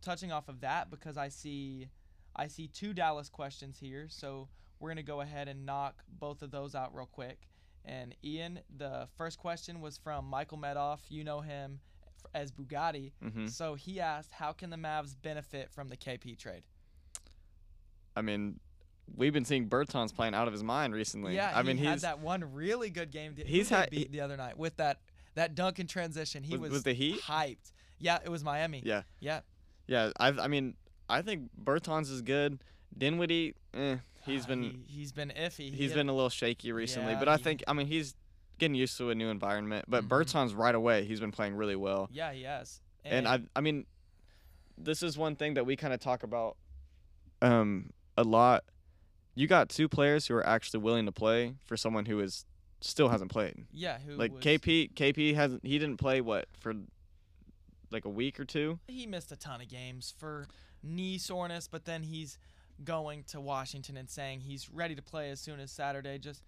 touching 0.00 0.32
off 0.32 0.48
of 0.48 0.60
that 0.62 0.90
because 0.90 1.16
I 1.16 1.28
see 1.28 1.88
I 2.34 2.46
see 2.48 2.66
two 2.66 2.92
Dallas 2.94 3.28
questions 3.28 3.78
here. 3.78 4.08
So 4.08 4.48
we're 4.80 4.88
gonna 4.90 5.02
go 5.02 5.20
ahead 5.20 5.48
and 5.48 5.64
knock 5.66 6.02
both 6.08 6.42
of 6.42 6.50
those 6.50 6.74
out 6.74 6.94
real 6.94 7.06
quick. 7.06 7.46
And 7.84 8.14
Ian, 8.24 8.60
the 8.76 9.08
first 9.16 9.38
question 9.38 9.80
was 9.80 9.98
from 9.98 10.24
Michael 10.26 10.58
Medoff. 10.58 11.00
You 11.08 11.24
know 11.24 11.40
him 11.40 11.80
as 12.34 12.52
Bugatti. 12.52 13.12
hmm 13.20 13.46
So 13.46 13.74
he 13.74 14.00
asked, 14.00 14.32
"How 14.32 14.52
can 14.52 14.70
the 14.70 14.76
Mavs 14.76 15.14
benefit 15.20 15.70
from 15.70 15.88
the 15.88 15.96
KP 15.96 16.36
trade?" 16.38 16.62
I 18.14 18.22
mean, 18.22 18.60
we've 19.16 19.32
been 19.32 19.44
seeing 19.44 19.68
Bertans 19.68 20.14
playing 20.14 20.34
out 20.34 20.46
of 20.46 20.52
his 20.52 20.62
mind 20.62 20.94
recently. 20.94 21.34
Yeah, 21.34 21.52
I 21.54 21.62
mean 21.62 21.76
he 21.76 21.84
had 21.84 21.92
he's 21.94 22.02
that 22.02 22.20
one 22.20 22.52
really 22.54 22.90
good 22.90 23.10
game. 23.10 23.34
He's 23.36 23.68
had- 23.68 23.90
beat 23.90 24.12
the 24.12 24.20
other 24.20 24.36
night 24.36 24.56
with 24.58 24.76
that 24.76 25.00
that 25.34 25.54
dunk 25.54 25.78
in 25.78 25.86
transition. 25.86 26.42
He 26.42 26.52
Was- 26.56 26.60
was, 26.60 26.70
was 26.72 26.82
the 26.84 26.92
Heat? 26.92 27.20
hyped. 27.22 27.72
Yeah, 27.98 28.18
it 28.24 28.28
was 28.28 28.44
Miami. 28.44 28.82
yeah 28.84 29.02
yeah. 29.20 29.40
yeah. 29.86 30.10
I 30.18 30.28
I 30.28 30.48
mean 30.48 30.74
I 31.08 31.22
think 31.22 31.50
Bertans 31.62 32.10
is 32.10 32.22
good. 32.22 32.62
Dinwiddie, 32.96 33.54
eh, 33.74 33.96
he's 34.24 34.46
been 34.46 34.62
he, 34.62 34.84
he's 34.86 35.12
been 35.12 35.30
iffy. 35.36 35.70
He 35.70 35.76
he's 35.76 35.92
been 35.92 36.08
a 36.08 36.12
little 36.12 36.30
shaky 36.30 36.72
recently, 36.72 37.12
Yeah, 37.12 37.18
but 37.18 37.28
I 37.28 37.36
he- 37.36 37.42
think 37.42 37.62
I 37.66 37.72
mean 37.72 37.86
he's 37.86 38.14
getting 38.58 38.74
used 38.74 38.96
to 38.98 39.10
a 39.10 39.14
new 39.14 39.28
environment. 39.28 39.86
But 39.88 40.04
Mhm. 40.04 40.08
Bertans 40.08 40.56
right 40.56 40.74
away, 40.74 41.04
he's 41.04 41.20
been 41.20 41.32
playing 41.32 41.54
really 41.54 41.76
well. 41.76 42.08
Yeah, 42.12 42.32
he 42.32 42.42
has. 42.42 42.80
And 43.04 43.26
I 43.26 43.40
I 43.56 43.60
mean 43.60 43.86
this 44.78 45.02
is 45.02 45.18
one 45.18 45.36
thing 45.36 45.54
that 45.54 45.66
we 45.66 45.76
kind 45.76 45.92
of 45.92 46.00
talk 46.00 46.22
about 46.22 46.56
um 47.40 47.90
a 48.16 48.22
lot. 48.24 48.64
You 49.34 49.46
got 49.46 49.68
two 49.70 49.88
players 49.88 50.26
who 50.26 50.34
are 50.34 50.46
actually 50.46 50.80
willing 50.80 51.06
to 51.06 51.12
play 51.12 51.54
for 51.64 51.76
someone 51.76 52.04
who 52.06 52.20
is 52.20 52.44
still 52.80 53.08
hasn't 53.08 53.30
played. 53.30 53.66
yeah, 53.72 53.98
who 54.00 54.14
Like 54.16 54.32
was, 54.32 54.42
KP 54.44 54.92
KP 54.94 55.34
hasn't 55.34 55.64
he 55.64 55.78
didn't 55.78 55.96
play 55.98 56.20
what 56.20 56.48
for 56.58 56.74
like 57.90 58.04
a 58.04 58.10
week 58.10 58.38
or 58.40 58.44
two. 58.44 58.78
he 58.88 59.06
missed 59.06 59.30
a 59.32 59.36
ton 59.36 59.60
of 59.60 59.68
games 59.68 60.14
for 60.18 60.46
knee 60.82 61.18
soreness, 61.18 61.68
but 61.68 61.84
then 61.84 62.02
he's 62.02 62.38
going 62.84 63.24
to 63.28 63.40
Washington 63.40 63.96
and 63.96 64.08
saying 64.08 64.40
he's 64.40 64.68
ready 64.70 64.94
to 64.94 65.02
play 65.02 65.30
as 65.30 65.40
soon 65.40 65.60
as 65.60 65.70
Saturday. 65.70 66.18
Just 66.18 66.42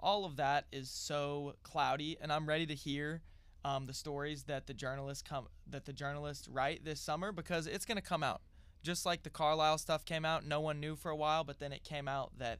all 0.00 0.24
of 0.24 0.36
that 0.36 0.66
is 0.72 0.90
so 0.90 1.54
cloudy, 1.62 2.16
and 2.20 2.32
I'm 2.32 2.46
ready 2.46 2.66
to 2.66 2.74
hear 2.74 3.22
um, 3.64 3.86
the 3.86 3.94
stories 3.94 4.44
that 4.44 4.66
the 4.66 4.74
journalists 4.74 5.22
come 5.22 5.46
that 5.68 5.84
the 5.84 5.92
journalists 5.92 6.48
write 6.48 6.84
this 6.84 7.00
summer 7.00 7.32
because 7.32 7.66
it's 7.66 7.84
gonna 7.84 8.00
come 8.00 8.22
out. 8.22 8.40
Just 8.82 9.06
like 9.06 9.22
the 9.22 9.30
Carlisle 9.30 9.78
stuff 9.78 10.04
came 10.04 10.24
out, 10.24 10.44
no 10.44 10.60
one 10.60 10.80
knew 10.80 10.96
for 10.96 11.10
a 11.10 11.16
while, 11.16 11.44
but 11.44 11.60
then 11.60 11.72
it 11.72 11.84
came 11.84 12.08
out 12.08 12.32
that 12.38 12.58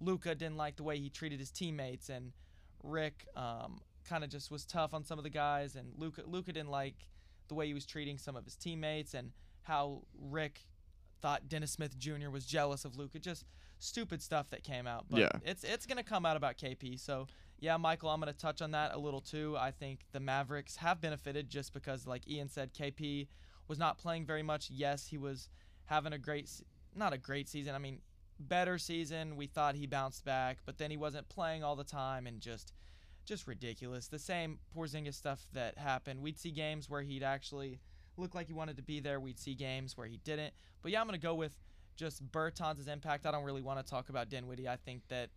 Luka 0.00 0.36
didn't 0.36 0.56
like 0.56 0.76
the 0.76 0.84
way 0.84 0.98
he 0.98 1.10
treated 1.10 1.40
his 1.40 1.50
teammates, 1.50 2.08
and 2.08 2.32
Rick 2.84 3.26
um, 3.34 3.80
kind 4.04 4.22
of 4.22 4.30
just 4.30 4.50
was 4.50 4.64
tough 4.64 4.94
on 4.94 5.04
some 5.04 5.18
of 5.18 5.24
the 5.24 5.30
guys, 5.30 5.74
and 5.74 5.92
Luka 5.96 6.22
Luka 6.26 6.52
didn't 6.52 6.70
like 6.70 7.08
the 7.48 7.54
way 7.54 7.66
he 7.66 7.74
was 7.74 7.86
treating 7.86 8.18
some 8.18 8.36
of 8.36 8.44
his 8.44 8.54
teammates, 8.54 9.14
and 9.14 9.32
how 9.62 10.02
Rick 10.18 10.60
thought 11.20 11.48
Dennis 11.48 11.72
Smith 11.72 11.98
Jr. 11.98 12.30
was 12.30 12.44
jealous 12.44 12.84
of 12.84 12.96
Luka. 12.96 13.18
Just 13.18 13.44
stupid 13.78 14.22
stuff 14.22 14.50
that 14.50 14.62
came 14.64 14.86
out. 14.86 15.06
But 15.08 15.20
Yeah. 15.20 15.30
it's 15.44 15.64
it's 15.64 15.86
gonna 15.86 16.02
come 16.02 16.24
out 16.26 16.36
about 16.36 16.56
KP. 16.58 16.96
So 16.98 17.26
yeah, 17.60 17.76
Michael, 17.76 18.10
I'm 18.10 18.20
gonna 18.20 18.32
touch 18.32 18.62
on 18.62 18.70
that 18.72 18.94
a 18.94 18.98
little 18.98 19.20
too. 19.20 19.56
I 19.58 19.70
think 19.70 20.00
the 20.12 20.20
Mavericks 20.20 20.76
have 20.76 21.00
benefited 21.00 21.48
just 21.48 21.72
because, 21.72 22.06
like 22.06 22.28
Ian 22.28 22.48
said, 22.48 22.72
KP 22.74 23.28
was 23.66 23.78
not 23.78 23.98
playing 23.98 24.24
very 24.26 24.42
much. 24.42 24.70
Yes, 24.70 25.06
he 25.08 25.18
was 25.18 25.48
having 25.84 26.12
a 26.12 26.18
great, 26.18 26.50
not 26.94 27.12
a 27.12 27.18
great 27.18 27.48
season. 27.48 27.74
I 27.74 27.78
mean, 27.78 28.00
better 28.40 28.78
season. 28.78 29.36
We 29.36 29.46
thought 29.46 29.74
he 29.74 29.86
bounced 29.86 30.24
back, 30.24 30.58
but 30.64 30.78
then 30.78 30.90
he 30.90 30.96
wasn't 30.96 31.28
playing 31.28 31.64
all 31.64 31.76
the 31.76 31.84
time 31.84 32.26
and 32.26 32.40
just 32.40 32.72
just 33.24 33.46
ridiculous. 33.46 34.08
The 34.08 34.18
same 34.18 34.58
Porzingis 34.74 35.14
stuff 35.14 35.46
that 35.52 35.76
happened. 35.76 36.22
We'd 36.22 36.38
see 36.38 36.50
games 36.50 36.88
where 36.88 37.02
he'd 37.02 37.22
actually 37.22 37.78
look 38.18 38.34
like 38.34 38.46
he 38.48 38.52
wanted 38.52 38.76
to 38.76 38.82
be 38.82 39.00
there. 39.00 39.20
We'd 39.20 39.38
see 39.38 39.54
games 39.54 39.96
where 39.96 40.06
he 40.06 40.18
didn't. 40.24 40.52
But 40.82 40.92
yeah, 40.92 41.00
I'm 41.00 41.06
gonna 41.06 41.18
go 41.18 41.34
with 41.34 41.52
just 41.96 42.24
Bertans' 42.30 42.86
impact. 42.88 43.26
I 43.26 43.30
don't 43.30 43.44
really 43.44 43.62
want 43.62 43.84
to 43.84 43.88
talk 43.88 44.08
about 44.08 44.28
Dinwiddie. 44.28 44.68
I 44.68 44.76
think 44.76 45.02
that 45.08 45.30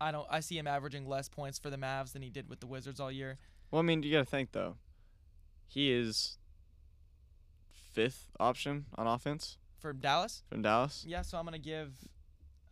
I 0.00 0.10
don't. 0.12 0.26
I 0.30 0.40
see 0.40 0.58
him 0.58 0.66
averaging 0.66 1.06
less 1.08 1.28
points 1.28 1.58
for 1.58 1.70
the 1.70 1.76
Mavs 1.76 2.12
than 2.12 2.22
he 2.22 2.30
did 2.30 2.48
with 2.48 2.60
the 2.60 2.66
Wizards 2.66 3.00
all 3.00 3.10
year. 3.12 3.38
Well, 3.70 3.80
I 3.80 3.82
mean, 3.82 4.02
you 4.02 4.10
got 4.12 4.18
to 4.20 4.24
think 4.24 4.52
though. 4.52 4.76
He 5.66 5.90
is 5.92 6.38
fifth 7.92 8.30
option 8.40 8.86
on 8.96 9.06
offense 9.06 9.58
For 9.78 9.92
Dallas, 9.92 10.42
from 10.48 10.62
Dallas. 10.62 11.04
yeah. 11.06 11.22
So 11.22 11.38
I'm 11.38 11.44
gonna 11.44 11.58
give 11.58 11.92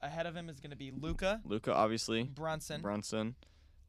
ahead 0.02 0.26
of 0.26 0.34
him 0.34 0.48
is 0.48 0.60
gonna 0.60 0.76
be 0.76 0.90
Luka 0.90 1.40
Luka, 1.44 1.74
obviously. 1.74 2.24
Brunson. 2.24 2.80
Brunson, 2.82 3.34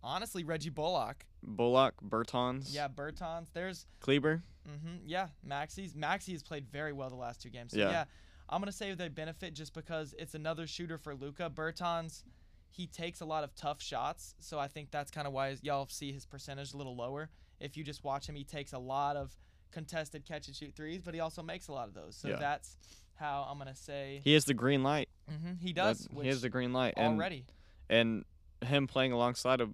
Honestly, 0.03 0.43
Reggie 0.43 0.69
Bullock. 0.69 1.25
Bullock, 1.43 1.95
Bertans, 2.07 2.73
Yeah, 2.73 2.87
Bertans. 2.87 3.47
There's 3.53 3.85
Kleber. 3.99 4.41
Mm-hmm. 4.69 4.97
Yeah, 5.07 5.27
Maxi's 5.47 5.93
Maxi 5.95 6.31
has 6.33 6.43
played 6.43 6.67
very 6.71 6.93
well 6.93 7.09
the 7.09 7.15
last 7.15 7.41
two 7.41 7.49
games. 7.49 7.71
So 7.71 7.79
Yeah. 7.79 7.89
yeah, 7.91 8.03
I'm 8.49 8.61
gonna 8.61 8.71
say 8.71 8.93
they 8.93 9.07
benefit 9.09 9.53
just 9.53 9.73
because 9.73 10.13
it's 10.19 10.35
another 10.35 10.67
shooter 10.67 10.97
for 10.97 11.15
Luka. 11.15 11.49
Bertans, 11.53 12.23
he 12.69 12.85
takes 12.87 13.21
a 13.21 13.25
lot 13.25 13.43
of 13.43 13.55
tough 13.55 13.81
shots, 13.81 14.35
so 14.39 14.59
I 14.59 14.67
think 14.67 14.91
that's 14.91 15.09
kind 15.11 15.25
of 15.27 15.33
why 15.33 15.57
y'all 15.61 15.87
see 15.89 16.11
his 16.11 16.25
percentage 16.25 16.73
a 16.73 16.77
little 16.77 16.95
lower. 16.95 17.29
If 17.59 17.75
you 17.75 17.83
just 17.83 18.03
watch 18.03 18.27
him, 18.27 18.35
he 18.35 18.43
takes 18.43 18.71
a 18.73 18.79
lot 18.79 19.15
of 19.17 19.35
contested 19.71 20.25
catch 20.25 20.47
and 20.47 20.55
shoot 20.55 20.73
threes, 20.75 21.01
but 21.01 21.13
he 21.13 21.19
also 21.19 21.41
makes 21.41 21.67
a 21.67 21.71
lot 21.71 21.87
of 21.87 21.93
those. 21.93 22.15
So 22.15 22.29
Yeah. 22.29 22.35
that's 22.37 22.77
how 23.15 23.47
I'm 23.49 23.57
gonna 23.57 23.75
say 23.75 24.21
He 24.23 24.33
has 24.33 24.45
the 24.45 24.53
green 24.53 24.83
light. 24.83 25.09
Mm-hmm. 25.29 25.53
he 25.59 25.73
does. 25.73 25.99
That- 26.05 26.13
Which 26.13 26.23
he 26.25 26.29
has 26.29 26.41
the 26.41 26.49
green 26.49 26.71
light, 26.73 26.93
and 26.97 27.15
already. 27.15 27.45
and 27.89 28.25
him 28.63 28.85
playing 28.87 29.11
alongside 29.11 29.59
a 29.61 29.69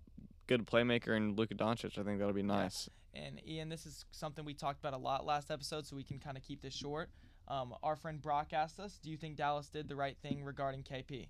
good 0.48 0.66
playmaker 0.66 1.16
and 1.16 1.38
Luka 1.38 1.56
Doncic, 1.56 1.98
I 1.98 2.04
think 2.04 2.20
that'll 2.20 2.34
be 2.34 2.42
nice. 2.42 2.90
And 3.14 3.42
Ian, 3.48 3.70
this 3.70 3.86
is 3.86 4.06
something 4.12 4.46
we 4.46 4.54
talked 4.54 4.80
about 4.80 4.94
a 4.94 4.98
lot 4.98 5.26
last 5.26 5.52
episode, 5.52 5.86
so 5.86 5.96
we 5.96 6.04
can 6.04 6.20
kind 6.20 6.38
of 6.38 6.44
keep 6.44 6.62
this 6.62 6.74
short. 6.74 7.10
Um, 7.48 7.74
our 7.84 7.96
friend 7.96 8.22
Brock 8.22 8.54
asked 8.54 8.80
us, 8.80 9.00
"Do 9.02 9.10
you 9.10 9.18
think 9.18 9.38
Dallas 9.38 9.70
did 9.70 9.88
the 9.88 9.96
right 9.96 10.18
thing 10.18 10.44
regarding 10.44 10.84
KP?" 10.84 11.30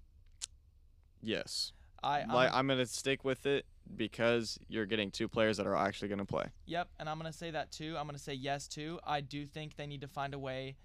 Yes, 1.22 1.74
I, 2.03 2.22
I'm, 2.22 2.30
like 2.30 2.49
I'm 2.53 2.68
gonna 2.68 2.86
stick 2.86 3.24
with 3.24 3.45
it 3.45 3.65
because 3.95 4.59
you're 4.68 4.86
getting 4.86 5.11
two 5.11 5.28
players 5.28 5.57
that 5.57 5.68
are 5.68 5.76
actually 5.76 6.09
gonna 6.09 6.26
play. 6.26 6.45
Yep, 6.65 6.89
and 6.99 7.09
I'm 7.09 7.18
gonna 7.18 7.34
say 7.34 7.51
that 7.51 7.72
too. 7.72 7.95
I'm 7.97 8.05
gonna 8.05 8.18
say 8.18 8.34
yes 8.34 8.68
too. 8.68 8.99
I 9.05 9.22
do 9.22 9.45
think 9.45 9.76
they 9.76 9.88
need 9.88 10.01
to 10.01 10.07
find 10.07 10.34
a 10.34 10.39
way 10.39 10.76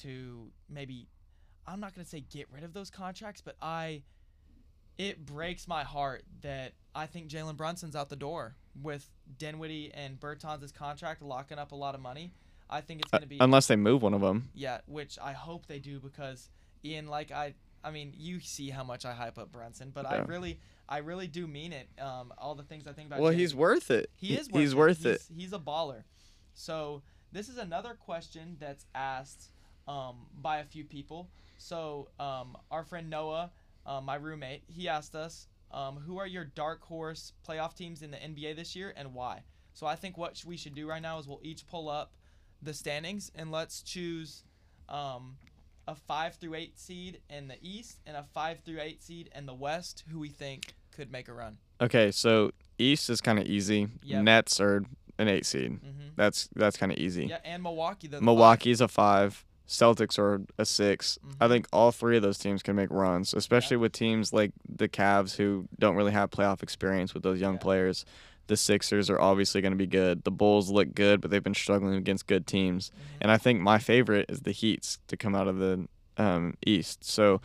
to 0.00 0.50
maybe. 0.68 1.08
I'm 1.66 1.80
not 1.80 1.94
gonna 1.94 2.04
say 2.04 2.20
get 2.20 2.48
rid 2.52 2.64
of 2.64 2.72
those 2.72 2.90
contracts, 2.90 3.40
but 3.40 3.56
I. 3.62 4.02
It 4.96 5.26
breaks 5.26 5.66
my 5.66 5.82
heart 5.82 6.22
that 6.42 6.72
I 6.94 7.06
think 7.06 7.28
Jalen 7.28 7.56
Brunson's 7.56 7.96
out 7.96 8.08
the 8.08 8.16
door 8.16 8.54
with 8.82 9.08
Dinwiddie 9.38 9.90
and 9.94 10.18
Bertans' 10.20 10.72
contract 10.72 11.22
locking 11.22 11.58
up 11.58 11.72
a 11.72 11.74
lot 11.76 11.94
of 11.94 12.00
money. 12.00 12.32
I 12.70 12.80
think 12.80 13.02
it's 13.02 13.12
Uh, 13.12 13.18
gonna 13.18 13.26
be 13.26 13.38
unless 13.40 13.66
they 13.66 13.76
move 13.76 14.02
one 14.02 14.14
of 14.14 14.20
them. 14.20 14.50
yeah, 14.54 14.80
which 14.86 15.18
I 15.20 15.32
hope 15.32 15.66
they 15.66 15.78
do 15.78 16.00
because 16.00 16.48
Ian, 16.84 17.08
like 17.08 17.30
I, 17.30 17.54
I 17.82 17.90
mean, 17.90 18.12
you 18.16 18.40
see 18.40 18.70
how 18.70 18.84
much 18.84 19.04
I 19.04 19.12
hype 19.12 19.38
up 19.38 19.52
Brunson, 19.52 19.90
but 19.94 20.06
I 20.06 20.18
really, 20.18 20.58
I 20.88 20.98
really 20.98 21.26
do 21.26 21.46
mean 21.46 21.72
it. 21.72 21.88
Um, 22.00 22.32
all 22.38 22.54
the 22.54 22.62
things 22.62 22.86
I 22.86 22.92
think 22.92 23.08
about. 23.08 23.20
Well, 23.20 23.32
Jalen. 23.32 23.36
he's 23.36 23.54
worth 23.54 23.90
it. 23.90 24.10
He 24.16 24.34
is. 24.36 24.48
Worth 24.50 24.60
he's 24.62 24.72
it. 24.72 24.76
worth 24.76 25.06
it. 25.06 25.22
He's, 25.28 25.36
he's 25.44 25.52
a 25.52 25.58
baller. 25.58 26.04
So 26.54 27.02
this 27.32 27.48
is 27.48 27.58
another 27.58 27.94
question 27.94 28.56
that's 28.60 28.86
asked 28.94 29.50
um, 29.86 30.26
by 30.40 30.58
a 30.58 30.64
few 30.64 30.84
people. 30.84 31.28
So 31.58 32.08
um, 32.18 32.56
our 32.70 32.84
friend 32.84 33.10
Noah, 33.10 33.50
uh, 33.86 34.00
my 34.00 34.14
roommate, 34.16 34.62
he 34.66 34.88
asked 34.88 35.14
us, 35.14 35.46
um, 35.74 35.96
"Who 35.96 36.18
are 36.18 36.26
your 36.26 36.44
dark 36.44 36.82
horse 36.82 37.32
playoff 37.46 37.74
teams 37.74 38.02
in 38.02 38.10
the 38.10 38.16
NBA 38.16 38.56
this 38.56 38.74
year, 38.74 38.94
and 38.96 39.12
why?" 39.14 39.42
So 39.74 39.86
I 39.86 39.96
think 39.96 40.16
what 40.16 40.42
we 40.46 40.56
should 40.56 40.74
do 40.74 40.88
right 40.88 41.02
now 41.02 41.18
is 41.18 41.26
we'll 41.26 41.40
each 41.42 41.66
pull 41.66 41.88
up 41.88 42.14
the 42.62 42.72
standings 42.72 43.30
and 43.34 43.50
let's 43.50 43.82
choose 43.82 44.44
um, 44.88 45.36
a 45.86 45.94
five 45.94 46.36
through 46.36 46.54
eight 46.54 46.78
seed 46.78 47.20
in 47.28 47.48
the 47.48 47.56
East 47.60 48.00
and 48.06 48.16
a 48.16 48.22
five 48.22 48.60
through 48.64 48.80
eight 48.80 49.02
seed 49.02 49.30
in 49.34 49.46
the 49.46 49.54
West, 49.54 50.04
who 50.10 50.18
we 50.18 50.28
think 50.28 50.74
could 50.92 51.10
make 51.10 51.28
a 51.28 51.32
run. 51.32 51.58
Okay, 51.80 52.10
so 52.10 52.52
East 52.78 53.10
is 53.10 53.20
kind 53.20 53.38
of 53.38 53.46
easy. 53.46 53.88
Yep. 54.04 54.22
Nets 54.22 54.60
are 54.60 54.84
an 55.18 55.28
eight 55.28 55.44
seed. 55.44 55.72
Mm-hmm. 55.72 56.08
That's 56.16 56.48
that's 56.54 56.76
kind 56.76 56.92
of 56.92 56.98
easy. 56.98 57.26
Yeah, 57.26 57.38
and 57.44 57.62
Milwaukee. 57.62 58.06
The 58.06 58.18
five. 58.18 58.24
Milwaukee's 58.24 58.80
a 58.80 58.88
five. 58.88 59.44
Celtics 59.66 60.18
are 60.18 60.42
a 60.58 60.64
6 60.64 61.18
I 61.40 61.46
Mhm. 61.46 61.48
think 61.48 61.66
all 61.72 61.90
three 61.90 62.16
of 62.16 62.22
those 62.22 62.38
teams 62.38 62.62
can 62.62 62.76
make 62.76 62.90
runs, 62.90 63.32
especially 63.32 63.76
with 63.78 63.92
teams 63.92 64.32
like 64.32 64.52
the 64.68 64.88
Cavs 64.88 65.36
who 65.36 65.66
don't 65.78 65.96
really 65.96 66.12
have 66.12 66.30
playoff 66.30 66.62
experience 66.62 67.14
with 67.14 67.22
those 67.22 67.40
young 67.40 67.54
Yeah. 67.54 67.60
players. 67.60 68.04
The 68.46 68.56
Sixers 68.58 69.08
are 69.08 69.18
obviously 69.18 69.62
going 69.62 69.72
to 69.72 69.76
be 69.78 69.86
good. 69.86 70.24
The 70.24 70.30
Bulls 70.30 70.68
look 70.70 70.94
good, 70.94 71.22
but 71.22 71.30
they've 71.30 71.42
been 71.42 71.54
struggling 71.54 71.94
against 71.94 72.26
good 72.26 72.46
teams. 72.46 72.90
Mhm. 72.90 73.16
And 73.22 73.30
I 73.30 73.38
think 73.38 73.60
my 73.62 73.78
favorite 73.78 74.26
is 74.28 74.42
the 74.42 74.52
Heats 74.52 74.98
to 75.08 75.16
come 75.16 75.34
out 75.34 75.48
of 75.48 75.58
the 75.58 75.88
um, 76.18 76.54
East. 76.64 77.02
So, 77.02 77.40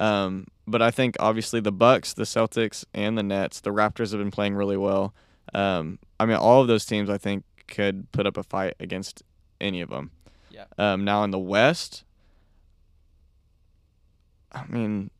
um, 0.00 0.46
but 0.66 0.80
I 0.80 0.90
think 0.90 1.16
obviously 1.20 1.60
the 1.60 1.72
Bucks, 1.72 2.14
the 2.14 2.22
Celtics, 2.22 2.84
and 2.94 3.18
the 3.18 3.22
Nets, 3.22 3.60
the 3.60 3.70
Raptors 3.70 4.12
have 4.12 4.20
been 4.20 4.30
playing 4.30 4.54
really 4.54 4.76
well. 4.76 5.12
Um, 5.52 5.98
I 6.18 6.24
mean, 6.26 6.36
all 6.36 6.62
of 6.62 6.68
those 6.68 6.86
teams 6.86 7.10
I 7.10 7.18
think 7.18 7.44
could 7.66 8.10
put 8.12 8.26
up 8.26 8.36
a 8.36 8.42
fight 8.42 8.74
against 8.80 9.22
any 9.60 9.80
of 9.80 9.90
them. 9.90 10.10
Yeah. 10.54 10.64
Um, 10.78 11.04
now 11.04 11.24
in 11.24 11.30
the 11.32 11.38
West, 11.38 12.04
I 14.52 14.64
mean, 14.68 15.10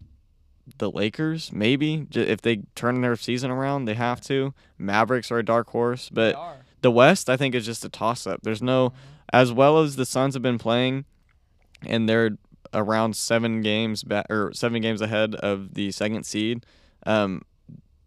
the 0.79 0.91
Lakers 0.91 1.53
maybe 1.53 2.07
if 2.15 2.41
they 2.41 2.63
turn 2.75 3.01
their 3.01 3.17
season 3.17 3.51
around, 3.51 3.85
they 3.85 3.95
have 3.95 4.21
to. 4.23 4.55
Mavericks 4.79 5.31
are 5.31 5.39
a 5.39 5.45
dark 5.45 5.69
horse, 5.71 6.09
but 6.09 6.35
the 6.83 6.91
West 6.91 7.29
I 7.29 7.37
think 7.37 7.55
is 7.55 7.67
just 7.67 7.85
a 7.85 7.89
toss 7.89 8.27
up. 8.27 8.41
There's 8.43 8.63
no 8.63 8.91
Mhm. 8.91 8.95
as 9.33 9.53
well 9.53 9.81
as 9.81 9.97
the 9.97 10.07
Suns 10.07 10.35
have 10.35 10.43
been 10.43 10.59
playing, 10.59 11.05
and 11.83 12.09
they're 12.09 12.39
around 12.73 13.15
seven 13.17 13.61
games 13.63 14.03
back 14.05 14.27
or 14.31 14.53
seven 14.55 14.81
games 14.83 15.01
ahead 15.01 15.35
of 15.37 15.75
the 15.75 15.91
second 15.93 16.25
seed. 16.25 16.65
Um, 17.07 17.43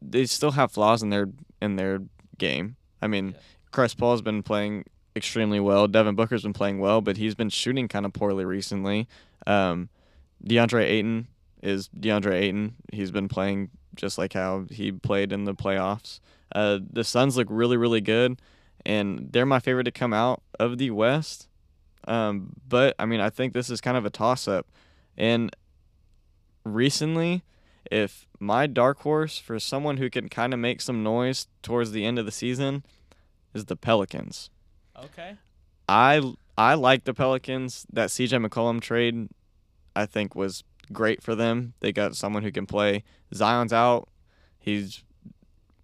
they 0.02 0.26
still 0.26 0.52
have 0.52 0.72
flaws 0.72 1.04
in 1.04 1.10
their 1.10 1.30
in 1.62 1.76
their 1.76 2.00
game. 2.38 2.76
I 3.02 3.08
mean, 3.08 3.30
Yeah. 3.32 3.40
Chris 3.72 3.94
Paul's 3.94 4.22
been 4.22 4.44
playing 4.44 4.86
extremely 5.18 5.60
well. 5.60 5.88
Devin 5.88 6.16
Booker's 6.16 6.44
been 6.44 6.54
playing 6.54 6.80
well, 6.80 7.02
but 7.02 7.18
he's 7.18 7.36
been 7.36 7.50
shooting 7.50 7.88
kind 7.88 8.06
of 8.06 8.14
poorly 8.14 8.46
recently. 8.46 9.08
Um, 9.46 9.90
DeAndre 10.46 10.84
Ayton 10.84 11.28
is 11.62 11.90
DeAndre 11.90 12.34
Ayton. 12.34 12.76
He's 12.94 13.12
been 13.12 13.28
playing 13.28 13.72
just 13.96 14.18
like 14.18 14.34
how 14.34 14.66
he 14.70 14.92
played 14.92 15.32
in 15.32 15.46
the 15.46 15.56
playoffs. 15.56 16.20
Uh, 16.56 16.80
the 16.90 17.04
Suns 17.04 17.36
look 17.36 17.48
really, 17.50 17.78
really 17.78 18.02
good, 18.02 18.40
and 18.86 19.30
they're 19.32 19.46
my 19.46 19.60
favorite 19.60 19.84
to 19.84 19.92
come 19.92 20.14
out 20.14 20.42
of 20.60 20.78
the 20.78 20.92
West. 20.92 21.48
Um, 22.08 22.54
but 22.68 22.96
I 23.00 23.06
mean, 23.06 23.20
I 23.20 23.30
think 23.30 23.54
this 23.54 23.70
is 23.70 23.82
kind 23.82 23.98
of 23.98 24.06
a 24.06 24.10
toss 24.10 24.48
up. 24.48 24.68
And 25.18 25.54
recently, 26.64 27.44
if 27.92 28.28
my 28.40 28.68
dark 28.68 29.00
horse 29.00 29.38
for 29.38 29.60
someone 29.60 29.98
who 29.98 30.10
can 30.10 30.30
kind 30.30 30.54
of 30.54 30.60
make 30.60 30.82
some 30.82 31.04
noise 31.04 31.48
towards 31.62 31.92
the 31.92 32.06
end 32.06 32.20
of 32.20 32.26
the 32.26 32.32
season 32.32 32.84
is 33.54 33.66
the 33.66 33.76
Pelicans. 33.76 34.50
Okay. 35.06 35.36
I 35.88 36.34
I 36.58 36.74
like 36.74 37.04
the 37.06 37.14
Pelicans. 37.14 37.86
That 37.92 38.10
CJ 38.10 38.46
McCollum 38.46 38.82
trade, 38.82 39.30
I 39.96 40.06
think, 40.06 40.36
was 40.36 40.64
great 40.92 41.22
for 41.24 41.36
them. 41.36 41.74
They 41.80 41.92
got 41.92 42.16
someone 42.16 42.44
who 42.44 42.52
can 42.52 42.66
play. 42.66 43.04
Zion's 43.34 43.74
out. 43.74 44.10
He's 44.60 45.04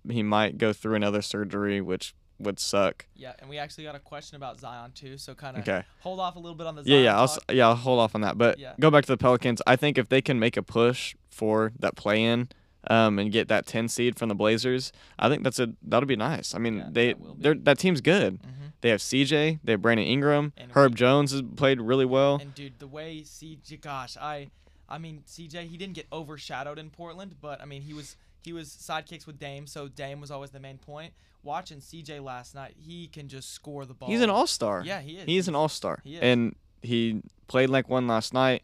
he 0.09 0.21
might 0.23 0.57
go 0.57 0.73
through 0.73 0.95
another 0.95 1.21
surgery, 1.21 1.79
which 1.79 2.13
would 2.39 2.59
suck. 2.59 3.05
Yeah, 3.15 3.33
and 3.39 3.49
we 3.49 3.57
actually 3.57 3.85
got 3.85 3.95
a 3.95 3.99
question 3.99 4.35
about 4.35 4.59
Zion 4.59 4.91
too, 4.91 5.17
so 5.17 5.33
kind 5.33 5.55
of 5.55 5.61
Okay. 5.63 5.85
hold 6.01 6.19
off 6.19 6.35
a 6.35 6.39
little 6.39 6.57
bit 6.57 6.67
on 6.67 6.75
the 6.75 6.81
Yeah, 6.81 6.95
Zion 6.97 7.03
yeah, 7.05 7.17
I'll 7.17 7.27
talk. 7.29 7.43
yeah, 7.53 7.67
I'll 7.69 7.75
hold 7.75 7.99
off 8.01 8.15
on 8.15 8.21
that. 8.21 8.37
But 8.37 8.59
Yeah. 8.59 8.73
go 8.79 8.91
back 8.91 9.05
to 9.05 9.11
the 9.13 9.17
Pelicans. 9.17 9.61
I 9.65 9.77
think 9.77 9.97
if 9.97 10.09
they 10.09 10.21
can 10.21 10.39
make 10.39 10.57
a 10.57 10.63
push 10.63 11.15
for 11.29 11.71
that 11.79 11.95
play 11.95 12.21
in, 12.23 12.49
um, 12.89 13.17
and 13.17 13.31
get 13.31 13.47
that 13.47 13.65
ten 13.65 13.87
seed 13.87 14.17
from 14.19 14.27
the 14.27 14.35
Blazers, 14.35 14.91
I 15.17 15.29
think 15.29 15.43
that's 15.43 15.59
a 15.59 15.69
that'll 15.81 16.07
be 16.07 16.17
nice. 16.17 16.53
I 16.53 16.57
mean, 16.57 16.77
Yeah, 16.79 16.89
they 16.91 17.13
that 17.13 17.35
they're 17.37 17.53
that 17.55 17.79
team's 17.79 18.01
good. 18.01 18.41
Mhm. 18.41 18.62
They 18.83 18.89
have 18.89 18.99
CJ, 18.99 19.59
they 19.63 19.71
have 19.71 19.81
Brandon 19.81 20.05
Ingram, 20.05 20.51
And 20.57 20.69
Herb 20.73 20.91
we- 20.91 20.95
Jones 20.97 21.31
has 21.31 21.41
played 21.55 21.79
really 21.79 22.03
well. 22.05 22.35
And 22.41 22.53
dude, 22.53 22.79
the 22.79 22.87
way 22.87 23.21
CJ, 23.21 23.79
gosh, 23.79 24.17
I, 24.17 24.49
I 24.89 24.97
mean 24.97 25.23
CJ, 25.25 25.67
he 25.67 25.77
didn't 25.77 25.93
get 25.95 26.05
overshadowed 26.11 26.77
in 26.77 26.89
Portland, 26.89 27.35
but 27.41 27.61
I 27.61 27.65
mean 27.65 27.81
he 27.81 27.93
was 27.93 28.17
he 28.43 28.51
was 28.51 28.67
sidekicks 28.67 29.25
with 29.25 29.39
Dame, 29.39 29.67
so 29.67 29.87
Dame 29.87 30.19
was 30.19 30.29
always 30.31 30.51
the 30.51 30.59
main 30.59 30.77
point. 30.77 31.13
Watching 31.43 31.77
CJ 31.79 32.21
last 32.21 32.53
night, 32.55 32.73
he 32.77 33.07
can 33.07 33.29
just 33.29 33.53
score 33.53 33.85
the 33.85 33.93
ball. 33.93 34.09
He's 34.09 34.19
an 34.21 34.29
all 34.29 34.47
star. 34.47 34.83
Yeah, 34.85 34.99
he 34.99 35.13
is. 35.17 35.25
He's 35.25 35.47
an 35.47 35.55
all 35.55 35.69
star. 35.69 35.99
He. 36.03 36.19
And 36.19 36.53
he 36.81 37.21
played 37.47 37.69
like 37.69 37.87
one 37.87 38.05
last 38.05 38.33
night. 38.33 38.63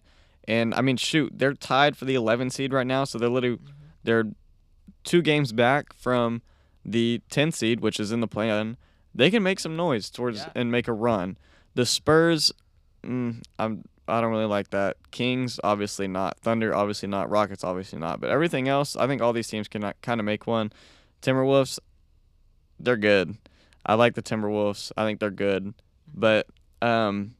And 0.50 0.76
I 0.76 0.82
mean, 0.82 0.98
shoot, 0.98 1.32
they're 1.34 1.54
tied 1.54 1.96
for 1.96 2.04
the 2.04 2.16
11 2.16 2.50
seed 2.50 2.74
right 2.74 2.86
now. 2.88 3.06
So 3.06 3.18
they're 3.18 3.30
literally 3.30 3.56
Mhm. 3.58 3.72
they're 4.04 4.26
two 5.06 5.22
games 5.22 5.54
back 5.54 5.94
from 5.94 6.42
the 6.84 7.22
10 7.30 7.54
seed, 7.54 7.80
which 7.80 8.02
is 8.02 8.12
in 8.12 8.20
the 8.20 8.28
plan. 8.28 8.76
They 9.20 9.30
can 9.30 9.44
make 9.44 9.60
some 9.60 9.76
noise 9.76 10.10
towards 10.10 10.38
Yeah. 10.40 10.52
and 10.56 10.72
make 10.72 10.88
a 10.88 10.94
run. 10.94 11.38
The 11.76 11.86
Spurs, 11.86 12.54
mm, 13.04 13.44
I'm 13.60 13.84
I 14.08 14.22
don't 14.22 14.32
really 14.32 14.46
like 14.46 14.70
that. 14.72 14.96
Kings, 15.12 15.60
obviously 15.64 16.08
not. 16.08 16.40
Thunder, 16.40 16.74
obviously 16.74 17.08
not. 17.10 17.30
Rockets, 17.30 17.64
obviously 17.64 18.00
not. 18.00 18.20
But 18.22 18.32
everything 18.32 18.68
else, 18.68 18.96
I 18.96 19.06
think 19.08 19.22
all 19.22 19.34
these 19.34 19.48
teams 19.50 19.68
can 19.68 19.84
kind 20.02 20.20
of 20.20 20.26
make 20.26 20.48
one. 20.48 20.72
Timberwolves, 21.22 21.78
they're 22.80 22.98
good. 22.98 23.38
I 23.86 23.94
like 23.96 24.16
the 24.16 24.24
Timberwolves. 24.24 24.92
I 24.98 25.04
think 25.06 25.20
they're 25.20 25.30
good. 25.30 25.74
But 26.14 26.48
um 26.82 27.36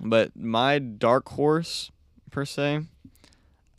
but 0.00 0.36
my 0.36 0.78
dark 0.80 1.28
horse 1.30 1.90
per 2.32 2.44
se, 2.44 2.80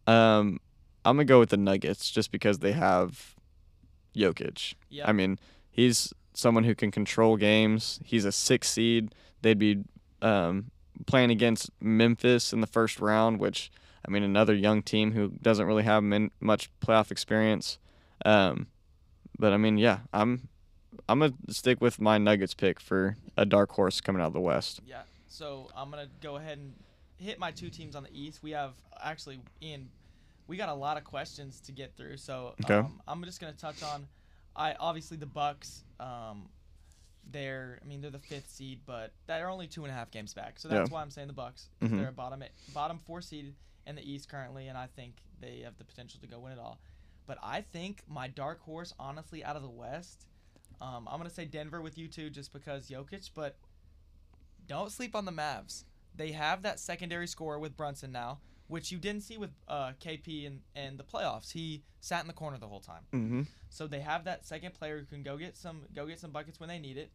um 0.08 0.60
I'm 1.06 1.16
going 1.18 1.28
to 1.28 1.32
go 1.32 1.40
with 1.40 1.50
the 1.50 1.58
Nuggets 1.58 2.10
just 2.12 2.32
because 2.32 2.60
they 2.60 2.72
have 2.74 3.36
Jokic. 4.16 4.74
Yeah. 4.90 5.08
I 5.08 5.14
mean, 5.14 5.40
he's 5.72 6.12
someone 6.38 6.64
who 6.64 6.76
can 6.76 6.92
control 6.92 7.36
games. 7.36 8.00
He's 8.06 8.24
a 8.24 8.32
6 8.32 8.70
seed. 8.70 9.16
They'd 9.42 9.58
be 9.60 9.84
um 10.22 10.72
playing 11.06 11.32
against 11.32 11.70
Memphis 11.80 12.54
in 12.54 12.62
the 12.62 12.68
first 12.68 13.00
round, 13.00 13.40
which 13.40 13.72
I 14.08 14.12
mean 14.12 14.24
another 14.24 14.54
young 14.54 14.82
team 14.84 15.12
who 15.14 15.30
doesn't 15.42 15.66
really 15.66 15.84
have 15.84 16.04
min- 16.04 16.32
much 16.40 16.70
playoff 16.80 17.12
experience. 17.12 17.80
Um 18.26 18.68
but 19.40 19.52
I 19.54 19.58
mean, 19.58 19.78
yeah, 19.78 20.00
I'm 20.14 20.48
I'm 21.10 21.20
gonna 21.20 21.34
stick 21.50 21.82
with 21.82 22.00
my 22.00 22.18
Nuggets 22.20 22.54
pick 22.54 22.80
for 22.80 23.16
a 23.36 23.46
dark 23.46 23.72
horse 23.72 24.00
coming 24.02 24.22
out 24.22 24.28
of 24.28 24.34
the 24.34 24.40
West. 24.40 24.80
Yeah. 24.86 25.02
So 25.28 25.70
I'm 25.76 25.90
gonna 25.90 26.08
go 26.22 26.36
ahead 26.38 26.58
and 26.60 26.74
hit 27.18 27.40
my 27.40 27.50
two 27.52 27.70
teams 27.70 27.96
on 27.96 28.04
the 28.04 28.10
East. 28.14 28.44
We 28.44 28.52
have 28.52 28.74
actually 29.04 29.40
Ian. 29.62 29.90
We 30.48 30.56
got 30.56 30.70
a 30.70 30.74
lot 30.74 30.98
of 30.98 31.04
questions 31.04 31.60
to 31.62 31.72
get 31.74 31.96
through, 31.98 32.18
so 32.18 32.54
Okay. 32.64 32.76
um, 32.78 33.02
I'm 33.08 33.24
just 33.24 33.42
gonna 33.42 33.54
touch 33.54 33.82
on. 33.84 34.08
I 34.58 34.74
obviously 34.80 35.18
the 35.18 35.26
Bucks. 35.28 35.84
Um, 36.00 36.50
they're 37.30 37.80
I 37.84 37.86
mean 37.88 38.02
they're 38.02 38.10
the 38.12 38.20
fifth 38.20 38.50
seed, 38.50 38.80
but 38.86 39.12
they're 39.28 39.50
only 39.50 39.68
two 39.68 39.84
and 39.84 39.92
a 39.92 39.96
half 39.96 40.12
games 40.12 40.34
back. 40.34 40.60
So 40.60 40.68
that's 40.68 40.90
Yeah. 40.90 40.94
why 40.94 41.02
I'm 41.02 41.12
saying 41.12 41.28
the 41.28 41.34
Bucks. 41.34 41.70
Mhm. 41.82 41.98
They're 41.98 42.08
a 42.10 42.12
bottom 42.14 42.42
eight, 42.42 42.52
bottom 42.74 43.00
four 43.00 43.22
seed 43.22 43.54
in 43.86 43.96
the 43.96 44.02
East 44.10 44.30
currently, 44.30 44.68
and 44.68 44.78
I 44.78 44.88
think 44.88 45.22
they 45.40 45.60
have 45.62 45.78
the 45.78 45.84
potential 45.84 46.20
to 46.22 46.28
go 46.28 46.40
win 46.40 46.54
it 46.54 46.60
all. 46.60 46.80
But 47.26 47.38
I 47.44 47.62
think 47.62 48.04
my 48.08 48.28
dark 48.30 48.62
horse, 48.62 48.94
honestly, 48.98 49.44
out 49.44 49.56
of 49.58 49.62
the 49.62 49.70
West, 49.70 50.26
um, 50.80 51.08
I'm 51.10 51.18
gonna 51.18 51.30
say 51.30 51.46
Denver 51.46 51.82
with 51.82 51.98
you 51.98 52.08
two, 52.08 52.30
just 52.30 52.54
because 52.54 52.90
Jokic. 52.90 53.30
But 53.34 53.58
don't 54.66 54.92
sleep 54.92 55.16
on 55.16 55.26
the 55.26 55.32
Mavs. 55.32 55.84
They 56.16 56.32
have 56.32 56.62
that 56.64 56.80
secondary 56.80 57.28
scorer 57.28 57.60
with 57.60 57.76
Brunson 57.78 58.12
now, 58.12 58.40
which 58.68 58.92
you 58.92 58.98
didn't 58.98 59.22
see 59.22 59.38
with 59.38 59.52
uh, 59.68 59.92
KP 60.04 60.46
in, 60.46 60.62
in 60.76 60.98
the 60.98 61.04
playoffs. 61.04 61.52
He 61.52 61.84
sat 62.02 62.22
in 62.22 62.28
the 62.28 62.34
corner 62.34 62.58
the 62.58 62.68
whole 62.68 62.80
time. 62.80 63.04
Mm-hmm. 63.14 63.42
So 63.70 63.88
they 63.88 64.00
have 64.00 64.26
that 64.26 64.46
second 64.46 64.74
player 64.74 65.00
who 65.00 65.06
can 65.06 65.24
go 65.24 65.38
get 65.38 65.56
some 65.56 65.84
go 65.96 66.06
get 66.06 66.20
some 66.20 66.32
buckets 66.32 66.60
when 66.60 66.70
they 66.70 66.80
need 66.80 66.98
it. 66.98 67.12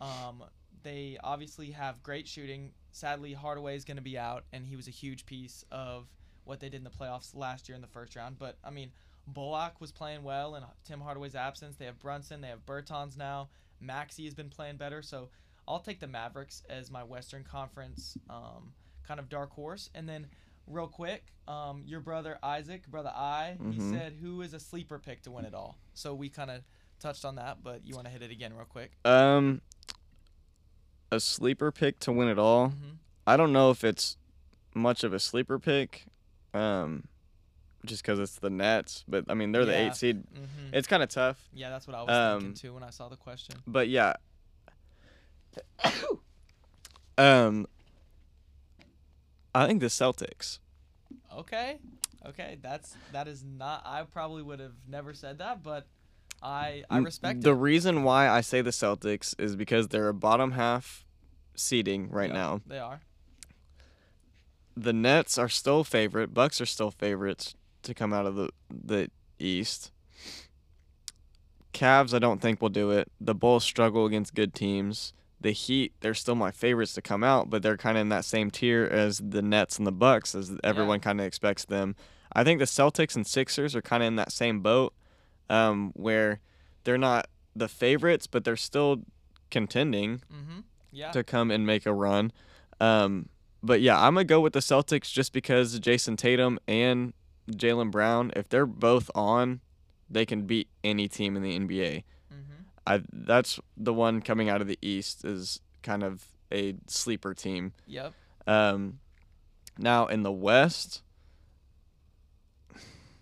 Um, 0.00 0.44
they 0.82 1.18
obviously 1.22 1.70
have 1.72 2.02
great 2.02 2.28
shooting. 2.28 2.72
Sadly, 2.92 3.32
Hardaway 3.32 3.76
is 3.76 3.84
going 3.84 3.96
to 3.96 4.02
be 4.02 4.18
out, 4.18 4.44
and 4.52 4.64
he 4.64 4.76
was 4.76 4.88
a 4.88 4.92
huge 4.92 5.26
piece 5.26 5.64
of 5.70 6.06
what 6.44 6.60
they 6.60 6.68
did 6.68 6.78
in 6.78 6.84
the 6.84 6.90
playoffs 6.90 7.34
last 7.34 7.68
year 7.68 7.76
in 7.76 7.82
the 7.82 7.88
first 7.88 8.16
round. 8.16 8.38
But 8.38 8.56
I 8.64 8.70
mean, 8.70 8.92
Bullock 9.26 9.80
was 9.80 9.92
playing 9.92 10.22
well 10.22 10.54
in 10.56 10.64
Tim 10.84 11.00
Hardaway's 11.00 11.34
absence. 11.34 11.76
They 11.76 11.84
have 11.84 11.98
Brunson. 11.98 12.40
They 12.40 12.48
have 12.48 12.64
Bertans 12.64 13.16
now. 13.16 13.48
Maxi 13.82 14.24
has 14.24 14.34
been 14.34 14.48
playing 14.48 14.76
better. 14.76 15.02
So 15.02 15.28
I'll 15.66 15.80
take 15.80 16.00
the 16.00 16.06
Mavericks 16.06 16.62
as 16.68 16.90
my 16.90 17.04
Western 17.04 17.44
Conference 17.44 18.16
um, 18.30 18.72
kind 19.06 19.20
of 19.20 19.28
dark 19.28 19.52
horse. 19.52 19.90
And 19.94 20.08
then, 20.08 20.26
real 20.68 20.88
quick, 20.88 21.24
um, 21.46 21.82
your 21.86 22.00
brother 22.00 22.38
Isaac, 22.42 22.86
brother 22.88 23.10
I, 23.14 23.56
he 23.70 23.78
Mhm. 23.78 23.90
said 23.90 24.12
who 24.20 24.42
is 24.42 24.52
a 24.54 24.60
sleeper 24.60 24.98
pick 24.98 25.22
to 25.22 25.30
win 25.30 25.44
it 25.44 25.54
all. 25.54 25.78
So 25.94 26.14
we 26.14 26.28
kind 26.28 26.50
of 26.50 26.62
touched 27.00 27.24
on 27.24 27.36
that, 27.36 27.62
but 27.62 27.86
you 27.86 27.94
want 27.94 28.06
to 28.06 28.10
hit 28.12 28.22
it 28.22 28.30
again 28.30 28.54
real 28.54 28.66
quick? 28.66 28.92
Um, 29.04 29.60
a 31.10 31.20
sleeper 31.20 31.72
pick 31.72 31.98
to 32.00 32.12
win 32.12 32.28
it 32.28 32.38
all. 32.38 32.68
hmm 32.70 32.90
I 33.26 33.36
don't 33.36 33.52
know 33.52 33.70
if 33.70 33.84
it's 33.84 34.16
much 34.74 35.04
of 35.04 35.12
a 35.12 35.18
sleeper 35.18 35.58
pick, 35.58 36.06
um, 36.54 37.08
just 37.84 38.02
because 38.02 38.18
it's 38.18 38.36
the 38.38 38.48
Nets. 38.50 39.04
But 39.06 39.24
I 39.28 39.34
mean, 39.34 39.52
they're 39.52 39.66
the 39.66 39.76
eight 39.78 39.94
seed. 39.96 40.24
hmm 40.34 40.72
It's 40.72 40.86
kind 40.88 41.02
of 41.02 41.08
tough. 41.10 41.46
yeah, 41.52 41.68
that's 41.70 41.86
what 41.86 41.94
I 41.96 42.02
was 42.02 42.14
um, 42.16 42.40
thinking 42.40 42.54
too 42.54 42.74
when 42.74 42.82
I 42.82 42.90
saw 42.90 43.08
the 43.08 43.16
question. 43.16 43.56
But 43.66 43.88
yeah. 43.88 44.14
um, 47.18 47.66
I 49.62 49.66
think 49.66 49.80
the 49.80 49.86
Celtics. 49.86 50.58
Okay, 51.36 51.78
okay, 52.26 52.58
that's 52.62 52.96
that 53.12 53.28
is 53.28 53.44
not. 53.44 53.82
I 53.84 54.02
probably 54.02 54.42
would 54.42 54.60
have 54.60 54.74
never 54.88 55.12
said 55.14 55.38
that, 55.38 55.62
but 55.62 55.86
I 56.42 56.84
I 56.90 56.98
respect 56.98 57.38
it. 57.38 57.42
the 57.44 57.50
it. 57.50 57.54
reason 57.54 58.02
why 58.04 58.28
I 58.28 58.40
say 58.40 58.60
the 58.60 58.70
Celtics 58.70 59.34
is 59.38 59.56
because 59.56 59.88
they're 59.88 60.08
a 60.08 60.14
bottom 60.14 60.52
half 60.52 61.04
seeding 61.54 62.10
right 62.10 62.28
Yeah, 62.30 62.34
now. 62.34 62.60
They 62.66 62.78
are. 62.78 63.00
The 64.76 64.92
Nets 64.92 65.38
are 65.38 65.48
still 65.48 65.82
favorite. 65.82 66.32
Bucks 66.32 66.60
are 66.60 66.66
still 66.66 66.90
favorites 66.92 67.54
to 67.82 67.94
come 67.94 68.12
out 68.12 68.26
of 68.26 68.36
the 68.36 68.50
the 68.70 69.10
East. 69.38 69.92
Cavs, 71.72 72.14
I 72.14 72.18
don't 72.18 72.40
think 72.40 72.60
will 72.60 72.68
do 72.70 72.90
it. 72.90 73.10
The 73.20 73.34
Bulls 73.34 73.62
struggle 73.64 74.06
against 74.06 74.34
good 74.34 74.54
teams. 74.54 75.12
The 75.40 75.52
Heat, 75.52 75.92
they're 76.00 76.14
still 76.14 76.34
my 76.34 76.50
favorites 76.50 76.94
to 76.94 77.02
come 77.02 77.22
out, 77.22 77.48
but 77.48 77.62
they're 77.62 77.76
kind 77.76 77.96
of 77.96 78.02
in 78.02 78.08
that 78.08 78.24
same 78.24 78.50
tier 78.50 78.84
as 78.84 79.18
the 79.24 79.40
Nets 79.42 79.78
and 79.78 79.86
the 79.86 79.92
Bucks, 79.92 80.34
as 80.34 80.56
everyone 80.64 80.98
kind 81.00 81.20
of 81.20 81.26
expects 81.26 81.64
them. 81.64 81.94
I 82.32 82.42
think 82.44 82.58
the 82.58 82.64
Celtics 82.64 83.14
and 83.14 83.26
Sixers 83.26 83.76
are 83.76 83.82
kind 83.82 84.02
of 84.02 84.08
in 84.08 84.16
that 84.16 84.32
same 84.32 84.60
boat, 84.60 84.94
um, 85.48 85.92
where 85.94 86.40
they're 86.84 86.98
not 86.98 87.28
the 87.54 87.68
favorites, 87.68 88.26
but 88.26 88.44
they're 88.44 88.56
still 88.56 89.02
contending 89.50 90.22
Mm-hmm. 90.32 90.60
Yeah. 90.90 91.10
to 91.12 91.22
come 91.22 91.50
and 91.50 91.66
make 91.66 91.84
a 91.86 91.92
run. 91.92 92.32
Um, 92.80 93.28
but 93.62 93.80
yeah, 93.80 94.00
I'm 94.00 94.14
gonna 94.14 94.24
go 94.24 94.40
with 94.40 94.54
the 94.54 94.60
Celtics 94.60 95.12
just 95.12 95.32
because 95.32 95.78
Jayson 95.80 96.16
Tatum 96.16 96.58
and 96.66 97.12
Jaylen 97.50 97.90
Brown, 97.90 98.32
if 98.34 98.48
they're 98.48 98.66
both 98.66 99.10
on, 99.14 99.60
they 100.08 100.24
can 100.24 100.42
beat 100.46 100.68
any 100.82 101.06
team 101.08 101.36
in 101.36 101.42
the 101.42 101.58
NBA. 101.58 102.04
Mm-hmm. 102.96 103.04
I 103.04 103.06
that's 103.12 103.60
the 103.76 103.92
one 103.94 104.20
coming 104.22 104.48
out 104.48 104.60
of 104.60 104.66
the 104.66 104.78
East 104.82 105.24
is 105.24 105.60
kind 105.82 106.02
of 106.02 106.24
a 106.52 106.74
sleeper 106.86 107.34
team. 107.34 107.72
Yep. 107.86 108.12
Um, 108.46 109.00
now 109.78 110.06
in 110.06 110.22
the 110.22 110.32
West, 110.32 111.02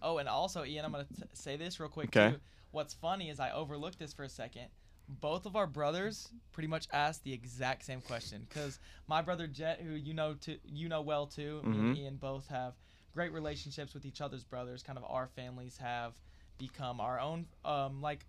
Oh, 0.02 0.18
and 0.18 0.28
also, 0.28 0.64
Ian, 0.64 0.84
I'm 0.84 0.92
gonna 0.92 1.04
t- 1.04 1.22
say 1.32 1.56
this 1.56 1.80
real 1.80 1.88
quick 1.88 2.08
Okay. 2.16 2.32
too. 2.34 2.40
What's 2.70 2.94
funny 2.94 3.30
is 3.30 3.40
I 3.40 3.50
overlooked 3.50 3.98
this 3.98 4.12
for 4.12 4.22
a 4.24 4.28
second. 4.28 4.66
Both 5.08 5.46
of 5.46 5.56
our 5.56 5.66
brothers 5.66 6.28
pretty 6.52 6.66
much 6.68 6.86
asked 6.92 7.24
the 7.24 7.32
exact 7.32 7.84
same 7.84 8.00
question 8.00 8.46
because 8.48 8.78
my 9.06 9.22
brother 9.22 9.46
Jet, 9.46 9.80
who 9.80 9.94
you 9.94 10.14
know 10.14 10.34
to 10.42 10.58
you 10.64 10.88
know 10.88 11.00
well 11.00 11.26
too, 11.26 11.62
me 11.64 11.78
and 11.78 11.96
Mhm. 11.96 11.98
Ian 11.98 12.16
both 12.16 12.46
have 12.48 12.74
great 13.12 13.32
relationships 13.32 13.94
with 13.94 14.04
each 14.04 14.20
other's 14.20 14.44
brothers. 14.44 14.82
Kind 14.82 14.98
of 14.98 15.04
our 15.08 15.26
families 15.28 15.78
have 15.78 16.14
become 16.58 17.00
our 17.00 17.18
own. 17.18 17.46
Um, 17.64 18.00
like 18.02 18.26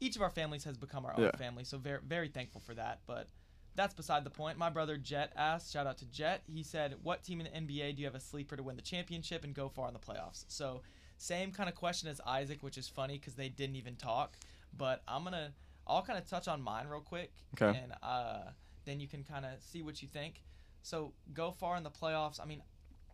each 0.00 0.16
of 0.16 0.22
our 0.22 0.30
families 0.30 0.64
has 0.64 0.76
become 0.76 1.04
our 1.04 1.14
own 1.14 1.22
Yeah. 1.24 1.36
family. 1.36 1.64
So 1.64 1.78
very 1.78 2.00
very 2.02 2.28
thankful 2.28 2.60
for 2.60 2.74
that. 2.74 3.00
But 3.06 3.28
that's 3.76 3.94
beside 3.94 4.24
the 4.24 4.30
point. 4.30 4.58
My 4.58 4.68
brother 4.70 4.96
Jet 4.96 5.32
asked, 5.36 5.72
shout 5.72 5.86
out 5.86 5.98
to 5.98 6.06
Jet. 6.06 6.42
He 6.46 6.62
said, 6.62 6.96
"What 7.02 7.22
team 7.22 7.40
in 7.40 7.46
the 7.46 7.56
NBA 7.76 7.92
do 7.94 8.00
you 8.00 8.06
have 8.06 8.14
a 8.16 8.20
sleeper 8.20 8.56
to 8.56 8.62
win 8.62 8.76
the 8.76 8.82
championship 8.82 9.44
and 9.44 9.54
go 9.54 9.68
far 9.68 9.86
in 9.88 9.94
the 9.94 10.00
playoffs?" 10.00 10.44
So 10.48 10.82
same 11.18 11.52
kind 11.52 11.68
of 11.68 11.74
question 11.74 12.08
as 12.08 12.20
Isaac, 12.26 12.62
which 12.62 12.78
is 12.78 12.88
funny 12.88 13.18
because 13.18 13.34
they 13.34 13.48
didn't 13.48 13.76
even 13.76 13.96
talk. 13.96 14.36
But 14.76 15.02
I'm 15.06 15.22
gonna, 15.24 15.52
I'll 15.86 16.02
kind 16.02 16.18
of 16.18 16.26
touch 16.26 16.48
on 16.48 16.62
mine 16.62 16.86
real 16.88 17.00
quick, 17.00 17.32
Okay. 17.54 17.78
and 17.78 17.92
uh, 18.02 18.50
then 18.86 19.00
you 19.00 19.06
can 19.08 19.22
kind 19.22 19.44
of 19.44 19.62
see 19.62 19.82
what 19.82 20.00
you 20.02 20.08
think. 20.08 20.42
So 20.82 21.12
go 21.34 21.50
far 21.52 21.76
in 21.76 21.82
the 21.82 21.90
playoffs. 21.90 22.40
I 22.40 22.46
mean, 22.46 22.62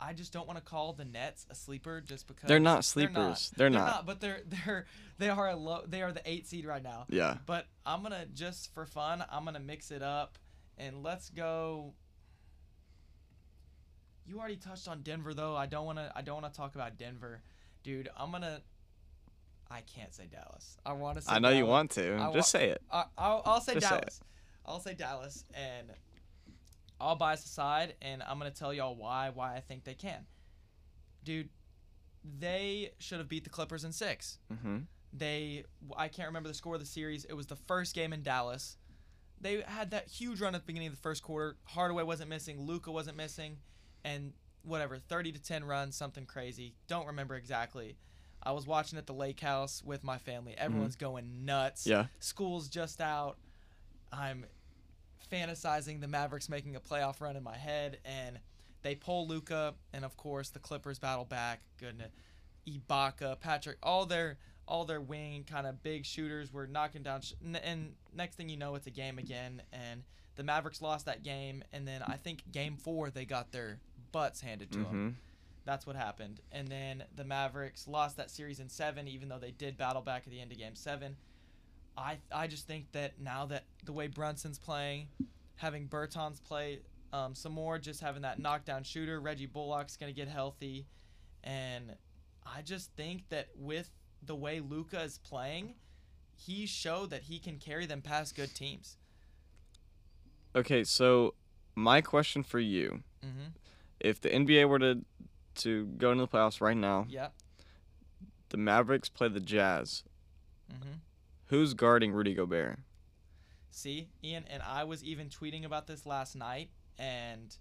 I 0.00 0.12
just 0.12 0.32
don't 0.32 0.46
want 0.46 0.58
to 0.58 0.64
call 0.64 0.92
the 0.92 1.04
Nets 1.04 1.46
a 1.50 1.54
sleeper 1.54 2.00
just 2.00 2.26
because 2.26 2.48
They're 2.48 2.58
not 2.60 2.76
They're 2.76 2.82
sleepers. 2.82 3.14
not. 3.14 3.50
They're 3.56 3.70
not. 3.70 4.06
But 4.06 4.20
they're 4.20 4.40
they're 4.46 4.86
they 5.18 5.28
are 5.28 5.48
a 5.48 5.56
low. 5.56 5.82
They 5.86 6.02
are 6.02 6.12
the 6.12 6.22
eight 6.24 6.46
seed 6.46 6.66
right 6.66 6.82
now. 6.82 7.06
yeah, 7.08 7.38
But 7.46 7.66
I'm 7.84 8.02
gonna 8.02 8.26
just 8.26 8.72
for 8.74 8.84
fun, 8.86 9.24
I'm 9.30 9.44
gonna 9.44 9.60
mix 9.60 9.90
it 9.90 10.02
up, 10.02 10.38
and 10.78 11.02
let's 11.02 11.30
go. 11.30 11.94
You 14.26 14.38
already 14.38 14.56
touched 14.56 14.88
on 14.88 15.02
Denver 15.02 15.34
though. 15.34 15.56
I 15.56 15.66
don't 15.66 15.86
wanna. 15.86 16.12
I 16.14 16.22
don't 16.22 16.34
wanna 16.42 16.52
talk 16.52 16.74
about 16.74 16.98
Denver, 16.98 17.40
dude. 17.82 18.08
I'm 18.16 18.32
gonna. 18.32 18.60
I 19.70 19.80
can't 19.82 20.12
say 20.14 20.24
Dallas. 20.30 20.76
I 20.84 20.92
want 20.92 21.16
to 21.18 21.22
say. 21.22 21.32
I 21.32 21.38
know 21.38 21.50
you 21.50 21.66
want 21.66 21.90
to. 21.92 22.14
I 22.16 22.32
Just 22.32 22.54
wa- 22.54 22.60
say 22.60 22.68
it. 22.70 22.82
I, 22.90 23.04
I'll, 23.18 23.42
I'll 23.44 23.60
say 23.60 23.74
Just 23.74 23.88
say. 23.88 23.96
Dallas. 23.96 24.20
I'll 24.64 24.80
say 24.80 24.94
Dallas, 24.94 25.44
and 25.54 25.88
all 27.00 27.16
bias 27.16 27.44
aside, 27.44 27.94
and 28.02 28.22
I'm 28.22 28.38
gonna 28.38 28.50
tell 28.50 28.72
y'all 28.72 28.94
why 28.96 29.30
why 29.32 29.54
I 29.56 29.60
think 29.60 29.84
they 29.84 29.94
can. 29.94 30.26
Dude, 31.24 31.48
they 32.38 32.92
should 32.98 33.18
have 33.18 33.28
beat 33.28 33.44
the 33.44 33.50
Clippers 33.50 33.84
in 33.84 33.92
six. 33.92 34.38
hmm 34.62 34.78
They, 35.12 35.64
I 35.96 36.08
can't 36.08 36.28
remember 36.28 36.48
the 36.48 36.54
score 36.54 36.74
of 36.74 36.80
the 36.80 36.86
series. 36.86 37.24
It 37.24 37.34
was 37.34 37.46
the 37.46 37.56
first 37.56 37.94
game 37.94 38.12
in 38.12 38.22
Dallas. 38.22 38.76
They 39.40 39.62
had 39.66 39.90
that 39.90 40.08
huge 40.08 40.40
run 40.40 40.54
at 40.54 40.62
the 40.62 40.66
beginning 40.66 40.88
of 40.88 40.94
the 40.94 41.00
first 41.00 41.22
quarter. 41.22 41.56
Hardaway 41.64 42.02
wasn't 42.04 42.30
missing. 42.30 42.60
Luka 42.66 42.90
wasn't 42.90 43.16
missing, 43.16 43.58
and 44.04 44.32
whatever, 44.62 44.98
30 44.98 45.32
to 45.32 45.42
10 45.42 45.64
runs, 45.64 45.96
something 45.96 46.26
crazy. 46.26 46.74
Don't 46.88 47.06
remember 47.06 47.34
exactly. 47.36 47.96
I 48.42 48.52
was 48.52 48.66
watching 48.66 48.98
at 48.98 49.06
the 49.06 49.12
lake 49.14 49.40
house 49.40 49.82
with 49.84 50.02
my 50.04 50.18
family. 50.18 50.54
Everyone's 50.56 50.96
going 50.96 51.44
nuts. 51.44 51.86
Yeah. 51.86 52.06
School's 52.20 52.68
just 52.68 53.00
out. 53.00 53.36
I'm 54.12 54.44
fantasizing 55.30 56.00
the 56.00 56.08
Mavericks 56.08 56.48
making 56.48 56.76
a 56.76 56.80
playoff 56.80 57.20
run 57.20 57.36
in 57.36 57.42
my 57.42 57.56
head, 57.56 57.98
and 58.04 58.38
they 58.82 58.94
pull 58.94 59.26
Luka, 59.26 59.74
and 59.92 60.04
of 60.04 60.16
course 60.16 60.50
the 60.50 60.58
Clippers 60.58 60.98
battle 60.98 61.24
back. 61.24 61.60
Goodness, 61.78 62.12
Ibaka, 62.68 63.38
Patrick, 63.40 63.78
all 63.82 64.06
their 64.06 64.38
all 64.68 64.84
their 64.84 65.00
wing 65.00 65.44
kind 65.48 65.64
of 65.66 65.80
big 65.82 66.04
shooters 66.04 66.52
were 66.52 66.66
knocking 66.66 67.02
down. 67.02 67.20
Sh- 67.20 67.34
n- 67.44 67.54
and 67.56 67.94
next 68.12 68.34
thing 68.34 68.48
you 68.48 68.56
know, 68.56 68.74
it's 68.74 68.88
a 68.88 68.90
game 68.90 69.18
again, 69.18 69.62
and 69.72 70.02
the 70.34 70.42
Mavericks 70.42 70.82
lost 70.82 71.06
that 71.06 71.22
game. 71.22 71.62
And 71.72 71.86
then 71.86 72.02
I 72.02 72.16
think 72.16 72.50
game 72.50 72.76
four 72.76 73.10
they 73.10 73.24
got 73.24 73.52
their 73.52 73.78
butts 74.10 74.40
handed 74.40 74.72
to 74.72 74.78
them. 74.78 74.86
hmm 74.88 75.08
That's 75.64 75.86
what 75.86 75.94
happened. 75.94 76.40
And 76.50 76.66
then 76.68 77.04
the 77.14 77.24
Mavericks 77.24 77.86
lost 77.86 78.16
that 78.16 78.30
series 78.30 78.58
in 78.58 78.68
seven, 78.68 79.06
even 79.06 79.28
though 79.28 79.38
they 79.38 79.52
did 79.52 79.76
battle 79.76 80.02
back 80.02 80.22
at 80.26 80.30
the 80.32 80.40
end 80.40 80.50
of 80.50 80.58
game 80.58 80.74
seven. 80.74 81.16
I 81.96 82.18
I 82.32 82.46
just 82.46 82.66
think 82.66 82.92
that 82.92 83.20
now 83.20 83.46
that 83.46 83.64
the 83.84 83.92
way 83.92 84.06
Brunson's 84.06 84.58
playing, 84.58 85.08
having 85.56 85.88
Bertans 85.88 86.42
play 86.42 86.80
um, 87.12 87.34
some 87.34 87.52
more, 87.52 87.78
just 87.78 88.00
having 88.00 88.22
that 88.22 88.38
knockdown 88.38 88.82
shooter, 88.84 89.20
Reggie 89.20 89.46
Bullock's 89.46 89.96
gonna 89.96 90.12
get 90.12 90.28
healthy, 90.28 90.86
and 91.44 91.94
I 92.44 92.62
just 92.62 92.92
think 92.96 93.28
that 93.30 93.48
with 93.56 93.90
the 94.22 94.34
way 94.34 94.60
Luka 94.60 95.00
is 95.02 95.18
playing, 95.18 95.74
he 96.36 96.66
showed 96.66 97.10
that 97.10 97.22
he 97.22 97.38
can 97.38 97.58
carry 97.58 97.86
them 97.86 98.02
past 98.02 98.34
good 98.36 98.54
teams. 98.54 98.96
Okay, 100.54 100.84
so 100.84 101.34
my 101.74 102.00
question 102.00 102.42
for 102.42 102.58
you: 102.58 103.02
Mm-hmm. 103.24 103.48
If 104.00 104.20
the 104.20 104.28
NBA 104.30 104.68
were 104.68 104.78
to 104.78 105.04
to 105.56 105.86
go 105.96 106.12
into 106.12 106.24
the 106.24 106.28
playoffs 106.28 106.60
right 106.60 106.76
now, 106.76 107.06
Yep. 107.08 107.32
the 108.50 108.56
Mavericks 108.58 109.08
play 109.08 109.28
the 109.28 109.40
Jazz. 109.40 110.02
Mm-hmm. 110.70 110.98
Who's 111.46 111.74
guarding 111.74 112.12
Rudy 112.12 112.34
Gobert? 112.34 112.78
See, 113.70 114.08
Ian, 114.24 114.44
and 114.50 114.62
I 114.62 114.84
was 114.84 115.04
even 115.04 115.28
tweeting 115.28 115.64
about 115.64 115.86
this 115.86 116.06
last 116.06 116.34
night, 116.34 116.70
and 116.98 117.54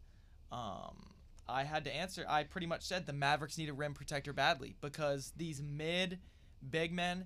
um, 0.51 1.11
I 1.47 1.63
had 1.63 1.83
to 1.85 1.95
answer. 1.95 2.25
I 2.27 2.43
pretty 2.43 2.67
much 2.67 2.83
said 2.83 3.05
the 3.05 3.13
Mavericks 3.13 3.57
need 3.57 3.69
a 3.69 3.73
rim 3.73 3.93
protector 3.93 4.33
badly 4.33 4.75
because 4.81 5.33
these 5.35 5.61
mid 5.61 6.19
big 6.71 6.91
men 6.93 7.25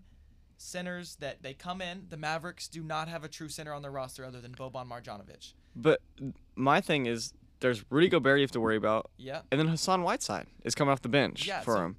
centers 0.58 1.16
that 1.18 1.42
they 1.44 1.54
come 1.54 1.82
in, 1.82 2.08
the 2.10 2.18
Mavericks 2.18 2.68
do 2.68 2.84
not 2.84 3.08
have 3.08 3.24
a 3.24 3.30
true 3.30 3.48
center 3.48 3.74
on 3.74 3.82
their 3.82 3.92
roster 3.92 4.26
other 4.26 4.42
than 4.42 4.54
Boban 4.54 4.88
Marjanovic. 4.90 5.54
But 5.76 6.02
my 6.56 6.82
thing 6.82 7.06
is, 7.06 7.32
there's 7.62 7.86
Rudy 7.90 8.10
Gobert 8.10 8.40
you 8.40 8.44
have 8.44 8.52
to 8.52 8.60
worry 8.60 8.76
about, 8.76 9.10
Yeah, 9.18 9.42
and 9.52 9.60
then 9.60 9.68
Hassan 9.68 10.02
Whiteside 10.04 10.48
is 10.64 10.76
coming 10.76 10.92
off 10.92 11.02
the 11.02 11.10
bench 11.10 11.48
Yeah, 11.48 11.62
for 11.62 11.76
so- 11.76 11.86
him. 11.86 11.98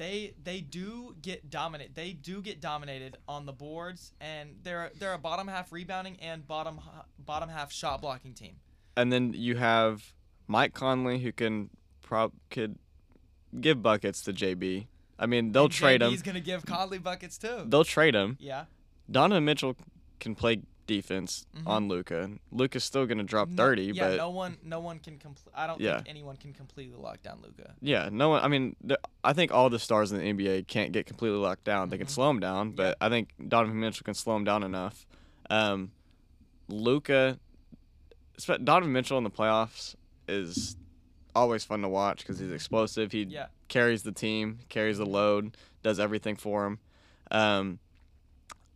They 0.00 0.32
they 0.42 0.62
do 0.62 1.14
get 1.20 1.50
dominate. 1.50 1.94
They 1.94 2.12
do 2.12 2.40
get 2.40 2.58
dominated 2.58 3.18
on 3.28 3.44
the 3.44 3.52
boards, 3.52 4.12
and 4.18 4.56
they're 4.62 4.90
they're 4.98 5.12
a 5.12 5.18
bottom 5.18 5.46
half 5.46 5.72
rebounding 5.72 6.16
and 6.20 6.46
bottom 6.48 6.80
bottom 7.18 7.50
half 7.50 7.70
shot 7.70 8.00
blocking 8.00 8.32
team. 8.32 8.56
And 8.96 9.12
then 9.12 9.34
you 9.34 9.56
have 9.56 10.14
Mike 10.48 10.72
Conley 10.72 11.18
who 11.20 11.32
can 11.32 11.68
prob 12.00 12.32
could 12.50 12.78
give 13.60 13.82
buckets 13.82 14.22
to 14.22 14.32
JB. 14.32 14.86
I 15.18 15.26
mean, 15.26 15.52
they'll 15.52 15.64
And 15.64 15.72
trade 15.72 16.00
him. 16.00 16.10
He's 16.10 16.22
gonna 16.22 16.40
give 16.40 16.64
Conley 16.64 16.98
buckets 16.98 17.36
too. 17.36 17.66
They'll 17.66 17.84
trade 17.84 18.14
him. 18.14 18.38
yeah. 18.40 18.64
Donovan 19.10 19.44
Mitchell 19.44 19.76
can 20.18 20.34
play 20.34 20.62
defense 20.94 21.46
Mhm. 21.56 21.66
on 21.66 21.88
Luka. 21.88 22.30
Luka's 22.50 22.84
still 22.84 23.06
gonna 23.06 23.22
drop 23.22 23.48
No- 23.48 23.56
30, 23.56 23.92
yeah, 23.94 24.08
but 24.10 24.16
no 24.16 24.30
one, 24.30 24.58
no 24.62 24.80
one 24.80 24.98
can 24.98 25.18
complete. 25.18 25.52
I 25.54 25.66
don't 25.66 25.80
Yeah. 25.80 25.96
think 25.96 26.08
anyone 26.08 26.36
can 26.36 26.52
completely 26.52 26.96
lock 26.98 27.22
down 27.22 27.40
Luka. 27.42 27.74
yeah, 27.80 28.08
no 28.10 28.28
one. 28.30 28.42
I 28.42 28.48
mean, 28.48 28.74
the, 28.82 28.98
I 29.22 29.32
think 29.32 29.52
all 29.52 29.70
the 29.70 29.78
stars 29.78 30.10
in 30.12 30.18
the 30.18 30.24
NBA 30.24 30.62
can't 30.66 30.92
get 30.92 31.06
completely 31.06 31.38
locked 31.38 31.64
down. 31.64 31.88
They 31.90 31.98
can 31.98 32.06
Mhm. 32.08 32.10
slow 32.10 32.30
him 32.30 32.40
down, 32.40 32.72
but 32.72 32.96
I 33.00 33.08
think 33.08 33.30
Donovan 33.48 33.78
Mitchell 33.80 34.04
can 34.04 34.14
slow 34.14 34.36
him 34.36 34.44
down 34.44 34.62
enough. 34.62 35.06
Um, 35.48 35.92
Luka, 36.68 37.38
Donovan 38.64 38.92
Mitchell 38.92 39.18
in 39.18 39.24
the 39.24 39.30
playoffs 39.30 39.94
is 40.28 40.76
always 41.34 41.64
fun 41.64 41.82
to 41.82 41.88
watch 41.88 42.18
because 42.18 42.38
he's 42.38 42.50
explosive. 42.52 43.12
He 43.12 43.22
Yeah. 43.22 43.46
carries 43.68 44.02
the 44.02 44.12
team, 44.12 44.60
carries 44.68 44.98
the 44.98 45.06
load, 45.06 45.56
does 45.82 46.00
everything 46.00 46.36
for 46.36 46.66
him. 46.66 46.78
Um, 47.30 47.78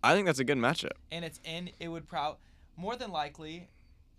I 0.04 0.14
think 0.14 0.26
that's 0.26 0.38
a 0.38 0.44
good 0.44 0.58
matchup. 0.58 0.92
And 1.10 1.24
it's 1.24 1.40
in. 1.44 1.70
It 1.80 1.88
would 1.88 2.06
proud 2.06 2.36
more 2.76 2.96
than 2.96 3.10
likely. 3.10 3.68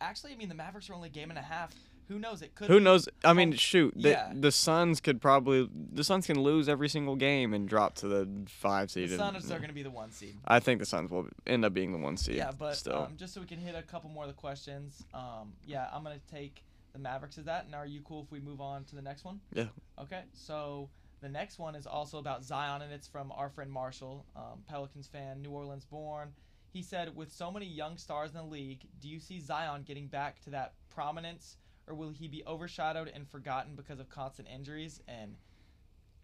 Actually, 0.01 0.33
I 0.33 0.35
mean 0.35 0.49
the 0.49 0.55
Mavericks 0.55 0.89
are 0.89 0.93
only 0.93 1.09
game 1.09 1.29
and 1.29 1.39
a 1.39 1.43
half. 1.43 1.73
Who 2.07 2.19
knows? 2.19 2.41
It 2.41 2.53
could. 2.53 2.67
Who 2.67 2.77
be 2.77 2.83
knows? 2.83 3.09
I 3.23 3.33
mean, 3.33 3.53
shoot, 3.53 3.93
the, 3.95 4.09
yeah. 4.09 4.31
the 4.33 4.51
Suns 4.51 4.99
could 5.01 5.21
probably 5.21 5.67
the 5.73 6.03
Suns 6.03 6.27
can 6.27 6.39
lose 6.39 6.69
every 6.69 6.89
single 6.89 7.15
game 7.15 7.53
and 7.53 7.67
drop 7.67 7.95
to 7.95 8.07
the 8.07 8.29
five 8.47 8.89
The 8.89 8.93
seed. 9.07 9.09
and- 9.11 9.19
Suns 9.19 9.51
are 9.51 9.57
going 9.57 9.69
to 9.69 9.73
be 9.75 9.83
the 9.83 9.89
one 9.89 10.11
seed. 10.11 10.35
I 10.47 10.59
think 10.59 10.79
the 10.79 10.85
Suns 10.85 11.09
will 11.09 11.27
end 11.47 11.65
up 11.65 11.73
being 11.73 11.91
the 11.91 11.97
one 11.97 12.17
seed. 12.17 12.35
Yeah, 12.35 12.51
but 12.57 12.75
still, 12.75 13.03
um, 13.03 13.13
just 13.17 13.33
so 13.33 13.41
we 13.41 13.47
can 13.47 13.59
hit 13.59 13.75
a 13.75 13.81
couple 13.81 14.09
more 14.09 14.23
of 14.23 14.29
the 14.29 14.35
questions. 14.35 15.03
Um, 15.13 15.53
yeah, 15.65 15.87
I'm 15.91 16.03
gonna 16.03 16.19
take 16.31 16.63
the 16.93 16.99
Mavericks 16.99 17.37
as 17.37 17.45
that. 17.45 17.65
And 17.65 17.73
are 17.73 17.85
you 17.87 18.01
cool 18.01 18.23
if 18.23 18.31
we 18.31 18.39
move 18.39 18.61
on 18.61 18.83
to 18.85 18.95
the 18.95 19.01
next 19.01 19.23
one? 19.25 19.39
Yeah. 19.53 19.65
Okay, 19.99 20.23
so 20.33 20.89
the 21.25 21.29
next 21.29 21.57
one 21.57 21.75
is 21.75 21.87
also 21.87 22.19
about 22.19 22.43
Zion, 22.43 22.81
and 22.83 22.93
it's 22.93 23.07
from 23.07 23.31
our 23.31 23.49
friend 23.49 23.71
Marshall, 23.71 24.25
um, 24.35 24.63
Pelicans 24.69 25.07
fan, 25.07 25.41
New 25.41 25.49
Orleans 25.49 25.85
born. 25.85 26.33
He 26.71 26.83
said, 26.83 27.15
with 27.15 27.31
so 27.31 27.49
many 27.49 27.65
young 27.65 27.97
stars 27.97 28.31
in 28.31 28.37
the 28.37 28.43
league, 28.43 28.81
do 28.99 29.07
you 29.07 29.19
see 29.19 29.39
Zion 29.39 29.83
getting 29.83 30.07
back 30.07 30.39
to 30.41 30.51
that 30.51 30.73
prominence, 30.93 31.57
or 31.87 31.95
will 31.95 32.09
he 32.09 32.27
be 32.27 32.43
overshadowed 32.45 33.11
and 33.13 33.27
forgotten 33.27 33.75
because 33.75 33.99
of 33.99 34.09
constant 34.09 34.47
injuries? 34.53 35.01
And 35.07 35.35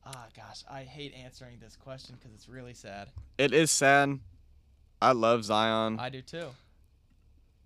ah, 0.05 0.27
gosh, 0.35 0.63
I 0.69 0.83
hate 0.83 1.13
answering 1.15 1.57
this 1.59 1.75
question 1.75 2.15
because 2.19 2.33
it's 2.35 2.47
really 2.47 2.73
sad. 2.73 3.09
it 3.37 3.53
is 3.53 3.71
sad. 3.71 4.19
I 5.01 5.13
love 5.13 5.43
Zion. 5.45 5.99
I 5.99 6.09
do 6.09 6.21
too. 6.21 6.49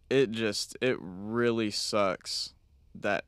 it 0.09 0.31
just 0.31 0.77
it 0.79 0.97
really 1.01 1.69
sucks 1.71 2.53
that 2.93 3.25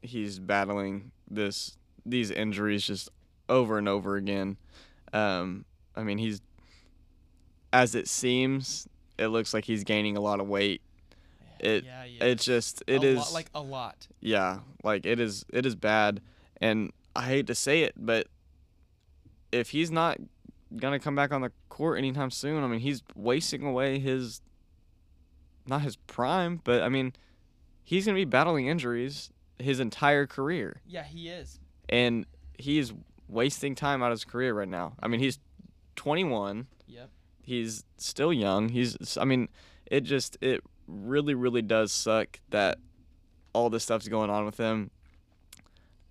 he's 0.00 0.38
battling 0.38 1.10
this 1.28 1.76
these 2.06 2.30
injuries 2.30 2.84
just 2.84 3.10
over 3.48 3.78
and 3.78 3.88
over 3.88 4.16
again. 4.16 4.56
Um, 5.12 5.64
I 5.94 6.02
mean, 6.02 6.18
he's 6.18 6.40
as 7.72 7.94
it 7.94 8.08
seems, 8.08 8.88
it 9.18 9.28
looks 9.28 9.52
like 9.52 9.64
he's 9.64 9.84
gaining 9.84 10.16
a 10.16 10.20
lot 10.20 10.40
of 10.40 10.48
weight. 10.48 10.82
It 11.58 11.84
yeah, 11.84 12.04
yeah. 12.04 12.24
it's 12.24 12.44
just 12.44 12.82
it 12.86 13.02
a 13.02 13.06
is 13.06 13.18
lot, 13.18 13.32
like 13.32 13.50
a 13.54 13.60
lot. 13.62 14.06
yeah, 14.20 14.58
like 14.82 15.06
it 15.06 15.18
is 15.18 15.44
it 15.52 15.64
is 15.64 15.74
bad 15.74 16.20
and 16.60 16.92
I 17.14 17.22
hate 17.22 17.46
to 17.46 17.54
say 17.54 17.82
it, 17.82 17.94
but 17.96 18.26
if 19.52 19.70
he's 19.70 19.90
not 19.90 20.18
gonna 20.76 20.98
come 20.98 21.14
back 21.14 21.32
on 21.32 21.40
the 21.40 21.52
court 21.70 21.98
anytime 21.98 22.30
soon, 22.30 22.62
I 22.62 22.66
mean 22.66 22.80
he's 22.80 23.02
wasting 23.14 23.64
away 23.64 23.98
his 23.98 24.42
not 25.66 25.80
his 25.82 25.96
prime, 25.96 26.60
but 26.62 26.82
I 26.82 26.90
mean 26.90 27.14
he's 27.82 28.04
gonna 28.04 28.16
be 28.16 28.26
battling 28.26 28.66
injuries 28.66 29.30
his 29.58 29.80
entire 29.80 30.26
career. 30.26 30.82
Yeah, 30.86 31.04
he 31.04 31.30
is. 31.30 31.58
And 31.88 32.26
he's 32.58 32.92
wasting 33.28 33.74
time 33.74 34.02
out 34.02 34.06
of 34.06 34.18
his 34.18 34.24
career 34.24 34.54
right 34.54 34.68
now. 34.68 34.94
I 35.02 35.08
mean 35.08 35.20
he's 35.20 35.38
twenty 35.94 36.24
one. 36.24 36.66
Yep. 36.86 37.10
He's 37.42 37.84
still 37.96 38.32
young. 38.32 38.68
He's 38.68 39.16
I 39.18 39.24
mean, 39.24 39.48
it 39.86 40.00
just 40.00 40.36
it 40.40 40.62
really, 40.86 41.34
really 41.34 41.62
does 41.62 41.92
suck 41.92 42.40
that 42.50 42.78
all 43.52 43.70
this 43.70 43.84
stuff's 43.84 44.08
going 44.08 44.30
on 44.30 44.44
with 44.44 44.58
him. 44.58 44.90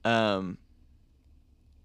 Um 0.03 0.57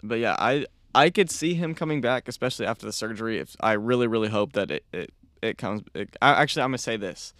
but 0.02 0.18
yeah, 0.18 0.36
I 0.38 0.66
I 0.94 1.10
could 1.10 1.30
see 1.30 1.54
him 1.54 1.74
coming 1.74 2.00
back, 2.00 2.26
especially 2.28 2.66
after 2.66 2.86
the 2.86 2.92
surgery. 2.92 3.38
If 3.38 3.54
I 3.60 3.72
really, 3.72 4.06
really 4.06 4.28
hope 4.28 4.52
that 4.54 4.70
it 4.70 4.84
it, 4.92 5.12
it 5.42 5.58
comes. 5.58 5.82
It, 5.94 6.16
I, 6.20 6.42
actually, 6.42 6.62
I'm 6.62 6.70
gonna 6.70 6.78
say 6.78 6.96
this. 6.96 7.32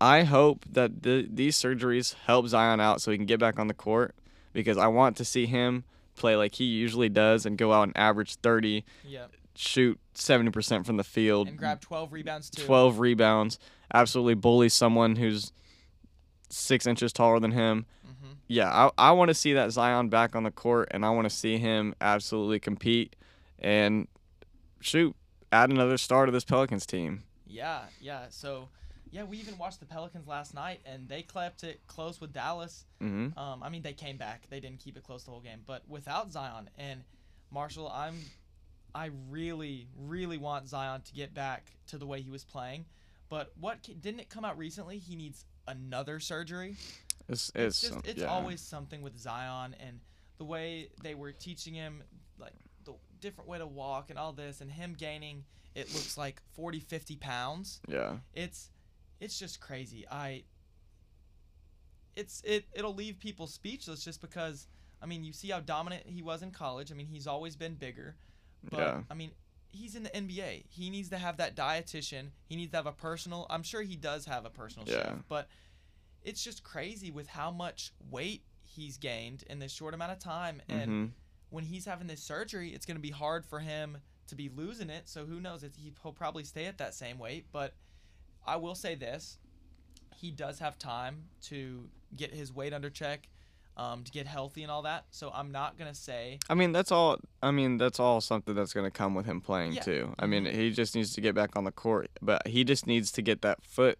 I 0.00 0.24
hope 0.24 0.64
that 0.70 1.02
the, 1.02 1.28
these 1.30 1.56
surgeries 1.58 2.14
help 2.24 2.48
Zion 2.48 2.80
out 2.80 3.02
so 3.02 3.10
he 3.10 3.18
can 3.18 3.26
get 3.26 3.38
back 3.38 3.58
on 3.58 3.66
the 3.66 3.74
court 3.74 4.14
because 4.54 4.78
I 4.78 4.86
want 4.86 5.18
to 5.18 5.26
see 5.26 5.44
him 5.44 5.84
play 6.20 6.36
like 6.36 6.54
he 6.54 6.64
usually 6.64 7.08
does 7.08 7.46
and 7.46 7.56
go 7.58 7.72
out 7.72 7.84
and 7.84 7.96
average 7.96 8.34
30, 8.36 8.84
Yep. 9.04 9.32
shoot 9.56 9.98
70% 10.14 10.86
from 10.86 10.96
the 10.96 11.04
field, 11.04 11.48
And 11.48 11.56
grab 11.58 11.80
12 11.80 12.12
rebounds 12.12 12.50
too. 12.50 12.62
12 12.64 12.98
rebounds, 13.00 13.58
absolutely 13.92 14.34
bully 14.34 14.68
someone 14.68 15.16
who's 15.16 15.52
six 16.48 16.86
inches 16.86 17.12
taller 17.12 17.40
than 17.40 17.52
him. 17.52 17.86
Mhm. 18.06 18.36
Yeah, 18.48 18.70
I, 18.70 18.90
I 19.08 19.10
want 19.12 19.28
to 19.28 19.34
see 19.34 19.52
that 19.54 19.70
Zion 19.72 20.08
back 20.08 20.34
on 20.36 20.42
the 20.42 20.50
court, 20.50 20.88
and 20.90 21.04
I 21.04 21.10
want 21.10 21.28
to 21.28 21.34
see 21.34 21.58
him 21.58 21.94
absolutely 22.00 22.58
compete 22.60 23.16
and 23.58 24.08
shoot, 24.80 25.14
add 25.52 25.70
another 25.70 25.96
star 25.96 26.26
to 26.26 26.32
this 26.32 26.44
Pelicans 26.44 26.86
team. 26.86 27.22
Yeah, 27.46 27.82
yeah. 28.00 28.26
So, 28.30 28.68
yeah, 29.10 29.24
we 29.24 29.38
even 29.38 29.58
watched 29.58 29.80
the 29.80 29.86
Pelicans 29.86 30.26
last 30.26 30.54
night, 30.54 30.80
and 30.84 31.08
they 31.08 31.22
kept 31.22 31.64
it 31.64 31.80
close 31.86 32.20
with 32.20 32.32
Dallas. 32.32 32.84
hmm 33.00 33.28
Um, 33.36 33.62
I 33.62 33.68
mean, 33.68 33.82
they 33.82 33.92
came 33.92 34.16
back. 34.16 34.46
They 34.50 34.60
didn't 34.60 34.78
keep 34.80 34.96
it 34.96 35.02
close 35.02 35.24
the 35.24 35.30
whole 35.30 35.40
game, 35.40 35.60
but 35.66 35.82
without 35.88 36.30
Zion 36.30 36.70
and 36.78 37.02
Marshall, 37.50 37.88
I'm, 37.88 38.16
I 38.94 39.10
really, 39.28 39.88
really 39.96 40.38
want 40.38 40.68
Zion 40.68 41.02
to 41.02 41.12
get 41.12 41.34
back 41.34 41.72
to 41.88 41.98
the 41.98 42.06
way 42.06 42.20
he 42.20 42.30
was 42.30 42.44
playing. 42.44 42.84
But 43.28 43.52
what 43.58 43.82
didn't 44.00 44.20
it 44.20 44.28
come 44.28 44.44
out 44.44 44.58
recently? 44.58 44.98
He 44.98 45.16
needs 45.16 45.44
another 45.66 46.20
surgery. 46.20 46.76
It's, 47.28 47.50
It's 47.54 47.82
it's, 47.84 47.94
just, 47.94 48.06
it's 48.06 48.20
yeah. 48.20 48.26
always 48.26 48.60
something 48.60 49.02
with 49.02 49.16
Zion 49.18 49.74
and 49.80 50.00
the 50.38 50.44
way 50.44 50.88
they 51.02 51.14
were 51.14 51.32
teaching 51.32 51.74
him, 51.74 52.02
like 52.38 52.54
the 52.84 52.94
different 53.20 53.48
way 53.48 53.58
to 53.58 53.66
walk 53.66 54.10
and 54.10 54.18
all 54.18 54.32
this, 54.32 54.60
and 54.60 54.70
him 54.70 54.96
gaining, 54.98 55.44
it 55.74 55.92
looks 55.92 56.16
like 56.16 56.40
40, 56.54 56.80
50 56.80 57.16
pounds 57.16 57.80
yeah. 57.88 58.16
it's 58.34 58.70
it's 59.20 59.38
just 59.38 59.60
crazy. 59.60 60.06
I 60.10 60.44
it's 62.16 62.42
it 62.44 62.64
it'll 62.72 62.94
leave 62.94 63.18
people 63.18 63.46
speechless 63.46 64.04
just 64.04 64.20
because 64.20 64.66
I 65.00 65.06
mean 65.06 65.24
you 65.24 65.32
see 65.32 65.48
how 65.48 65.60
dominant 65.60 66.04
he 66.06 66.22
was 66.22 66.42
in 66.42 66.50
college. 66.50 66.90
I 66.90 66.94
mean 66.94 67.06
he's 67.06 67.26
always 67.26 67.56
been 67.56 67.74
bigger, 67.74 68.16
but 68.70 68.80
Yeah. 68.80 69.02
I 69.10 69.14
mean 69.14 69.32
he's 69.68 69.94
in 69.94 70.02
the 70.02 70.10
NBA. 70.10 70.64
He 70.68 70.90
needs 70.90 71.08
to 71.10 71.18
have 71.18 71.36
that 71.36 71.54
dietitian. 71.54 72.30
He 72.48 72.56
needs 72.56 72.72
to 72.72 72.76
have 72.78 72.86
a 72.86 72.92
personal. 72.92 73.46
I'm 73.48 73.62
sure 73.62 73.82
he 73.82 73.96
does 73.96 74.26
have 74.26 74.44
a 74.44 74.50
personal 74.50 74.88
Yeah. 74.88 74.94
chef, 74.94 75.24
but 75.28 75.48
it's 76.22 76.42
just 76.42 76.62
crazy 76.64 77.10
with 77.10 77.28
how 77.28 77.50
much 77.50 77.92
weight 78.10 78.42
he's 78.62 78.96
gained 78.98 79.44
in 79.48 79.58
this 79.58 79.72
short 79.72 79.94
amount 79.94 80.12
of 80.12 80.18
time 80.18 80.60
and 80.68 80.90
hmm 80.90 81.06
when 81.50 81.64
he's 81.64 81.84
having 81.84 82.06
this 82.06 82.22
surgery, 82.22 82.68
it's 82.68 82.86
going 82.86 82.96
to 82.96 83.02
be 83.02 83.10
hard 83.10 83.44
for 83.44 83.58
him 83.58 83.98
to 84.28 84.36
be 84.36 84.48
losing 84.48 84.88
it. 84.88 85.08
So 85.08 85.26
who 85.26 85.40
knows? 85.40 85.64
He'll 86.02 86.12
probably 86.12 86.44
stay 86.44 86.66
at 86.66 86.78
that 86.78 86.94
same 86.94 87.18
weight. 87.18 87.46
But 87.50 87.74
I 88.46 88.56
will 88.56 88.74
say 88.74 88.94
this: 88.94 89.38
he 90.16 90.30
does 90.30 90.58
have 90.58 90.78
time 90.78 91.24
to 91.42 91.88
get 92.16 92.34
his 92.34 92.52
weight 92.52 92.72
under 92.72 92.90
check, 92.90 93.28
um, 93.76 94.02
to 94.04 94.10
get 94.10 94.26
healthy 94.26 94.62
and 94.62 94.70
all 94.70 94.82
that. 94.82 95.04
So 95.10 95.30
I'm 95.34 95.52
not 95.52 95.78
gonna 95.78 95.94
say 95.94 96.38
I 96.48 96.54
mean, 96.54 96.72
that's 96.72 96.90
all. 96.92 97.18
I 97.42 97.50
mean, 97.50 97.78
that's 97.78 98.00
all 98.00 98.20
something 98.20 98.54
that's 98.54 98.72
going 98.72 98.86
to 98.86 98.90
come 98.90 99.14
with 99.14 99.26
him 99.26 99.40
playing 99.40 99.74
Yeah. 99.74 99.82
too. 99.82 100.14
I 100.18 100.26
mean, 100.26 100.44
Mhm. 100.44 100.52
he 100.54 100.70
just 100.72 100.94
needs 100.94 101.12
to 101.14 101.20
get 101.20 101.34
back 101.34 101.56
on 101.56 101.64
the 101.64 101.72
court, 101.72 102.10
but 102.20 102.46
he 102.46 102.64
just 102.64 102.86
needs 102.86 103.10
to 103.12 103.22
get 103.22 103.42
that 103.42 103.62
foot 103.62 103.98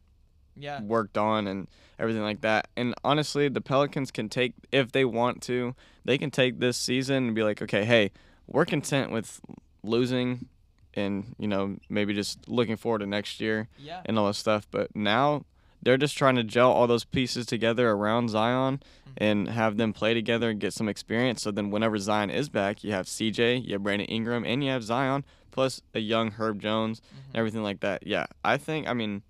yeah, 0.56 0.82
worked 0.82 1.16
on 1.16 1.46
and 1.46 1.68
everything 1.98 2.22
like 2.22 2.40
that. 2.42 2.68
And 2.76 2.94
honestly, 3.04 3.48
the 3.48 3.60
Pelicans 3.62 4.10
can 4.10 4.28
take 4.28 4.52
if 4.72 4.92
they 4.92 5.04
want 5.06 5.40
to, 5.44 5.74
they 6.04 6.18
can 6.18 6.30
take 6.30 6.58
this 6.58 6.76
season 6.76 7.26
and 7.28 7.34
be 7.34 7.42
like, 7.42 7.62
okay, 7.62 7.84
hey, 7.84 8.10
we're 8.46 8.66
content 8.66 9.10
with 9.10 9.40
losing, 9.82 10.48
and 10.94 11.34
you 11.38 11.46
know 11.48 11.76
maybe 11.88 12.12
just 12.14 12.48
looking 12.48 12.76
forward 12.76 12.98
to 13.00 13.06
next 13.06 13.40
year 13.40 13.68
yeah, 13.78 14.02
and 14.06 14.18
all 14.18 14.26
this 14.26 14.38
stuff. 14.38 14.66
But 14.70 14.94
now 14.96 15.44
they're 15.82 15.96
just 15.96 16.16
trying 16.18 16.36
to 16.36 16.44
gel 16.44 16.70
all 16.70 16.86
those 16.86 17.04
pieces 17.04 17.46
together 17.46 17.90
around 17.90 18.28
Zion 18.30 18.80
Mm-hmm. 19.10 19.24
and 19.24 19.48
have 19.48 19.76
them 19.76 19.92
play 19.92 20.14
together 20.14 20.50
and 20.50 20.60
get 20.60 20.72
some 20.72 20.88
experience. 20.88 21.42
So 21.42 21.50
then 21.50 21.70
whenever 21.72 21.98
Zion 21.98 22.30
is 22.30 22.48
back, 22.48 22.84
you 22.84 22.92
have 22.92 23.06
CJ, 23.06 23.66
you 23.66 23.72
have 23.72 23.82
Brandon 23.82 24.06
Ingram, 24.06 24.44
and 24.44 24.62
you 24.62 24.70
have 24.70 24.84
Zion 24.84 25.24
plus 25.50 25.80
a 25.94 25.98
young 25.98 26.30
Herb 26.32 26.60
Jones 26.60 27.00
Mm-hmm. 27.00 27.16
and 27.30 27.36
everything 27.36 27.62
like 27.64 27.80
that. 27.80 28.06
Yeah, 28.06 28.26
I 28.44 28.56
think. 28.56 28.86
I 28.88 28.92
mean, 28.94 29.22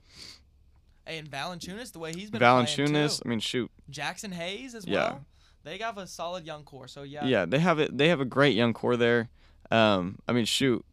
Hey, 1.06 1.18
and 1.18 1.30
Valanciunas, 1.30 1.92
the 1.92 1.98
way 1.98 2.12
he's 2.12 2.30
been 2.30 2.40
Valanciunas. 2.40 3.22
I 3.24 3.28
mean, 3.28 3.40
shoot. 3.40 3.70
Jaxson 3.90 4.32
Hayes 4.34 4.74
as 4.74 4.86
Yeah. 4.86 4.94
well. 5.12 5.24
They 5.64 5.78
have 5.78 5.98
a 5.98 6.06
solid 6.06 6.44
young 6.46 6.62
core. 6.64 6.88
So 6.88 7.02
yeah, 7.02 7.24
Yeah, 7.24 7.44
they 7.46 7.58
have 7.58 7.78
it. 7.78 7.96
They 7.96 8.08
have 8.08 8.20
a 8.20 8.24
great 8.24 8.54
young 8.54 8.72
core 8.72 8.96
there. 8.96 9.28
Um, 9.70 10.18
I 10.28 10.32
mean, 10.32 10.44
shoot, 10.44 10.84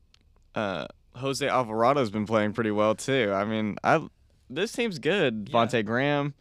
uh, 0.55 0.87
Jose 1.15 1.45
Alvarado's 1.45 2.09
been 2.09 2.25
playing 2.25 2.53
pretty 2.53 2.71
well 2.71 2.95
too. 2.95 3.31
I 3.33 3.45
mean, 3.45 3.77
I 3.83 4.05
this 4.49 4.71
team's 4.71 4.99
good. 4.99 5.49
Yeah. 5.49 5.53
Devonte' 5.53 5.85
Graham. 5.85 6.33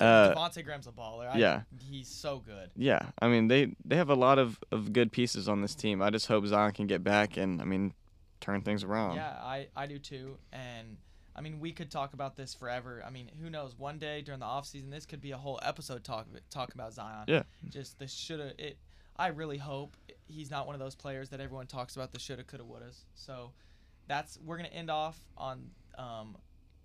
Uh, 0.00 0.34
Devonte' 0.34 0.64
Graham's 0.64 0.86
a 0.86 0.92
baller. 0.92 1.32
I, 1.32 1.38
yeah. 1.38 1.62
he's 1.88 2.08
so 2.08 2.42
good. 2.44 2.70
yeah, 2.76 3.10
I 3.20 3.28
mean 3.28 3.48
they 3.48 3.74
they 3.84 3.96
have 3.96 4.10
a 4.10 4.14
lot 4.14 4.38
of, 4.38 4.58
of 4.72 4.92
good 4.92 5.12
pieces 5.12 5.48
on 5.48 5.62
this 5.62 5.74
team. 5.74 6.02
I 6.02 6.10
just 6.10 6.26
hope 6.26 6.46
Zion 6.46 6.72
can 6.72 6.86
get 6.86 7.04
back 7.04 7.36
and 7.36 7.60
I 7.60 7.64
mean 7.64 7.94
turn 8.44 8.60
things 8.62 8.84
around. 8.84 9.16
Yeah, 9.16 9.30
I, 9.40 9.68
I 9.74 9.86
do 9.86 9.98
too. 9.98 10.36
And 10.52 10.98
I 11.34 11.40
mean, 11.40 11.58
we 11.60 11.72
could 11.72 11.90
talk 11.90 12.12
about 12.12 12.36
this 12.36 12.54
forever. 12.54 13.02
I 13.04 13.10
mean, 13.10 13.30
who 13.42 13.50
knows? 13.50 13.76
One 13.76 13.98
day 13.98 14.22
during 14.22 14.40
the 14.40 14.46
off 14.46 14.66
season, 14.66 14.90
this 14.90 15.06
could 15.06 15.20
be 15.20 15.32
a 15.32 15.36
whole 15.36 15.58
episode 15.62 16.04
talk 16.04 16.26
talk 16.50 16.74
about 16.74 16.92
Zion. 16.92 17.24
Yeah. 17.26 17.42
Just 17.68 17.98
this 17.98 18.12
shoulda. 18.12 18.52
It. 18.58 18.78
I 19.16 19.28
really 19.28 19.58
hope 19.58 19.96
he's 20.28 20.50
not 20.50 20.66
one 20.66 20.74
of 20.74 20.80
those 20.80 20.94
players 20.94 21.28
that 21.30 21.40
everyone 21.40 21.66
talks 21.66 21.96
about 21.96 22.12
the 22.12 22.18
shoulda, 22.18 22.44
coulda, 22.44 22.64
wouldas. 22.64 23.04
So 23.14 23.52
that's 24.08 24.38
we're 24.44 24.56
gonna 24.56 24.68
end 24.68 24.90
off 24.90 25.18
on 25.36 25.70
um, 25.98 26.36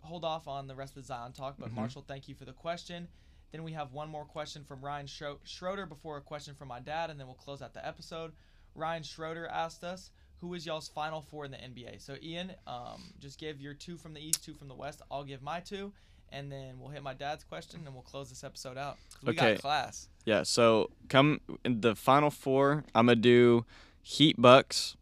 hold 0.02 0.24
off 0.24 0.48
on 0.48 0.68
the 0.68 0.76
rest 0.76 0.95
of 0.95 1.03
the 1.03 1.07
Zion 1.07 1.34
talk. 1.34 1.56
But 1.57 1.70
Mhm. 1.70 1.74
Marshall, 1.76 2.03
thank 2.07 2.28
you 2.28 2.36
for 2.36 2.45
the 2.45 2.53
question. 2.53 3.07
Then 3.52 3.64
we 3.64 3.72
have 3.74 3.91
one 3.91 4.07
more 4.10 4.26
question 4.26 4.64
from 4.64 4.84
Ryan 4.86 5.07
Schro- 5.07 5.40
Schroeder 5.44 5.86
before 5.88 6.18
a 6.18 6.22
question 6.22 6.53
from 6.56 6.68
my 6.68 6.80
dad, 6.80 7.10
and 7.10 7.20
then 7.20 7.26
we'll 7.28 7.36
close 7.36 7.61
out 7.61 7.74
the 7.74 7.86
episode. 7.86 8.34
Ryan 8.76 9.02
Schroeder 9.03 9.48
asked 9.48 9.84
us, 9.84 10.11
"Who 10.41 10.53
is 10.53 10.66
y'all's 10.66 10.88
final 10.88 11.22
four 11.22 11.44
in 11.45 11.52
the 11.52 11.57
NBA?" 11.61 11.98
So 11.98 12.16
Ian, 12.22 12.53
um, 12.68 13.14
just 13.20 13.40
give 13.40 13.60
your 13.60 13.74
two 13.74 13.98
from 13.98 14.14
the 14.14 14.22
East, 14.22 14.44
two 14.44 14.53
from 14.53 14.68
the 14.68 14.76
West. 14.76 15.02
I'll 15.10 15.24
give 15.24 15.41
my 15.41 15.60
two, 15.60 15.91
and 16.30 16.52
then 16.52 16.80
we'll 16.80 16.91
hit 16.91 17.02
my 17.02 17.16
dad's 17.16 17.44
question, 17.44 17.82
and 17.86 17.94
we'll 17.95 18.03
close 18.03 18.30
this 18.30 18.44
episode 18.44 18.78
out. 18.78 18.98
We 19.24 19.32
Okay. 19.32 19.53
got 19.56 19.61
class. 19.61 20.07
Yeah, 20.30 20.44
so 20.44 20.92
come 21.08 21.42
in 21.66 21.82
the 21.82 21.96
final 21.96 22.30
four, 22.30 22.84
I'm 22.94 23.08
gonna 23.08 23.16
do 23.16 23.66
Heat 24.04 24.40
Bucks, 24.40 24.96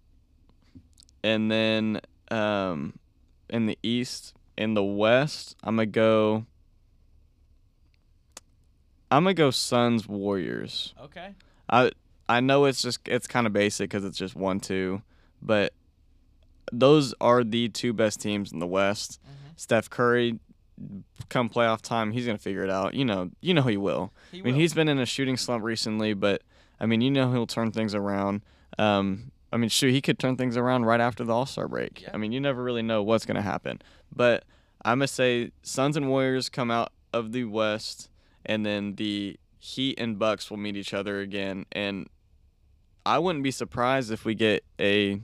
and 1.22 1.52
then 1.52 2.00
um, 2.32 2.94
in 3.50 3.66
the 3.66 3.78
East, 3.84 4.34
in 4.58 4.74
the 4.74 4.86
West, 4.86 5.58
I'm 5.66 5.76
gonna 5.76 5.86
go. 5.88 6.46
I'm 9.12 9.24
gonna 9.26 9.34
go 9.34 9.52
Suns 9.52 10.08
Warriors. 10.08 10.94
Okay. 10.98 11.36
I 11.70 11.92
I 12.30 12.40
know 12.40 12.64
it's 12.64 12.82
just 12.82 13.00
it's 13.06 13.28
kind 13.28 13.46
of 13.46 13.52
basic 13.52 13.90
because 13.90 14.06
it's 14.06 14.18
just 14.18 14.34
one 14.34 14.62
two, 14.62 15.02
but 15.42 15.74
those 16.72 17.14
are 17.20 17.44
the 17.44 17.68
two 17.68 17.92
best 17.92 18.22
teams 18.22 18.54
in 18.54 18.60
the 18.60 18.66
West. 18.68 19.20
Mhm. 19.28 19.60
Steph 19.60 19.90
Curry, 19.90 20.40
come 21.30 21.50
playoff 21.50 21.82
time, 21.82 22.12
he's 22.12 22.26
gonna 22.26 22.38
figure 22.38 22.64
it 22.64 22.70
out. 22.70 22.94
You 22.94 23.06
know, 23.06 23.32
you 23.42 23.54
know 23.54 23.64
he 23.64 23.78
will. 23.78 24.14
He 24.32 24.40
I 24.40 24.42
mean, 24.42 24.54
will. 24.54 24.62
he's 24.62 24.74
been 24.74 24.88
in 24.88 25.00
a 25.00 25.06
shooting 25.06 25.38
slump 25.38 25.64
recently, 25.64 26.14
but 26.14 26.42
I 26.80 26.86
mean, 26.86 27.02
you 27.02 27.12
know 27.12 27.32
he'll 27.32 27.48
turn 27.48 27.72
things 27.72 27.96
around. 27.96 28.42
Um, 28.78 29.32
I 29.52 29.58
mean, 29.58 29.70
shoot, 29.70 29.92
he 29.92 30.02
could 30.02 30.20
turn 30.20 30.36
things 30.38 30.58
around 30.58 30.86
right 30.86 31.00
after 31.00 31.24
the 31.24 31.34
All 31.34 31.46
Star 31.46 31.68
break. 31.68 32.02
Yeah. 32.02 32.10
I 32.14 32.18
mean, 32.18 32.32
you 32.32 32.40
never 32.40 32.64
really 32.64 32.82
know 32.82 33.02
what's 33.04 33.26
gonna 33.26 33.42
happen. 33.42 33.82
But 34.16 34.44
I 34.84 34.96
must 34.96 35.16
say 35.16 35.52
Suns 35.64 35.98
and 35.98 36.10
Warriors 36.10 36.50
come 36.50 36.72
out 36.72 36.92
of 37.14 37.32
the 37.32 37.46
West, 37.46 38.10
and 38.46 38.66
then 38.66 38.96
the 38.96 39.38
Heat 39.60 40.00
and 40.00 40.20
Bucks 40.20 40.50
will 40.50 40.58
meet 40.58 40.76
each 40.78 40.94
other 40.94 41.20
again. 41.20 41.66
And 41.72 42.08
I 43.06 43.20
wouldn't 43.20 43.44
be 43.44 43.52
surprised 43.52 44.12
if 44.12 44.26
we 44.26 44.36
get 44.36 44.64
a 44.80 45.22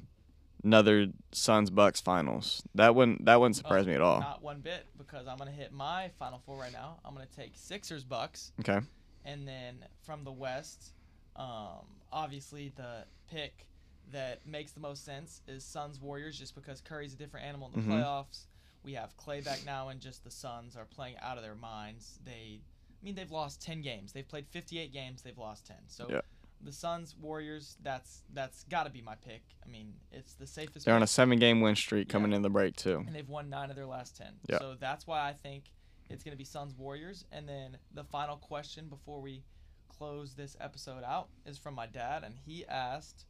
another 0.64 1.07
Suns 1.31 1.69
Bucks 1.69 2.02
finals. 2.02 2.64
That 2.76 2.95
wouldn't 2.95 3.26
that 3.26 3.40
wouldn't 3.40 3.56
surprise 3.56 3.85
Oh, 3.85 3.90
me 3.90 3.95
at 3.95 4.02
all. 4.02 4.19
Not 4.19 4.41
one 4.41 4.61
bit 4.61 4.85
because 4.98 5.27
I'm 5.27 5.38
gonna 5.38 5.52
hit 5.52 5.72
my 5.72 6.10
final 6.19 6.40
four 6.45 6.57
right 6.57 6.72
now. 6.73 6.99
I'm 7.06 7.14
gonna 7.14 7.26
take 7.27 7.52
Sixers 7.56 8.03
Bucks, 8.03 8.52
Okay. 8.61 8.80
and 9.26 9.48
then 9.48 9.85
from 10.03 10.23
the 10.23 10.31
West, 10.31 10.94
um, 11.35 11.85
obviously 12.11 12.69
the 12.76 13.06
pick 13.27 13.68
that 14.11 14.45
makes 14.45 14.72
the 14.73 14.80
most 14.80 15.06
sense 15.06 15.41
is 15.48 15.64
Suns 15.64 15.99
Warriors, 15.99 16.38
just 16.38 16.56
because 16.56 16.81
Curry's 16.81 17.14
a 17.14 17.18
different 17.18 17.45
animal 17.45 17.72
in 17.73 17.88
the 17.88 17.94
Mhm. 17.94 17.99
playoffs. 18.02 18.45
We 18.84 18.94
have 18.94 19.15
Klay 19.18 19.44
back 19.44 19.64
now, 19.65 19.88
and 19.90 20.02
just 20.02 20.23
the 20.26 20.30
Suns 20.31 20.76
are 20.76 20.85
playing 20.85 21.18
out 21.19 21.38
of 21.38 21.44
their 21.44 21.56
minds. 21.56 22.19
They, 22.26 22.60
I 23.02 23.03
mean, 23.03 23.15
they've 23.15 23.31
lost 23.31 23.61
10 23.61 23.81
games. 23.81 24.11
They've 24.11 24.27
played 24.27 24.45
58 24.49 24.91
games. 24.91 25.22
They've 25.22 25.38
lost 25.38 25.65
10. 25.65 25.88
So 25.88 26.10
Yeah. 26.10 26.19
The 26.64 26.72
Suns 26.72 27.15
Warriors, 27.19 27.76
that's 27.84 28.23
that's 28.34 28.64
got 28.65 28.84
to 28.85 28.90
be 28.90 29.02
my 29.02 29.15
pick. 29.15 29.41
I 29.65 29.69
mean, 29.69 29.94
it's 30.11 30.34
the 30.35 30.48
safest. 30.48 30.85
They're 30.85 30.95
on 30.95 31.03
a 31.03 31.07
seven 31.07 31.40
game 31.40 31.61
win 31.61 31.76
streak 31.76 32.10
coming 32.10 32.31
Yeah. 32.31 32.38
in 32.38 32.41
the 32.41 32.49
break 32.49 32.76
too. 32.76 33.03
and 33.06 33.15
they've 33.15 33.27
won 33.30 33.49
nine 33.49 33.69
of 33.69 33.76
their 33.76 33.85
last 33.85 34.15
ten. 34.18 34.34
Yeah. 34.49 34.60
So 34.60 34.76
that's 34.80 35.06
why 35.07 35.27
I 35.27 35.34
think 35.34 35.65
it's 36.10 36.23
going 36.23 36.31
to 36.34 36.38
be 36.38 36.44
Suns 36.44 36.73
Warriors. 36.76 37.26
And 37.31 37.48
then 37.48 37.77
the 37.94 38.03
final 38.03 38.38
question 38.38 38.88
before 38.88 39.22
we 39.22 39.44
close 39.90 40.34
this 40.35 40.56
episode 40.60 41.03
out 41.03 41.30
is 41.45 41.57
from 41.57 41.76
my 41.76 41.85
dad, 41.85 42.23
and 42.23 42.35
he 42.45 42.65
asked, 42.65 43.26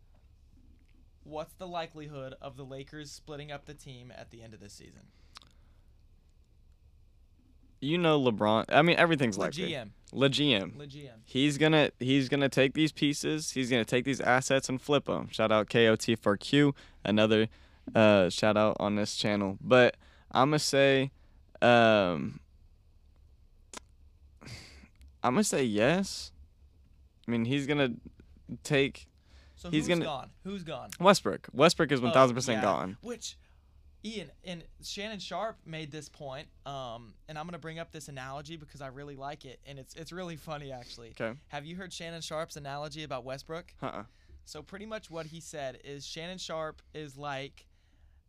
"What's 1.23 1.53
the 1.53 1.67
likelihood 1.67 2.35
of 2.41 2.57
the 2.57 2.63
Lakers 2.65 3.11
splitting 3.11 3.51
up 3.51 3.65
the 3.65 3.73
team 3.73 4.11
at 4.15 4.29
the 4.31 4.41
end 4.41 4.53
of 4.53 4.59
this 4.59 4.73
season?" 4.73 5.07
You 7.83 7.97
know 7.97 8.19
LeBron. 8.19 8.65
I 8.69 8.81
mean, 8.81 8.95
everything's 8.97 9.37
Le 9.37 9.43
likely. 9.45 9.71
GM, 9.71 9.89
Le 10.13 10.29
GM. 10.29 10.77
Le 10.77 10.87
GM. 10.87 11.09
He's 11.25 11.57
gonna 11.57 11.91
he's 11.99 12.29
gonna 12.29 12.49
take 12.49 12.73
these 12.73 12.91
pieces. 12.91 13.51
He's 13.51 13.69
gonna 13.69 13.83
take 13.85 14.05
these 14.05 14.21
assets 14.21 14.69
and 14.69 14.81
flip 14.81 15.05
them. 15.05 15.27
Shout 15.31 15.51
out 15.51 15.69
KOT 15.69 16.17
for 16.21 16.37
Q, 16.37 16.73
another 17.03 17.47
uh, 17.93 18.29
shout 18.29 18.55
out 18.55 18.77
on 18.79 18.95
this 18.95 19.15
channel. 19.17 19.57
But 19.59 19.97
I'm 20.31 20.49
gonna 20.51 20.59
say, 20.59 21.11
um, 21.61 22.39
I'm 25.23 25.33
gonna 25.33 25.43
say 25.43 25.63
yes. 25.63 26.31
I 27.27 27.31
mean, 27.31 27.45
he's 27.45 27.65
gonna 27.67 27.89
take 28.63 29.07
So 29.55 29.69
He's 29.69 29.87
who's 29.87 29.95
gonna- 29.95 30.05
gone? 30.05 30.29
Who's 30.43 30.63
gone? 30.63 30.89
Westbrook. 30.99 31.47
Westbrook 31.53 31.91
is 31.91 31.99
Oh, 32.01 32.03
1,000 32.03 32.35
percent 32.35 32.61
gone. 32.61 32.97
Which, 33.01 33.37
Ian 34.05 34.31
and 34.43 34.63
Shannon 34.81 35.19
Sharpe 35.19 35.57
made 35.65 35.91
this 35.91 36.09
point, 36.09 36.47
um, 36.65 37.13
and 37.29 37.37
I'm 37.37 37.45
gonna 37.45 37.57
bring 37.57 37.79
up 37.79 37.91
this 37.91 38.09
analogy 38.09 38.57
because 38.57 38.81
I 38.81 38.87
really 38.87 39.15
like 39.15 39.45
it, 39.45 39.59
and 39.65 39.79
it's 39.79 39.95
it's 39.95 40.11
really 40.11 40.35
funny 40.35 40.71
actually. 40.73 41.11
Okay. 41.19 41.37
Have 41.47 41.65
you 41.65 41.75
heard 41.75 41.93
Shannon 41.93 42.21
Sharpe's 42.21 42.57
analogy 42.57 43.03
about 43.03 43.23
Westbrook? 43.23 43.73
Uh-uh. 43.81 44.03
So 44.45 44.61
pretty 44.61 44.85
much 44.85 45.09
what 45.09 45.27
he 45.27 45.39
said 45.39 45.79
is 45.85 46.05
Shannon 46.05 46.37
Sharpe 46.37 46.81
is 46.93 47.15
like 47.17 47.65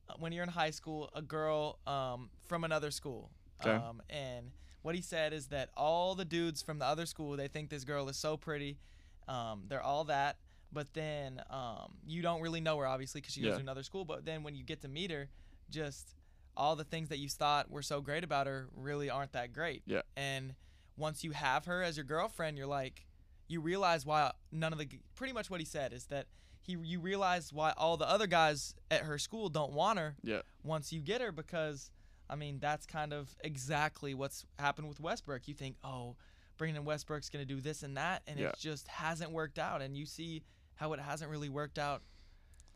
uh, 0.09 0.14
when 0.20 0.30
you're 0.32 0.44
in 0.44 0.48
high 0.48 0.70
school, 0.70 1.10
a 1.12 1.22
girl 1.22 1.78
um, 1.88 2.30
from 2.44 2.62
another 2.62 2.92
school. 2.92 3.30
Okay. 3.60 3.74
Um, 3.74 4.01
and 4.09 4.52
what 4.82 4.94
he 4.94 5.01
said 5.01 5.32
is 5.32 5.48
that 5.48 5.70
all 5.76 6.14
the 6.14 6.24
dudes 6.24 6.62
from 6.62 6.78
the 6.78 6.84
other 6.84 7.06
school 7.06 7.36
they 7.36 7.48
think 7.48 7.68
this 7.70 7.82
girl 7.84 8.09
is 8.09 8.16
so 8.16 8.36
pretty, 8.36 8.78
um, 9.26 9.64
they're 9.68 9.82
all 9.82 10.05
that. 10.05 10.36
But 10.72 10.92
then 10.94 11.40
um, 11.51 11.94
you 12.06 12.20
don't 12.22 12.42
really 12.42 12.60
know 12.60 12.78
her 12.78 12.86
obviously 12.86 13.20
because 13.20 13.34
she 13.34 13.40
goes 13.40 13.51
Yeah. 13.51 13.55
to 13.56 13.60
another 13.62 13.82
school. 13.82 14.05
But 14.05 14.24
then 14.24 14.44
when 14.44 14.55
you 14.55 14.62
get 14.62 14.82
to 14.82 14.88
meet 14.88 15.10
her, 15.10 15.28
just 15.70 16.15
all 16.57 16.77
the 16.77 16.85
things 16.85 17.09
that 17.09 17.19
you 17.19 17.28
thought 17.28 17.70
were 17.70 17.82
so 17.82 18.01
great 18.01 18.23
about 18.24 18.47
her 18.47 18.69
really 18.77 19.11
aren't 19.11 19.32
that 19.32 19.53
great. 19.53 19.82
Yeah. 19.86 20.03
And 20.16 20.55
once 20.97 21.24
you 21.24 21.32
have 21.32 21.65
her 21.66 21.82
as 21.82 21.97
your 21.97 22.05
girlfriend, 22.05 22.57
you're 22.57 22.66
like, 22.66 23.07
you 23.49 23.61
realize 23.61 24.07
why 24.07 24.31
none 24.53 24.73
of 24.73 24.78
the 24.78 24.89
pretty 25.16 25.32
much 25.32 25.51
what 25.51 25.61
he 25.61 25.66
said 25.66 25.93
is 25.93 26.07
that 26.07 26.27
he 26.62 26.78
you 26.82 26.99
realize 27.01 27.53
why 27.53 27.74
all 27.77 27.97
the 27.97 28.09
other 28.09 28.27
guys 28.27 28.74
at 28.91 29.03
her 29.03 29.19
school 29.19 29.49
don't 29.51 29.73
want 29.73 29.99
her 29.99 30.16
Yeah. 30.23 30.41
once 30.62 30.93
you 30.93 31.01
get 31.03 31.20
her 31.20 31.31
because 31.32 31.91
I 32.31 32.36
mean 32.36 32.59
that's 32.59 32.86
kind 32.86 33.12
of 33.12 33.36
exactly 33.45 34.15
what's 34.15 34.47
happened 34.59 34.89
with 34.89 34.99
Westbrook. 35.01 35.47
You 35.47 35.53
think, 35.55 35.77
oh, 35.85 36.16
Brandon 36.57 36.85
Westbrook's 36.85 37.28
gonna 37.28 37.45
do 37.45 37.61
this 37.61 37.82
and 37.82 37.97
that, 37.99 38.23
and 38.27 38.39
Yeah. 38.39 38.49
it 38.51 38.57
just 38.59 38.86
hasn't 38.89 39.31
worked 39.32 39.59
out. 39.59 39.82
And 39.82 39.95
you 39.97 40.07
see 40.07 40.43
how 40.77 40.93
it 40.95 41.01
hasn't 41.01 41.31
really 41.31 41.49
worked 41.51 41.78
out. 41.78 42.03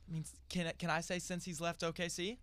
I 0.09 0.13
mean, 0.13 0.25
can 0.51 0.71
can 0.79 0.91
I 0.91 1.01
say 1.01 1.19
since 1.19 1.45
he's 1.47 1.61
left 1.61 1.81
OKC? 1.83 2.39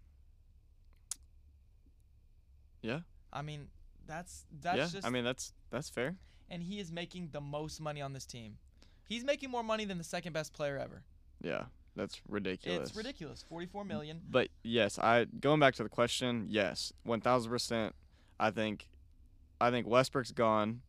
Yeah. 2.85 2.99
I 3.33 3.41
mean, 3.41 3.67
that's 4.07 4.45
that's 4.61 4.77
yeah. 4.77 4.87
just 4.87 5.05
I 5.05 5.09
mean, 5.09 5.23
that's 5.23 5.53
that's 5.71 5.89
fair. 5.89 6.15
and 6.49 6.61
he 6.63 6.79
is 6.79 6.91
making 6.91 7.29
the 7.31 7.41
most 7.41 7.81
money 7.81 8.01
on 8.01 8.13
this 8.13 8.25
team. 8.25 8.57
He's 9.07 9.23
making 9.23 9.49
more 9.51 9.63
money 9.63 9.85
than 9.85 9.97
the 9.97 10.03
second 10.03 10.33
best 10.33 10.53
player 10.53 10.77
ever. 10.77 11.03
Yeah. 11.41 11.63
That's 11.95 12.21
ridiculous. 12.27 12.89
It's 12.89 12.97
ridiculous. 12.97 13.43
44 13.47 13.85
million. 13.85 14.19
But 14.29 14.49
yes, 14.63 14.99
I 14.99 15.25
going 15.39 15.59
back 15.61 15.75
to 15.75 15.83
the 15.83 15.89
question. 15.89 16.47
Yes, 16.49 16.91
one 17.03 17.21
thousand 17.21 17.49
percent. 17.51 17.95
I 18.37 18.51
think, 18.51 18.87
I 19.61 19.71
think 19.71 19.87
Westbrook's 19.87 20.31
gone. 20.31 20.81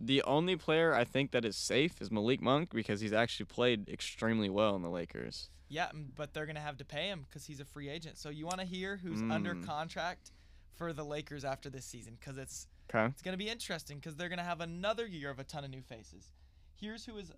The 0.00 0.22
only 0.22 0.56
player 0.56 0.94
I 0.94 1.04
think 1.04 1.32
that 1.32 1.44
is 1.44 1.54
safe 1.56 2.00
is 2.00 2.10
Malik 2.10 2.40
Monk 2.40 2.70
because 2.72 3.02
he's 3.02 3.12
actually 3.12 3.44
played 3.46 3.90
extremely 3.90 4.48
well 4.48 4.74
in 4.74 4.80
the 4.80 4.88
Lakers. 4.88 5.50
Yeah, 5.68 5.90
but 6.16 6.32
they're 6.32 6.46
gonna 6.46 6.60
have 6.60 6.78
to 6.78 6.84
pay 6.86 7.08
him 7.08 7.26
because 7.28 7.44
he's 7.44 7.60
a 7.60 7.66
free 7.66 7.90
agent. 7.90 8.16
So 8.16 8.30
you 8.30 8.46
want 8.46 8.60
to 8.60 8.64
hear 8.66 8.96
who's 8.96 9.20
under 9.20 9.54
Mm. 9.54 9.66
contract 9.66 10.32
for 10.80 10.94
the 10.94 11.04
Lakers 11.04 11.44
after 11.44 11.68
this 11.68 11.84
season? 11.84 12.16
Because 12.18 12.38
it's 12.38 12.66
Okay. 12.88 13.04
it's 13.04 13.20
gonna 13.22 13.36
be 13.36 13.48
interesting 13.50 13.98
because 13.98 14.16
they're 14.16 14.30
gonna 14.30 14.42
have 14.42 14.62
another 14.62 15.06
year 15.06 15.28
of 15.30 15.38
a 15.38 15.44
ton 15.44 15.62
of 15.62 15.70
new 15.70 15.82
faces. 15.82 16.32
Here's 16.74 17.04
who 17.04 17.18
is, 17.18 17.30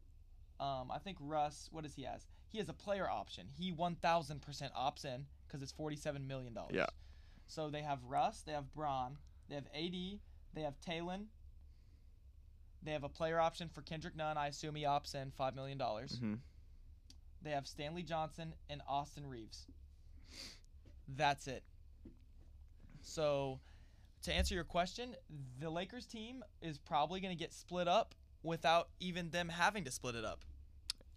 um, 0.61 0.91
I 0.93 0.99
think 0.99 1.19
Russ. 1.21 1.69
What 1.73 1.83
does 1.83 1.95
he 1.97 2.05
has? 2.05 2.25
He 2.53 2.59
has 2.59 2.69
a 2.69 2.73
player 2.73 3.11
option. 3.11 3.49
He 3.59 3.73
1,000% 3.73 4.73
opts 4.75 5.05
in 5.05 5.27
because 5.47 5.61
it's 5.61 5.73
47 5.73 6.25
million 6.27 6.55
dollars. 6.55 6.75
Yeah. 6.75 6.87
So 7.49 7.69
they 7.69 7.83
have 7.83 8.03
Russ, 8.05 8.43
they 8.43 8.53
have 8.53 8.73
Bron, 8.73 9.19
they 9.49 9.57
have 9.57 9.67
AD, 9.75 10.21
they 10.55 10.63
have 10.63 10.81
Talen. 10.81 11.27
They 12.85 12.93
have 12.93 13.05
a 13.05 13.09
player 13.09 13.39
option 13.41 13.69
for 13.69 13.83
Kendrick 13.83 14.15
Nunn. 14.17 14.37
I 14.39 14.47
assume 14.47 14.75
he 14.77 14.85
opts 14.85 15.15
in 15.17 15.33
five 15.33 15.55
million 15.57 15.79
dollars. 15.79 16.19
hmm 16.19 16.35
They 17.43 17.51
have 17.51 17.67
Stanley 17.67 18.05
Johnson 18.05 18.55
and 18.71 18.81
Austin 18.89 19.27
Reaves. 19.27 19.67
That's 21.09 21.49
it. 21.49 21.65
So, 23.03 23.61
to 24.23 24.33
answer 24.33 24.55
your 24.55 24.65
question, 24.65 25.15
the 25.59 25.69
Lakers 25.71 26.07
team 26.07 26.43
is 26.61 26.79
probably 26.79 27.21
going 27.21 27.37
to 27.37 27.39
get 27.39 27.53
split 27.53 27.89
up 27.89 28.15
without 28.43 28.89
even 29.01 29.31
them 29.31 29.49
having 29.49 29.85
to 29.85 29.91
split 29.91 30.15
it 30.17 30.25
up 30.25 30.41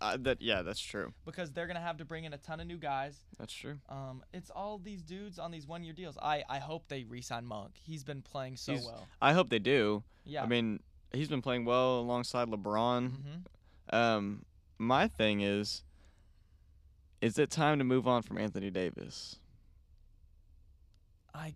Uh, 0.01 0.17
that 0.21 0.41
yeah, 0.41 0.61
that's 0.61 0.79
true. 0.79 1.13
because 1.25 1.51
they're 1.51 1.65
going 1.67 1.75
to 1.75 1.81
have 1.81 1.97
to 1.97 2.05
bring 2.05 2.23
in 2.25 2.33
a 2.33 2.37
ton 2.37 2.59
of 2.59 2.67
new 2.67 2.77
guys. 2.77 3.15
That's 3.39 3.53
true. 3.53 3.77
Um, 3.89 4.23
it's 4.33 4.49
all 4.49 4.77
these 4.77 5.01
dudes 5.01 5.39
on 5.39 5.49
these 5.51 5.65
one-year 5.67 5.93
deals. 5.93 6.17
I, 6.21 6.43
I 6.49 6.59
hope 6.59 6.87
they 6.87 7.03
re-sign 7.03 7.45
Monk. 7.45 7.75
He's 7.81 8.03
been 8.03 8.21
playing 8.21 8.57
so 8.57 8.73
He's- 8.73 8.85
well. 8.85 9.07
I 9.21 9.33
hope 9.33 9.49
they 9.49 9.59
do. 9.59 10.03
Yeah. 10.25 10.43
I 10.43 10.47
mean, 10.47 10.81
he's 11.13 11.27
been 11.29 11.41
playing 11.41 11.65
well 11.65 11.99
alongside 11.99 12.47
LeBron. 12.49 13.09
hmm 13.11 13.95
Um, 13.95 14.45
my 14.77 15.07
thing 15.07 15.41
is, 15.41 15.83
is 17.21 17.39
it 17.39 17.49
time 17.49 17.77
to 17.79 17.83
move 17.85 18.07
on 18.07 18.21
from 18.23 18.37
Anthony 18.37 18.69
Davis? 18.69 19.37
I 21.33 21.53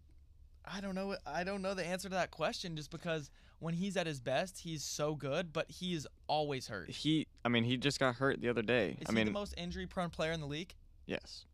I 0.72 0.82
don't 0.82 0.96
know 0.96 1.16
I 1.26 1.44
don't 1.44 1.62
know 1.62 1.74
the 1.74 1.86
answer 1.86 2.10
to 2.10 2.16
that 2.16 2.32
question 2.32 2.76
just 2.76 2.92
because 2.92 3.30
when 3.60 3.74
he's 3.74 3.98
at 3.98 4.08
his 4.08 4.22
best, 4.22 4.60
he's 4.60 4.84
so 4.84 5.16
good, 5.16 5.52
but 5.52 5.70
he 5.70 5.94
is 5.94 6.08
always 6.28 6.68
hurt. 6.68 6.90
He, 6.90 7.28
I 7.44 7.50
mean, 7.50 7.66
he 7.66 7.76
just 7.76 8.00
got 8.00 8.16
hurt 8.16 8.40
the 8.42 8.48
other 8.50 8.62
day. 8.62 8.98
Is 9.02 9.08
I 9.10 9.12
he 9.12 9.16
mean, 9.18 9.26
the 9.26 9.32
most 9.32 9.54
injury-prone 9.58 10.12
player 10.12 10.32
in 10.32 10.40
the 10.40 10.48
league? 10.48 10.74
yes, 11.06 11.46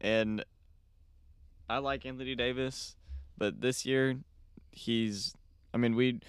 and 0.00 0.44
I 1.70 1.78
like 1.78 2.04
Anthony 2.06 2.34
Davis, 2.34 2.96
but 3.38 3.60
this 3.60 3.86
year, 3.86 4.16
he's. 4.72 5.34
I 5.72 5.76
mean, 5.76 5.94
we, 5.94 6.20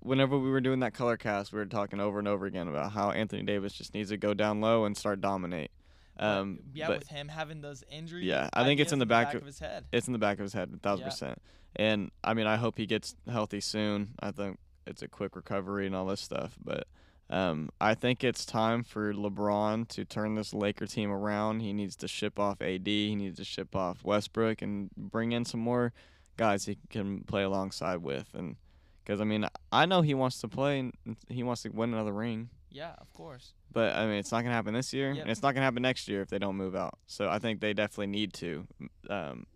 whenever 0.00 0.38
we 0.38 0.50
were 0.50 0.60
doing 0.60 0.80
that 0.80 0.94
color 0.94 1.16
cast, 1.16 1.52
we 1.52 1.58
were 1.58 1.66
talking 1.66 2.00
over 2.00 2.18
and 2.18 2.28
over 2.28 2.46
again 2.46 2.68
about 2.68 2.92
how 2.92 3.10
Anthony 3.10 3.42
Davis 3.42 3.72
just 3.72 3.94
needs 3.94 4.10
to 4.10 4.16
go 4.16 4.34
down 4.34 4.60
low 4.60 4.84
and 4.84 4.96
start 4.96 5.20
dominate. 5.20 5.70
Um, 6.18 6.60
yeah, 6.74 6.86
but 6.88 6.98
with 7.00 7.08
him 7.08 7.28
having 7.28 7.60
those 7.60 7.84
injuries. 7.90 8.24
Yeah, 8.24 8.48
I 8.52 8.64
think 8.64 8.80
it's 8.80 8.92
in 8.92 8.98
the 8.98 9.06
back 9.06 9.34
of, 9.34 9.42
of- 9.42 9.46
his 9.46 9.58
head. 9.58 9.84
it's 9.92 10.06
in 10.06 10.12
the 10.12 10.18
back 10.18 10.38
of 10.38 10.42
his 10.44 10.52
head, 10.52 10.70
a 10.74 10.78
thousand 10.78 11.02
Yeah. 11.04 11.10
percent. 11.10 11.42
And 11.76 12.10
I 12.24 12.32
mean, 12.34 12.46
I 12.46 12.56
hope 12.56 12.78
he 12.78 12.86
gets 12.86 13.14
healthy 13.30 13.60
soon. 13.60 14.14
I 14.20 14.30
think 14.30 14.58
it's 14.86 15.02
a 15.02 15.08
quick 15.08 15.36
recovery 15.36 15.86
and 15.86 15.94
all 15.94 16.06
this 16.06 16.22
stuff. 16.22 16.56
But 16.64 16.86
um, 17.28 17.68
I 17.80 17.94
think 17.94 18.24
it's 18.24 18.46
time 18.46 18.82
for 18.82 19.12
LeBron 19.12 19.88
to 19.88 20.04
turn 20.06 20.36
this 20.36 20.54
Laker 20.54 20.86
team 20.86 21.10
around. 21.10 21.60
He 21.60 21.72
needs 21.74 21.96
to 21.96 22.08
ship 22.08 22.38
off 22.38 22.62
AD. 22.62 22.86
He 22.86 23.14
needs 23.14 23.36
to 23.38 23.44
ship 23.44 23.76
off 23.76 24.04
Westbrook 24.04 24.62
and 24.62 24.88
bring 24.96 25.32
in 25.32 25.44
some 25.44 25.60
more 25.60 25.92
guys 26.38 26.64
he 26.66 26.78
can 26.88 27.20
play 27.24 27.42
alongside 27.42 27.96
with. 27.98 28.28
And 28.32 28.56
because 29.04 29.20
I 29.20 29.24
mean, 29.24 29.46
I 29.70 29.84
know 29.86 30.00
he 30.02 30.14
wants 30.14 30.40
to 30.40 30.48
play 30.48 30.78
and 30.78 30.94
he 31.28 31.42
wants 31.42 31.62
to 31.62 31.68
win 31.70 31.92
another 31.92 32.12
ring. 32.12 32.48
Yeah, 32.76 32.92
of 32.98 33.10
course. 33.14 33.54
But 33.72 33.96
I 33.96 34.04
mean, 34.06 34.16
it's 34.16 34.30
not 34.30 34.42
gonna 34.42 34.54
happen 34.54 34.74
this 34.74 34.92
year, 34.92 35.10
Yep. 35.12 35.22
and 35.22 35.30
it's 35.30 35.40
not 35.42 35.54
gonna 35.54 35.64
happen 35.64 35.82
next 35.82 36.08
year 36.08 36.20
if 36.20 36.28
they 36.28 36.38
don't 36.38 36.56
move 36.56 36.76
out. 36.76 36.98
So 37.06 37.30
I 37.30 37.38
think 37.38 37.60
they 37.60 37.72
definitely 37.72 38.08
need 38.08 38.34
to. 38.34 38.66
Um, 39.08 39.46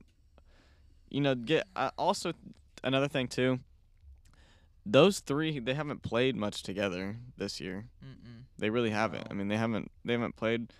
you 1.11 1.21
know, 1.21 1.35
get 1.35 1.67
uh, 1.77 1.91
also 1.99 2.33
another 2.83 3.09
thing 3.09 3.29
too. 3.29 3.61
Those 4.87 5.21
three, 5.21 5.59
they 5.59 5.75
haven't 5.75 6.03
played 6.03 6.35
much 6.35 6.63
together 6.63 7.17
this 7.37 7.61
year. 7.61 7.89
Mm-mm. 8.03 8.45
They 8.57 8.71
really 8.71 8.91
haven't. 8.91 9.27
No. 9.27 9.31
I 9.31 9.35
mean, 9.35 9.49
they 9.49 9.59
haven't. 9.59 9.91
They 10.05 10.15
haven't 10.15 10.37
played 10.37 10.73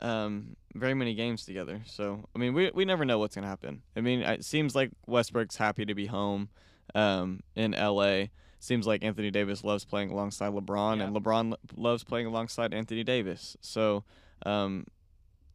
um, 0.00 0.56
very 0.74 0.94
many 0.94 1.14
games 1.14 1.44
together. 1.44 1.82
So 1.84 2.24
I 2.34 2.38
mean, 2.38 2.54
we 2.54 2.70
we 2.74 2.86
never 2.86 3.04
know 3.04 3.18
what's 3.18 3.34
gonna 3.34 3.46
happen. 3.46 3.82
I 3.94 4.00
mean, 4.00 4.20
it 4.22 4.42
seems 4.44 4.74
like 4.74 4.90
Westbrook's 5.06 5.56
happy 5.56 5.84
to 5.84 5.94
be 5.94 6.06
home 6.06 6.48
um, 6.94 7.40
in 7.54 7.74
L.A. 7.74 8.30
Seems 8.64 8.86
like 8.86 9.04
Anthony 9.04 9.30
Davis 9.30 9.62
loves 9.62 9.84
playing 9.84 10.10
alongside 10.10 10.54
LeBron, 10.54 11.02
and 11.04 11.14
LeBron 11.14 11.50
lo- 11.50 11.56
loves 11.76 12.02
playing 12.02 12.26
alongside 12.26 12.72
Anthony 12.72 13.04
Davis. 13.04 13.58
So, 13.60 14.04
um, 14.46 14.86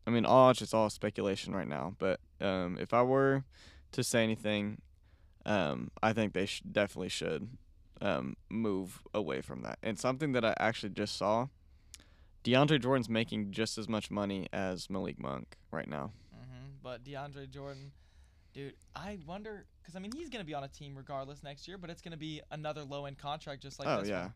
I 0.06 0.12
mean, 0.12 0.26
all 0.28 0.52
it's 0.52 0.60
just 0.60 0.76
all 0.76 0.92
speculation 0.92 1.56
right 1.56 1.68
now. 1.68 1.96
But 1.98 2.20
um, 2.40 2.78
if 2.80 2.94
I 2.94 3.02
were 3.02 3.46
to 3.94 4.04
say 4.04 4.24
anything, 4.24 4.80
um, 5.44 5.90
I 6.04 6.14
think 6.14 6.34
they 6.34 6.46
sh- 6.46 6.62
definitely 6.72 7.10
should 7.10 7.50
um, 8.00 8.36
move 8.48 9.02
away 9.12 9.42
from 9.42 9.64
that. 9.64 9.80
And 9.82 9.98
something 9.98 10.34
that 10.34 10.46
I 10.46 10.54
actually 10.60 10.92
just 10.92 11.16
saw, 11.18 11.48
DeAndre 12.44 12.80
Jordan's 12.80 13.10
making 13.10 13.50
just 13.50 13.80
as 13.80 13.90
much 13.90 14.12
money 14.12 14.48
as 14.54 14.88
Malik 14.88 15.18
Monk 15.20 15.58
right 15.72 15.90
now. 15.90 16.12
hmm 16.32 16.68
But 16.84 17.04
DeAndre 17.04 17.50
Jordan, 17.50 17.92
dude, 18.54 18.74
I 18.96 19.20
wonder 19.26 19.66
because 19.82 19.96
I 19.96 20.00
mean 20.00 20.12
he's 20.16 20.30
gonna 20.30 20.44
be 20.44 20.54
on 20.54 20.64
a 20.64 20.68
team 20.68 20.96
regardless 20.96 21.44
next 21.44 21.68
year, 21.68 21.78
but 21.78 21.90
it's 21.90 22.02
gonna 22.02 22.18
be 22.18 22.42
another 22.52 22.84
low 22.84 23.06
end 23.06 23.18
contract 23.18 23.62
just 23.62 23.80
like 23.80 23.88
oh 23.88 24.02
this 24.02 24.10
yeah, 24.10 24.24
one. 24.24 24.34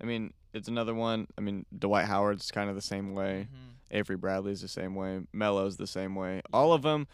I 0.00 0.04
mean 0.04 0.32
it's 0.52 0.68
another 0.68 0.94
one. 0.94 1.26
I 1.36 1.40
mean 1.40 1.66
Dwight 1.76 2.06
Howard's 2.06 2.50
kind 2.50 2.68
of 2.68 2.76
the 2.76 2.82
same 2.82 3.14
way. 3.14 3.48
Mhm. 3.52 3.74
Avery 3.90 4.16
Bradley's 4.16 4.60
the 4.60 4.68
same 4.68 4.94
way. 4.94 5.20
Melo's 5.32 5.76
the 5.76 5.86
same 5.86 6.14
way. 6.14 6.42
All 6.52 6.72
of 6.72 6.82
them, 6.82 7.06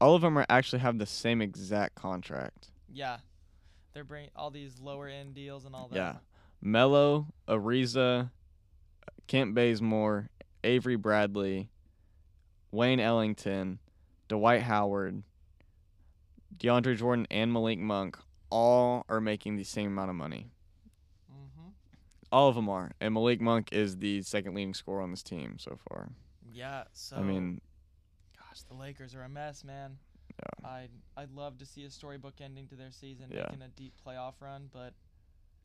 all 0.00 0.14
of 0.14 0.22
them 0.22 0.38
are 0.38 0.46
actually 0.48 0.80
have 0.80 0.98
the 0.98 1.06
same 1.06 1.40
exact 1.40 1.94
contract. 1.94 2.70
Yeah, 2.92 3.18
they're 3.92 4.04
bringing 4.04 4.30
all 4.34 4.50
these 4.50 4.80
lower 4.80 5.08
end 5.08 5.34
deals 5.34 5.64
and 5.64 5.74
all 5.74 5.88
that. 5.88 5.96
Yeah. 5.96 6.16
Melo, 6.60 7.26
Ariza, 7.46 8.30
Kent 9.28 9.54
Bazemore, 9.54 10.28
Avery 10.64 10.96
Bradley, 10.96 11.70
Wayne 12.72 12.98
Ellington, 12.98 13.78
Dwight 14.26 14.62
Howard, 14.62 15.22
DeAndre 16.58 16.96
Jordan, 16.96 17.26
and 17.30 17.52
Malik 17.52 17.78
Monk 17.78 18.18
all 18.50 19.04
are 19.08 19.20
making 19.20 19.56
the 19.56 19.64
same 19.64 19.88
amount 19.88 20.10
of 20.10 20.16
money. 20.16 20.50
Mm-hmm. 21.30 21.68
All 22.32 22.48
of 22.48 22.54
them 22.54 22.68
are. 22.68 22.92
And 23.00 23.14
Malik 23.14 23.40
Monk 23.40 23.68
is 23.72 23.96
the 23.98 24.22
second 24.22 24.54
leading 24.54 24.74
scorer 24.74 25.02
on 25.02 25.10
this 25.10 25.22
team 25.22 25.56
so 25.58 25.78
far. 25.88 26.08
Yeah. 26.52 26.84
So 26.92 27.16
I 27.16 27.22
mean, 27.22 27.60
gosh, 28.36 28.62
the 28.62 28.74
Lakers 28.74 29.14
are 29.14 29.22
a 29.22 29.28
mess, 29.28 29.64
man. 29.64 29.98
Yeah. 30.32 30.68
I'd 30.68 30.90
I'd 31.16 31.32
love 31.32 31.58
to 31.58 31.66
see 31.66 31.84
a 31.84 31.90
storybook 31.90 32.34
ending 32.40 32.66
to 32.68 32.74
their 32.74 32.90
season, 32.90 33.26
Yeah. 33.30 33.46
making 33.50 33.62
a 33.62 33.68
deep 33.68 33.94
playoff 34.06 34.34
run, 34.40 34.68
but 34.72 34.94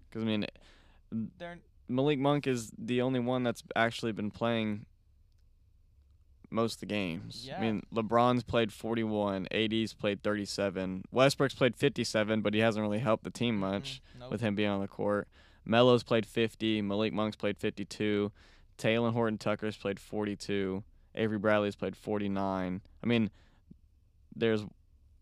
because 0.10 0.24
I 0.24 0.26
mean, 0.26 0.46
they're 1.38 1.58
Malik 1.88 2.20
Monk 2.20 2.48
is 2.48 2.72
the 2.78 3.02
only 3.02 3.20
one 3.20 3.44
that's 3.44 3.64
actually 3.76 4.12
been 4.14 4.32
playing 4.32 4.86
most 6.54 6.76
of 6.76 6.80
the 6.82 6.86
games. 6.86 7.46
Yeah. 7.48 7.58
I 7.58 7.62
mean, 7.62 7.84
LeBron's 7.94 8.44
played 8.44 8.72
41, 8.72 9.48
AD's 9.52 9.94
played 9.94 10.22
37, 10.24 11.04
Westbrook's 11.12 11.56
played 11.56 11.76
57, 11.76 12.42
but 12.42 12.54
he 12.54 12.60
hasn't 12.60 12.82
really 12.82 13.00
helped 13.00 13.24
the 13.24 13.30
team 13.30 13.58
much 13.58 14.02
mm, 14.16 14.22
nope. 14.22 14.32
with 14.32 14.42
him 14.42 14.56
being 14.56 14.70
on 14.70 14.82
the 14.82 14.88
court. 14.88 15.28
Melo's 15.66 16.04
played 16.04 16.26
50, 16.26 16.82
Malik 16.82 17.14
Monk's 17.14 17.36
played 17.36 17.58
52, 17.58 18.32
Talen 18.78 19.14
Horton 19.14 19.38
Tucker's 19.38 19.78
played 19.78 20.00
42, 20.00 20.84
Avery 21.16 21.38
Bradley's 21.38 21.76
played 21.76 21.96
49. 21.96 22.82
I 23.04 23.08
mean, 23.08 23.30
there's 24.36 24.66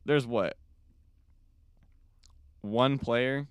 there's 0.06 0.26
what 0.26 0.58
one 2.62 2.98
player 2.98 3.48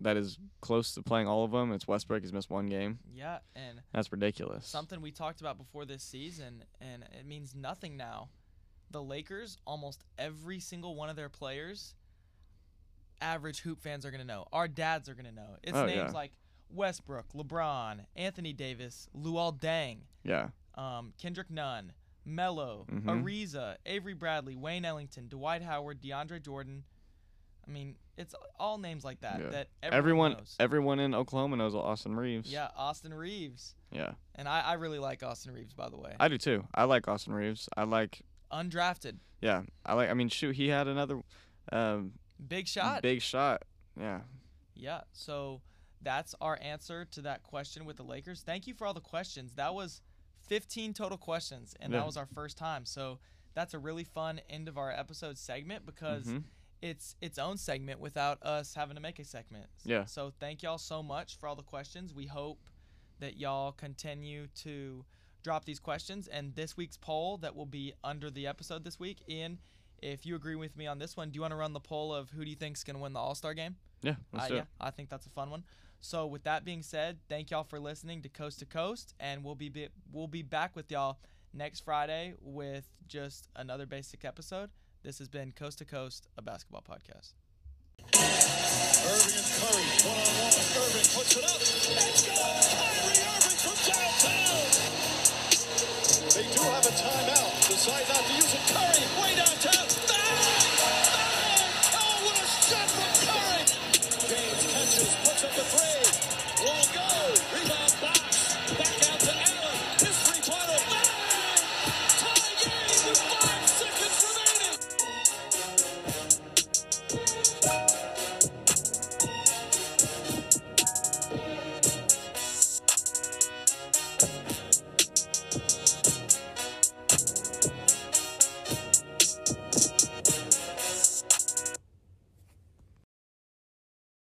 that 0.00 0.16
is 0.16 0.38
close 0.60 0.92
to 0.94 1.02
playing 1.02 1.26
all 1.26 1.44
of 1.44 1.50
them. 1.52 1.72
It's 1.72 1.86
Westbrook. 1.88 2.22
He's 2.22 2.32
missed 2.32 2.50
one 2.50 2.66
game. 2.66 2.98
yeah, 3.12 3.38
and 3.54 3.80
That's 3.92 4.10
ridiculous. 4.12 4.66
something 4.66 5.00
we 5.00 5.10
talked 5.10 5.40
about 5.40 5.56
before 5.58 5.84
this 5.84 6.02
season, 6.02 6.64
and 6.80 7.02
it 7.18 7.24
means 7.26 7.54
nothing 7.54 7.96
now. 7.96 8.28
The 8.90 9.02
Lakers, 9.02 9.58
almost 9.66 10.04
every 10.18 10.60
single 10.60 10.94
one 10.94 11.08
of 11.08 11.16
their 11.16 11.28
players, 11.28 11.94
average 13.20 13.60
hoop 13.60 13.80
fans 13.80 14.04
are 14.04 14.10
gonna 14.10 14.24
know. 14.24 14.46
Our 14.52 14.68
dads 14.68 15.08
are 15.08 15.14
gonna 15.14 15.32
know. 15.32 15.56
It's 15.62 15.76
Oh, 15.76 15.86
names 15.86 15.96
yeah. 15.96 16.10
like 16.10 16.32
Westbrook, 16.70 17.32
LeBron, 17.32 18.04
Anthony 18.14 18.52
Davis, 18.52 19.08
Luol 19.16 19.58
Deng, 19.58 20.00
Yeah. 20.24 20.50
um, 20.74 21.14
Kendrick 21.18 21.50
Nunn, 21.50 21.92
Melo, 22.24 22.84
Mhm. 22.90 23.04
Ariza, 23.04 23.76
Avery 23.86 24.14
Bradley, 24.14 24.56
Wayne 24.56 24.84
Ellington, 24.84 25.28
Dwight 25.28 25.62
Howard, 25.62 26.00
DeAndre 26.02 26.42
Jordan. 26.42 26.84
I 27.66 27.70
mean, 27.70 27.96
it's 28.16 28.34
all 28.58 28.78
names 28.78 29.04
like 29.04 29.20
that 29.20 29.40
Yeah. 29.40 29.48
that 29.50 29.68
Everyone, 29.82 29.98
everyone, 29.98 30.32
knows. 30.32 30.56
everyone 30.58 31.00
in 31.00 31.14
Oklahoma 31.14 31.56
knows 31.56 31.74
Austin 31.74 32.16
Reaves. 32.16 32.50
yeah, 32.50 32.68
Austin 32.76 33.12
Reaves. 33.14 33.74
Yeah. 33.92 34.12
And 34.34 34.48
I, 34.48 34.60
I 34.60 34.72
really 34.74 34.98
like 34.98 35.22
Austin 35.22 35.52
Reaves, 35.52 35.74
by 35.74 35.88
the 35.88 35.96
way. 35.98 36.14
I 36.18 36.28
do 36.28 36.38
too. 36.38 36.66
I 36.74 36.84
like 36.84 37.06
Austin 37.08 37.32
Reaves. 37.34 37.68
I 37.76 37.84
like. 37.84 38.22
Undrafted. 38.52 39.18
Yeah. 39.40 39.62
I 39.84 39.94
like. 39.94 40.08
I 40.10 40.14
mean, 40.14 40.28
shoot, 40.28 40.56
he 40.56 40.68
had 40.68 40.88
another, 40.88 41.20
um, 41.72 42.12
Big 42.48 42.66
shot. 42.68 43.02
big 43.02 43.20
shot. 43.22 43.62
Yeah. 43.98 44.20
Yeah. 44.74 45.00
So 45.12 45.60
that's 46.02 46.34
our 46.40 46.58
answer 46.62 47.04
to 47.12 47.22
that 47.22 47.42
question 47.42 47.84
with 47.84 47.96
the 47.96 48.02
Lakers. 48.04 48.42
Thank 48.42 48.66
you 48.66 48.74
for 48.74 48.86
all 48.86 48.94
the 48.94 49.00
questions. 49.00 49.54
That 49.54 49.74
was 49.74 50.00
15 50.48 50.92
total 50.94 51.18
questions, 51.18 51.74
and 51.80 51.92
Yeah. 51.92 52.00
that 52.00 52.06
was 52.06 52.16
our 52.16 52.26
first 52.26 52.56
time. 52.56 52.84
So 52.86 53.18
that's 53.54 53.74
a 53.74 53.78
really 53.78 54.04
fun 54.04 54.40
end 54.50 54.68
of 54.68 54.76
our 54.78 54.92
episode 54.92 55.38
segment 55.38 55.84
because 55.86 56.26
Mhm. 56.26 56.44
It's 56.82 57.16
its 57.20 57.38
own 57.38 57.56
segment 57.56 58.00
without 58.00 58.42
us 58.42 58.74
having 58.74 58.96
to 58.96 59.02
make 59.02 59.18
a 59.18 59.24
segment. 59.24 59.66
Yeah. 59.84 60.04
So 60.04 60.32
thank 60.40 60.62
y'all 60.62 60.78
so 60.78 61.02
much 61.02 61.38
for 61.38 61.48
all 61.48 61.56
the 61.56 61.62
questions. 61.62 62.14
We 62.14 62.26
hope 62.26 62.60
that 63.20 63.38
y'all 63.38 63.72
continue 63.72 64.46
to 64.62 65.04
drop 65.42 65.64
these 65.64 65.78
questions 65.80 66.28
and 66.28 66.54
this 66.54 66.76
week's 66.76 66.96
poll 66.96 67.38
that 67.38 67.54
will 67.56 67.66
be 67.66 67.92
under 68.04 68.30
the 68.30 68.46
episode 68.46 68.84
this 68.84 68.98
week. 68.98 69.18
Ian, 69.28 69.58
if 70.02 70.26
you 70.26 70.36
agree 70.36 70.56
with 70.56 70.76
me 70.76 70.86
on 70.86 70.98
this 70.98 71.16
one, 71.16 71.30
do 71.30 71.36
you 71.36 71.40
want 71.40 71.52
to 71.52 71.56
run 71.56 71.72
the 71.72 71.80
poll 71.80 72.14
of 72.14 72.30
who 72.30 72.44
do 72.44 72.50
you 72.50 72.56
think's 72.56 72.84
going 72.84 72.96
to 72.96 73.02
win 73.02 73.12
the 73.14 73.20
All-Star 73.20 73.54
game? 73.54 73.76
Yeah. 74.02 74.16
Let's 74.32 74.46
Uh, 74.46 74.48
do 74.48 74.54
yeah, 74.56 74.60
it. 74.62 74.66
I 74.80 74.90
think 74.90 75.08
that's 75.08 75.26
a 75.26 75.30
fun 75.30 75.50
one. 75.50 75.64
So 76.00 76.26
with 76.26 76.44
that 76.44 76.64
being 76.64 76.82
said, 76.82 77.18
thank 77.28 77.50
y'all 77.50 77.64
for 77.64 77.80
listening 77.80 78.20
to 78.22 78.28
Coast 78.28 78.58
to 78.58 78.66
Coast, 78.66 79.14
and 79.18 79.42
we'll 79.42 79.54
be, 79.54 79.70
be 79.70 79.88
we'll 80.12 80.28
be 80.28 80.42
back 80.42 80.76
with 80.76 80.90
y'all 80.90 81.18
next 81.54 81.80
Friday 81.80 82.34
with 82.40 82.84
just 83.08 83.48
another 83.56 83.86
basic 83.86 84.24
episode. 84.24 84.70
This 85.06 85.20
has 85.20 85.28
been 85.28 85.52
Coast 85.52 85.78
to 85.78 85.84
Coast, 85.84 86.26
a 86.36 86.42
basketball 86.42 86.82
podcast. 86.82 87.34
Irving 88.10 89.38
and 89.38 89.46
Curry, 89.54 89.86
one 90.02 90.18
on 90.18 90.34
one. 90.42 90.50
Irving 90.82 91.06
puts 91.14 91.30
it 91.38 91.46
up. 91.46 91.62
Kyrie 91.62 93.22
Irving 93.22 93.54
from 93.62 93.78
downtown. 93.86 94.66
They 96.34 96.42
do 96.50 96.58
have 96.58 96.82
a 96.82 96.90
timeout. 96.90 97.54
Decide 97.70 98.08
not 98.08 98.26
to 98.26 99.45